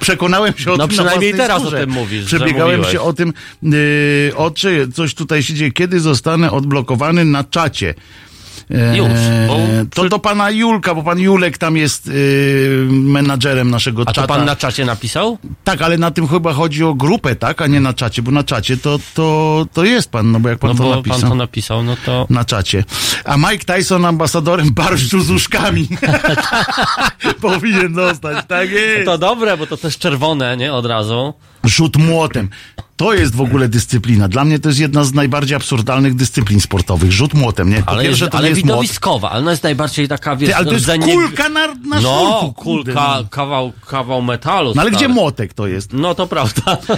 Przekonałem 0.00 0.52
się 0.56 0.72
o 0.72 0.76
No 0.76 0.88
tym 0.88 0.96
na 0.96 1.02
przynajmniej 1.02 1.30
własnej 1.32 1.46
teraz 1.48 1.56
o 1.56 1.60
skórze. 1.60 1.80
tym 1.80 1.90
mówisz, 1.90 2.20
że 2.30 2.36
Przebiegałem 2.36 2.84
się 2.84 3.00
o 3.00 3.12
tym, 3.12 3.32
yy, 3.62 3.72
o 4.36 4.50
czy 4.50 4.88
coś 4.94 5.14
tutaj 5.14 5.42
się 5.42 5.54
dzieje, 5.54 5.72
kiedy 5.72 6.00
zostanę 6.00 6.50
odblokowany 6.52 7.24
na 7.24 7.44
czacie. 7.44 7.94
Eee, 8.70 8.96
Już, 8.98 9.08
bo 9.48 9.56
to 9.94 10.08
do 10.08 10.18
pana 10.18 10.50
Julka, 10.50 10.94
bo 10.94 11.02
pan 11.02 11.18
Julek 11.18 11.58
tam 11.58 11.76
jest 11.76 12.06
yy, 12.06 12.86
menadżerem 12.90 13.70
naszego 13.70 14.02
A 14.02 14.04
to 14.04 14.12
czata. 14.12 14.26
pan 14.28 14.44
na 14.44 14.56
czacie 14.56 14.84
napisał? 14.84 15.38
Tak, 15.64 15.82
ale 15.82 15.98
na 15.98 16.10
tym 16.10 16.28
chyba 16.28 16.52
chodzi 16.52 16.84
o 16.84 16.94
grupę, 16.94 17.36
tak, 17.36 17.62
a 17.62 17.66
nie 17.66 17.80
na 17.80 17.92
czacie, 17.94 18.22
bo 18.22 18.30
na 18.30 18.44
czacie 18.44 18.76
to, 18.76 18.98
to, 19.14 19.66
to 19.72 19.84
jest 19.84 20.10
pan, 20.10 20.32
no 20.32 20.40
bo 20.40 20.48
jak 20.48 20.58
pan 20.58 20.70
No 20.70 20.76
to 20.76 20.82
bo 20.82 20.96
napisał. 20.96 21.20
pan 21.20 21.30
to 21.30 21.34
napisał, 21.36 21.82
no 21.82 21.96
to... 22.06 22.26
na 22.30 22.44
czacie. 22.44 22.84
A 23.24 23.36
Mike 23.36 23.74
Tyson 23.74 24.04
ambasadorem 24.04 24.72
barszczu 24.72 25.20
z 25.20 25.30
uszkami. 25.30 25.88
Powinien 27.40 27.92
dostać, 27.94 28.44
tak 28.48 28.70
jest. 28.70 29.04
To 29.04 29.18
dobre, 29.18 29.56
bo 29.56 29.66
to 29.66 29.76
też 29.76 29.98
czerwone, 29.98 30.56
nie? 30.56 30.72
Od 30.72 30.86
razu. 30.86 31.34
Rzut 31.64 31.96
młotem. 31.96 32.48
To 32.98 33.14
jest 33.14 33.34
w 33.36 33.40
ogóle 33.40 33.68
dyscyplina. 33.68 34.28
Dla 34.28 34.44
mnie 34.44 34.58
to 34.58 34.68
jest 34.68 34.80
jedna 34.80 35.04
z 35.04 35.12
najbardziej 35.14 35.56
absurdalnych 35.56 36.14
dyscyplin 36.14 36.60
sportowych. 36.60 37.12
Rzut 37.12 37.34
młotem, 37.34 37.70
nie? 37.70 37.82
Po 37.82 37.88
Ale, 37.88 38.02
pierwsze, 38.04 38.24
jest, 38.24 38.32
to 38.32 38.38
ale 38.38 38.48
jest 38.48 38.64
młot. 38.64 38.70
widowiskowa, 38.76 39.30
ale 39.30 39.40
ona 39.40 39.50
jest 39.50 39.62
najbardziej 39.62 40.08
taka, 40.08 40.36
wiesz... 40.36 40.50
Ty, 40.50 40.56
ale 40.56 40.66
to 40.66 40.72
jest 40.72 40.86
rdzenie- 40.86 41.12
kulka 41.12 41.48
na, 41.48 41.66
na 41.66 42.00
No, 42.00 42.00
sznurku, 42.00 42.52
kurde, 42.52 42.92
kulka, 42.92 43.18
no. 43.22 43.28
kawał, 43.30 43.72
kawał 43.86 44.22
metalu. 44.22 44.72
No 44.74 44.82
ale 44.82 44.90
stary. 44.90 44.96
gdzie 45.06 45.14
młotek 45.14 45.54
to 45.54 45.66
jest? 45.66 45.92
No 45.92 46.14
to 46.14 46.26
prawda. 46.26 46.76
To 46.86 46.96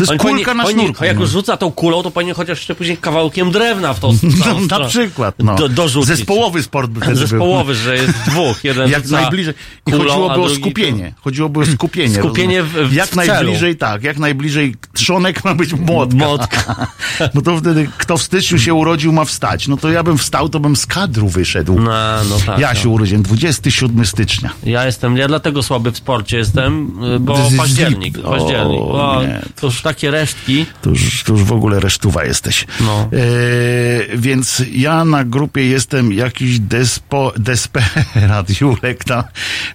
jest 0.00 0.12
kulka 0.22 0.54
na 0.54 0.66
sznurku, 0.70 1.04
Jak 1.04 1.16
no. 1.16 1.22
już 1.22 1.30
rzuca 1.30 1.56
tą 1.56 1.70
kulą, 1.72 2.02
to 2.02 2.10
powinien 2.10 2.34
chociaż 2.34 2.58
jeszcze 2.58 2.74
później 2.74 2.96
kawałkiem 2.96 3.50
drewna 3.50 3.94
w 3.94 4.00
tą 4.00 4.12
No, 4.22 4.44
całą 4.44 4.58
na 4.60 4.64
stronę 4.66 4.88
przykład, 4.88 5.34
no. 5.38 5.54
Do, 5.54 5.68
dorzucić. 5.68 6.08
Zespołowy 6.08 6.62
sport 6.62 6.90
by 6.90 7.00
wtedy 7.00 7.14
był. 7.18 7.26
Zespołowy, 7.26 7.74
że 7.74 7.96
jest 7.96 8.12
dwóch. 8.26 8.64
Jeden 8.64 8.90
Jak 8.90 9.06
najbliżej. 9.08 9.54
I 9.86 9.90
kulą, 9.92 10.04
chodziłoby 10.04 10.40
o 10.40 10.48
skupienie. 10.50 11.14
Chodziłoby 11.20 11.60
o 11.60 11.66
skupienie. 11.66 12.14
Skupienie 12.18 12.62
w- 12.62 12.88
w 12.88 12.92
Jak 12.92 13.08
celu. 13.08 13.26
najbliżej, 13.32 13.76
tak. 13.76 14.02
Jak 14.02 14.18
najbliżej 14.18 14.74
trzonek 14.92 15.37
ma 15.44 15.54
być 15.54 15.72
młotka. 15.72 16.16
Młotka. 16.16 16.86
No 17.34 17.42
to 17.42 17.58
wtedy, 17.58 17.88
kto 17.98 18.18
w 18.18 18.22
styczniu 18.22 18.58
się 18.58 18.74
urodził, 18.74 19.12
ma 19.12 19.24
wstać. 19.24 19.68
No 19.68 19.76
to 19.76 19.90
ja 19.90 20.02
bym 20.02 20.18
wstał, 20.18 20.48
to 20.48 20.60
bym 20.60 20.76
z 20.76 20.86
kadru 20.86 21.28
wyszedł. 21.28 21.80
No, 21.80 21.92
no 22.30 22.38
tak. 22.46 22.58
ja 22.58 22.68
no. 22.68 22.74
się 22.74 22.88
urodziłem 22.88 23.22
27 23.22 24.06
stycznia. 24.06 24.50
Ja 24.64 24.86
jestem, 24.86 25.16
ja 25.16 25.28
dlatego 25.28 25.62
słaby 25.62 25.92
w 25.92 25.96
sporcie 25.96 26.36
jestem, 26.36 27.04
y, 27.14 27.20
bo 27.20 27.38
jest 27.38 27.56
październik, 27.56 28.16
zip. 28.16 28.24
październik. 28.24 28.80
O, 28.80 29.22
nie. 29.22 29.42
to 29.60 29.66
już 29.66 29.82
takie 29.82 30.10
resztki. 30.10 30.66
To 30.82 30.90
już, 30.90 31.22
to 31.24 31.32
już 31.32 31.44
w 31.44 31.52
ogóle 31.52 31.80
resztuwa 31.80 32.24
jesteś. 32.24 32.66
No. 32.80 33.08
E, 33.12 34.16
więc 34.16 34.62
ja 34.72 35.04
na 35.04 35.24
grupie 35.24 35.68
jestem 35.68 36.12
jakiś 36.12 36.60
despo, 36.60 37.32
desperat, 37.36 38.46
Julek 38.60 39.04
tam. 39.04 39.22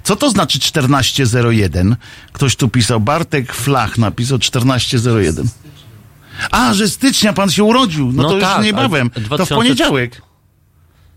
Co 0.04 0.16
to 0.16 0.30
znaczy 0.30 0.60
1401? 0.60 1.96
Ktoś 2.34 2.56
tu 2.56 2.70
pisał, 2.70 3.00
Bartek 3.00 3.54
Flach 3.54 3.98
napisał 3.98 4.40
1401. 4.40 5.48
A, 6.52 6.74
że 6.74 6.88
stycznia 6.90 7.34
pan 7.34 7.50
się 7.50 7.64
urodził. 7.64 8.12
No, 8.12 8.24
No 8.24 8.30
to 8.30 8.40
tak, 8.40 8.58
już 8.58 8.66
niebawem. 8.66 9.08
a 9.12 9.16
To 9.16 9.20
w 9.22 9.24
2000 9.24 9.56
poniedziałek. 9.56 10.22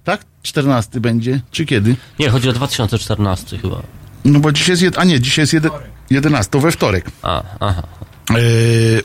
Tak? 0.05 0.25
14 0.43 1.01
będzie? 1.01 1.41
Czy 1.51 1.67
kiedy? 1.67 1.97
Nie, 2.19 2.31
chodzi 2.31 2.49
o 2.49 2.53
2014 2.53 3.59
chyba. 3.59 3.83
No 4.25 4.41
bo 4.41 4.53
dzisiaj 4.53 4.73
jest, 4.73 4.83
jed... 4.83 4.99
a 4.99 5.05
nie, 5.05 5.21
dzisiaj 5.21 5.43
jest 5.43 5.53
jed... 5.53 5.65
11, 6.11 6.51
to 6.51 6.61
we 6.61 6.71
wtorek. 6.73 7.11
A, 7.23 7.43
aha. 7.61 7.83
E, 8.31 8.35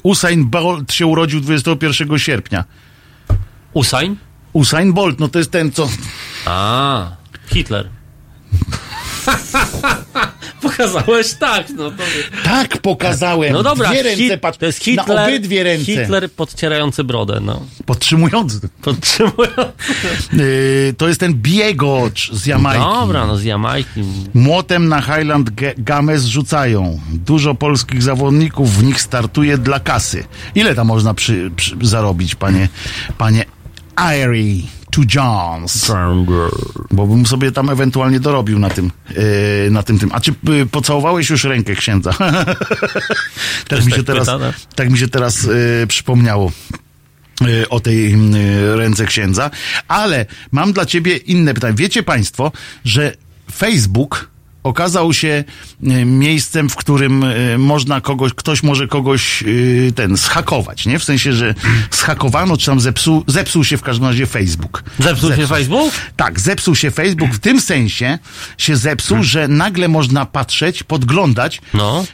Usain 0.04 0.50
Bolt 0.50 0.94
się 0.94 1.06
urodził 1.06 1.42
21 1.42 2.20
sierpnia. 2.20 2.64
Usain? 3.74 4.16
Usain 4.54 4.94
Bolt, 4.94 5.20
no 5.20 5.28
to 5.28 5.40
jest 5.40 5.52
ten, 5.52 5.72
co... 5.72 5.90
A, 6.46 7.12
Hitler. 7.48 7.90
Pokazałeś 10.62 11.34
tak, 11.34 11.68
no 11.76 11.92
to... 11.92 12.04
Tak 12.44 12.78
pokazałem. 12.78 13.54
No 13.54 13.64
dobra, 13.64 13.90
Dwie 13.90 14.04
ręce, 14.04 14.24
Hit- 14.24 14.38
patrz. 14.38 14.58
to 14.58 14.66
jest 14.66 14.84
Hitler, 14.84 15.08
Na 15.18 15.24
obydwie 15.24 15.64
ręce. 15.64 15.86
Hitler 15.86 16.32
podcierający 16.32 17.04
brodę, 17.04 17.40
no. 17.42 17.62
Podtrzymujący. 17.86 18.60
Podtrzymujący. 18.82 19.72
Yy, 20.34 20.94
to 20.98 21.08
jest 21.08 21.20
ten 21.20 21.34
biegocz 21.34 22.32
z 22.34 22.46
Jamajki. 22.46 22.84
Dobra, 22.84 23.28
no 23.28 23.38
z 23.38 23.44
Jamajki. 23.44 24.04
Młotem 24.34 24.88
na 24.88 25.02
Highland 25.02 25.50
Games 25.78 26.26
rzucają. 26.26 27.00
Dużo 27.12 27.56
polskich 27.56 28.04
zawodników 28.04 28.78
w 28.78 28.84
nich 28.84 29.02
startuje 29.02 29.58
dla 29.58 29.80
kasy. 29.80 30.24
Ile 30.56 30.76
tam 30.76 30.88
można 30.88 31.14
przy, 31.14 31.52
przy, 31.56 31.76
zarobić, 31.82 32.36
panie, 32.36 32.70
panie 33.18 33.46
Irie 33.98 34.62
to 34.92 35.02
Jones? 35.16 35.86
Bo 36.92 37.08
bym 37.08 37.26
sobie 37.26 37.52
tam 37.52 37.70
ewentualnie 37.70 38.20
dorobił 38.20 38.60
na 38.60 38.70
tym, 38.70 38.92
yy, 39.10 39.72
na 39.72 39.84
tym, 39.84 40.00
tym. 40.00 40.10
A 40.14 40.20
czy 40.20 40.34
yy, 40.44 40.66
pocałowałeś 40.66 41.30
już 41.30 41.44
rękę 41.44 41.76
księdza? 41.76 42.14
tak, 43.68 43.86
mi 43.86 43.92
się 43.92 44.04
tak 44.04 44.06
teraz, 44.06 44.28
tak 44.76 44.90
mi 44.90 44.98
się 44.98 45.08
teraz 45.08 45.44
yy, 45.44 45.88
przypomniało 45.88 46.52
y, 47.42 47.70
o 47.70 47.80
tej 47.80 48.16
ręce 48.76 49.06
księdza, 49.06 49.52
ale 49.88 50.26
mam 50.52 50.74
dla 50.74 50.86
ciebie 50.86 51.18
inne 51.18 51.54
pytanie. 51.54 51.74
Wiecie 51.78 52.04
państwo, 52.04 52.52
że 52.86 53.14
Facebook 53.52 54.31
okazał 54.64 55.14
się 55.14 55.44
y, 55.84 56.06
miejscem, 56.06 56.70
w 56.70 56.76
którym 56.76 57.24
y, 57.24 57.58
można 57.58 58.02
kogoś, 58.02 58.34
ktoś 58.34 58.64
może 58.64 58.88
kogoś 58.88 59.44
y, 59.44 59.94
ten 59.96 60.18
zhakować, 60.18 60.86
nie? 60.86 61.00
W 61.00 61.04
sensie, 61.04 61.34
że 61.34 61.56
zhakowano, 61.92 62.58
czy 62.58 62.66
tam 62.66 62.80
zepsuł, 62.80 63.24
zepsuł 63.28 63.64
się 63.64 63.78
w 63.78 63.82
każdym 63.82 64.08
razie 64.08 64.26
Facebook. 64.26 64.84
Zepsuł 65.00 65.36
się 65.36 65.48
Facebook? 65.48 65.94
Tak, 66.16 66.40
zepsuł 66.40 66.76
się 66.76 66.92
Facebook 66.92 67.32
w 67.32 67.40
tym 67.40 67.62
sensie 67.62 68.20
się 68.58 68.76
zepsuł, 68.76 69.24
że 69.24 69.48
nagle 69.48 69.88
można 69.88 70.26
patrzeć, 70.26 70.84
podglądać, 70.84 71.62
No. 71.74 72.06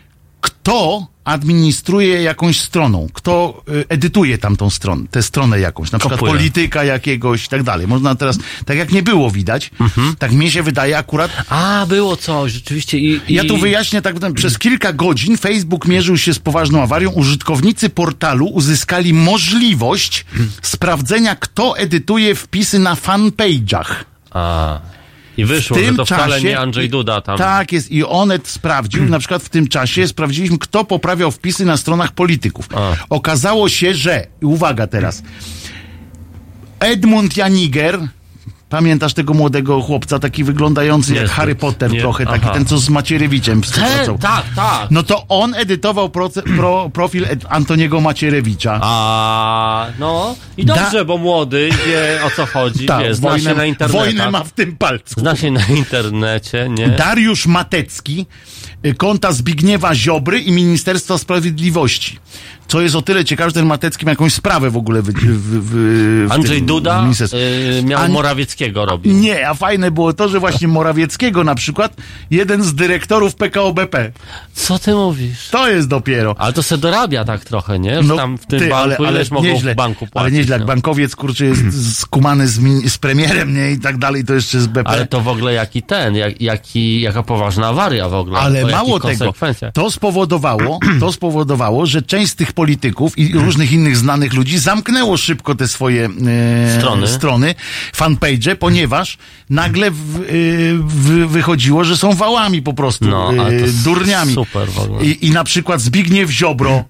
kto 0.41 1.07
administruje 1.27 2.21
jakąś 2.21 2.59
stroną, 2.59 3.07
kto 3.13 3.63
y, 3.69 3.85
edytuje 3.89 4.37
tamtą 4.37 4.69
stronę, 4.69 5.03
tę 5.11 5.23
stronę 5.23 5.59
jakąś, 5.59 5.91
na 5.91 5.99
przykład 5.99 6.19
Kopuje. 6.19 6.37
polityka 6.37 6.83
jakiegoś 6.83 7.45
i 7.45 7.49
tak 7.49 7.63
dalej. 7.63 7.87
Można 7.87 8.15
teraz, 8.15 8.37
tak 8.65 8.77
jak 8.77 8.91
nie 8.91 9.03
było 9.03 9.31
widać, 9.31 9.71
Mhm. 9.79 10.15
tak 10.19 10.31
mi 10.31 10.51
się 10.51 10.63
wydaje 10.63 10.97
akurat, 10.97 11.31
A, 11.49 11.85
było 11.89 12.17
coś, 12.17 12.51
rzeczywiście. 12.51 12.97
I, 12.99 13.21
i... 13.27 13.33
ja 13.33 13.43
tu 13.43 13.57
wyjaśnię, 13.57 14.01
tak 14.01 14.15
przez 14.33 14.57
kilka 14.57 14.93
godzin 14.93 15.37
Facebook 15.37 15.87
mierzył 15.87 16.17
się 16.17 16.33
z 16.33 16.39
poważną 16.39 16.81
awarią. 16.83 17.09
Użytkownicy 17.11 17.89
portalu 17.89 18.45
uzyskali 18.45 19.13
możliwość 19.13 20.25
sprawdzenia, 20.61 21.35
kto 21.35 21.77
edytuje 21.77 22.35
wpisy 22.35 22.79
na 22.79 22.95
fanpage'ach. 22.95 23.85
A, 24.31 24.79
I 25.37 25.45
wyszło, 25.45 25.77
w 25.77 25.79
tym 25.79 25.89
że 25.89 25.97
to 25.97 26.05
wcale 26.05 26.35
czasie, 26.35 26.47
nie 26.47 26.59
Andrzej 26.59 26.89
Duda 26.89 27.21
tam. 27.21 27.37
Tak 27.37 27.71
jest 27.71 27.91
i 27.91 28.03
Onet 28.03 28.47
sprawdził, 28.47 29.05
na 29.05 29.19
przykład 29.19 29.43
w 29.43 29.49
tym 29.49 29.67
czasie 29.67 30.07
sprawdziliśmy, 30.07 30.57
kto 30.57 30.85
poprawiał 30.85 31.31
wpisy 31.31 31.65
na 31.65 31.77
stronach 31.77 32.11
polityków. 32.11 32.69
A. 32.75 32.91
Okazało 33.09 33.69
się, 33.69 33.93
że, 33.93 34.27
i 34.41 34.45
uwaga 34.45 34.87
teraz, 34.87 35.23
Edmund 36.79 37.37
Janiger, 37.37 38.07
pamiętasz 38.69 39.13
tego 39.13 39.33
młodego 39.33 39.81
chłopca, 39.81 40.19
taki 40.19 40.43
wyglądający 40.43 41.11
jak 41.13 41.21
Niezbyt. 41.21 41.35
Harry 41.37 41.55
Potter 41.55 41.91
Nie. 41.91 41.99
trochę, 41.99 42.25
taki 42.25 42.43
Aha. 42.43 42.53
ten, 42.53 42.65
co 42.65 42.77
z 42.77 42.89
Macierewiczem 42.89 43.63
współpracował. 43.63 44.17
Tak, 44.17 44.45
tak. 44.55 44.91
No 44.91 45.03
to 45.03 45.25
on 45.29 45.55
edytował 45.55 46.09
proce, 46.09 46.43
pro, 46.43 46.89
profil 46.93 47.25
Antoniego 47.49 48.01
Macierewicza. 48.01 48.79
A, 48.83 49.87
no 49.99 50.35
i 50.57 50.65
dobrze, 50.65 51.05
bo 51.05 51.17
młody 51.17 51.69
wie 51.87 52.19
o 52.25 52.29
co 52.35 52.45
chodzi, 52.45 52.85
Tak, 52.85 53.03
wie, 53.03 53.15
zna 53.15 53.39
się 53.39 53.53
na 53.55 53.65
internecie. 53.65 53.99
wojnę 53.99 54.31
ma 54.31 54.43
w 54.43 54.51
tym 54.51 54.77
palcu. 54.77 55.19
Zna 55.21 55.35
się 55.35 55.51
na 55.51 55.65
internecie, 55.65 56.67
nie? 56.69 56.87
Dariusz 56.87 57.45
Matecki, 57.47 58.25
y, 58.85 58.93
konta 58.95 59.31
Zbigniewa 59.31 59.95
Ziobry 59.95 60.39
i 60.39 60.51
Ministerstwa 60.51 61.17
Sprawiedliwości. 61.17 62.19
Co 62.67 62.81
jest 62.81 62.95
o 62.95 63.01
tyle 63.01 63.25
ciekawe, 63.25 63.49
że 63.49 63.53
ten 63.53 63.65
Matecki 63.65 64.05
ma 64.05 64.11
jakąś 64.11 64.33
sprawę 64.33 64.69
w 64.69 64.77
ogóle. 64.77 65.01
W, 65.01 65.05
w, 65.05 66.27
w, 66.27 66.31
Andrzej 66.31 66.57
tym 66.57 66.65
Duda 66.65 67.05
y, 67.79 67.83
miał 67.83 68.01
An- 68.01 68.11
Morawieckiego 68.11 68.85
robić. 68.85 69.13
Nie, 69.15 69.49
a 69.49 69.53
fajne 69.53 69.91
było 69.91 70.13
to, 70.13 70.29
że 70.29 70.39
właśnie 70.39 70.67
Morawieckiego 70.67 71.43
na 71.43 71.55
przykład, 71.55 71.95
jeden 72.31 72.63
z 72.63 72.75
dyrektorów 72.75 73.35
PKO 73.35 73.73
BP. 73.73 74.11
Co 74.53 74.79
ty 74.79 74.93
mówisz? 74.93 75.49
To 75.49 75.69
jest 75.69 75.87
dopiero. 75.87 76.35
Ale 76.37 76.53
to 76.53 76.63
se 76.63 76.77
dorabia 76.77 77.25
tak 77.25 77.45
trochę, 77.45 77.79
nie? 77.79 78.03
Że 78.03 78.15
tam 78.15 78.37
w 78.37 78.45
tym 78.45 78.59
No, 78.59 78.65
ty, 78.65 78.69
banku 78.69 79.03
ileś 79.03 79.31
mogą 79.31 79.47
nieźle, 79.47 79.73
w 79.73 79.75
banku 79.75 79.99
płacić. 79.99 80.15
Ale 80.15 80.31
nieźle, 80.31 80.53
jak 80.53 80.61
no. 80.61 80.67
bankowiec, 80.67 81.15
kurczę, 81.15 81.45
jest 81.45 81.61
skumany 82.01 82.47
z, 82.47 82.59
z 82.93 82.97
premierem, 82.97 83.55
nie? 83.55 83.71
I 83.71 83.79
tak 83.79 83.97
dalej, 83.97 84.25
to 84.25 84.33
jeszcze 84.33 84.59
z 84.59 84.67
BP. 84.67 84.89
Ale 84.89 85.07
to 85.07 85.21
w 85.21 85.27
ogóle 85.27 85.53
jaki 85.53 85.83
ten, 85.83 86.15
jak, 86.15 86.41
jaki, 86.41 87.01
jaka 87.01 87.23
poważna 87.23 87.67
awaria 87.67 88.09
w 88.09 88.13
ogóle. 88.13 88.39
Ale 88.39 88.65
mało 88.65 88.99
tego, 88.99 89.33
to 89.73 89.91
spowodowało, 89.91 90.79
to 90.99 91.11
spowodowało, 91.11 91.85
że 91.85 92.01
część 92.01 92.31
z 92.31 92.35
tych 92.35 92.53
polityków 92.61 93.17
i 93.17 93.33
różnych 93.33 93.71
innych 93.71 93.97
znanych 93.97 94.33
ludzi 94.33 94.59
zamknęło 94.59 95.17
szybko 95.17 95.55
te 95.55 95.67
swoje 95.67 96.05
e, 96.05 96.77
Strony. 96.79 97.07
strony 97.07 97.55
fanpage, 97.93 98.55
ponieważ 98.55 99.17
nagle 99.49 99.91
w, 99.91 100.15
e, 100.15 100.21
w, 100.87 101.27
wychodziło, 101.27 101.83
że 101.83 101.97
są 101.97 102.13
wałami 102.13 102.61
po 102.61 102.73
prostu, 102.73 103.05
No, 103.07 103.33
e, 103.47 103.51
durniami. 103.83 104.33
super 104.33 104.69
w 104.69 104.79
ogóle. 104.79 105.05
I, 105.05 105.27
I 105.27 105.31
na 105.31 105.43
przykład 105.43 105.81
Zbigniew 105.81 106.29
Ziobro, 106.31 106.83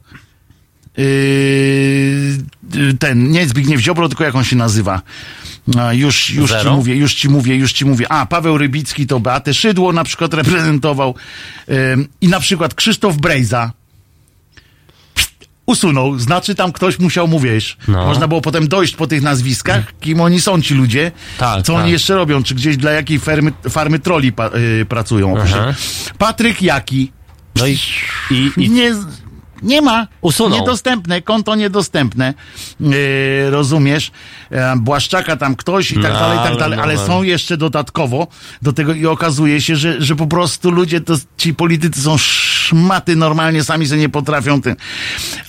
Yy, 0.97 2.93
ten, 2.99 3.31
nie 3.31 3.47
Zbigniew 3.47 3.81
Ziobro, 3.81 4.07
tylko 4.09 4.23
jak 4.23 4.35
on 4.35 4.43
się 4.43 4.55
nazywa. 4.55 5.01
Już 5.91 6.29
już 6.29 6.51
ci 6.51 6.67
mówię, 6.69 6.95
już 6.95 7.13
ci 7.13 7.29
mówię, 7.29 7.55
już 7.55 7.73
ci 7.73 7.85
mówię. 7.85 8.11
A, 8.11 8.25
Paweł 8.25 8.57
Rybicki 8.57 9.07
to 9.07 9.19
Beatę 9.19 9.53
Szydło 9.53 9.93
na 9.93 10.03
przykład 10.03 10.33
reprezentował. 10.33 11.15
Ym, 11.93 12.07
I 12.21 12.27
na 12.27 12.39
przykład 12.39 12.73
Krzysztof 12.73 13.17
Brejza 13.17 13.71
usunął. 15.67 16.19
Znaczy 16.19 16.55
tam 16.55 16.71
ktoś 16.71 16.99
musiał 16.99 17.27
mu, 17.27 17.39
wiesz, 17.39 17.77
No. 17.87 18.05
można 18.05 18.27
było 18.27 18.41
potem 18.41 18.67
dojść 18.67 18.95
po 18.95 19.07
tych 19.07 19.21
nazwiskach, 19.21 19.93
kim 19.99 20.21
oni 20.21 20.41
są 20.41 20.61
ci 20.61 20.73
ludzie, 20.73 21.11
Tak, 21.37 21.63
co 21.65 21.73
tak. 21.73 21.81
oni 21.81 21.91
jeszcze 21.91 22.15
robią, 22.15 22.43
czy 22.43 22.55
gdzieś 22.55 22.77
dla 22.77 22.91
jakiej 22.91 23.19
farmy, 23.19 23.51
farmy 23.69 23.99
troli 23.99 24.31
pa, 24.31 24.47
y, 24.81 24.85
pracują. 24.89 25.35
Patryk 26.17 26.61
Jaki. 26.61 27.11
No 27.55 27.67
i, 27.67 27.77
i, 28.31 28.51
i 28.57 28.69
Nie, 28.69 28.91
nie 29.63 29.81
ma. 29.81 30.07
Usunął. 30.21 30.59
Niedostępne, 30.59 31.21
konto 31.21 31.55
niedostępne. 31.55 32.33
Yy, 32.79 32.89
rozumiesz? 33.49 34.11
E, 34.51 34.75
Błaszczaka 34.77 35.37
tam 35.37 35.55
ktoś 35.55 35.91
i 35.91 35.95
tak 35.95 36.13
No, 36.13 36.19
dalej, 36.19 36.37
i 36.37 36.41
tak 36.41 36.47
ale 36.51 36.59
dalej. 36.59 36.77
no, 36.77 36.83
Ale 36.83 36.93
no. 36.95 37.05
są 37.07 37.23
jeszcze 37.23 37.57
dodatkowo 37.57 38.27
do 38.61 38.73
tego 38.73 38.93
i 38.93 39.05
okazuje 39.05 39.61
się, 39.61 39.75
że, 39.75 40.01
że 40.01 40.15
po 40.15 40.27
prostu 40.27 40.71
ludzie, 40.71 41.01
to, 41.01 41.13
ci 41.37 41.53
politycy 41.53 42.01
są 42.01 42.17
szmaty 42.67 43.15
normalnie, 43.15 43.63
sami 43.63 43.87
sobie 43.87 44.01
nie 44.01 44.09
potrafią 44.09 44.61
tym. 44.61 44.75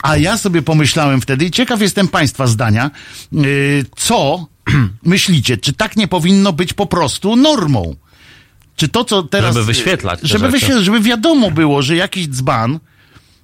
A 0.03 0.17
ja 0.17 0.39
sobie 0.39 0.63
pomyślałem 0.63 1.21
wtedy 1.21 1.45
i 1.45 1.51
ciekaw 1.51 1.81
jestem 1.81 2.09
państwa 2.09 2.47
zdania, 2.47 2.91
yy, 3.33 3.85
co 3.97 4.47
myślicie, 5.03 5.57
czy 5.57 5.73
tak 5.73 5.97
nie 5.97 6.09
powinno 6.09 6.53
być 6.53 6.73
po 6.73 6.87
prostu 6.87 7.37
normą? 7.37 7.97
Czy 8.77 8.89
to, 8.89 9.05
co 9.05 9.23
teraz... 9.23 9.55
Żeby 9.55 9.67
wyświetlać 9.67 10.21
Żeby, 10.23 10.51
wyświetlać, 10.51 10.85
żeby 10.85 11.01
wiadomo 11.01 11.51
było, 11.51 11.83
że 11.83 11.97
jakiś 11.97 12.29
dzban, 12.29 12.79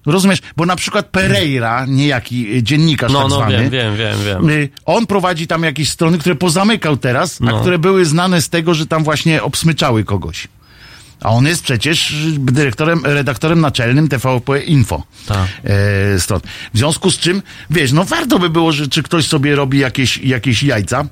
rozumiesz, 0.07 0.39
bo 0.57 0.67
na 0.67 0.77
przykład 0.77 1.07
Pereira, 1.07 1.87
niejaki 1.87 2.57
y, 2.57 2.63
dziennikarz 2.63 3.13
no, 3.13 3.21
tak 3.21 3.29
no, 3.29 3.37
zwany, 3.37 3.57
wiem, 3.57 3.71
wiem, 3.71 3.97
wiem, 3.97 4.19
wiem. 4.25 4.51
y, 4.51 4.69
on 4.85 5.07
prowadzi 5.07 5.47
tam 5.47 5.63
jakieś 5.63 5.91
strony, 5.91 6.19
które 6.19 6.35
pozamykał 6.35 6.97
teraz, 6.97 7.39
a 7.41 7.45
No. 7.45 7.61
które 7.61 7.79
były 7.79 8.05
znane 8.05 8.43
z 8.43 8.49
tego, 8.49 8.75
że 8.75 8.87
tam 8.87 9.05
właśnie 9.05 9.43
obsmyczały 9.43 10.05
kogoś. 10.05 10.49
A 11.25 11.31
on 11.31 11.47
jest 11.47 11.63
przecież 11.63 12.15
dyrektorem, 12.39 13.01
redaktorem 13.05 13.61
naczelnym 13.61 14.09
TVP 14.09 14.61
Info. 14.61 15.03
Tak. 15.27 15.49
E, 15.65 16.21
stron. 16.21 16.41
W 16.75 16.79
związku 16.79 17.11
z 17.11 17.19
czym, 17.19 17.43
wiesz, 17.71 17.93
no 17.93 18.05
warto 18.05 18.39
by 18.39 18.51
było, 18.51 18.73
że 18.73 18.89
czy 18.89 19.03
ktoś 19.03 19.27
sobie 19.27 19.57
robi 19.57 19.79
jakieś, 19.79 20.19
jakieś 20.19 20.63
jajca, 20.63 21.05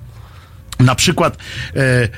na 0.80 0.94
przykład, 0.94 1.36
e, 1.76 1.78
e, 1.80 2.08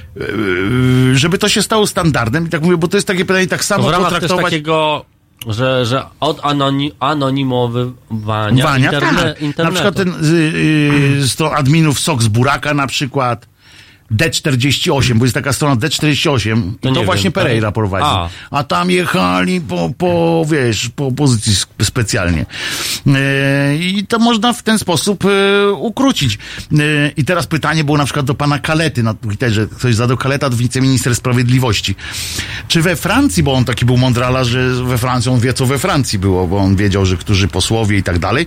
żeby 1.14 1.38
to 1.38 1.48
się 1.48 1.62
stało 1.62 1.86
standardem, 1.86 2.46
i 2.46 2.48
tak 2.48 2.62
mówię, 2.62 2.76
bo 2.76 2.88
to 2.88 2.96
jest 2.96 3.06
takie 3.06 3.24
pytanie, 3.24 3.46
tak 3.46 3.64
samo 3.64 3.88
w 3.88 3.90
ramach 3.90 4.20
też 4.20 4.30
takiego, 4.30 5.04
że, 5.46 5.86
że 5.86 6.04
od 6.20 6.44
anoni, 6.44 6.92
anonimowywania 7.00 8.64
Wania, 8.64 8.92
interne, 8.92 9.22
tak. 9.22 9.40
Na 9.40 9.46
internetu. 9.46 9.74
przykład 9.74 9.96
ten 9.96 10.08
y, 10.08 11.22
y, 11.22 11.28
stron 11.28 11.54
adminów 11.54 12.00
Sok 12.00 12.22
z 12.22 12.28
Buraka 12.28 12.74
na 12.74 12.86
przykład. 12.86 13.53
D48, 14.12 15.14
bo 15.14 15.24
jest 15.24 15.34
taka 15.34 15.52
strona 15.52 15.76
D48 15.76 16.72
To 16.80 16.88
to 16.88 17.00
nie 17.00 17.04
właśnie 17.06 17.24
wiem, 17.24 17.32
Pereira 17.32 17.68
tak? 17.68 17.74
prowadzi. 17.74 18.06
A. 18.08 18.28
A. 18.50 18.64
tam 18.64 18.90
jechali 18.90 19.60
po, 19.60 19.90
po, 19.98 20.44
wiesz, 20.50 20.88
po 20.96 21.12
pozycji 21.12 21.52
sp- 21.62 21.84
specjalnie. 21.84 22.46
E, 23.06 23.76
I 23.76 24.06
to 24.06 24.18
można 24.18 24.52
w 24.52 24.62
ten 24.62 24.78
sposób 24.78 25.24
e, 25.24 25.72
ukrócić. 25.72 26.38
E, 26.72 26.76
I 27.16 27.24
teraz 27.24 27.46
pytanie 27.46 27.84
było 27.84 27.98
na 27.98 28.04
przykład 28.04 28.26
do 28.26 28.34
pana 28.34 28.58
Kalety 28.58 29.02
na 29.02 29.14
Twitterze. 29.14 29.66
Ktoś 29.66 29.94
zadał 29.94 30.16
Kaleta, 30.16 30.50
wiceminister 30.50 31.14
sprawiedliwości. 31.14 31.94
Czy 32.68 32.82
we 32.82 32.96
Francji, 32.96 33.42
bo 33.42 33.52
on 33.52 33.64
taki 33.64 33.84
był 33.84 33.96
mądrala, 33.96 34.44
że 34.44 34.70
we 34.74 34.98
Francji 34.98 35.30
on 35.30 35.40
wie, 35.40 35.52
co 35.52 35.66
we 35.66 35.78
Francji 35.78 36.18
było, 36.18 36.46
bo 36.46 36.58
on 36.58 36.76
wiedział, 36.76 37.06
że 37.06 37.16
którzy 37.16 37.48
posłowie 37.48 37.98
i 37.98 38.02
tak 38.02 38.18
dalej. 38.18 38.46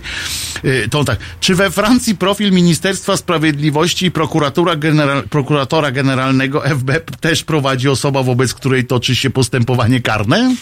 To 0.90 0.98
on 1.00 1.04
tak. 1.06 1.18
Czy 1.40 1.54
we 1.54 1.70
Francji 1.70 2.16
profil 2.16 2.52
Ministerstwa 2.52 3.16
Sprawiedliwości 3.16 4.06
i 4.06 4.10
prokuratura 4.10 4.76
general, 4.76 5.28
prokuratora 5.48 5.90
generalnego 5.90 6.62
FB 6.68 6.90
też 7.20 7.44
prowadzi 7.44 7.88
osoba, 7.88 8.22
wobec 8.22 8.54
której 8.54 8.84
toczy 8.84 9.16
się 9.16 9.30
postępowanie 9.30 10.00
karne? 10.00 10.54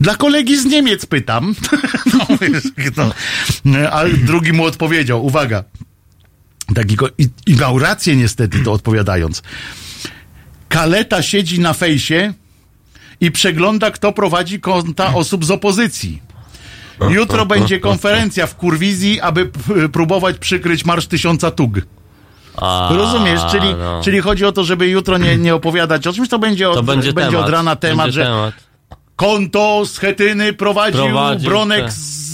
Dla 0.00 0.16
kolegi 0.16 0.58
z 0.58 0.64
Niemiec 0.64 1.06
pytam. 1.06 1.54
No, 2.12 2.36
wiesz, 2.40 2.62
no. 3.64 3.90
A 3.90 4.04
drugi 4.24 4.52
mu 4.52 4.64
odpowiedział, 4.64 5.26
uwaga, 5.26 5.64
takiego, 6.74 7.08
i, 7.18 7.28
i 7.46 7.54
miał 7.56 7.78
rację 7.78 8.16
niestety 8.16 8.58
to 8.58 8.72
odpowiadając. 8.72 9.42
Kaleta 10.68 11.22
siedzi 11.22 11.60
na 11.60 11.72
fejsie 11.72 12.32
i 13.20 13.30
przegląda, 13.30 13.90
kto 13.90 14.12
prowadzi 14.12 14.60
konta 14.60 15.14
osób 15.14 15.44
z 15.44 15.50
opozycji. 15.50 16.22
Jutro 17.10 17.46
będzie 17.46 17.80
konferencja 17.80 18.46
w 18.46 18.56
Kurwizji, 18.56 19.20
aby 19.20 19.50
próbować 19.92 20.38
przykryć 20.38 20.84
Marsz 20.84 21.06
Tysiąca 21.06 21.50
Tug. 21.50 21.80
A, 22.56 22.88
Rozumiesz? 22.96 23.40
Czyli, 23.50 23.74
no. 23.74 24.00
czyli 24.04 24.20
chodzi 24.20 24.44
o 24.44 24.52
to, 24.52 24.64
żeby 24.64 24.88
jutro 24.88 25.18
nie, 25.18 25.36
nie 25.36 25.54
opowiadać 25.54 26.06
o 26.06 26.12
czymś, 26.12 26.28
to 26.28 26.38
będzie 26.38 26.70
od, 26.70 26.74
to 26.76 26.82
będzie, 26.82 27.12
będzie 27.12 27.30
temat. 27.30 27.44
od 27.46 27.52
rana 27.52 27.76
temat, 27.76 28.06
będzie 28.06 28.20
że 28.20 28.24
temat. 28.24 28.54
konto 29.16 29.82
z 29.86 29.98
Chetyny 29.98 30.52
prowadził, 30.52 31.04
Prowadził, 31.04 31.50
Bronek 31.50 31.80
tak. 31.82 31.92
z, 31.92 32.29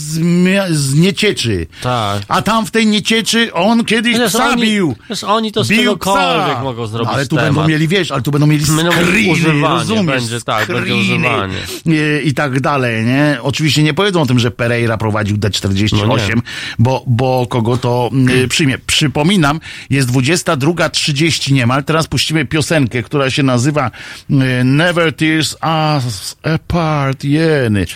z 0.71 0.95
Niecieczy. 0.95 1.67
Tak. 1.83 2.23
A 2.29 2.43
tam 2.43 2.67
w 2.67 2.71
tej 2.71 2.87
Niecieczy 2.87 3.53
on 3.53 3.85
kiedyś 3.85 4.13
Przecież 4.15 4.33
psa 4.33 4.49
oni- 4.51 4.63
bił. 4.63 4.97
oni 5.27 5.53
to 5.53 5.65
z 5.65 5.69
Bił 5.69 5.79
czegokolwiek 5.79 6.55
psa. 6.55 6.63
mogą 6.63 6.87
zrobić 6.87 7.15
ale 7.15 7.27
tu 7.27 7.37
temat. 7.37 7.55
będą 7.55 7.69
mieli, 7.69 7.89
wiesz, 7.89 8.11
ale 8.11 8.23
tu 8.23 8.31
będą 8.31 8.47
mieli 8.47 8.65
screeny, 8.67 9.61
rozumiesz? 9.69 10.07
będzie 10.07 10.41
tak, 10.41 10.67
będzie 10.69 10.83
screeny 10.85 11.01
używanie. 11.01 11.55
I, 11.87 12.29
I 12.29 12.35
tak 12.35 12.61
dalej, 12.61 13.05
nie? 13.05 13.39
Oczywiście 13.43 13.83
nie 13.83 13.95
powiedzą 13.95 14.23
o 14.23 14.27
tym, 14.27 14.39
że 14.39 14.51
Pereira 14.51 14.97
prowadził 14.99 15.37
D48, 15.37 16.35
No 16.37 16.43
bo, 16.79 17.05
bo 17.07 17.47
kogo 17.51 17.77
to 17.77 18.11
y, 18.45 18.49
przyjmie. 18.55 18.79
Przypominam, 18.79 19.61
jest 19.91 20.09
22.30 20.11 21.53
niemal, 21.53 21.85
teraz 21.85 22.07
puścimy 22.07 22.45
piosenkę, 22.45 23.03
która 23.03 23.31
się 23.31 23.43
nazywa 23.43 23.91
y, 24.31 24.35
Never 24.65 25.13
Tears 25.13 25.57
Us 25.97 26.37
Apart, 26.43 27.25
jeny. 27.25 27.87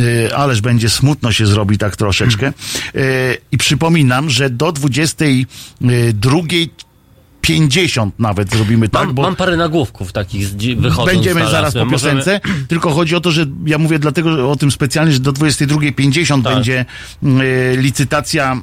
Y, 0.00 0.34
ależ 0.36 0.60
będzie 0.60 0.90
smutno 0.90 1.32
się 1.32 1.46
zrobi 1.60 1.78
tak 1.78 1.96
troszeczkę. 1.96 2.52
Y, 2.94 3.38
I 3.52 3.58
przypominam, 3.58 4.30
że 4.30 4.50
do 4.50 4.72
22.50 4.72 6.68
50 7.40 8.18
nawet 8.18 8.50
zrobimy 8.50 8.88
tak, 8.88 9.06
Mam, 9.06 9.14
bo 9.14 9.22
mam 9.22 9.36
parę 9.36 9.56
nagłówków 9.56 10.12
takich 10.12 10.48
wychodząc 10.76 11.14
będziemy 11.14 11.40
zaraz 11.40 11.50
po 11.50 11.50
znalazłem. 11.50 11.88
Możemy- 11.88 12.20
piosence. 12.20 12.40
Tylko 12.68 12.90
chodzi 12.90 13.16
o 13.16 13.20
to, 13.20 13.30
że 13.30 13.46
ja 13.66 13.78
mówię 13.78 13.98
dlatego 13.98 14.50
o 14.50 14.56
tym 14.56 14.70
specjalnie, 14.70 15.12
że 15.12 15.20
do 15.20 15.32
22.50 15.32 16.42
Tak. 16.42 16.54
będzie 16.54 16.84
e, 17.22 17.76
licytacja 17.76 18.52
e, 18.52 18.60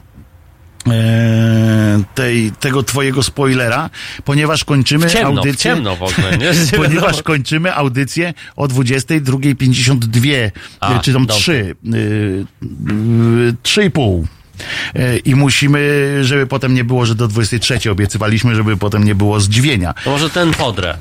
tej, 2.16 2.52
tego 2.52 2.84
twojego 2.84 3.24
spoilera, 3.24 3.90
ponieważ 4.26 4.64
kończymy 4.64 5.10
W 5.10 5.14
ciemno, 5.14 5.34
w 5.34 5.38
audycję. 5.38 5.72
ciemno 5.76 5.96
w 5.96 6.04
ogóle, 6.04 6.32
nie? 6.32 6.52
Nie 6.72 6.78
ponieważ 6.84 7.24
kończymy 7.24 7.74
audycję 7.76 8.34
o 8.56 8.68
22.52, 8.68 10.52
A, 10.80 10.98
y, 10.98 11.02
czy 11.02 11.14
tam 11.14 11.26
dobrze. 11.26 11.44
3, 11.44 11.54
y, 11.54 11.76
y, 11.92 13.56
3,5. 13.64 14.24
Y, 14.96 15.18
I 15.26 15.36
musimy, 15.36 16.10
żeby 16.22 16.48
potem 16.48 16.74
nie 16.74 16.84
było, 16.84 17.06
że 17.06 17.16
do 17.16 17.28
23 17.28 17.92
obiecywaliśmy, 17.92 18.56
żeby 18.56 18.78
potem 18.78 19.04
nie 19.04 19.16
było 19.16 19.40
zdziwienia. 19.40 19.94
To 20.04 20.10
może 20.10 20.30
ten 20.30 20.52
podrę. 20.54 20.98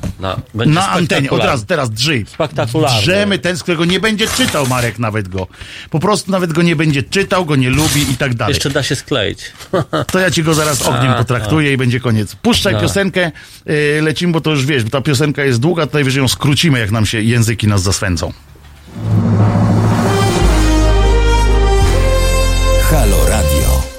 Na, 0.54 0.88
antenie, 0.90 1.30
od 1.30 1.44
razu, 1.44 1.66
teraz 1.66 1.90
drzyj. 1.90 2.26
Spektakularny. 2.28 3.00
Drzemy 3.00 3.38
ten, 3.38 3.56
z 3.56 3.62
którego 3.62 3.84
nie 3.84 4.00
będzie 4.00 4.28
czytał 4.28 4.66
Marek 4.66 4.98
nawet 4.98 5.28
go. 5.28 5.46
Po 5.90 5.98
prostu 6.00 6.30
nawet 6.30 6.52
go 6.52 6.62
nie 6.62 6.76
będzie 6.76 7.02
czytał, 7.02 7.44
go 7.44 7.56
nie 7.56 7.70
lubi 7.70 8.10
i 8.10 8.16
tak 8.16 8.34
dalej. 8.34 8.54
Jeszcze 8.54 8.70
da 8.70 8.82
się 8.82 8.96
skleić. 8.96 9.52
To 10.12 10.18
ja 10.18 10.30
ci 10.30 10.42
go 10.42 10.54
zaraz 10.54 10.82
ogniem 10.82 11.12
A, 11.12 11.14
potraktuję 11.14 11.72
i 11.72 11.76
będzie 11.76 12.00
koniec. 12.00 12.36
Puszczaj 12.36 12.74
No. 12.74 12.80
piosenkę, 12.80 13.32
yy, 13.66 13.74
lecimy, 14.02 14.32
bo 14.32 14.40
to 14.40 14.50
już 14.50 14.66
wiesz, 14.66 14.84
bo 14.84 14.90
ta 14.90 15.00
piosenka 15.00 15.44
jest 15.44 15.60
długa, 15.60 15.86
to 15.86 15.94
najwyżej 15.94 16.20
ją 16.20 16.28
skrócimy, 16.28 16.78
jak 16.78 16.90
nam 16.90 17.06
się 17.06 17.22
języki 17.22 17.66
nas 17.68 17.82
zaswędzą. 17.82 18.32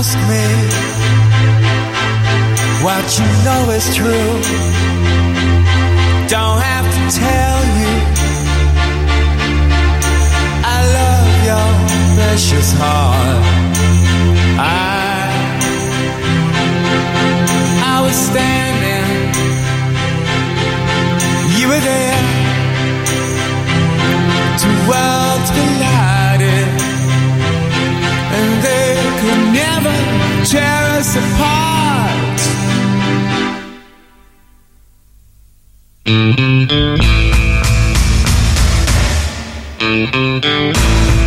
Ask 0.00 0.16
me 0.30 0.46
what 2.86 3.04
you 3.18 3.26
know 3.46 3.62
is 3.78 3.86
true. 3.96 4.32
Don't 6.34 6.60
have 6.70 6.86
to 6.96 7.02
tell 7.18 7.58
you. 7.80 7.94
I 10.74 10.78
love 10.98 11.30
your 11.50 11.70
precious 12.14 12.68
heart. 12.80 13.42
I, 14.60 15.18
I 17.92 17.96
was 18.04 18.16
standing, 18.30 19.08
you 21.58 21.66
were 21.70 21.82
there. 21.90 22.22
Two 24.62 24.76
worlds 24.88 25.50
collided 25.50 25.97
could 29.88 30.06
never 30.18 30.44
tear 30.44 30.82
us 30.98 31.16
apart. 31.16 32.38
We 39.80 41.17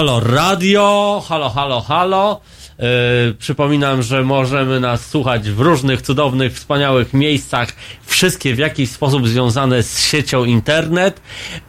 Halo 0.00 0.20
Radio, 0.20 1.22
halo, 1.28 1.50
halo, 1.50 1.80
halo. 1.80 2.40
Yy, 2.78 3.34
przypominam, 3.38 4.02
że 4.02 4.22
możemy 4.22 4.80
nas 4.80 5.06
słuchać 5.06 5.50
w 5.50 5.60
różnych 5.60 6.02
cudownych, 6.02 6.54
wspaniałych 6.54 7.14
miejscach, 7.14 7.68
wszystkie 8.06 8.54
w 8.54 8.58
jakiś 8.58 8.90
sposób 8.90 9.28
związane 9.28 9.82
z 9.82 10.08
siecią 10.08 10.44
internet. 10.44 11.20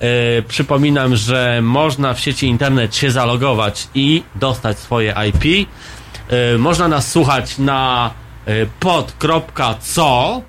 Yy, 0.02 0.08
przypominam, 0.48 1.16
że 1.16 1.60
można 1.64 2.14
w 2.14 2.20
sieci 2.20 2.48
internet 2.48 2.96
się 2.96 3.12
zalogować 3.12 3.88
i 3.96 4.24
dostać 4.36 4.80
swoje 4.80 5.16
IP. 5.30 5.46
Yy, 5.46 6.58
można 6.58 6.88
nas 6.88 7.12
słuchać 7.12 7.58
na 7.58 8.12
pod.co 8.80 10.42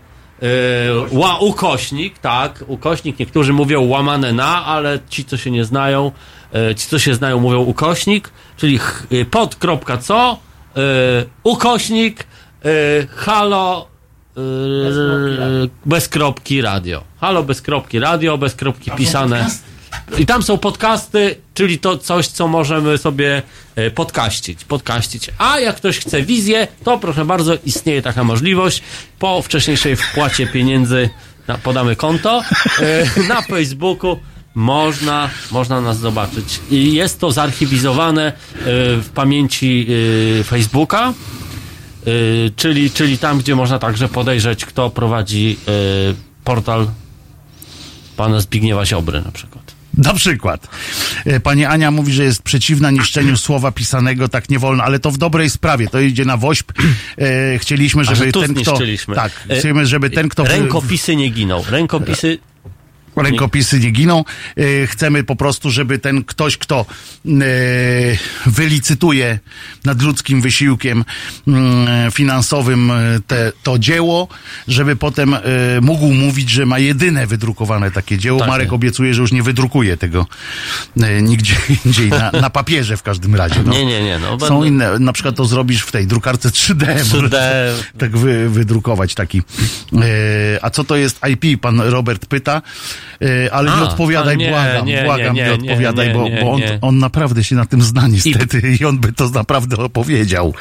ła, 1.10 1.38
ukośnik, 1.38 2.18
tak, 2.18 2.64
ukośnik, 2.66 3.18
niektórzy 3.18 3.52
mówią 3.52 3.82
łamane 3.88 4.32
na, 4.32 4.64
ale 4.64 4.98
ci, 5.08 5.24
co 5.24 5.36
się 5.36 5.50
nie 5.50 5.64
znają, 5.64 6.12
ci, 6.76 6.86
co 6.88 6.98
się 6.98 7.14
znają, 7.14 7.40
mówią 7.40 7.58
ukośnik, 7.60 8.30
czyli 8.56 8.78
ch- 8.78 9.06
yy, 9.10 9.24
pod.co, 9.24 10.38
yy, 10.76 10.82
ukośnik, 11.44 12.24
yy, 12.64 12.70
halo, 13.16 13.88
yy, 14.36 14.42
bez 15.86 16.08
kropki 16.08 16.60
radio. 16.62 17.04
Halo, 17.20 17.42
bez 17.42 17.62
kropki 17.62 17.98
radio, 17.98 18.38
bez 18.38 18.54
kropki 18.54 18.90
pisane. 18.90 19.46
I 20.18 20.26
tam 20.26 20.42
są 20.42 20.58
podcasty, 20.58 21.36
czyli 21.54 21.78
to 21.78 21.98
coś, 21.98 22.26
co 22.26 22.48
możemy 22.48 22.98
sobie 22.98 23.42
e, 23.76 23.90
podkaścić, 23.90 24.64
podkaścić. 24.64 25.30
A 25.38 25.58
jak 25.58 25.76
ktoś 25.76 25.98
chce 25.98 26.22
wizję, 26.22 26.68
to 26.84 26.98
proszę 26.98 27.24
bardzo, 27.24 27.54
istnieje 27.64 28.02
taka 28.02 28.24
możliwość. 28.24 28.82
Po 29.18 29.42
wcześniejszej 29.42 29.96
wpłacie 29.96 30.46
pieniędzy 30.46 31.10
na, 31.48 31.58
podamy 31.58 31.96
konto 31.96 32.42
e, 33.18 33.22
na 33.28 33.42
Facebooku. 33.42 34.16
Można, 34.54 35.30
można 35.50 35.80
nas 35.80 35.98
zobaczyć. 35.98 36.60
I 36.70 36.94
jest 36.94 37.20
to 37.20 37.32
zarchiwizowane 37.32 38.26
e, 38.26 38.32
w 38.96 39.08
pamięci 39.14 39.86
e, 40.40 40.44
Facebooka. 40.44 41.12
Y, 42.06 42.50
czyli, 42.56 42.90
czyli 42.90 43.18
tam, 43.18 43.38
gdzie 43.38 43.54
można 43.54 43.78
także 43.78 44.08
podejrzeć, 44.08 44.64
kto 44.64 44.90
prowadzi 44.90 45.56
portal 46.44 46.86
pana 48.16 48.40
Zbigniewa 48.40 48.86
Ziobry 48.86 49.20
na 49.20 49.30
przykład. 49.32 49.74
Na 49.98 50.14
przykład. 50.14 50.68
E, 51.24 51.40
Pani 51.40 51.64
Ania 51.64 51.90
mówi, 51.90 52.12
że 52.12 52.24
jest 52.24 52.42
przeciwna 52.42 52.90
niszczeniu 52.90 53.36
słowa 53.36 53.72
pisanego, 53.72 54.28
tak 54.28 54.50
nie 54.50 54.58
wolno, 54.58 54.84
ale 54.84 54.98
to 54.98 55.10
w 55.10 55.18
dobrej 55.18 55.50
sprawie. 55.50 55.88
To 55.88 56.00
idzie 56.00 56.24
na. 56.24 56.38
E, 57.18 57.58
chcieliśmy, 57.58 58.04
żeby 58.04 58.16
że 58.16 58.32
ten, 58.32 58.54
kto. 58.54 58.78
Tak, 59.14 59.32
E, 59.48 59.58
chcemy, 59.58 59.86
żeby 59.86 60.10
ten, 60.10 60.28
kto. 60.28 60.44
Rękopisy 60.44 61.16
nie 61.16 61.28
giną. 61.28 61.62
Rękopisy. 61.70 62.38
Rękopisy 63.16 63.80
nie 63.80 63.90
giną. 63.90 64.24
E, 64.56 64.86
Chcemy 64.86 65.24
po 65.24 65.36
prostu, 65.36 65.70
żeby 65.70 65.98
ten 65.98 66.24
ktoś, 66.24 66.56
kto 66.56 66.86
e, 67.26 67.30
wylicytuje 68.46 69.38
nad 69.84 70.02
ludzkim 70.02 70.40
wysiłkiem 70.40 71.04
mm, 71.48 72.10
finansowym 72.10 72.90
e, 72.90 72.94
te, 73.26 73.52
to 73.62 73.78
dzieło, 73.78 74.28
żeby 74.68 74.96
potem 74.96 75.36
mógł 75.82 76.12
mówić, 76.12 76.50
że 76.50 76.66
ma 76.66 76.78
jedyne 76.78 77.26
wydrukowane 77.26 77.90
takie 77.90 78.18
dzieło. 78.18 78.38
Tak. 78.38 78.48
Marek 78.48 78.72
obiecuje, 78.72 79.14
że 79.14 79.20
już 79.20 79.32
nie 79.32 79.42
wydrukuje 79.42 79.96
tego 79.96 80.26
nigdzie 81.22 81.54
indziej, 81.86 82.10
na, 82.10 82.30
na 82.30 82.50
papierze 82.50 82.96
w 82.96 83.02
każdym 83.02 83.34
razie. 83.34 83.62
No. 83.66 83.72
Nie, 83.72 83.84
nie, 83.84 84.02
nie. 84.02 84.18
No, 84.18 84.40
Są 84.40 84.60
będę- 84.60 84.68
inne, 84.68 84.98
na 84.98 85.12
przykład 85.12 85.36
to 85.36 85.44
zrobisz 85.44 85.82
w 85.82 85.92
tej 85.92 86.06
drukarce 86.06 86.48
3D. 86.48 86.96
3D. 86.96 87.36
Tak 87.98 88.16
wy, 88.16 88.48
wydrukować 88.50 89.14
taki. 89.14 89.42
A 90.62 90.70
co 90.70 90.84
to 90.84 90.96
jest 90.96 91.20
IP? 91.32 91.60
Pan 91.60 91.80
Robert 91.80 92.26
pyta. 92.26 92.62
E, 93.22 93.54
ale 93.54 93.72
A, 93.72 93.76
nie 93.76 93.82
odpowiadaj, 93.82 94.36
nie, 94.36 94.48
błagam, 94.48 94.86
nie, 94.86 95.02
błagam, 95.04 95.34
nie, 95.34 95.42
nie, 95.42 95.48
nie, 95.48 95.54
odpowiadaj, 95.54 96.12
bo, 96.12 96.28
bo 96.40 96.52
on, 96.52 96.60
on 96.80 96.98
naprawdę 96.98 97.44
się 97.44 97.56
na 97.56 97.66
tym 97.66 97.82
zna 97.82 98.08
niestety 98.08 98.62
i 98.80 98.84
on 98.84 98.98
by 98.98 99.12
to 99.12 99.30
naprawdę 99.30 99.76
opowiedział. 99.76 100.54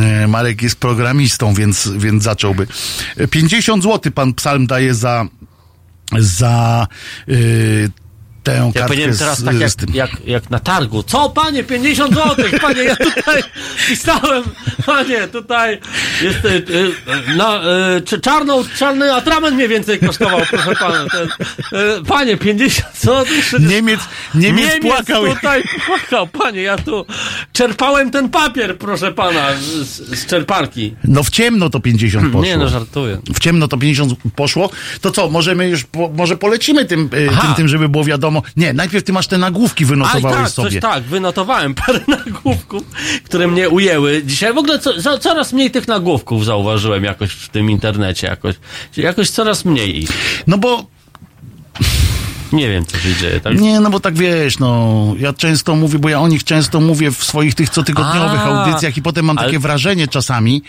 E, 0.00 0.28
Marek 0.28 0.62
jest 0.62 0.80
programistą, 0.80 1.54
więc, 1.54 1.88
więc 1.98 2.22
zacząłby. 2.22 2.66
E, 3.16 3.28
50 3.28 3.82
zł 3.82 4.12
pan 4.12 4.34
Psalm 4.34 4.66
daje 4.66 4.94
za 4.94 5.26
za 6.18 6.86
y, 7.28 7.90
tę 8.42 8.72
Ja 8.74 8.80
kartkę 8.82 9.12
teraz 9.18 9.38
z, 9.38 9.44
tak 9.44 9.60
jak, 9.60 9.70
z 9.70 9.94
jak, 9.94 10.10
jak 10.26 10.50
na 10.50 10.58
targu. 10.58 11.02
Co, 11.02 11.30
panie, 11.30 11.64
50 11.64 12.14
zł, 12.14 12.46
panie, 12.60 12.82
ja 12.82 12.96
tutaj 12.96 13.42
pisałem, 13.88 14.42
panie, 14.86 15.28
tutaj 15.28 15.78
jest 16.22 16.44
y, 16.44 16.48
y, 16.48 17.36
na, 17.36 17.60
y, 17.96 18.00
czy 18.00 18.20
czarną, 18.20 18.64
czarny 18.78 19.14
atrament 19.14 19.56
mniej 19.56 19.68
więcej 19.68 19.98
kosztował, 19.98 20.40
proszę 20.50 20.74
pana. 20.80 21.04
Ten, 21.10 21.28
y, 21.80 22.04
panie, 22.08 22.36
50 22.36 22.96
zł. 22.98 23.26
Niemiec, 23.60 24.00
Niemiec, 24.34 24.80
płakał. 24.80 25.34
tutaj 25.34 25.62
płakał, 25.86 26.26
panie, 26.26 26.62
ja 26.62 26.78
tu 26.78 27.06
czerpałem 27.52 28.10
ten 28.10 28.28
papier, 28.28 28.78
proszę 28.78 29.12
pana, 29.12 29.46
z, 29.60 30.18
z 30.18 30.26
czerparki. 30.26 30.94
No 31.04 31.22
w 31.22 31.30
ciemno 31.30 31.70
to 31.70 31.80
50 31.80 32.24
poszło. 32.26 32.42
Nie, 32.42 32.56
no 32.56 32.68
żartuję. 32.68 33.18
W 33.34 33.40
ciemno 33.40 33.68
to 33.68 33.78
50 33.78 34.12
poszło. 34.36 34.70
To 35.00 35.10
co, 35.10 35.30
możemy 35.30 35.68
już, 35.68 35.84
po, 35.84 36.08
może 36.08 36.36
polecimy 36.36 36.84
tym, 36.84 37.04
y, 37.04 37.08
tym, 37.10 37.54
tym, 37.56 37.68
żeby 37.68 37.88
było 37.88 38.04
wiadomo. 38.04 38.29
Nie, 38.56 38.72
najpierw 38.72 39.04
ty 39.04 39.12
masz 39.12 39.26
te 39.26 39.38
nagłówki, 39.38 39.84
wynotowałeś 39.84 40.42
tak, 40.42 40.50
sobie. 40.50 40.70
Coś, 40.70 40.80
tak, 40.80 41.02
wynotowałem 41.02 41.74
parę 41.74 42.00
nagłówków, 42.26 42.82
które 43.24 43.48
mnie 43.48 43.68
ujęły. 43.68 44.22
Dzisiaj 44.24 44.54
w 44.54 44.58
ogóle 44.58 44.78
co, 44.78 45.18
coraz 45.18 45.52
mniej 45.52 45.70
tych 45.70 45.88
nagłówków 45.88 46.44
zauważyłem 46.44 47.04
jakoś 47.04 47.30
w 47.30 47.48
tym 47.48 47.70
internecie, 47.70 48.26
jakoś, 48.26 48.54
jakoś 48.96 49.30
coraz 49.30 49.64
mniej. 49.64 50.08
No 50.46 50.58
bo 50.58 50.86
Nie 52.52 52.68
wiem, 52.68 52.86
co 52.86 52.98
się 52.98 53.14
dzieje. 53.14 53.40
Tak? 53.40 53.60
Nie, 53.60 53.80
no 53.80 53.90
bo 53.90 54.00
tak 54.00 54.14
wiesz, 54.14 54.58
no, 54.58 55.06
ja 55.18 55.32
często 55.32 55.74
mówię, 55.74 55.98
bo 55.98 56.08
ja 56.08 56.20
o 56.20 56.28
nich 56.28 56.44
często 56.44 56.80
mówię 56.80 57.10
w 57.10 57.24
swoich 57.24 57.54
tych 57.54 57.70
cotygodniowych 57.70 58.40
A, 58.40 58.44
audycjach 58.44 58.96
i 58.96 59.02
potem 59.02 59.24
mam 59.24 59.38
ale- 59.38 59.46
takie 59.46 59.58
wrażenie 59.58 60.08
czasami, 60.08 60.62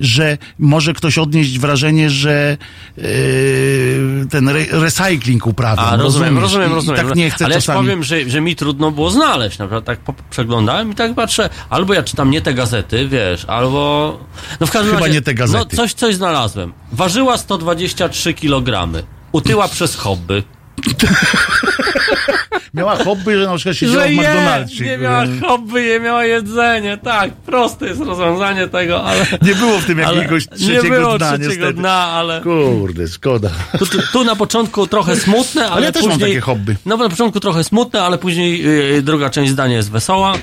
że 0.00 0.38
może 0.58 0.92
ktoś 0.92 1.18
odnieść 1.18 1.58
wrażenie, 1.58 2.10
że 2.10 2.56
yy, 2.96 4.26
ten 4.30 4.48
re 4.48 4.64
recykling 4.70 5.46
uprawiam. 5.46 5.86
A, 5.86 5.96
rozumiem, 5.96 6.38
rozumiesz? 6.38 6.40
rozumiem, 6.42 6.68
I, 6.68 6.72
i 6.72 6.74
rozumiem. 6.74 7.06
tak 7.06 7.16
nie 7.16 7.30
chcę 7.30 7.44
Ale 7.44 7.54
ja 7.54 7.60
czasami. 7.60 7.80
powiem, 7.80 8.04
że, 8.04 8.30
że 8.30 8.40
mi 8.40 8.56
trudno 8.56 8.90
było 8.90 9.10
znaleźć. 9.10 9.58
Na 9.58 9.64
przykład 9.66 9.84
tak 9.84 9.98
przeglądałem 10.30 10.92
i 10.92 10.94
tak 10.94 11.14
patrzę, 11.14 11.50
albo 11.70 11.94
ja 11.94 12.02
czytam 12.02 12.30
nie 12.30 12.40
te 12.40 12.54
gazety, 12.54 13.08
wiesz, 13.08 13.44
albo... 13.44 14.18
No 14.60 14.66
w 14.66 14.70
każdym 14.70 14.90
Chyba 14.94 15.06
razie, 15.06 15.14
nie 15.18 15.22
te 15.22 15.34
gazety. 15.34 15.66
No 15.72 15.76
coś, 15.76 15.92
coś 15.94 16.14
znalazłem. 16.14 16.72
Ważyła 16.92 17.36
123 17.38 18.34
kg. 18.34 18.92
Utyła 19.32 19.68
przez 19.68 19.96
hobby. 19.96 20.42
Miała 22.74 22.96
hobby, 22.96 23.36
że 23.36 23.46
na 23.46 23.56
przykład 23.56 23.76
siedziała 23.76 24.02
Że 24.02 24.08
w 24.08 24.12
McDonaldzie. 24.12 24.84
nie 24.84 24.98
miała 24.98 25.24
hobby, 25.42 25.82
nie 25.82 26.00
miała 26.00 26.24
jedzenie. 26.24 26.98
Tak, 26.98 27.32
proste 27.32 27.86
jest 27.86 28.00
rozwiązanie 28.00 28.68
tego, 28.68 29.04
ale... 29.04 29.26
Nie 29.42 29.54
było 29.54 29.78
w 29.78 29.84
tym 29.84 30.04
ale 30.04 30.16
jakiegoś 30.16 30.50
nie 30.50 30.56
trzeciego 30.56 30.96
było 30.96 31.18
dna, 31.18 31.28
trzeciego 31.28 31.50
niestety. 31.50 31.72
dna, 31.72 31.92
ale... 31.94 32.40
Kurde, 32.40 33.08
szkoda. 33.08 33.50
Tu, 33.78 33.86
tu, 33.86 33.98
tu 34.12 34.24
na 34.24 34.36
początku 34.36 34.86
trochę 34.86 35.16
smutne, 35.16 35.70
ale, 35.70 35.86
ja 35.86 35.92
też 35.92 36.02
później... 36.02 36.20
mam 36.20 36.28
takie 36.28 36.40
hobby. 36.40 36.76
No 36.86 36.96
na 36.96 37.08
początku 37.08 37.40
trochę 37.40 37.64
smutne, 37.64 38.02
ale 38.02 38.18
później 38.18 38.62
yy, 38.62 39.02
druga 39.02 39.30
część 39.30 39.52
zdania 39.52 39.76
jest 39.76 39.90
wesoła. 39.90 40.34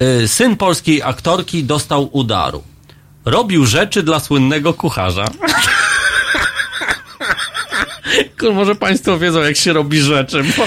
Yy, 0.00 0.28
syn 0.28 0.56
polskiej 0.56 1.02
aktorki 1.02 1.64
dostał 1.64 2.08
udaru. 2.12 2.62
Robił 3.24 3.66
rzeczy 3.66 4.02
dla 4.02 4.20
słynnego 4.20 4.74
kucharza. 4.74 5.24
Kur, 8.40 8.54
może 8.54 8.74
państwo 8.74 9.18
wiedzą, 9.18 9.40
jak 9.40 9.56
się 9.56 9.72
robi 9.72 10.00
rzeczy. 10.00 10.42
Bo, 10.56 10.64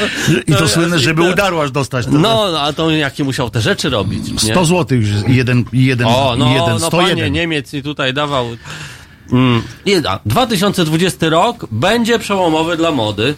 I 0.48 0.56
to 0.56 0.68
słynne, 0.68 1.00
żeby 1.00 1.22
aż 1.64 1.72
dostać. 1.72 2.06
No, 2.12 2.20
no, 2.20 2.62
a 2.62 2.74
to 2.74 2.92
jakie 2.92 3.24
musiał 3.24 3.50
te 3.50 3.62
rzeczy 3.62 3.90
robić. 3.90 4.44
nie? 4.44 4.52
100 4.52 4.66
zł 4.66 4.98
już 4.98 5.08
jeden, 5.28 5.66
jeden, 5.74 6.08
O, 6.08 6.36
no, 6.38 6.54
jeden, 6.54 6.70
no 6.80 6.88
101. 6.88 7.18
panie, 7.18 7.32
Niemiec 7.32 7.74
mi 7.74 7.84
tutaj 7.84 8.14
dawał. 8.14 8.48
Mm, 9.32 9.62
nie, 9.86 10.02
a 10.10 10.20
2020 10.26 11.30
rok 11.30 11.66
będzie 11.72 12.20
przełomowy 12.20 12.78
dla 12.78 12.92
mody. 12.92 13.36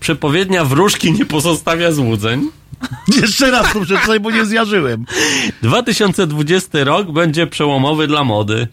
Przepowiednia 0.00 0.64
wróżki 0.64 1.12
nie 1.12 1.26
pozostawia 1.26 1.92
złudzeń. 1.92 2.48
Jeszcze 3.22 3.50
raz 3.50 3.72
to 3.72 3.80
przeczytaj, 3.80 4.20
bo 4.20 4.30
nie 4.30 4.44
zjarzyłem. 4.44 5.04
2020 5.62 6.84
rok 6.84 7.12
będzie 7.12 7.46
przełomowy 7.46 8.06
dla 8.06 8.24
mody. 8.24 8.68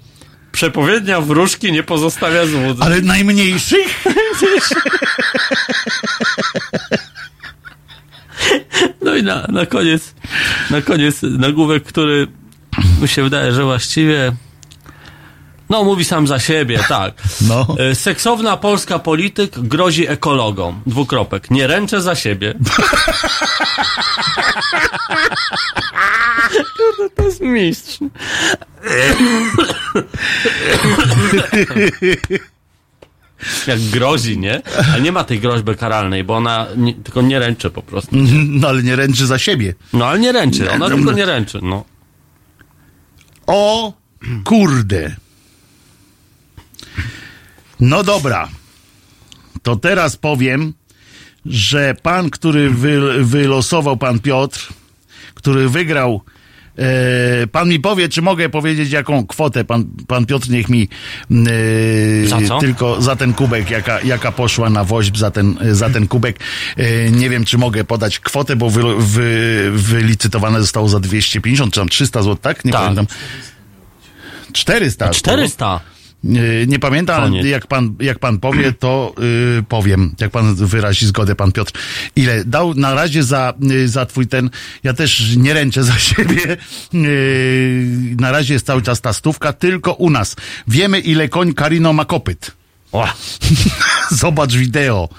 Przepowiednia 0.59 1.21
wróżki 1.21 1.71
nie 1.71 1.83
pozostawia 1.83 2.45
złudzeń. 2.45 2.77
Ale 2.81 3.01
najmniejszych? 3.15 4.03
No 9.01 9.15
i 9.15 9.23
na, 9.23 9.47
na 9.49 9.65
koniec, 9.65 10.15
na 10.69 10.81
koniec 10.81 11.21
nagłówek, 11.21 11.83
który 11.83 12.27
mi 13.01 13.07
się 13.07 13.23
wydaje, 13.23 13.51
że 13.51 13.63
właściwie 13.63 14.31
no 15.69 15.83
mówi 15.83 16.05
sam 16.05 16.27
za 16.27 16.39
siebie, 16.39 16.79
tak. 16.89 17.13
No. 17.41 17.67
E, 17.79 17.95
Seksowna 17.95 18.57
polska 18.57 18.99
polityk 18.99 19.59
grozi 19.59 20.07
ekologom. 20.07 20.81
Dwukropek. 20.85 21.51
Nie 21.51 21.67
ręczę 21.67 22.01
za 22.01 22.15
siebie. 22.15 22.53
Kurde, 26.77 27.09
to 27.15 27.23
jest 27.23 27.41
mistrz. 27.41 27.99
Jak 33.67 33.79
grozi, 33.79 34.37
nie? 34.37 34.61
Ale 34.93 35.01
nie 35.01 35.11
ma 35.11 35.23
tej 35.23 35.39
groźby 35.39 35.75
karalnej, 35.75 36.23
bo 36.23 36.35
ona 36.35 36.67
nie, 36.77 36.93
tylko 36.93 37.21
nie 37.21 37.39
ręczy 37.39 37.69
po 37.69 37.81
prostu. 37.81 38.15
No 38.31 38.67
ale 38.67 38.83
nie 38.83 38.95
ręczy 38.95 39.25
za 39.27 39.39
siebie. 39.39 39.73
No 39.93 40.05
ale 40.05 40.19
nie 40.19 40.31
ręczy, 40.31 40.71
ona 40.71 40.87
tylko 40.89 41.11
nie 41.11 41.25
ręczy, 41.25 41.59
no. 41.61 41.83
O 43.47 43.93
kurde. 44.43 45.15
No 47.79 48.03
dobra. 48.03 48.47
To 49.63 49.75
teraz 49.75 50.15
powiem, 50.15 50.73
że 51.45 51.95
pan, 52.03 52.29
który 52.29 52.69
wy, 52.69 53.23
wylosował, 53.23 53.97
pan 53.97 54.19
Piotr, 54.19 54.67
który 55.33 55.69
wygrał. 55.69 56.21
E, 56.77 57.47
pan 57.47 57.69
mi 57.69 57.79
powie, 57.79 58.09
czy 58.09 58.21
mogę 58.21 58.49
powiedzieć, 58.49 58.91
jaką 58.91 59.27
kwotę 59.27 59.63
pan, 59.63 59.85
pan 60.07 60.25
Piotr 60.25 60.49
niech 60.49 60.69
mi 60.69 60.89
e, 61.31 62.27
Za 62.27 62.59
tylko 62.59 63.01
za 63.01 63.15
ten 63.15 63.33
kubek, 63.33 63.69
jaka, 63.69 64.01
jaka 64.01 64.31
poszła 64.31 64.69
na 64.69 64.83
woźb 64.83 65.17
za 65.17 65.31
ten, 65.31 65.57
za 65.71 65.89
ten 65.89 66.07
kubek. 66.07 66.39
E, 66.77 67.11
nie 67.11 67.29
wiem, 67.29 67.45
czy 67.45 67.57
mogę 67.57 67.83
podać 67.83 68.19
kwotę, 68.19 68.55
bo 68.55 68.69
wy, 68.69 68.81
wy, 68.97 69.71
wylicytowane 69.73 70.61
zostało 70.61 70.89
za 70.89 70.99
250 70.99 71.73
czy 71.73 71.79
tam 71.79 71.89
300 71.89 72.21
zł, 72.21 72.35
tak? 72.41 72.65
Nie 72.65 72.71
Tak. 72.71 72.81
pamiętam. 72.81 73.07
400. 74.53 75.09
400. 75.09 75.79
Yy, 76.23 76.65
Nie 76.67 76.79
pamiętam, 76.79 77.21
Koniec. 77.23 77.45
jak 77.45 77.67
pan, 77.67 77.95
jak 77.99 78.19
pan 78.19 78.39
powie, 78.39 78.73
to 78.73 79.15
yy, 79.55 79.63
powiem. 79.63 80.15
Jak 80.19 80.31
pan 80.31 80.55
wyrazi 80.55 81.05
zgodę, 81.05 81.35
pan 81.35 81.51
Piotr. 81.51 81.71
Ile 82.15 82.45
dał 82.45 82.73
na 82.73 82.93
razie 82.93 83.23
za, 83.23 83.53
yy, 83.59 83.87
za 83.89 84.05
twój 84.05 84.27
ten, 84.27 84.49
ja 84.83 84.93
też 84.93 85.35
nie 85.37 85.53
ręczę 85.53 85.83
za 85.93 85.97
siebie. 85.99 86.57
Yy, 86.93 88.15
na 88.19 88.31
razie 88.31 88.53
jest 88.53 88.65
cały 88.65 88.81
czas 88.81 89.01
ta 89.01 89.13
stówka, 89.13 89.53
tylko 89.53 89.93
u 89.93 90.09
nas. 90.09 90.35
Wiemy, 90.67 90.99
ile 90.99 91.29
koń 91.29 91.53
Karino 91.53 91.93
ma 91.93 92.05
kopyt. 92.05 92.51
O, 92.91 93.07
Zobacz 94.11 94.53
wideo. 94.53 95.09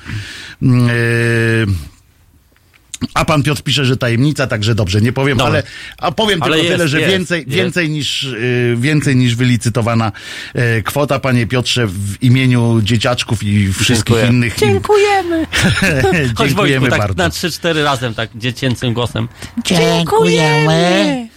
Yy, 0.63 0.71
a 3.15 3.25
pan 3.25 3.43
Piotr 3.43 3.63
pisze, 3.63 3.85
że 3.85 3.97
tajemnica, 3.97 4.47
także 4.47 4.75
dobrze, 4.75 5.01
nie 5.01 5.13
powiem, 5.13 5.39
Dobra. 5.39 5.53
ale 5.53 5.63
a 5.99 6.13
powiem 6.13 6.43
Ale 6.43 6.53
tylko 6.53 6.65
jest, 6.65 6.77
tyle, 6.77 6.89
że 6.89 7.01
jest, 7.01 7.13
więcej, 7.13 7.39
jest. 7.39 7.51
więcej 7.51 7.91
niż 7.91 8.23
yy, 8.23 8.77
więcej 8.77 9.17
niż 9.17 9.35
wylicytowana 9.35 10.13
yy, 10.55 10.83
kwota, 10.83 11.19
panie 11.19 11.47
Piotrze, 11.47 11.87
w 11.87 12.23
imieniu 12.23 12.81
dzieciaczków 12.83 13.43
i 13.43 13.73
wszystkich 13.73 14.17
Dziękuję. 14.17 14.27
innych. 14.37 14.59
Dziękujemy. 14.59 15.47
Dziękujemy 16.39 16.81
Wojtku, 16.81 16.91
tak 16.91 16.99
bardzo. 16.99 17.23
na 17.23 17.29
3-4 17.29 17.85
razem, 17.85 18.15
tak 18.15 18.31
dziecięcym 18.35 18.95
głosem. 18.95 19.29
Dziękujemy. 19.65 21.29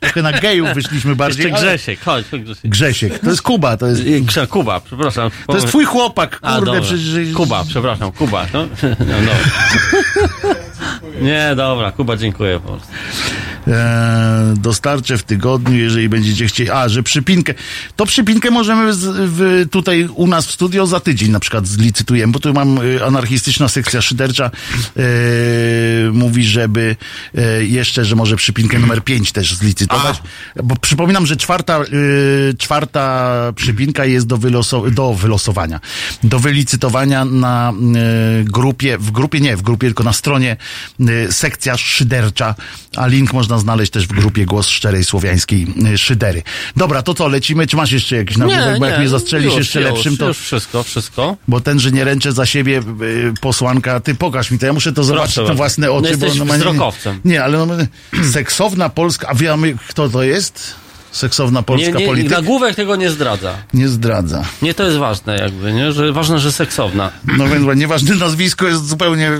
Trochę 0.00 0.22
na 0.22 0.32
gejów 0.32 0.68
wyszliśmy 0.74 1.16
bardziej. 1.16 1.46
Jeszcze 1.46 1.60
Grzesiek, 1.66 2.00
chodź, 2.00 2.26
chodź 2.30 2.40
Grzesiek. 2.42 2.70
Grzesiek, 2.70 3.18
to 3.18 3.30
jest 3.30 3.42
Kuba, 3.42 3.76
to 3.76 3.86
jest, 3.86 4.02
Grze, 4.02 4.46
Kuba, 4.46 4.80
przepraszam. 4.80 5.30
to 5.46 5.54
jest 5.54 5.66
twój 5.66 5.84
chłopak, 5.84 6.38
A, 6.42 6.54
kurde, 6.54 6.66
dobra. 6.66 6.80
przecież... 6.80 7.34
Kuba, 7.34 7.64
przepraszam, 7.68 8.12
Kuba. 8.12 8.46
No, 8.52 8.66
no, 8.82 9.16
no. 9.26 9.32
Nie, 11.22 11.52
dobra, 11.56 11.92
Kuba, 11.92 12.16
dziękuję 12.16 12.60
po 12.60 12.68
prostu. 12.68 12.88
E, 13.68 14.54
dostarczę 14.56 15.18
w 15.18 15.22
tygodniu, 15.22 15.76
jeżeli 15.76 16.08
będziecie 16.08 16.46
chcieli. 16.46 16.70
A, 16.70 16.88
że 16.88 17.02
przypinkę. 17.02 17.54
To 17.96 18.06
przypinkę 18.06 18.50
możemy 18.50 18.94
z, 18.94 19.04
w, 19.06 19.68
tutaj 19.70 20.08
u 20.14 20.26
nas 20.26 20.46
w 20.46 20.50
studio 20.50 20.86
za 20.86 21.00
tydzień 21.00 21.30
na 21.30 21.40
przykład 21.40 21.66
zlicytujemy, 21.66 22.32
bo 22.32 22.38
tu 22.38 22.52
mam 22.52 22.78
e, 22.78 23.04
anarchistyczna 23.04 23.68
sekcja 23.68 24.02
szydercza. 24.02 24.44
E, 24.44 25.00
mówi, 26.12 26.44
żeby 26.44 26.96
jeszcze, 27.60 28.04
że 28.04 28.16
może 28.16 28.36
przypinkę 28.36 28.78
numer 28.78 29.04
5 29.04 29.32
też 29.32 29.54
zlicytować. 29.54 30.22
Bo 30.64 30.76
przypominam, 30.76 31.26
że 31.26 31.36
czwarta, 31.36 31.80
czwarta 32.58 33.32
przypinka 33.56 34.04
jest 34.04 34.26
do, 34.26 34.36
wyloso, 34.36 34.90
do 34.90 35.14
wylosowania, 35.14 35.80
do 36.22 36.38
wylicytowania 36.38 37.24
na 37.24 37.72
grupie, 38.44 38.98
w 38.98 39.10
grupie 39.10 39.40
nie, 39.40 39.56
w 39.56 39.62
grupie, 39.62 39.86
tylko 39.86 40.04
na 40.04 40.12
stronie 40.12 40.56
sekcja 41.30 41.76
szydercza, 41.76 42.54
a 42.96 43.06
link 43.06 43.32
można 43.32 43.58
znaleźć 43.58 43.92
też 43.92 44.06
w 44.06 44.12
grupie 44.12 44.46
Głos 44.46 44.68
Szczerej 44.68 45.04
Słowiańskiej 45.04 45.66
e, 45.94 45.98
Szydery. 45.98 46.42
Dobra, 46.76 47.02
to 47.02 47.14
co, 47.14 47.28
lecimy? 47.28 47.66
Czy 47.66 47.76
masz 47.76 47.92
jeszcze 47.92 48.16
jakiś 48.16 48.36
nagłówek? 48.36 48.78
Bo 48.78 48.86
jak 48.86 48.98
mnie 48.98 49.08
zastrzelisz 49.08 49.46
już, 49.46 49.56
jeszcze 49.56 49.80
już, 49.80 49.90
lepszym, 49.90 50.16
to... 50.16 50.28
Już 50.28 50.38
wszystko, 50.38 50.82
wszystko. 50.82 51.36
Bo 51.48 51.60
ten, 51.60 51.80
że 51.80 51.92
nie 51.92 52.04
ręczę 52.04 52.32
za 52.32 52.46
siebie 52.46 52.78
y, 53.02 53.32
posłanka, 53.40 54.00
ty 54.00 54.14
pokaż 54.14 54.50
mi 54.50 54.58
to, 54.58 54.66
ja 54.66 54.72
muszę 54.72 54.92
to 54.92 55.04
zobaczyć 55.04 55.36
na 55.36 55.42
bardzo. 55.42 55.56
własne 55.56 55.86
No 55.86 55.92
oczy. 55.96 56.08
jesteś 56.08 56.30
bo 56.30 56.36
normalnie- 56.38 56.64
wzrokowcem. 56.64 57.20
Nie, 57.24 57.44
ale 57.44 57.66
no, 57.66 57.74
seksowna 58.32 58.88
Polska, 58.88 59.28
a 59.28 59.34
wiemy 59.34 59.74
kto 59.88 60.08
to 60.08 60.22
jest? 60.22 60.74
Seksowna 61.14 61.60
Nie, 61.60 61.64
polska 61.64 61.98
nie, 61.98 62.06
polityk? 62.06 62.30
nagłówek 62.30 62.74
tego 62.74 62.96
nie 62.96 63.10
zdradza. 63.10 63.54
Nie 63.74 63.88
zdradza. 63.88 64.44
Nie, 64.62 64.74
to 64.74 64.84
jest 64.84 64.96
ważne 64.96 65.36
jakby, 65.36 65.72
nie? 65.72 65.92
Że, 65.92 66.12
ważne, 66.12 66.38
że 66.38 66.52
seksowna. 66.52 67.10
No 67.38 67.48
więc 67.48 67.66
nieważne 67.76 68.14
nazwisko 68.14 68.66
jest 68.66 68.86
zupełnie 68.86 69.30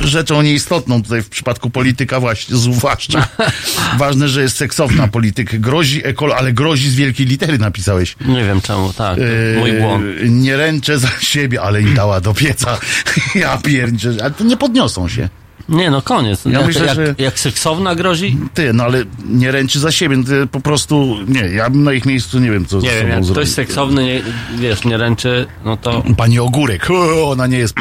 rzeczą 0.00 0.42
nieistotną 0.42 1.02
tutaj 1.02 1.22
w 1.22 1.28
przypadku 1.28 1.70
polityka 1.70 2.20
właśnie, 2.20 2.56
zwłaszcza. 2.56 3.28
Ważne, 3.98 4.28
że 4.28 4.42
jest 4.42 4.56
seksowna 4.56 5.08
polityk. 5.08 5.60
Grozi, 5.60 6.06
ekolo, 6.06 6.36
ale 6.36 6.52
grozi 6.52 6.90
z 6.90 6.94
wielkiej 6.94 7.26
litery 7.26 7.58
napisałeś. 7.58 8.16
Nie 8.26 8.44
wiem 8.44 8.60
czemu, 8.60 8.92
tak. 8.92 9.18
Eee, 9.18 9.58
Mój 9.58 9.72
błąd. 9.72 10.04
Nie 10.24 10.56
ręczę 10.56 10.98
za 10.98 11.08
siebie, 11.20 11.62
ale 11.62 11.82
im 11.82 11.94
dała 11.94 12.20
do 12.20 12.34
pieca. 12.34 12.78
ja 13.34 13.58
pierniczę. 13.58 14.14
Ale 14.20 14.30
to 14.30 14.44
nie 14.44 14.56
podniosą 14.56 15.08
się. 15.08 15.28
Nie, 15.68 15.90
no 15.90 16.02
koniec. 16.02 16.44
Ja 16.44 16.50
jak, 16.52 16.66
myślę, 16.66 16.86
jak, 16.86 16.94
że- 16.96 17.14
jak 17.18 17.38
seksowna 17.38 17.94
grozi? 17.94 18.36
Ty, 18.54 18.72
no 18.72 18.84
ale 18.84 19.04
nie 19.28 19.52
ręczy 19.52 19.78
za 19.80 19.92
siebie. 19.92 20.24
Ty 20.24 20.46
po 20.46 20.60
prostu, 20.60 21.16
nie, 21.28 21.40
ja 21.40 21.70
bym 21.70 21.84
na 21.84 21.92
ich 21.92 22.04
miejscu 22.06 22.38
nie 22.38 22.50
wiem, 22.50 22.66
co 22.66 22.80
Nie 22.80 22.90
z 22.90 22.94
wiem, 22.94 23.08
jak 23.08 23.24
zrobił. 23.24 23.32
ktoś 23.42 23.48
seksowny, 23.54 24.04
nie, 24.04 24.22
wiesz, 24.58 24.84
nie 24.84 24.96
ręczy, 24.96 25.46
no 25.64 25.76
to... 25.76 26.02
Pani 26.16 26.38
Ogórek, 26.38 26.90
o, 26.90 27.30
ona 27.30 27.46
nie 27.46 27.58
jest, 27.58 27.74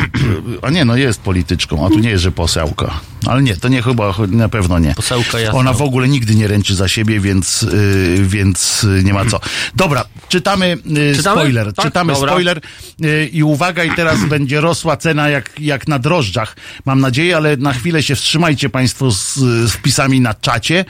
a 0.62 0.70
nie, 0.70 0.86
no 0.86 0.95
jest 0.95 1.22
polityczką, 1.22 1.86
a 1.86 1.90
tu 1.90 1.99
nie 1.99 2.10
jest, 2.10 2.24
że 2.24 2.32
posełka. 2.32 2.99
Ale 3.26 3.41
nie, 3.41 3.57
to 3.57 3.68
nie 3.68 3.82
chyba, 3.82 4.14
na 4.28 4.49
pewno 4.49 4.80
nie. 4.80 4.95
Posełka 4.95 5.40
jasna. 5.40 5.60
Ona 5.60 5.74
w 5.74 5.82
ogóle 5.82 6.07
nigdy 6.07 6.36
nie 6.36 6.48
ręczy 6.48 6.76
za 6.76 6.88
siebie, 6.88 7.20
więc, 7.20 7.64
y, 7.64 8.18
więc 8.22 8.84
y, 8.84 9.02
nie 9.03 9.14
ma 9.14 9.26
co. 9.26 9.40
Dobra, 9.76 10.06
czytamy, 10.30 10.78
y, 11.12 11.16
Czytamy? 11.16 11.41
spoiler, 11.41 11.74
Tak? 11.74 11.86
czytamy 11.86 12.14
Dobra. 12.14 12.30
spoiler 12.32 12.62
y, 13.06 13.30
i 13.34 13.44
uwaga, 13.44 13.84
i 13.84 13.91
teraz 13.95 14.26
będzie 14.26 14.62
rosła 14.62 14.98
cena 14.98 15.30
jak, 15.30 15.52
jak 15.60 15.88
na 15.88 15.99
drożdżach, 15.99 16.56
mam 16.86 16.99
nadzieję, 17.02 17.38
ale 17.38 17.57
na 17.57 17.74
chwilę 17.76 18.03
się 18.03 18.15
wstrzymajcie 18.15 18.69
Państwo 18.69 19.11
z, 19.11 19.35
z 19.35 19.72
wpisami 19.72 20.22
na 20.22 20.34
czacie 20.34 20.85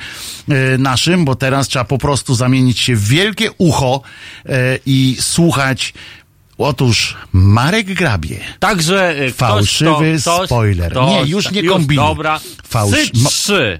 y, 0.49 0.77
naszym, 0.77 1.25
bo 1.25 1.35
teraz 1.35 1.67
trzeba 1.67 1.85
po 1.85 1.97
prostu 1.97 2.35
zamienić 2.35 2.79
się 2.79 2.95
w 2.95 3.07
wielkie 3.07 3.51
ucho 3.57 4.01
y, 4.45 4.49
i 4.85 5.17
słuchać 5.19 5.93
Otóż 6.57 7.17
Marek 7.33 7.93
Grabie. 7.93 8.39
Także 8.59 9.15
ktoś, 9.17 9.33
Fałszywy 9.33 10.17
kto, 10.21 10.33
ktoś, 10.35 10.47
spoiler. 10.47 10.91
Ktoś, 10.91 11.09
Nie, 11.09 11.31
już 11.31 11.51
nie 11.51 11.63
kombinuj. 11.63 12.05
Dobra. 12.05 12.39
Fałsz- 12.71 13.27
trzy. 13.29 13.79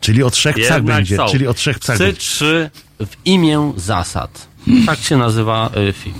Czyli 0.00 0.22
o 0.22 0.30
trzech 0.30 0.56
psach 0.56 0.64
Jednak 0.76 0.84
będzie. 0.96 1.16
są. 1.16 1.26
Czyli 1.28 1.46
o 1.46 1.54
trzech 1.54 1.78
psach 1.78 1.96
Psy 1.96 2.04
będzie. 2.04 2.20
trzy 2.20 2.70
w 3.00 3.16
imię 3.24 3.72
zasad. 3.76 4.48
Tak 4.86 4.98
się 5.00 5.16
nazywa 5.16 5.70
y, 5.88 5.92
film. 5.92 6.14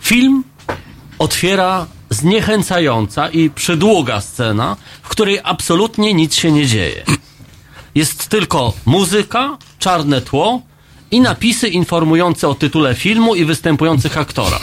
Film 0.00 0.44
otwiera 1.18 1.86
zniechęcająca 2.12 3.28
i 3.28 3.50
przydługa 3.50 4.20
scena, 4.20 4.76
w 5.02 5.08
której 5.08 5.40
absolutnie 5.44 6.14
nic 6.14 6.34
się 6.34 6.52
nie 6.52 6.66
dzieje. 6.66 7.04
Jest 7.94 8.28
tylko 8.28 8.72
muzyka, 8.86 9.58
czarne 9.78 10.20
tło 10.20 10.62
i 11.10 11.20
napisy 11.20 11.68
informujące 11.68 12.48
o 12.48 12.54
tytule 12.54 12.94
filmu 12.94 13.34
i 13.34 13.44
występujących 13.44 14.18
aktorach. 14.18 14.62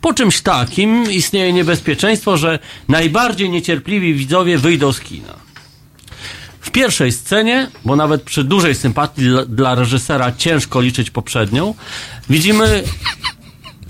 Po 0.00 0.14
czymś 0.14 0.40
takim 0.40 1.12
istnieje 1.12 1.52
niebezpieczeństwo, 1.52 2.36
że 2.36 2.58
najbardziej 2.88 3.50
niecierpliwi 3.50 4.14
widzowie 4.14 4.58
wyjdą 4.58 4.92
z 4.92 5.00
kina. 5.00 5.34
W 6.60 6.70
pierwszej 6.70 7.12
scenie, 7.12 7.70
bo 7.84 7.96
nawet 7.96 8.22
przy 8.22 8.44
dużej 8.44 8.74
sympatii 8.74 9.22
dla, 9.48 9.74
reżysera 9.74 10.32
ciężko 10.32 10.80
liczyć 10.80 11.10
poprzednią, 11.10 11.74
widzimy 12.30 12.84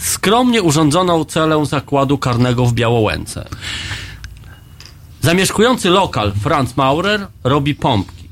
skromnie 0.08 0.62
urządzoną 0.62 1.24
celę 1.24 1.66
zakładu 1.66 2.18
karnego 2.18 2.66
w 2.66 2.72
Białołęce. 2.72 3.48
Zamieszkujący 5.20 5.90
lokal 5.90 6.32
Franz 6.42 6.76
Maurer 6.76 7.26
robi 7.44 7.74
pompki. 7.74 8.28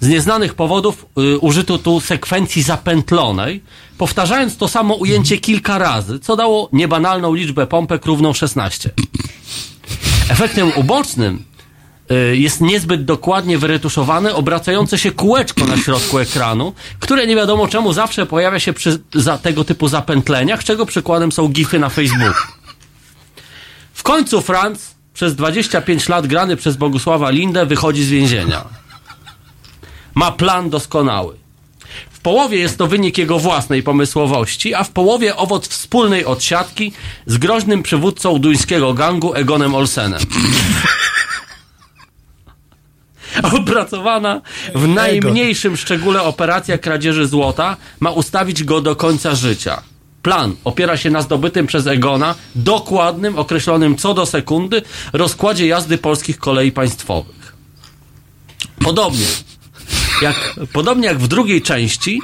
Z 0.00 0.08
nieznanych 0.08 0.54
powodów 0.54 1.06
y, 1.18 1.38
użyto 1.38 1.78
tu 1.78 2.00
sekwencji 2.00 2.62
zapętlonej, 2.62 3.62
powtarzając 3.98 4.56
to 4.56 4.68
samo 4.68 4.94
ujęcie 4.94 5.38
kilka 5.38 5.78
razy, 5.78 6.18
co 6.18 6.36
dało 6.36 6.68
niebanalną 6.72 7.34
liczbę 7.34 7.66
pompek 7.66 8.06
równą 8.06 8.32
16. 8.32 8.90
Efektem 10.30 10.72
ubocznym 10.76 11.44
jest 12.32 12.60
niezbyt 12.60 13.04
dokładnie 13.04 13.58
wyretuszowane 13.58 14.34
obracające 14.34 14.98
się 14.98 15.12
kółeczko 15.12 15.66
na 15.66 15.76
środku 15.76 16.18
ekranu, 16.18 16.72
które 17.00 17.26
nie 17.26 17.36
wiadomo 17.36 17.68
czemu 17.68 17.92
zawsze 17.92 18.26
pojawia 18.26 18.60
się 18.60 18.72
przy 18.72 18.98
za 19.14 19.38
tego 19.38 19.64
typu 19.64 19.88
zapętleniach, 19.88 20.64
czego 20.64 20.86
przykładem 20.86 21.32
są 21.32 21.48
gify 21.48 21.78
na 21.78 21.88
Facebooku. 21.88 22.42
W 23.94 24.02
końcu 24.02 24.42
Franz, 24.42 24.94
przez 25.14 25.34
25 25.34 26.08
lat 26.08 26.26
grany 26.26 26.56
przez 26.56 26.76
Bogusława 26.76 27.30
Lindę, 27.30 27.66
wychodzi 27.66 28.04
z 28.04 28.08
więzienia. 28.08 28.64
Ma 30.14 30.32
plan 30.32 30.70
doskonały. 30.70 31.36
W 32.10 32.20
połowie 32.20 32.58
jest 32.58 32.78
to 32.78 32.86
wynik 32.86 33.18
jego 33.18 33.38
własnej 33.38 33.82
pomysłowości, 33.82 34.74
a 34.74 34.84
w 34.84 34.90
połowie 34.90 35.36
owoc 35.36 35.68
wspólnej 35.68 36.24
odsiadki 36.24 36.92
z 37.26 37.38
groźnym 37.38 37.82
przywódcą 37.82 38.38
duńskiego 38.38 38.94
gangu 38.94 39.34
Egonem 39.34 39.74
Olsenem. 39.74 40.20
Opracowana 43.58 44.40
w 44.74 44.88
najmniejszym 44.88 45.76
szczególe 45.76 46.22
operacja 46.22 46.78
kradzieży 46.78 47.26
złota 47.26 47.76
ma 48.00 48.10
ustawić 48.10 48.64
go 48.64 48.80
do 48.80 48.96
końca 48.96 49.34
życia. 49.34 49.82
Plan 50.22 50.56
opiera 50.64 50.96
się 50.96 51.10
na 51.10 51.22
zdobytym 51.22 51.66
przez 51.66 51.86
Egona 51.86 52.34
dokładnym, 52.54 53.38
określonym 53.38 53.96
co 53.96 54.14
do 54.14 54.26
sekundy 54.26 54.82
rozkładzie 55.12 55.66
jazdy 55.66 55.98
polskich 55.98 56.38
kolei 56.38 56.72
państwowych. 56.72 57.56
Podobnie 58.84 59.26
jak, 60.22 60.54
podobnie 60.72 61.06
jak 61.06 61.18
w 61.18 61.28
drugiej 61.28 61.62
części, 61.62 62.20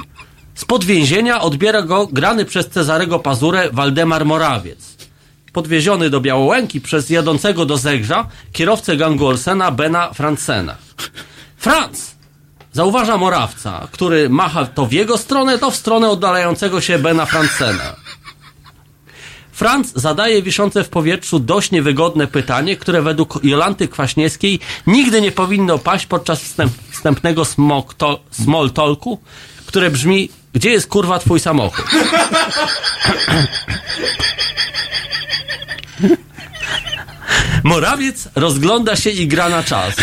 spod 0.55 0.83
więzienia 0.83 1.41
odbiera 1.41 1.81
go 1.81 2.07
grany 2.07 2.45
przez 2.45 2.69
Cezarego 2.69 3.19
Pazurę 3.19 3.69
Waldemar 3.71 4.25
Morawiec. 4.25 4.92
Podwieziony 5.53 6.09
do 6.09 6.21
Białołęki 6.21 6.81
przez 6.81 7.09
jadącego 7.09 7.65
do 7.65 7.77
Zegrza 7.77 8.27
kierowcę 8.51 8.97
gangu 8.97 9.27
Olsena 9.27 9.71
Bena 9.71 10.13
Francena. 10.13 10.75
Franz 11.57 12.15
zauważa 12.71 13.17
Morawca, 13.17 13.87
który 13.91 14.29
macha 14.29 14.65
to 14.65 14.85
w 14.85 14.91
jego 14.91 15.17
stronę, 15.17 15.57
to 15.57 15.71
w 15.71 15.75
stronę 15.75 16.09
oddalającego 16.09 16.81
się 16.81 16.99
Bena 16.99 17.25
Francena. 17.25 17.95
Franc 19.51 19.91
zadaje 19.95 20.41
wiszące 20.41 20.83
w 20.83 20.89
powietrzu 20.89 21.39
dość 21.39 21.71
niewygodne 21.71 22.27
pytanie, 22.27 22.77
które 22.77 23.01
według 23.01 23.39
Jolanty 23.43 23.87
Kwaśniewskiej 23.87 24.59
nigdy 24.87 25.21
nie 25.21 25.31
powinno 25.31 25.77
paść 25.77 26.05
podczas 26.05 26.41
wstęp, 26.41 26.73
wstępnego 26.91 27.43
to, 27.97 28.19
small 28.31 28.71
talku, 28.71 29.19
które 29.65 29.91
brzmi, 29.91 30.29
gdzie 30.53 30.69
jest 30.69 30.87
kurwa 30.87 31.19
twój 31.19 31.39
samochód? 31.39 31.85
Morawiec 37.63 38.29
rozgląda 38.35 38.95
się 38.95 39.09
i 39.09 39.27
gra 39.27 39.49
na 39.49 39.63
czas. 39.63 39.95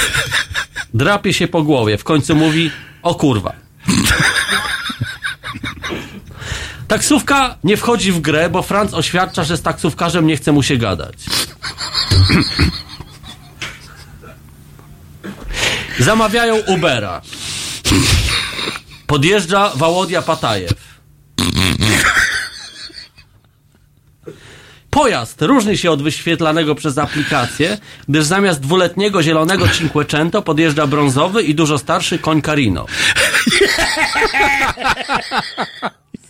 Drapie 0.94 1.32
się 1.32 1.48
po 1.48 1.62
głowie, 1.62 1.98
w 1.98 2.04
końcu 2.04 2.36
mówi, 2.36 2.70
o 3.02 3.14
kurwa. 3.14 3.52
Taksówka 6.88 7.56
nie 7.64 7.76
wchodzi 7.76 8.12
w 8.12 8.20
grę, 8.20 8.50
bo 8.50 8.62
Franc 8.62 8.94
oświadcza, 8.94 9.44
że 9.44 9.56
z 9.56 9.62
taksówkarzem 9.62 10.26
nie 10.26 10.36
chce 10.36 10.52
mu 10.52 10.62
się 10.62 10.76
gadać. 10.76 11.14
Zamawiają 15.98 16.56
Ubera. 16.56 17.22
Podjeżdża 19.06 19.72
Wałodia 19.74 20.22
Patajew. 20.22 20.72
Pojazd 24.90 25.42
różni 25.42 25.78
się 25.78 25.90
od 25.90 26.02
wyświetlanego 26.02 26.74
przez 26.74 26.98
aplikację, 26.98 27.78
gdyż 28.08 28.24
zamiast 28.24 28.60
dwuletniego 28.60 29.22
zielonego 29.22 29.68
Cinquecento 29.68 30.42
podjeżdża 30.42 30.86
brązowy 30.86 31.42
i 31.42 31.54
dużo 31.54 31.78
starszy 31.78 32.18
koń 32.18 32.42
Carino. 32.42 32.86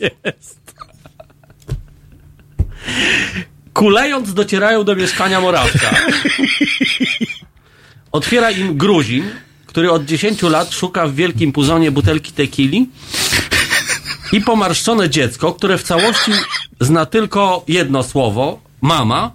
Jest. 0.01 0.61
Kulejąc 3.75 4.35
docierają 4.35 4.85
do 4.85 4.97
mieszkania 4.97 5.41
Morawka. 5.41 5.91
Otwiera 8.13 8.51
im 8.51 8.77
Gruzin, 8.77 9.31
który 9.67 9.91
od 9.91 10.05
10 10.05 10.43
lat 10.43 10.73
szuka 10.75 11.07
w 11.07 11.15
wielkim 11.15 11.53
puzonie 11.53 11.91
butelki 11.91 12.33
tequili 12.33 12.89
i 14.33 14.41
pomarszczone 14.41 15.11
dziecko, 15.11 15.53
które 15.53 15.79
w 15.79 15.83
całości 15.83 16.33
zna 16.81 17.07
tylko 17.07 17.65
jedno 17.69 18.03
słowo, 18.03 18.61
mama, 18.81 19.33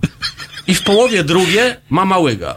i 0.68 0.76
w 0.76 0.84
połowie 0.84 1.24
drugie, 1.24 1.78
mama 1.90 2.18
łyga. 2.18 2.56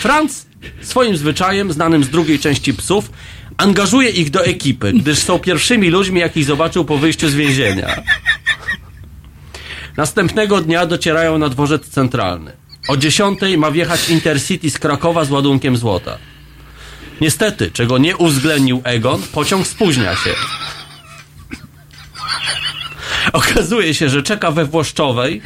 Franz 0.00 0.46
swoim 0.82 1.16
zwyczajem, 1.16 1.72
znanym 1.72 2.04
z 2.04 2.08
drugiej 2.08 2.38
części 2.38 2.74
psów, 2.74 3.10
angażuje 3.56 4.10
ich 4.10 4.30
do 4.30 4.44
ekipy, 4.44 4.92
gdyż 4.92 5.18
są 5.18 5.38
pierwszymi 5.38 5.90
ludźmi, 5.90 6.20
jakich 6.20 6.44
zobaczył 6.44 6.84
po 6.84 6.98
wyjściu 6.98 7.28
z 7.28 7.34
więzienia. 7.34 8.02
Następnego 9.96 10.60
dnia 10.60 10.86
docierają 10.86 11.38
na 11.38 11.48
dworzec 11.48 11.88
centralny. 11.88 12.52
O 12.88 12.96
10 12.96 13.38
ma 13.58 13.70
wjechać 13.70 14.10
Intercity 14.10 14.70
z 14.70 14.78
Krakowa 14.78 15.24
z 15.24 15.30
ładunkiem 15.30 15.76
złota. 15.76 16.18
Niestety, 17.20 17.70
czego 17.70 17.98
nie 17.98 18.16
uwzględnił 18.16 18.80
Egon, 18.84 19.22
pociąg 19.32 19.66
spóźnia 19.66 20.16
się. 20.16 20.34
Okazuje 23.32 23.94
się, 23.94 24.08
że 24.08 24.22
czeka 24.22 24.50
we 24.50 24.64
Włoszczowej 24.64 25.42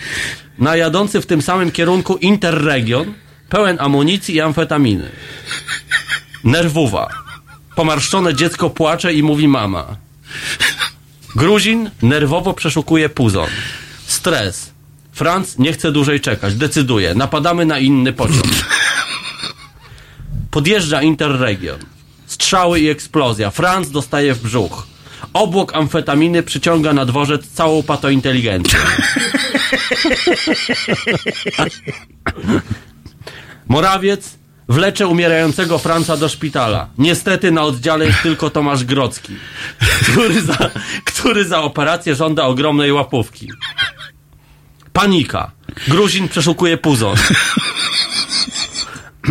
na 0.59 0.77
jadący 0.77 1.21
w 1.21 1.27
tym 1.27 1.43
samym 1.43 1.71
kierunku 1.71 2.17
Interregion 2.17 3.15
pełen 3.49 3.77
amunicji 3.81 4.35
i 4.35 4.41
amfetaminy. 4.41 5.11
Nerwuwa. 6.45 7.09
Pomarszczone 7.77 8.35
dziecko 8.35 8.71
płacze 8.71 9.15
i 9.15 9.23
mówi 9.23 9.49
mama. 9.49 9.97
Gruzin 11.37 11.91
nerwowo 12.03 12.55
przeszukuje 12.55 13.09
puzon. 13.09 13.49
Stres. 14.07 14.73
Franc 15.13 15.59
nie 15.59 15.73
chce 15.73 15.93
dłużej 15.93 16.21
czekać. 16.21 16.55
Decyduje. 16.55 17.15
Napadamy 17.15 17.67
na 17.67 17.79
inny 17.79 18.13
pociąg. 18.13 18.47
Podjeżdża 20.53 21.03
Interregion. 21.03 21.79
Strzały 22.27 22.81
i 22.81 22.89
eksplozja. 22.89 23.51
Franc 23.51 23.91
dostaje 23.91 24.35
w 24.35 24.43
brzuch. 24.43 24.87
Obłok 25.33 25.75
amfetaminy 25.77 26.43
przyciąga 26.43 26.93
na 26.93 27.05
dworzec 27.05 27.49
całą 27.49 27.83
patointeligencję. 27.83 28.79
Morawiec 33.69 34.39
wlecze 34.69 35.07
umierającego 35.07 35.79
Franca 35.79 36.17
do 36.17 36.29
szpitala. 36.29 36.89
Niestety 36.99 37.51
na 37.51 37.63
oddziale 37.63 38.07
jest 38.07 38.23
tylko 38.23 38.51
Tomasz 38.51 38.85
Grocki, 38.85 39.37
który 40.03 40.43
za, 40.43 40.71
który 41.05 41.45
za 41.45 41.63
operację 41.63 42.15
żąda 42.15 42.45
ogromnej 42.45 42.93
łapówki. 42.93 43.49
Panika. 44.93 45.51
Gruzin 45.89 46.29
przeszukuje 46.29 46.77
puzon. 46.77 47.17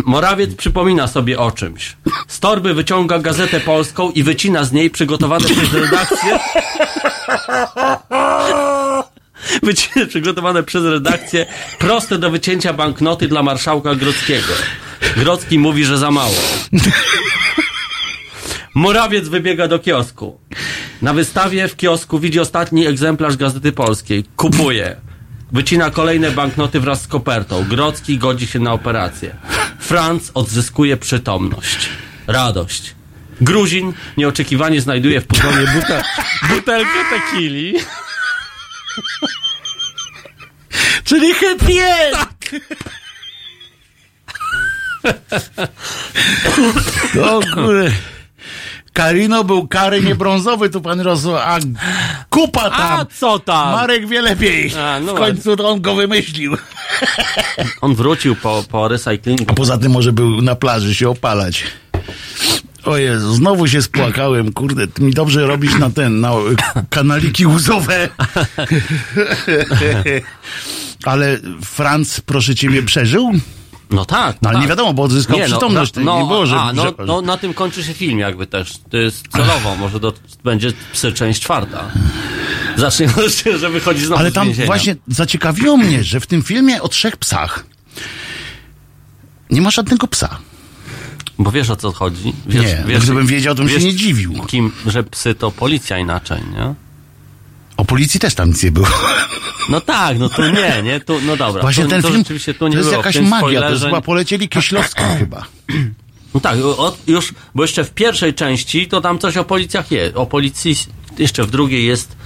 Morawiec 0.04 0.54
przypomina 0.54 1.08
sobie 1.08 1.38
o 1.38 1.50
czymś. 1.50 1.96
Z 2.28 2.40
torby 2.40 2.74
wyciąga 2.74 3.18
gazetę 3.18 3.60
polską 3.60 4.10
i 4.10 4.22
wycina 4.22 4.64
z 4.64 4.72
niej 4.72 4.90
przygotowane 4.90 5.48
przez 5.48 5.72
redakcję 5.72 6.38
wyciny 9.62 10.06
przygotowane 10.06 10.62
przez 10.62 10.84
redakcję 10.84 11.46
proste 11.78 12.18
do 12.18 12.30
wycięcia 12.30 12.72
banknoty 12.72 13.28
dla 13.28 13.42
marszałka 13.42 13.94
Grodzkiego. 13.94 14.52
Grocki 15.16 15.58
mówi, 15.58 15.84
że 15.84 15.98
za 15.98 16.10
mało. 16.10 16.34
Morawiec 18.74 19.28
wybiega 19.28 19.68
do 19.68 19.78
kiosku. 19.78 20.40
Na 21.02 21.14
wystawie 21.14 21.68
w 21.68 21.76
kiosku 21.76 22.18
widzi 22.18 22.40
ostatni 22.40 22.86
egzemplarz 22.86 23.36
Gazety 23.36 23.72
Polskiej. 23.72 24.24
Kupuje. 24.36 24.96
Wycina 25.52 25.90
kolejne 25.90 26.30
banknoty 26.30 26.80
wraz 26.80 27.02
z 27.02 27.06
kopertą. 27.06 27.64
Grocki 27.64 28.18
godzi 28.18 28.46
się 28.46 28.58
na 28.58 28.72
operację. 28.72 29.36
Franz 29.92 30.30
odzyskuje 30.34 30.96
przytomność. 30.96 31.88
Radość. 32.26 32.94
Gruzin 33.40 33.92
nieoczekiwanie 34.16 34.80
znajduje 34.80 35.20
w 35.20 35.26
puzonie 35.26 35.66
butel 35.74 36.02
butelkę 36.48 36.98
tequili. 37.10 37.74
Czyli 41.04 41.34
happy 41.34 41.82
end! 41.82 42.50
O 47.22 47.40
kurde. 47.54 47.92
Karino 48.92 49.44
był 49.44 49.68
kary 49.68 50.02
nie 50.02 50.14
brązowy, 50.14 50.70
tu 50.70 50.80
pan 50.80 51.00
rozumiał, 51.00 51.38
a 51.38 51.58
kupa 52.30 52.70
tam. 52.70 53.00
A 53.00 53.04
co 53.04 53.38
tam? 53.38 53.72
Marek 53.72 54.08
wie 54.08 54.22
lepiej. 54.22 54.72
A, 54.78 55.00
no 55.00 55.14
w 55.14 55.18
końcu 55.18 55.66
on 55.66 55.80
go 55.80 55.94
wymyślił. 55.94 56.56
On 57.80 57.94
wrócił 57.94 58.36
po, 58.36 58.64
po 58.68 58.88
recyklingu. 58.88 59.44
A 59.48 59.54
poza 59.54 59.78
tym 59.78 59.92
może 59.92 60.12
był 60.12 60.42
na 60.42 60.54
plaży 60.54 60.94
się 60.94 61.08
opalać. 61.08 61.64
O 62.84 62.96
Jezu, 62.96 63.34
znowu 63.34 63.68
się 63.68 63.82
spłakałem, 63.82 64.52
kurde, 64.52 64.86
ty 64.86 65.02
mi 65.02 65.12
dobrze 65.12 65.46
robisz 65.46 65.78
na 65.78 65.90
ten, 65.90 66.20
na 66.20 66.32
kanaliki 66.90 67.46
łzowe. 67.46 68.08
Ale 71.04 71.38
Franc, 71.64 72.20
proszę 72.20 72.54
ciebie, 72.54 72.82
przeżył? 72.82 73.32
No 73.92 74.04
tak. 74.04 74.36
No 74.42 74.48
ale 74.48 74.56
tak. 74.56 74.62
nie 74.62 74.68
wiadomo, 74.68 74.94
bo 74.94 75.02
odzyskał 75.02 75.36
Nie, 75.36 75.42
no, 75.42 75.48
przytomność. 75.48 75.92
no, 75.96 76.20
nie 76.22 76.28
było, 76.28 76.46
że... 76.46 76.60
a, 76.60 76.72
no, 76.72 76.82
że... 76.82 76.92
no, 77.06 77.20
na 77.20 77.36
tym 77.36 77.54
kończy 77.54 77.84
się 77.84 77.94
film 77.94 78.18
jakby 78.18 78.46
też. 78.46 78.72
To 78.90 78.96
jest 78.96 79.28
celowo, 79.28 79.76
może 79.76 80.00
to 80.00 80.12
będzie 80.44 80.72
psy 80.92 81.12
część 81.12 81.42
czwarta. 81.42 81.90
Zacznie 82.76 83.08
się, 83.44 83.58
że 83.58 83.70
wychodzi 83.70 84.06
znowu 84.06 84.20
Ale 84.20 84.32
tam 84.32 84.52
właśnie 84.52 84.96
zaciekawiło 85.08 85.76
mnie, 85.76 86.04
że 86.04 86.20
w 86.20 86.26
tym 86.26 86.42
filmie 86.42 86.82
o 86.82 86.88
trzech 86.88 87.16
psach 87.16 87.64
nie 89.50 89.62
ma 89.62 89.70
żadnego 89.70 90.08
psa. 90.08 90.38
Bo 91.38 91.52
wiesz 91.52 91.70
o 91.70 91.76
co 91.76 91.92
chodzi? 91.92 92.32
Wiesz, 92.46 92.64
Nie, 92.64 92.84
no 92.94 93.00
gdybym 93.00 93.26
wiedział, 93.26 93.54
to 93.54 93.62
bym 93.62 93.80
się 93.80 93.86
nie 93.86 93.94
dziwił. 93.94 94.32
Kim, 94.46 94.72
że 94.86 95.02
psy 95.02 95.34
to 95.34 95.50
policja 95.50 95.98
inaczej, 95.98 96.40
nie? 96.52 96.74
O 97.82 97.84
policji 97.84 98.20
też 98.20 98.34
tam 98.34 98.48
nic 98.48 98.62
nie 98.62 98.72
było. 98.72 98.86
No 99.68 99.80
tak, 99.80 100.18
no 100.18 100.28
to 100.28 100.50
nie, 100.50 100.82
nie? 100.82 101.00
Tu, 101.00 101.20
no 101.20 101.36
dobra. 101.36 101.62
Właśnie 101.62 101.84
to, 101.84 101.90
ten 101.90 102.02
to 102.02 102.08
film, 102.08 102.20
rzeczywiście 102.20 102.54
tu 102.54 102.66
nie 102.66 102.72
to 102.72 102.78
jest 102.78 102.90
było. 102.90 103.02
jakaś 103.02 103.20
magia, 103.20 103.60
to 103.60 103.70
jest 103.70 103.82
spoilerze- 103.82 103.86
chyba 103.86 104.00
polecieli 104.00 104.48
Kieślowską 104.48 105.02
chyba. 105.18 105.46
No 106.34 106.40
tak, 106.40 106.58
o, 106.62 106.96
już, 107.06 107.34
bo 107.54 107.62
jeszcze 107.62 107.84
w 107.84 107.90
pierwszej 107.90 108.34
części 108.34 108.88
to 108.88 109.00
tam 109.00 109.18
coś 109.18 109.36
o 109.36 109.44
policjach 109.44 109.90
jest. 109.90 110.16
O 110.16 110.26
policji, 110.26 110.76
jeszcze 111.18 111.44
w 111.44 111.50
drugiej 111.50 111.86
jest 111.86 112.16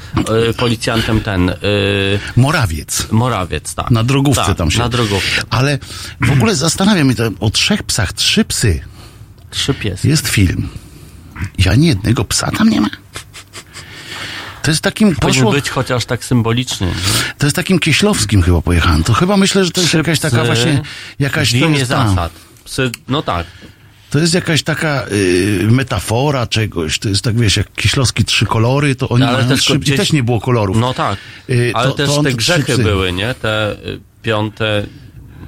y, 0.50 0.54
policjantem 0.54 1.20
ten. 1.20 1.48
Y, 1.48 1.54
Morawiec. 2.36 3.06
Morawiec, 3.10 3.74
tak. 3.74 3.90
Na 3.90 4.04
drogówce 4.04 4.44
tak, 4.46 4.56
tam 4.58 4.70
się. 4.70 4.78
Na 4.78 4.88
drogówce. 4.88 5.42
Ale 5.50 5.78
w 6.20 6.32
ogóle 6.32 6.54
zastanawia 6.56 7.04
mnie 7.04 7.14
to 7.14 7.30
o 7.40 7.50
trzech 7.50 7.82
psach, 7.82 8.12
trzy 8.12 8.44
psy. 8.44 8.80
Trzy 9.50 9.74
piesy. 9.74 10.08
Jest 10.08 10.28
film. 10.28 10.68
I 11.58 11.68
ani 11.68 11.86
jednego 11.86 12.24
psa 12.24 12.50
tam 12.50 12.68
nie 12.68 12.80
ma. 12.80 12.88
To 14.66 14.70
jest 14.70 14.82
takim 14.82 15.16
Powinien 15.16 15.34
poszło, 15.44 15.52
być 15.52 15.70
chociaż 15.70 16.05
tak 16.05 16.24
symboliczny. 16.24 16.86
nie? 16.86 16.93
to 17.38 17.47
jest 17.47 17.56
takim 17.56 17.78
kieślowskim 17.78 18.43
chyba 18.43 18.62
pojechałem. 18.62 19.05
To 19.05 19.12
chyba 19.12 19.36
myślę, 19.36 19.64
że 19.64 19.70
to 19.70 19.80
jest 19.80 19.88
Trzy 19.90 19.97
jakaś 19.98 20.18
taka 20.20 20.44
właśnie, 20.44 20.82
jakaś 21.18 21.55
w 21.55 21.60
to 21.60 21.66
imię 21.66 21.84
zasad. 21.86 22.32
Psy, 22.64 22.90
no 23.09 23.22
tak. 23.22 23.47
To 24.10 24.18
jest 24.18 24.34
jakaś 24.34 24.62
taka 24.62 25.06
y, 25.12 25.68
metafora 25.70 26.47
czegoś, 26.47 26.98
to 26.98 27.09
jest 27.09 27.24
tak, 27.24 27.38
wiesz, 27.38 27.56
jak 27.56 27.72
Kieślowski 27.72 28.24
trzy 28.24 28.47
kolory, 28.47 28.94
to 28.94 29.09
oni 29.09 29.20
No, 29.20 29.28
ale 29.28 29.36
mają 29.38 29.48
też 29.48 29.60
trzy, 29.60 29.78
gdzieś- 29.78 29.94
i 29.94 29.98
też 29.98 30.12
nie 30.12 30.22
było 30.22 30.40
kolorów. 30.40 30.76
No 30.80 30.94
tak, 30.94 31.18
Y, 31.51 31.70
ale 31.74 31.88
to- 31.88 31.94
też 31.94 32.09
to 32.10 32.22
te 32.22 32.28
trzy 32.28 32.36
grzechy 32.36 32.72
psy. 32.72 32.82
były, 32.82 33.12
nie? 33.12 33.34
Te 33.34 33.72
y, 33.72 34.01
piąte, 34.22 34.86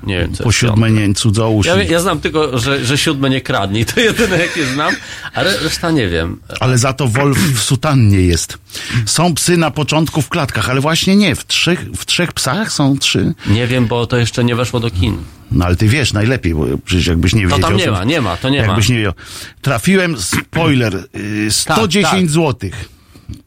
nie 0.03 0.19
wiem 0.21 0.35
co 0.35 0.45
Po 0.45 0.53
siódme 0.53 0.91
nie 0.91 1.15
cudzołóż. 1.15 1.67
Ja, 1.67 1.83
ja 1.83 2.01
znam 2.01 2.21
tylko, 2.21 2.59
że, 2.59 2.85
że 2.85 2.99
siódme 2.99 3.31
nie 3.31 3.41
kradnij, 3.41 3.85
to 3.87 4.01
jedyne 4.11 4.39
jakie 4.39 4.67
znam, 4.67 4.95
ale 5.35 5.59
reszta 5.59 5.91
nie 5.91 6.09
wiem. 6.09 6.41
Ale 6.61 6.79
za 6.79 6.93
to 6.93 7.09
Wolf 7.09 7.39
w 7.39 7.63
sutannie 7.63 8.21
jest. 8.21 8.59
Są 9.07 9.35
psy 9.35 9.57
na 9.57 9.71
początku 9.71 10.23
w 10.23 10.29
klatkach, 10.29 10.71
ale 10.71 10.81
właśnie 10.81 11.17
nie. 11.17 11.35
W 11.35 11.47
trzech, 11.47 11.81
w 11.97 12.07
trzech 12.07 12.33
psach 12.33 12.73
są 12.73 12.99
trzy. 12.99 13.35
Nie 13.47 13.67
wiem, 13.67 13.87
bo 13.87 14.07
to 14.07 14.17
jeszcze 14.17 14.45
nie 14.45 14.57
weszło 14.57 14.81
do 14.81 14.91
kin. 14.91 15.17
No 15.53 15.65
ale 15.65 15.77
ty 15.77 15.89
wiesz 15.89 16.13
najlepiej, 16.13 16.55
bo 16.55 16.67
przecież 16.85 17.07
jakbyś 17.07 17.35
nie 17.35 17.49
To 17.49 17.57
wiedział. 17.57 17.71
tam 17.71 17.79
nie 17.79 17.85
to- 17.85 17.93
ma, 17.93 18.05
nie 18.05 18.21
ma, 18.21 18.37
to 18.37 18.49
nie 18.49 18.61
ma. 18.61 18.67
jakbyś 18.67 18.89
nie 18.89 18.97
wiedział. 18.97 19.13
Trafiłem, 19.63 20.17
spoiler, 20.21 21.09
y, 21.17 21.51
110 21.51 22.11
tak. 22.13 22.31
złotych. 22.31 22.89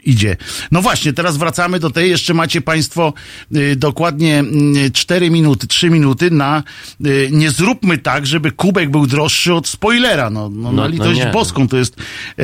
Idzie. 0.05 0.37
No 0.71 0.81
właśnie, 0.81 1.13
teraz 1.13 1.37
wracamy 1.37 1.79
do 1.79 1.89
tej. 1.89 2.09
Jeszcze 2.09 2.33
macie 2.33 2.61
Państwo 2.61 3.13
y, 3.55 3.75
dokładnie 3.75 4.43
y, 4.87 4.91
4 4.91 5.29
minuty, 5.31 5.67
3 5.67 5.89
minuty 5.89 6.31
na. 6.31 6.63
Y, 7.05 7.29
nie 7.31 7.51
zróbmy 7.51 7.97
tak, 7.97 8.25
żeby 8.27 8.51
kubek 8.51 8.89
był 8.91 9.07
droższy 9.07 9.53
od 9.53 9.67
spoilera. 9.67 10.29
No, 10.29 10.49
no, 10.49 10.61
No, 10.61 10.71
na 10.71 10.81
no 10.81 10.87
litość 10.87 11.19
nie. 11.19 11.25
boską 11.25 11.67
to 11.67 11.77
jest 11.77 11.95
y, 12.39 12.43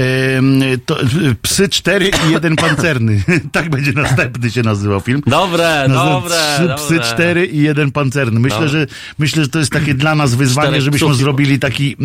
to, 0.85 1.01
y, 1.03 1.07
psy 1.41 1.69
4 1.69 2.11
i 2.29 2.31
jeden 2.31 2.55
pancerny. 2.65 3.23
tak 3.51 3.69
będzie 3.69 3.91
następny 3.91 4.51
się 4.51 4.63
nazywał 4.63 4.99
film. 4.99 5.21
Dobre, 5.27 5.85
Nazywa 5.87 6.05
dobre, 6.05 6.35
Trzy 6.55 6.67
dobre. 6.67 6.75
psy, 6.75 6.99
cztery 6.99 7.45
i 7.45 7.61
jeden 7.61 7.91
pancerny. 7.91 8.39
Myślę, 8.39 8.57
Dobre. 8.59 8.69
że 8.79 8.87
myślę, 9.19 9.43
że 9.43 9.49
to 9.49 9.59
jest 9.59 9.71
takie 9.71 9.93
dla 9.93 10.15
nas 10.15 10.35
wyzwanie, 10.35 10.67
Czterech 10.67 10.81
żebyśmy 10.83 11.07
psów. 11.07 11.17
zrobili 11.17 11.59
taki, 11.59 11.95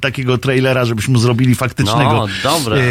takiego 0.00 0.38
trailera, 0.38 0.84
żebyśmy 0.84 1.18
zrobili 1.18 1.54
faktycznego 1.54 2.12
No, 2.12 2.28
dobre. 2.42 2.82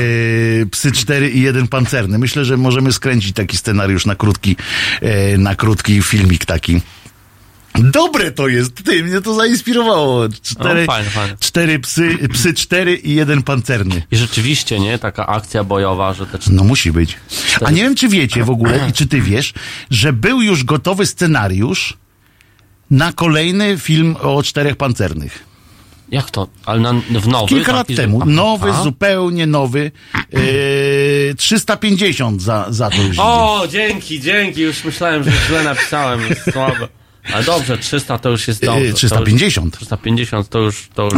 psy 0.72 0.92
cztery 0.92 1.30
i 1.30 1.42
jeden 1.42 1.68
pancerny. 1.68 1.79
Myślę, 2.20 2.46
że 2.46 2.58
możemy 2.58 2.92
skręcić 2.92 3.34
taki 3.34 3.58
scenariusz 3.58 4.06
na 4.06 4.16
krótki, 4.16 4.56
e, 5.02 5.38
na 5.38 5.56
krótki 5.56 6.02
filmik 6.02 6.46
taki. 6.46 6.82
Dobre 7.76 8.32
to 8.32 8.48
jest, 8.48 8.84
ty, 8.84 9.04
mnie 9.04 9.22
to 9.22 9.34
zainspirowało. 9.34 10.30
Cztery, 10.44 10.88
No, 10.88 11.22
cztery 11.40 11.80
psy, 11.80 12.18
psy 12.34 12.54
cztery 12.54 12.96
i 12.96 13.16
jeden 13.16 13.44
pancerny. 13.44 14.04
I 14.12 14.18
rzeczywiście, 14.18 14.80
nie? 14.80 15.00
Taka 15.00 15.28
akcja 15.28 15.64
bojowa, 15.64 16.14
że 16.14 16.26
te 16.26 16.38
No 16.52 16.64
musi 16.64 16.92
być. 16.92 17.18
A 17.66 17.72
nie 17.72 17.82
wiem, 17.82 17.96
czy 17.96 18.08
wiecie 18.08 18.44
w 18.44 18.50
ogóle 18.50 18.90
i 18.90 18.94
czy 18.94 19.08
ty 19.08 19.22
wiesz, 19.22 19.54
że 19.90 20.14
był 20.14 20.42
już 20.42 20.64
gotowy 20.64 21.06
scenariusz 21.06 21.98
na 22.92 23.14
kolejny 23.14 23.78
film 23.78 24.16
o 24.22 24.44
czterech 24.44 24.76
pancernych. 24.76 25.49
Jak 26.12 26.32
to? 26.32 26.48
Ale 26.66 26.80
na, 26.80 26.94
w 27.20 27.28
nowy? 27.28 27.48
Kilka 27.50 27.72
lat 27.74 27.88
temu. 27.96 28.20
Aha. 28.22 28.32
Nowy, 28.32 28.74
zupełnie 28.84 29.48
nowy. 29.48 29.92
E, 31.30 31.36
350 31.36 32.42
za, 32.42 32.66
za 32.70 32.90
to 32.90 32.98
już 33.02 33.08
idzie. 33.14 33.22
O, 33.22 33.64
dzięki, 33.72 34.20
dzięki. 34.20 34.62
Już 34.62 34.84
myślałem, 34.84 35.24
że 35.24 35.32
źle 35.48 35.64
napisałem. 35.64 36.20
Słabo. 36.52 36.88
Ale 37.34 37.44
dobrze, 37.44 37.78
300 37.78 38.18
to 38.18 38.30
już 38.30 38.48
jest 38.48 38.66
dobrze. 38.66 38.86
Yy, 38.86 38.94
350. 38.94 39.74
To 39.74 39.78
już, 39.80 39.88
350 39.88 40.50
to 40.50 40.60
już... 40.60 40.90
To 40.94 41.04
już... 41.04 41.14
E, 41.14 41.18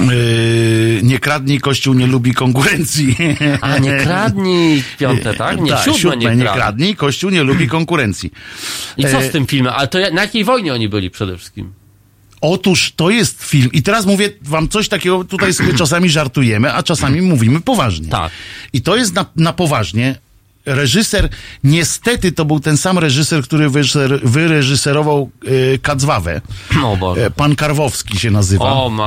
nie 1.03 1.19
kradnij, 1.19 1.59
Kościół 1.59 1.93
nie 1.93 2.07
lubi 2.07 2.34
konkurencji. 2.34 3.15
A, 3.61 3.77
nie 3.77 3.97
kradnij 3.97 4.84
piąte, 4.99 5.34
tak? 5.34 5.61
Nie, 5.61 5.72
Tak, 5.72 5.84
siódme, 5.97 6.18
nie, 6.18 6.26
nie 6.26 6.43
kradnij. 6.43 6.53
kradnij, 6.53 6.95
Kościół 6.95 7.30
nie 7.30 7.43
lubi 7.43 7.68
konkurencji. 7.68 8.31
I 8.97 9.03
co 9.03 9.18
E, 9.22 9.30
z 9.30 9.31
tym 9.31 9.47
filmem? 9.47 9.73
Ale 9.77 9.88
to 9.88 9.99
na 10.13 10.22
jakiej 10.22 10.43
wojnie 10.43 10.73
oni 10.73 10.89
byli 10.89 11.09
przede 11.09 11.38
wszystkim? 11.38 11.73
Otóż 12.41 12.91
to 12.95 13.09
jest 13.09 13.43
film. 13.43 13.69
I 13.73 13.84
teraz 13.84 14.05
mówię 14.05 14.30
wam 14.41 14.68
coś 14.69 14.88
takiego, 14.88 15.23
tutaj 15.23 15.53
sobie 15.53 15.73
czasami 15.73 16.09
żartujemy, 16.09 16.73
a 16.73 16.84
czasami 16.84 17.22
mówimy 17.22 17.61
poważnie. 17.61 18.09
Tak. 18.09 18.31
I 18.73 18.81
to 18.81 18.95
jest 18.95 19.13
na, 19.13 19.26
na 19.35 19.53
poważnie. 19.53 20.15
Reżyser, 20.65 21.29
niestety 21.63 22.31
to 22.31 22.45
był 22.45 22.59
ten 22.59 22.77
sam 22.77 22.97
reżyser, 22.97 23.43
który 23.43 23.69
wyreżyser, 23.69 24.19
wyreżyserował 24.23 25.29
e, 25.73 25.77
Kacwawę. 25.77 26.41
No. 26.75 26.97
E, 27.17 27.29
Pan 27.31 27.55
Karwowski 27.55 28.19
się 28.19 28.31
nazywa. 28.31 28.65
O 28.73 28.89
my. 28.89 29.03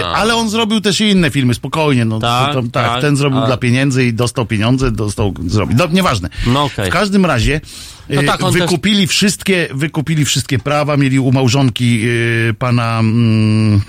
E, 0.00 0.06
ale 0.06 0.34
on 0.36 0.50
zrobił 0.50 0.80
też 0.80 1.00
i 1.00 1.04
inne 1.10 1.30
filmy, 1.30 1.54
spokojnie. 1.54 2.04
No, 2.04 2.18
Tak, 2.18 2.54
to, 2.54 2.62
to, 2.62 2.68
tak, 2.68 2.86
tak. 2.86 3.00
ten 3.00 3.16
zrobił 3.16 3.40
dla 3.46 3.56
pieniędzy 3.56 4.04
i 4.04 4.12
dostał 4.12 4.46
pieniądze, 4.46 4.90
dostał, 4.90 5.34
zrobił. 5.46 5.76
No, 5.78 5.86
nieważne. 5.86 6.28
No 6.46 6.64
okej. 6.64 6.90
W 6.90 6.92
każdym 6.92 7.26
razie 7.26 7.60
No 8.08 8.20
e, 8.20 8.24
tak, 8.24 8.42
on 8.42 8.52
też- 8.52 8.62
wykupili, 8.62 9.06
wszystkie, 9.06 9.68
wykupili 9.74 10.24
wszystkie 10.24 10.58
prawa, 10.58 10.96
mieli 10.96 11.18
u 11.18 11.32
małżonki 11.32 12.02
e, 12.50 12.54
pana... 12.54 12.98
Mm, 12.98 13.80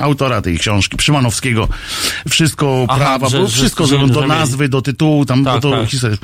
autora 0.00 0.42
tej 0.42 0.58
książki, 0.58 0.96
Przymanowskiego, 0.96 1.68
wszystko 2.28 2.86
Aha, 2.88 2.98
prawa, 2.98 3.28
że- 3.28 3.46
że- 3.46 3.52
wszystko, 3.52 3.86
że- 3.86 4.00
że, 4.00 4.06
do 4.08 4.26
nazwy, 4.26 4.68
do 4.68 4.82
tytułu, 4.82 5.26
tam 5.26 5.44
Tak, 5.44 5.60
do 5.60 5.70
tak. 5.70 5.90
historii. 5.90 6.18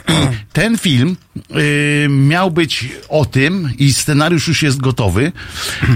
Ten 0.52 0.78
film 0.78 1.16
y, 1.56 2.06
miał 2.10 2.50
być 2.50 2.88
o 3.08 3.24
tym, 3.24 3.70
i 3.78 3.92
scenariusz 3.92 4.48
już 4.48 4.62
jest 4.62 4.80
gotowy, 4.80 5.32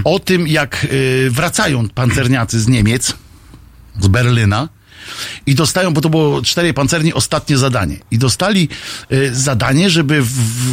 o 0.03 0.19
tym, 0.19 0.47
jak 0.47 0.87
y, 0.91 1.27
wracają 1.31 1.89
pancerniacy 1.89 2.59
z 2.61 2.67
Niemiec, 2.67 3.13
z 3.99 4.07
Berlyna, 4.07 4.69
i 5.45 5.55
dostają, 5.55 5.93
bo 5.93 6.01
to 6.01 6.09
było 6.09 6.41
cztery 6.41 6.73
pancerni, 6.73 7.13
ostatnie 7.13 7.57
zadanie. 7.57 7.97
I 8.11 8.17
dostali 8.17 8.69
y, 9.11 9.35
zadanie, 9.35 9.89
żeby 9.89 10.21
w, 10.21 10.27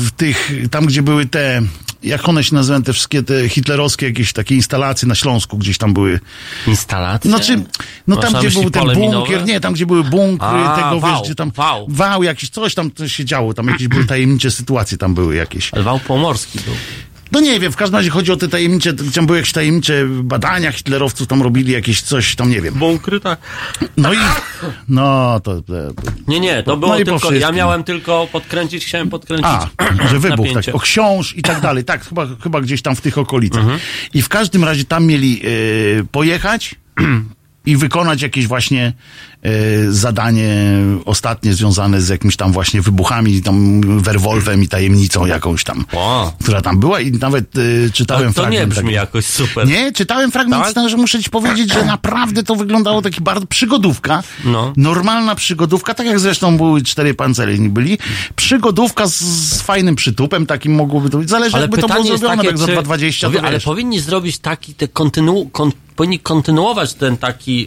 w 0.07 0.11
tych, 0.11 0.53
tam 0.71 0.87
gdzie 0.87 1.03
były 1.03 1.27
te, 1.27 1.63
jak 2.03 2.29
one 2.29 2.45
się 2.45 2.55
nazywają, 2.55 2.83
te 2.83 2.93
wszystkie 2.93 3.23
te 3.23 3.49
hitlerowskie 3.49 4.07
jakieś 4.07 4.33
takie 4.33 4.55
instalacje 4.55 5.09
na 5.09 5.15
Śląsku, 5.15 5.59
gdzieś 5.59 5.79
tam 5.79 5.95
były. 5.95 6.20
Instalacje? 6.66 7.31
Znaczy, 7.31 7.62
no 8.07 8.16
Masz 8.16 8.25
tam 8.25 8.43
gdzie 8.43 8.61
był 8.61 8.70
ten 8.70 8.85
bunkier, 8.85 8.99
minowe? 8.99 9.43
nie, 9.45 9.61
tam 9.61 9.73
gdzie 9.73 9.87
były 9.87 10.05
bunkry, 10.05 10.49
A, 10.49 10.77
tego 10.77 11.01
wał, 11.01 11.12
wiesz, 11.12 11.23
gdzie 11.25 11.35
tam 11.35 11.51
wał. 11.51 11.87
wał 11.91 12.23
jakiś, 12.23 12.51
coś 12.51 12.75
tam 12.75 12.91
się 13.07 13.25
działo, 13.25 13.55
tam 13.55 13.69
jakieś 13.69 13.89
były 13.89 14.05
tajemnicze 14.05 14.51
sytuacje 14.51 14.99
tam 14.99 15.15
były 15.15 15.35
jakieś. 15.37 15.75
Ale 15.75 15.83
wał 15.83 16.01
pomorski 16.01 16.59
był. 16.66 16.75
No 17.33 17.41
nie 17.41 17.61
wiem, 17.61 17.73
w 17.73 17.77
każdym 17.77 17.97
razie 17.97 18.11
chodzi 18.11 18.33
o 18.33 18.37
te 18.37 18.49
tajemnicze, 18.49 18.93
tam 19.15 19.27
były 19.27 19.39
jakieś 19.39 19.53
tajemnicze 19.53 20.07
badania 20.09 20.73
hitlerowców, 20.73 21.27
tam 21.27 21.43
robili 21.43 21.73
jakieś 21.73 22.03
coś, 22.03 22.37
tam 22.37 22.51
nie 22.51 22.61
wiem. 22.61 22.75
Bunkry, 22.75 23.21
tak. 23.21 23.39
No 23.97 24.15
i, 24.15 24.17
no 24.89 25.41
to, 25.41 25.63
to 25.63 25.73
Nie, 26.29 26.41
nie, 26.41 26.63
to 26.63 26.71
No 26.71 26.77
było 26.77 26.93
po 26.93 27.05
tylko, 27.05 27.33
ja 27.33 27.53
miałem 27.53 27.85
tylko 27.85 28.29
podkręcić, 28.33 28.85
chciałem 28.85 29.11
podkręcić 29.11 29.47
A, 29.47 29.69
że 30.09 30.19
wybuch, 30.19 30.39
napięcie. 30.39 30.73
tak, 30.73 30.75
o 30.75 30.79
książ 30.79 31.37
i 31.37 31.43
tak 31.43 31.61
dalej, 31.61 31.85
tak, 31.85 32.09
chyba, 32.09 32.27
chyba 32.43 32.61
gdzieś 32.61 32.83
tam 32.83 32.97
w 32.97 33.01
tych 33.01 33.19
okolicach. 33.19 33.63
Mhm. 33.63 33.81
I 34.15 34.23
w 34.23 34.29
każdym 34.29 34.65
razie 34.65 34.85
tam 34.85 35.07
mieli 35.07 35.43
e, 35.45 36.05
pojechać 36.05 36.75
i 37.67 37.77
wykonać 37.77 38.23
jakieś 38.23 38.47
właśnie 38.47 38.93
zadanie 39.90 40.55
ostatnie 41.05 41.55
związane 41.55 42.01
z 42.02 42.09
jakimiś 42.09 42.36
tam 42.36 42.52
właśnie 42.52 42.82
wybuchami, 42.82 43.43
tam 43.43 43.81
werwolfem 44.02 44.62
i 44.62 44.69
tajemnicą 44.69 45.27
jakąś 45.27 45.65
tam, 45.65 45.85
Wow. 45.93 46.32
która 46.43 46.60
tam 46.60 46.78
była 46.78 47.01
i 47.01 47.12
nawet 47.12 47.44
e, 47.56 47.90
czytałem 47.90 48.32
to 48.35 48.43
nie 48.43 48.48
fragment 48.48 48.70
brzmi 48.70 48.85
taki. 48.85 48.94
jakoś 48.94 49.24
super. 49.27 49.69
Nie, 49.69 49.93
czytałem 49.93 50.32
fragment, 50.32 50.62
Tak? 50.62 50.70
scenariusza, 50.70 50.97
muszę 50.97 51.23
ci 51.23 51.31
powiedzieć, 51.31 51.73
że 51.73 51.85
naprawdę 51.85 52.43
to 52.43 52.55
wyglądało 52.56 53.02
taki 53.02 53.20
bardzo 53.20 53.47
przygodówka. 53.47 54.23
No. 54.44 54.73
Normalna 54.77 55.35
przygodówka, 55.35 55.94
tak 55.94 56.06
jak 56.06 56.20
zresztą 56.20 56.56
były 56.56 56.82
cztery 56.82 57.15
pancerni 57.15 57.69
byli. 57.69 57.98
Przygodówka 58.36 59.06
z, 59.06 59.20
z 59.20 59.62
fajnym 59.62 59.97
przytupem, 59.97 60.47
takim 60.47 60.74
mogłoby 60.74 61.10
to 61.10 61.19
być. 61.19 61.28
Zależy 61.31 61.55
Ale 61.56 61.62
jakby 61.65 61.78
to 61.78 61.89
było 61.89 62.05
zrobione, 62.05 62.36
takie, 62.36 62.48
jak 62.48 62.59
za 62.59 62.66
czy- 62.66 62.73
2,20 62.77 63.27
Mówię, 63.27 63.39
to 63.40 63.44
Ale 63.47 63.56
wiesz. 63.56 63.65
powinni 63.65 64.01
zrobić 64.01 64.39
taki, 64.39 64.74
te 64.74 64.89
kontynu, 64.89 65.48
kon, 65.52 65.73
powinni 65.97 66.19
kontynuować 66.19 66.94
ten 66.94 67.16
taki 67.16 67.66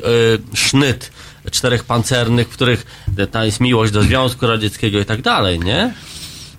y, 0.54 0.58
sznyt 0.58 1.12
czterech 1.52 1.84
pancernych, 1.84 2.48
w 2.48 2.52
których 2.52 3.06
ta 3.32 3.46
jest 3.46 3.60
miłość 3.60 3.92
do 3.92 4.02
Związku 4.02 4.48
Radzieckiego 4.48 5.00
i 5.00 5.06
tak 5.06 5.22
dalej, 5.22 5.60
nie? 5.60 5.94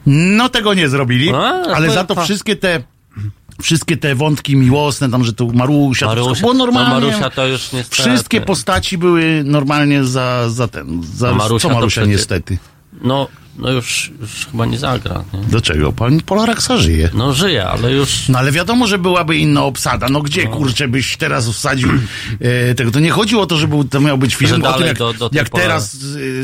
No 0.07 0.49
tego 0.49 0.75
nie 0.75 0.89
zrobili, 0.89 1.31
A, 1.35 1.63
ale 1.75 1.91
za 1.91 2.05
to 2.05 2.25
wszystkie 2.25 2.57
te 2.57 2.83
wszystkie 3.63 3.97
te 3.97 4.15
wątki 4.15 4.57
miłosne, 4.57 5.11
tam, 5.11 5.25
że 5.25 5.33
tu 5.33 5.53
Marusia, 5.53 6.07
to 6.07 6.11
Marusia, 6.11 6.27
wszystko 6.27 6.47
było 6.55 6.67
normalnie. 6.67 6.91
no 6.95 7.01
Marusia 7.01 7.31
to 7.31 7.47
już 7.47 7.73
niestety. 7.73 8.03
Wszystkie 8.03 8.41
postaci 8.41 8.99
były 8.99 9.43
normalnie 9.45 10.05
za, 10.05 10.51
za 10.51 10.69
ten, 10.69 11.03
za, 11.15 11.29
A 11.29 11.35
Marusia 11.35 11.63
co 11.63 11.69
to 11.69 11.75
Marusia 11.75 12.01
przecież- 12.01 12.19
niestety. 12.19 12.59
No, 13.03 13.29
no 13.59 13.71
już, 13.71 14.13
już 14.21 14.47
chyba 14.51 14.67
nie 14.67 14.79
zagra, 14.79 15.25
nie? 15.35 15.41
Do 15.41 15.61
czego? 15.61 15.93
Pan 15.93 16.21
Polaraksa 16.21 16.77
żyje. 16.77 17.11
No 17.15 17.33
żyje, 17.33 17.65
ale 17.67 17.93
już... 17.93 18.29
No 18.29 18.39
ale 18.39 18.53
wiadomo, 18.53 18.87
że 18.87 18.99
byłaby 18.99 19.37
inna 19.37 19.65
obsada. 19.65 20.09
No 20.09 20.21
gdzie, 20.23 20.47
kurczę, 20.47 20.89
byś 20.89 21.17
teraz 21.17 21.49
wsadził 21.49 21.89
e, 22.41 22.75
tego? 22.75 22.91
To 22.91 23.01
nie 23.01 23.11
chodziło 23.11 23.43
o 23.43 23.47
to, 23.47 23.57
że 23.57 23.69
był, 23.69 23.85
to 23.85 24.01
miał 24.01 24.19
być 24.19 24.35
film 24.35 24.51
o 24.51 24.55
tym, 24.55 24.63
dalej 24.63 24.89
jak, 24.89 24.99
do- 24.99 25.13
do 25.15 25.31
jak 25.33 25.49
teraz 25.51 25.97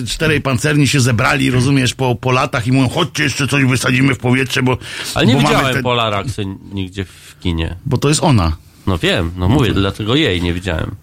e, 0.03 0.07
czterej 0.07 0.41
pancerni 0.41 0.89
się 0.89 1.01
zebrali, 1.01 1.51
rozumiesz, 1.51 1.95
po, 1.95 2.15
po 2.15 2.33
latach 2.33 2.67
i 2.67 2.73
mówią, 2.73 2.89
chodźcie, 2.89 3.23
jeszcze 3.23 3.49
coś 3.49 3.65
wysadzimy 3.65 4.15
w 4.15 4.19
powietrze, 4.19 4.63
bo 4.63 4.79
Ale 5.15 5.27
nie 5.27 5.35
bo 5.35 5.41
widziałem 5.41 5.75
te- 5.75 5.83
Polaraxy 5.83 6.45
nigdzie 6.73 7.05
w 7.05 7.37
kinie. 7.41 7.77
Bo 7.87 7.99
to 7.99 8.09
jest 8.09 8.23
ona. 8.23 8.57
No 8.87 8.99
wiem, 8.99 9.31
no 9.37 9.49
mówię, 9.49 9.73
dlatego 9.73 10.15
jej 10.15 10.43
nie 10.43 10.55
widziałem. 10.55 10.95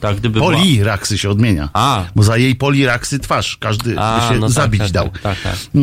Tak, 0.00 0.16
gdyby 0.16 0.40
była... 0.40 0.52
Poli 0.52 0.84
Raksy 0.84 1.18
się 1.18 1.30
odmienia. 1.30 1.68
A. 1.72 2.04
Bo 2.16 2.22
za 2.22 2.36
jej 2.36 2.54
Poli 2.54 2.86
Raksy 2.86 3.18
twarz 3.18 3.56
każdy 3.56 3.98
A, 3.98 4.20
by 4.20 4.34
się 4.34 4.40
no 4.40 4.46
tak, 4.46 4.54
zabić 4.54 4.82
tak, 4.82 4.90
dał. 4.90 5.08
Tak, 5.08 5.22
tak, 5.22 5.38
tak. 5.42 5.52
E, 5.52 5.78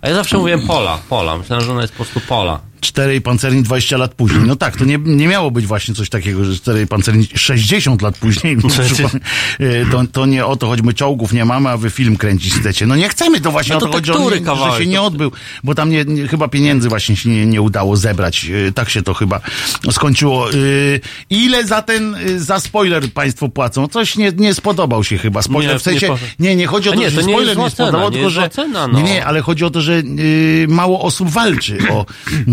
A 0.00 0.08
ja 0.08 0.14
zawsze 0.14 0.38
mówiłem 0.38 0.66
Pola, 0.66 0.98
Pola. 1.08 1.38
Myślałem, 1.38 1.64
że 1.64 1.72
ona 1.72 1.82
jest 1.82 1.92
po 1.92 2.04
prostu 2.04 2.20
Pola. 2.28 2.60
Czterej 2.86 3.20
pancerni 3.20 3.62
20 3.62 3.96
lat 3.96 4.14
później. 4.14 4.40
No 4.46 4.56
tak, 4.56 4.76
to 4.76 4.84
nie, 4.84 4.98
nie 5.04 5.28
miało 5.28 5.50
być 5.50 5.66
właśnie 5.66 5.94
coś 5.94 6.08
takiego, 6.08 6.44
że 6.44 6.56
czterej 6.56 6.86
pancerni 6.86 7.28
60 7.34 8.02
lat 8.02 8.18
później. 8.18 8.56
Przykład, 8.56 9.12
e, 9.14 9.86
to, 9.90 10.04
to 10.12 10.26
nie 10.26 10.46
o 10.46 10.56
to, 10.56 10.66
choć 10.66 10.82
my 10.82 10.94
czołgów 10.94 11.32
nie 11.32 11.44
mamy, 11.44 11.68
a 11.68 11.76
wy 11.76 11.90
film 11.90 12.16
kręcić 12.16 12.54
chcecie. 12.54 12.86
No 12.86 12.96
nie 12.96 13.08
chcemy, 13.08 13.40
to 13.40 13.50
właśnie 13.50 13.72
No 13.72 13.76
o 13.76 13.80
to 13.80 13.86
to 13.86 13.92
chodzi, 13.92 14.12
on 14.12 14.22
nie, 14.24 14.30
że 14.30 14.40
kawałek, 14.40 14.82
się 14.82 14.88
nie 14.88 14.96
to- 14.96 15.04
odbył, 15.04 15.32
bo 15.64 15.74
tam 15.74 15.90
nie, 15.90 16.04
nie, 16.04 16.28
chyba 16.28 16.48
pieniędzy 16.48 16.88
właśnie 16.88 17.16
się 17.16 17.28
nie, 17.28 17.46
nie 17.46 17.62
udało 17.62 17.96
zebrać. 17.96 18.50
E, 18.68 18.72
Tak 18.72 18.90
się 18.90 19.02
to 19.02 19.14
chyba 19.14 19.40
skończyło. 19.90 20.50
E, 20.50 20.54
Ile 21.30 21.64
za 21.66 21.82
ten, 21.82 22.16
za 22.36 22.60
spoiler 22.60 23.12
państwo 23.12 23.48
płacą? 23.48 23.88
Coś 23.88 24.16
nie, 24.16 24.32
nie 24.36 24.54
spodobał 24.54 25.04
się 25.04 25.18
chyba. 25.18 25.42
Spoiler 25.42 25.72
Nie, 25.72 25.78
w 25.78 25.82
sensie, 25.82 26.08
nie 26.38 26.46
nie, 26.46 26.56
nie, 26.56 26.66
chodzi 26.66 26.88
o 26.88 26.92
to, 26.92 26.98
nie, 26.98 27.10
że 27.10 27.16
to 27.20 27.26
nie 27.26 27.32
spoiler 27.32 27.56
nie 27.56 27.62
cena, 27.62 27.70
spodobał, 27.70 28.08
nie 28.10 28.14
tylko 28.14 28.30
że, 28.30 28.50
cena, 28.50 28.88
no. 28.88 28.98
nie, 29.00 29.02
nie, 29.04 29.26
ale 29.26 29.40
chodzi 29.40 29.64
o 29.64 29.70
to, 29.70 29.80
że 29.80 29.92
y, 29.92 30.66
mało 30.68 31.00
osób 31.02 31.28
walczy 31.30 31.78
o, 31.90 32.06
y, 32.30 32.44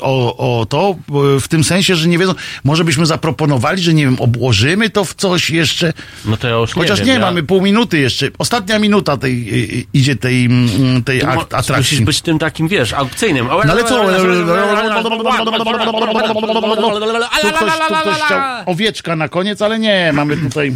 o, 0.00 0.36
o 0.60 0.66
to, 0.66 0.96
y, 1.36 1.40
w 1.40 1.48
tym 1.48 1.64
sensie, 1.64 1.94
że 1.96 2.08
nie 2.08 2.18
wiedzą, 2.18 2.34
może 2.64 2.84
byśmy 2.84 3.06
zaproponowali, 3.06 3.82
że 3.82 3.94
nie 3.94 4.04
wiem, 4.04 4.16
obłożymy 4.20 4.90
to 4.90 5.04
w 5.04 5.14
coś 5.14 5.50
jeszcze. 5.50 5.92
No 6.24 6.36
to 6.36 6.48
ja 6.48 6.54
już 6.54 6.72
Chociaż 6.72 6.98
nie 6.98 7.04
nie, 7.04 7.12
wiem, 7.12 7.20
ja- 7.20 7.26
mamy 7.26 7.42
pół 7.42 7.62
minuty 7.62 7.98
jeszcze. 7.98 8.28
Ostatnia 8.38 8.78
minuta 8.78 9.16
tej, 9.16 9.48
y, 9.48 9.74
y, 9.78 9.84
idzie 9.94 10.16
tej, 10.16 10.44
mm, 10.44 11.02
tej 11.04 11.22
mo- 11.22 11.40
atrakcji. 11.42 11.74
Musisz 11.76 12.00
być 12.00 12.20
tym 12.20 12.38
takim, 12.38 12.68
wiesz, 12.68 12.92
aukcyjnym. 12.92 13.46
No 13.46 13.72
ale 13.72 13.84
co? 13.84 14.04
Tu 14.04 14.10
ktoś, 15.20 15.38
tu 15.38 15.52
ktoś 18.00 18.16
chciał 18.24 18.40
owieczka 18.66 19.16
na 19.16 19.28
koniec, 19.28 19.62
ale 19.62 19.78
nie, 19.78 20.10
mamy 20.14 20.36
tutaj 20.36 20.72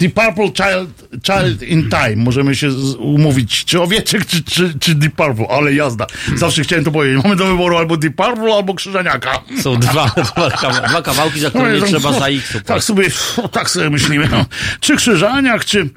The 0.00 0.08
Purple 0.10 0.44
Child, 0.52 1.08
Child 1.26 1.62
in 1.62 1.90
Time. 1.90 2.16
Możemy 2.16 2.54
się 2.56 2.70
z- 2.70 2.94
umówić, 2.94 3.64
czy 3.64 3.80
owieczek, 3.82 4.26
czy, 4.26 4.42
czy, 4.44 4.74
czy 4.80 4.94
The 4.94 5.10
Purple, 5.10 5.46
ale 5.48 5.74
jazda. 5.74 6.06
Zawsze 6.36 6.62
chciałem 6.62 6.84
to 6.84 6.90
powiedzieć. 6.90 7.22
Mamy 7.24 7.36
do 7.36 7.46
wyboru 7.46 7.76
albo 7.76 7.96
The 7.96 8.10
Purple, 8.10 8.54
albo 8.54 8.74
Krzyżaniaka. 8.74 9.42
Są 9.62 9.76
dwa, 9.76 10.06
dwa, 10.16 10.50
kawa- 10.50 10.88
dwa 10.88 11.02
kawałki, 11.02 11.40
za 11.40 11.50
które 11.50 11.72
nie 11.72 11.86
trzeba 11.86 12.12
za 12.12 12.26
X. 12.28 12.56
Tak 12.66 12.82
sobie, 12.84 13.08
tak 13.52 13.70
sobie 13.70 13.90
myślimy. 13.90 14.28
No. 14.30 14.44
Czy 14.80 14.96
Krzyżaniak, 14.96 15.64
czy... 15.64 15.88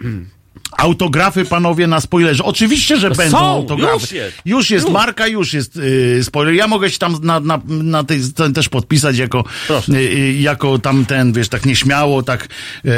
Autografy, 0.77 1.45
panowie, 1.45 1.87
na 1.87 2.01
spoilerze. 2.01 2.43
Oczywiście, 2.43 2.97
że 2.97 3.09
No 3.09 3.15
będą 3.15 3.37
są, 3.37 3.45
autografy. 3.45 3.93
już 4.01 4.11
jest. 4.11 4.37
Już 4.45 4.69
jest 4.69 4.85
Już. 4.85 4.93
marka, 4.93 5.27
już 5.27 5.53
jest 5.53 5.75
yy, 5.75 6.23
spoiler. 6.23 6.53
Ja 6.53 6.67
mogę 6.67 6.89
się 6.89 6.97
tam 6.97 7.15
na, 7.23 7.39
na, 7.39 7.59
na 7.67 8.03
tej 8.03 8.19
ten 8.35 8.53
też 8.53 8.69
podpisać 8.69 9.17
jako, 9.17 9.43
yy, 9.87 10.33
jako 10.33 10.79
tamten, 10.79 11.33
wiesz, 11.33 11.49
tak 11.49 11.65
nieśmiało, 11.65 12.23
tak 12.23 12.47
yy, 12.83 12.91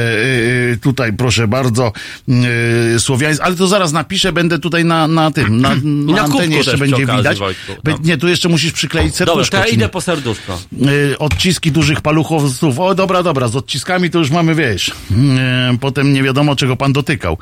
tutaj 0.81 1.13
proszę 1.13 1.47
bardzo, 1.47 1.91
yy, 2.27 2.99
słowiański, 2.99 3.43
ale 3.45 3.55
to 3.55 3.67
zaraz 3.67 3.91
napiszę, 3.91 4.33
będę 4.33 4.59
tutaj 4.59 4.85
na, 4.85 5.07
na 5.07 5.31
tym, 5.31 5.61
na, 5.61 5.69
na, 5.83 6.13
na 6.13 6.21
antenie 6.21 6.57
jeszcze 6.57 6.77
będzie 6.77 6.95
okazji, 7.03 7.17
widać. 7.17 7.39
Wojtku, 7.39 7.73
tam. 7.83 7.95
nie, 8.03 8.17
tu 8.17 8.27
jeszcze 8.27 8.49
musisz 8.49 8.71
przykleić 8.71 9.11
Dobra, 9.17 9.25
serduszko. 9.25 9.57
to 9.57 9.63
ja 9.63 9.69
idę 9.69 9.89
po 9.89 10.01
serduszko. 10.01 10.59
Odciski 11.19 11.71
dużych 11.71 12.01
paluchowców. 12.01 12.79
O, 12.79 12.95
dobra, 12.95 13.23
dobra, 13.23 13.47
z 13.47 13.55
odciskami 13.55 14.09
to 14.09 14.19
już 14.19 14.29
mamy, 14.31 14.55
wiesz. 14.55 14.91
Potem 15.81 16.13
nie 16.13 16.23
wiadomo, 16.23 16.55
czego 16.55 16.75
pan 16.75 16.93
dotykał. 16.93 17.37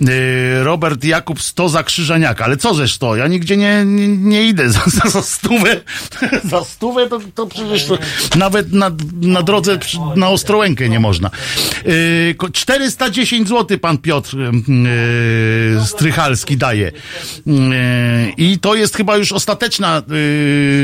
Y, 0.00 0.64
Robert 0.64 1.04
Jakub 1.04 1.42
100 1.42 1.68
za 1.68 1.82
Krzyżaniaka. 1.82 2.44
Ale 2.44 2.56
co 2.56 2.74
ze 2.74 2.88
100? 2.88 3.16
Ja 3.16 3.26
nigdzie 3.28 3.56
nie, 3.56 3.84
nie, 3.84 4.08
nie 4.08 4.48
idę 4.48 4.70
za, 4.70 4.82
za, 4.86 5.10
za 5.10 5.22
stówę. 5.22 5.80
za 6.50 6.64
stówę 6.64 7.08
to, 7.08 7.20
to 7.34 7.46
przecież 7.46 7.84
to 7.84 7.98
nawet 8.36 8.72
na, 8.72 8.90
na 9.20 9.42
drodze 9.42 9.78
na 10.16 10.28
Ostrołękę 10.28 10.88
nie 10.88 11.00
można. 11.00 11.30
Y, 11.86 12.34
ko- 12.38 12.50
410 12.50 13.48
zł 13.48 13.78
pan 13.78 13.98
Piotr 13.98 14.36
y, 14.36 14.50
y, 15.82 15.86
Strychalski 15.86 16.56
daje. 16.56 16.88
Y, 16.88 16.92
I 18.36 18.58
to 18.58 18.74
jest 18.74 18.96
chyba 18.96 19.16
już 19.16 19.32
ostateczna 19.32 20.02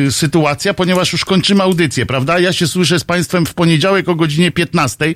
y, 0.06 0.08
sytuacja, 0.12 0.74
ponieważ 0.74 1.12
już 1.12 1.24
kończymy 1.24 1.62
audycję, 1.62 2.06
prawda? 2.06 2.38
Ja 2.38 2.52
się 2.52 2.66
słyszę 2.66 2.98
z 2.98 3.04
państwem 3.04 3.46
w 3.46 3.54
poniedziałek 3.54 4.08
o 4.08 4.14
godzinie 4.14 4.50
15. 4.50 5.14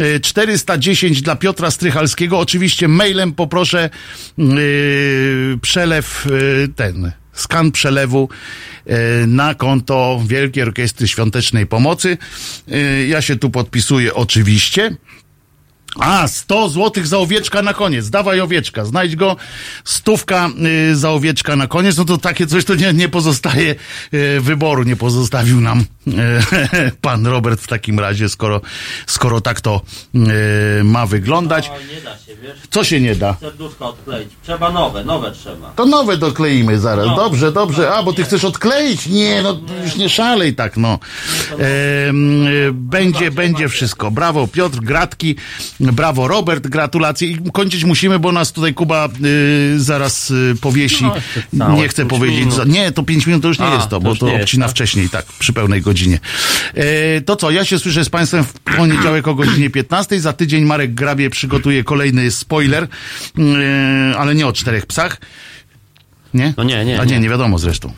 Y, 0.00 0.20
410 0.20 1.22
dla 1.22 1.36
Piotra 1.36 1.70
Strychalskiego. 1.70 2.38
Oczywiście 2.38 2.88
mailem 2.98 3.32
poproszę 3.32 3.90
y, 4.38 5.58
przelew 5.62 6.26
y, 6.26 6.68
ten 6.76 7.12
skan 7.32 7.72
przelewu 7.72 8.28
y, 8.86 9.26
na 9.26 9.54
konto 9.54 10.20
Wielkiej 10.26 10.62
Orkiestry 10.62 11.08
Świątecznej 11.08 11.66
Pomocy. 11.66 12.18
Y, 12.72 13.06
Ja 13.08 13.22
się 13.22 13.36
tu 13.36 13.50
podpisuję 13.50 14.14
oczywiście. 14.14 14.96
A, 15.98 16.28
100 16.28 16.68
złotych 16.68 17.06
za 17.06 17.18
owieczka 17.18 17.62
na 17.62 17.74
koniec. 17.74 18.10
Dawaj 18.10 18.40
owieczka, 18.40 18.84
znajdź 18.84 19.16
go. 19.16 19.36
Stówka 19.84 20.50
y, 20.90 20.96
za 20.96 21.10
owieczka 21.10 21.56
na 21.56 21.66
koniec. 21.66 21.96
No 21.96 22.04
to 22.04 22.18
takie 22.18 22.46
coś 22.46 22.64
to 22.64 22.74
nie, 22.74 22.92
nie 22.92 23.08
pozostaje 23.08 23.74
y, 24.14 24.40
wyboru. 24.40 24.82
Nie 24.82 24.96
pozostawił 24.96 25.60
nam 25.60 25.80
y, 25.80 26.12
pan 27.00 27.26
Robert 27.26 27.60
w 27.60 27.66
takim 27.66 28.00
razie, 28.00 28.28
skoro, 28.28 28.60
skoro 29.06 29.40
tak 29.40 29.60
to 29.60 29.80
y, 30.80 30.84
ma 30.84 31.06
wyglądać. 31.06 31.70
nie 31.94 32.00
da 32.00 32.18
się, 32.18 32.36
wiesz? 32.42 32.56
Co 32.70 32.84
się 32.84 33.00
nie 33.00 33.14
da? 33.14 33.36
Serduszko 33.40 33.88
odkleić. 33.88 34.28
Trzeba 34.42 34.70
nowe, 34.70 35.04
nowe 35.04 35.32
trzeba. 35.32 35.70
To 35.70 35.86
nowe 35.86 36.16
dokleimy 36.16 36.78
zaraz. 36.78 37.06
No. 37.06 37.16
Dobrze, 37.16 37.52
dobrze. 37.52 37.94
A, 37.94 38.02
bo 38.02 38.12
ty 38.12 38.24
chcesz 38.24 38.44
odkleić? 38.44 39.06
Nie, 39.06 39.42
no 39.42 39.60
już 39.84 39.96
nie 39.96 40.08
szalej 40.08 40.54
tak, 40.54 40.76
no. 40.76 40.98
Em, 41.52 42.46
y, 42.46 42.70
będzie, 42.72 43.30
będzie 43.30 43.68
wszystko. 43.68 44.10
Brawo 44.10 44.46
Piotr, 44.46 44.78
gratki. 44.78 45.36
Brawo 45.92 46.28
Robert, 46.28 46.66
gratulacje. 46.66 47.28
I 47.28 47.38
kończyć 47.52 47.84
musimy, 47.84 48.18
bo 48.18 48.32
nas 48.32 48.52
tutaj 48.52 48.74
Kuba 48.74 49.08
y, 49.24 49.80
zaraz 49.80 50.30
y, 50.30 50.54
powiesi. 50.60 51.04
No, 51.52 51.72
nie 51.72 51.88
chcę 51.88 52.06
powiedzieć. 52.06 52.52
Za, 52.52 52.64
nie, 52.64 52.92
to 52.92 53.02
5 53.02 53.26
minut 53.26 53.42
to 53.42 53.48
już 53.48 53.58
nie 53.58 53.66
A, 53.66 53.74
jest 53.74 53.84
to, 53.84 53.90
to 53.90 54.00
bo 54.00 54.10
już 54.10 54.18
to 54.18 54.26
nie 54.26 54.32
jest, 54.32 54.42
obcina 54.44 54.66
tak? 54.66 54.74
wcześniej, 54.74 55.08
tak, 55.08 55.26
przy 55.38 55.52
pełnej 55.52 55.82
godzinie. 55.82 56.18
E, 56.74 57.20
to 57.20 57.36
co, 57.36 57.50
ja 57.50 57.64
się 57.64 57.78
słyszę 57.78 58.04
z 58.04 58.08
Państwem 58.08 58.44
w 58.44 58.52
poniedziałek 58.52 59.28
o 59.28 59.34
godzinie 59.34 59.70
15. 59.70 60.20
Za 60.20 60.32
tydzień 60.32 60.64
Marek 60.64 60.94
Grabie 60.94 61.30
przygotuje 61.30 61.84
kolejny 61.84 62.30
spoiler, 62.30 62.88
e, 63.38 64.18
ale 64.18 64.34
nie 64.34 64.46
o 64.46 64.52
czterech 64.52 64.86
psach. 64.86 65.20
Nie? 66.34 66.54
No 66.56 66.64
nie, 66.64 66.84
nie, 66.84 67.00
A 67.00 67.04
nie, 67.04 67.12
nie. 67.12 67.20
nie 67.20 67.28
wiadomo 67.28 67.58
zresztą. 67.58 67.92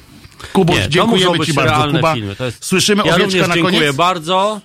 Kubuś, 0.52 0.76
Nie, 0.76 0.88
dziękujemy 0.88 1.38
Ci 1.46 1.52
bardzo. 1.52 1.92
Kuba, 1.92 2.14
filmy. 2.14 2.36
To 2.36 2.44
jest... 2.46 2.64
słyszymy 2.64 3.02
Ja 3.06 3.14
owieczka 3.14 3.46
na 3.46 3.54
dziękuję 3.54 3.78
koniec. 3.80 3.96
bardzo. 3.96 4.60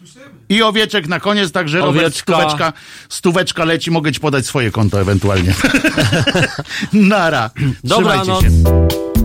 I 0.49 0.61
owieczek 0.63 1.07
na 1.07 1.19
koniec, 1.19 1.51
także 1.51 1.79
Robert, 1.79 2.05
Owieczka. 2.05 2.33
stóweczka, 2.37 2.73
stóweczka 3.09 3.65
leci, 3.65 3.91
mogę 3.91 4.11
Ci 4.11 4.19
podać 4.19 4.45
swoje 4.45 4.71
konto 4.71 5.01
ewentualnie. 5.01 5.53
Nara. 6.93 7.49
Trzymajcie 7.49 7.83
Dobranoc. 7.83 8.41
się. 8.41 9.24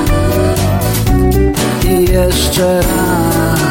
Jeszcze 2.11 2.81
raz. 2.81 3.70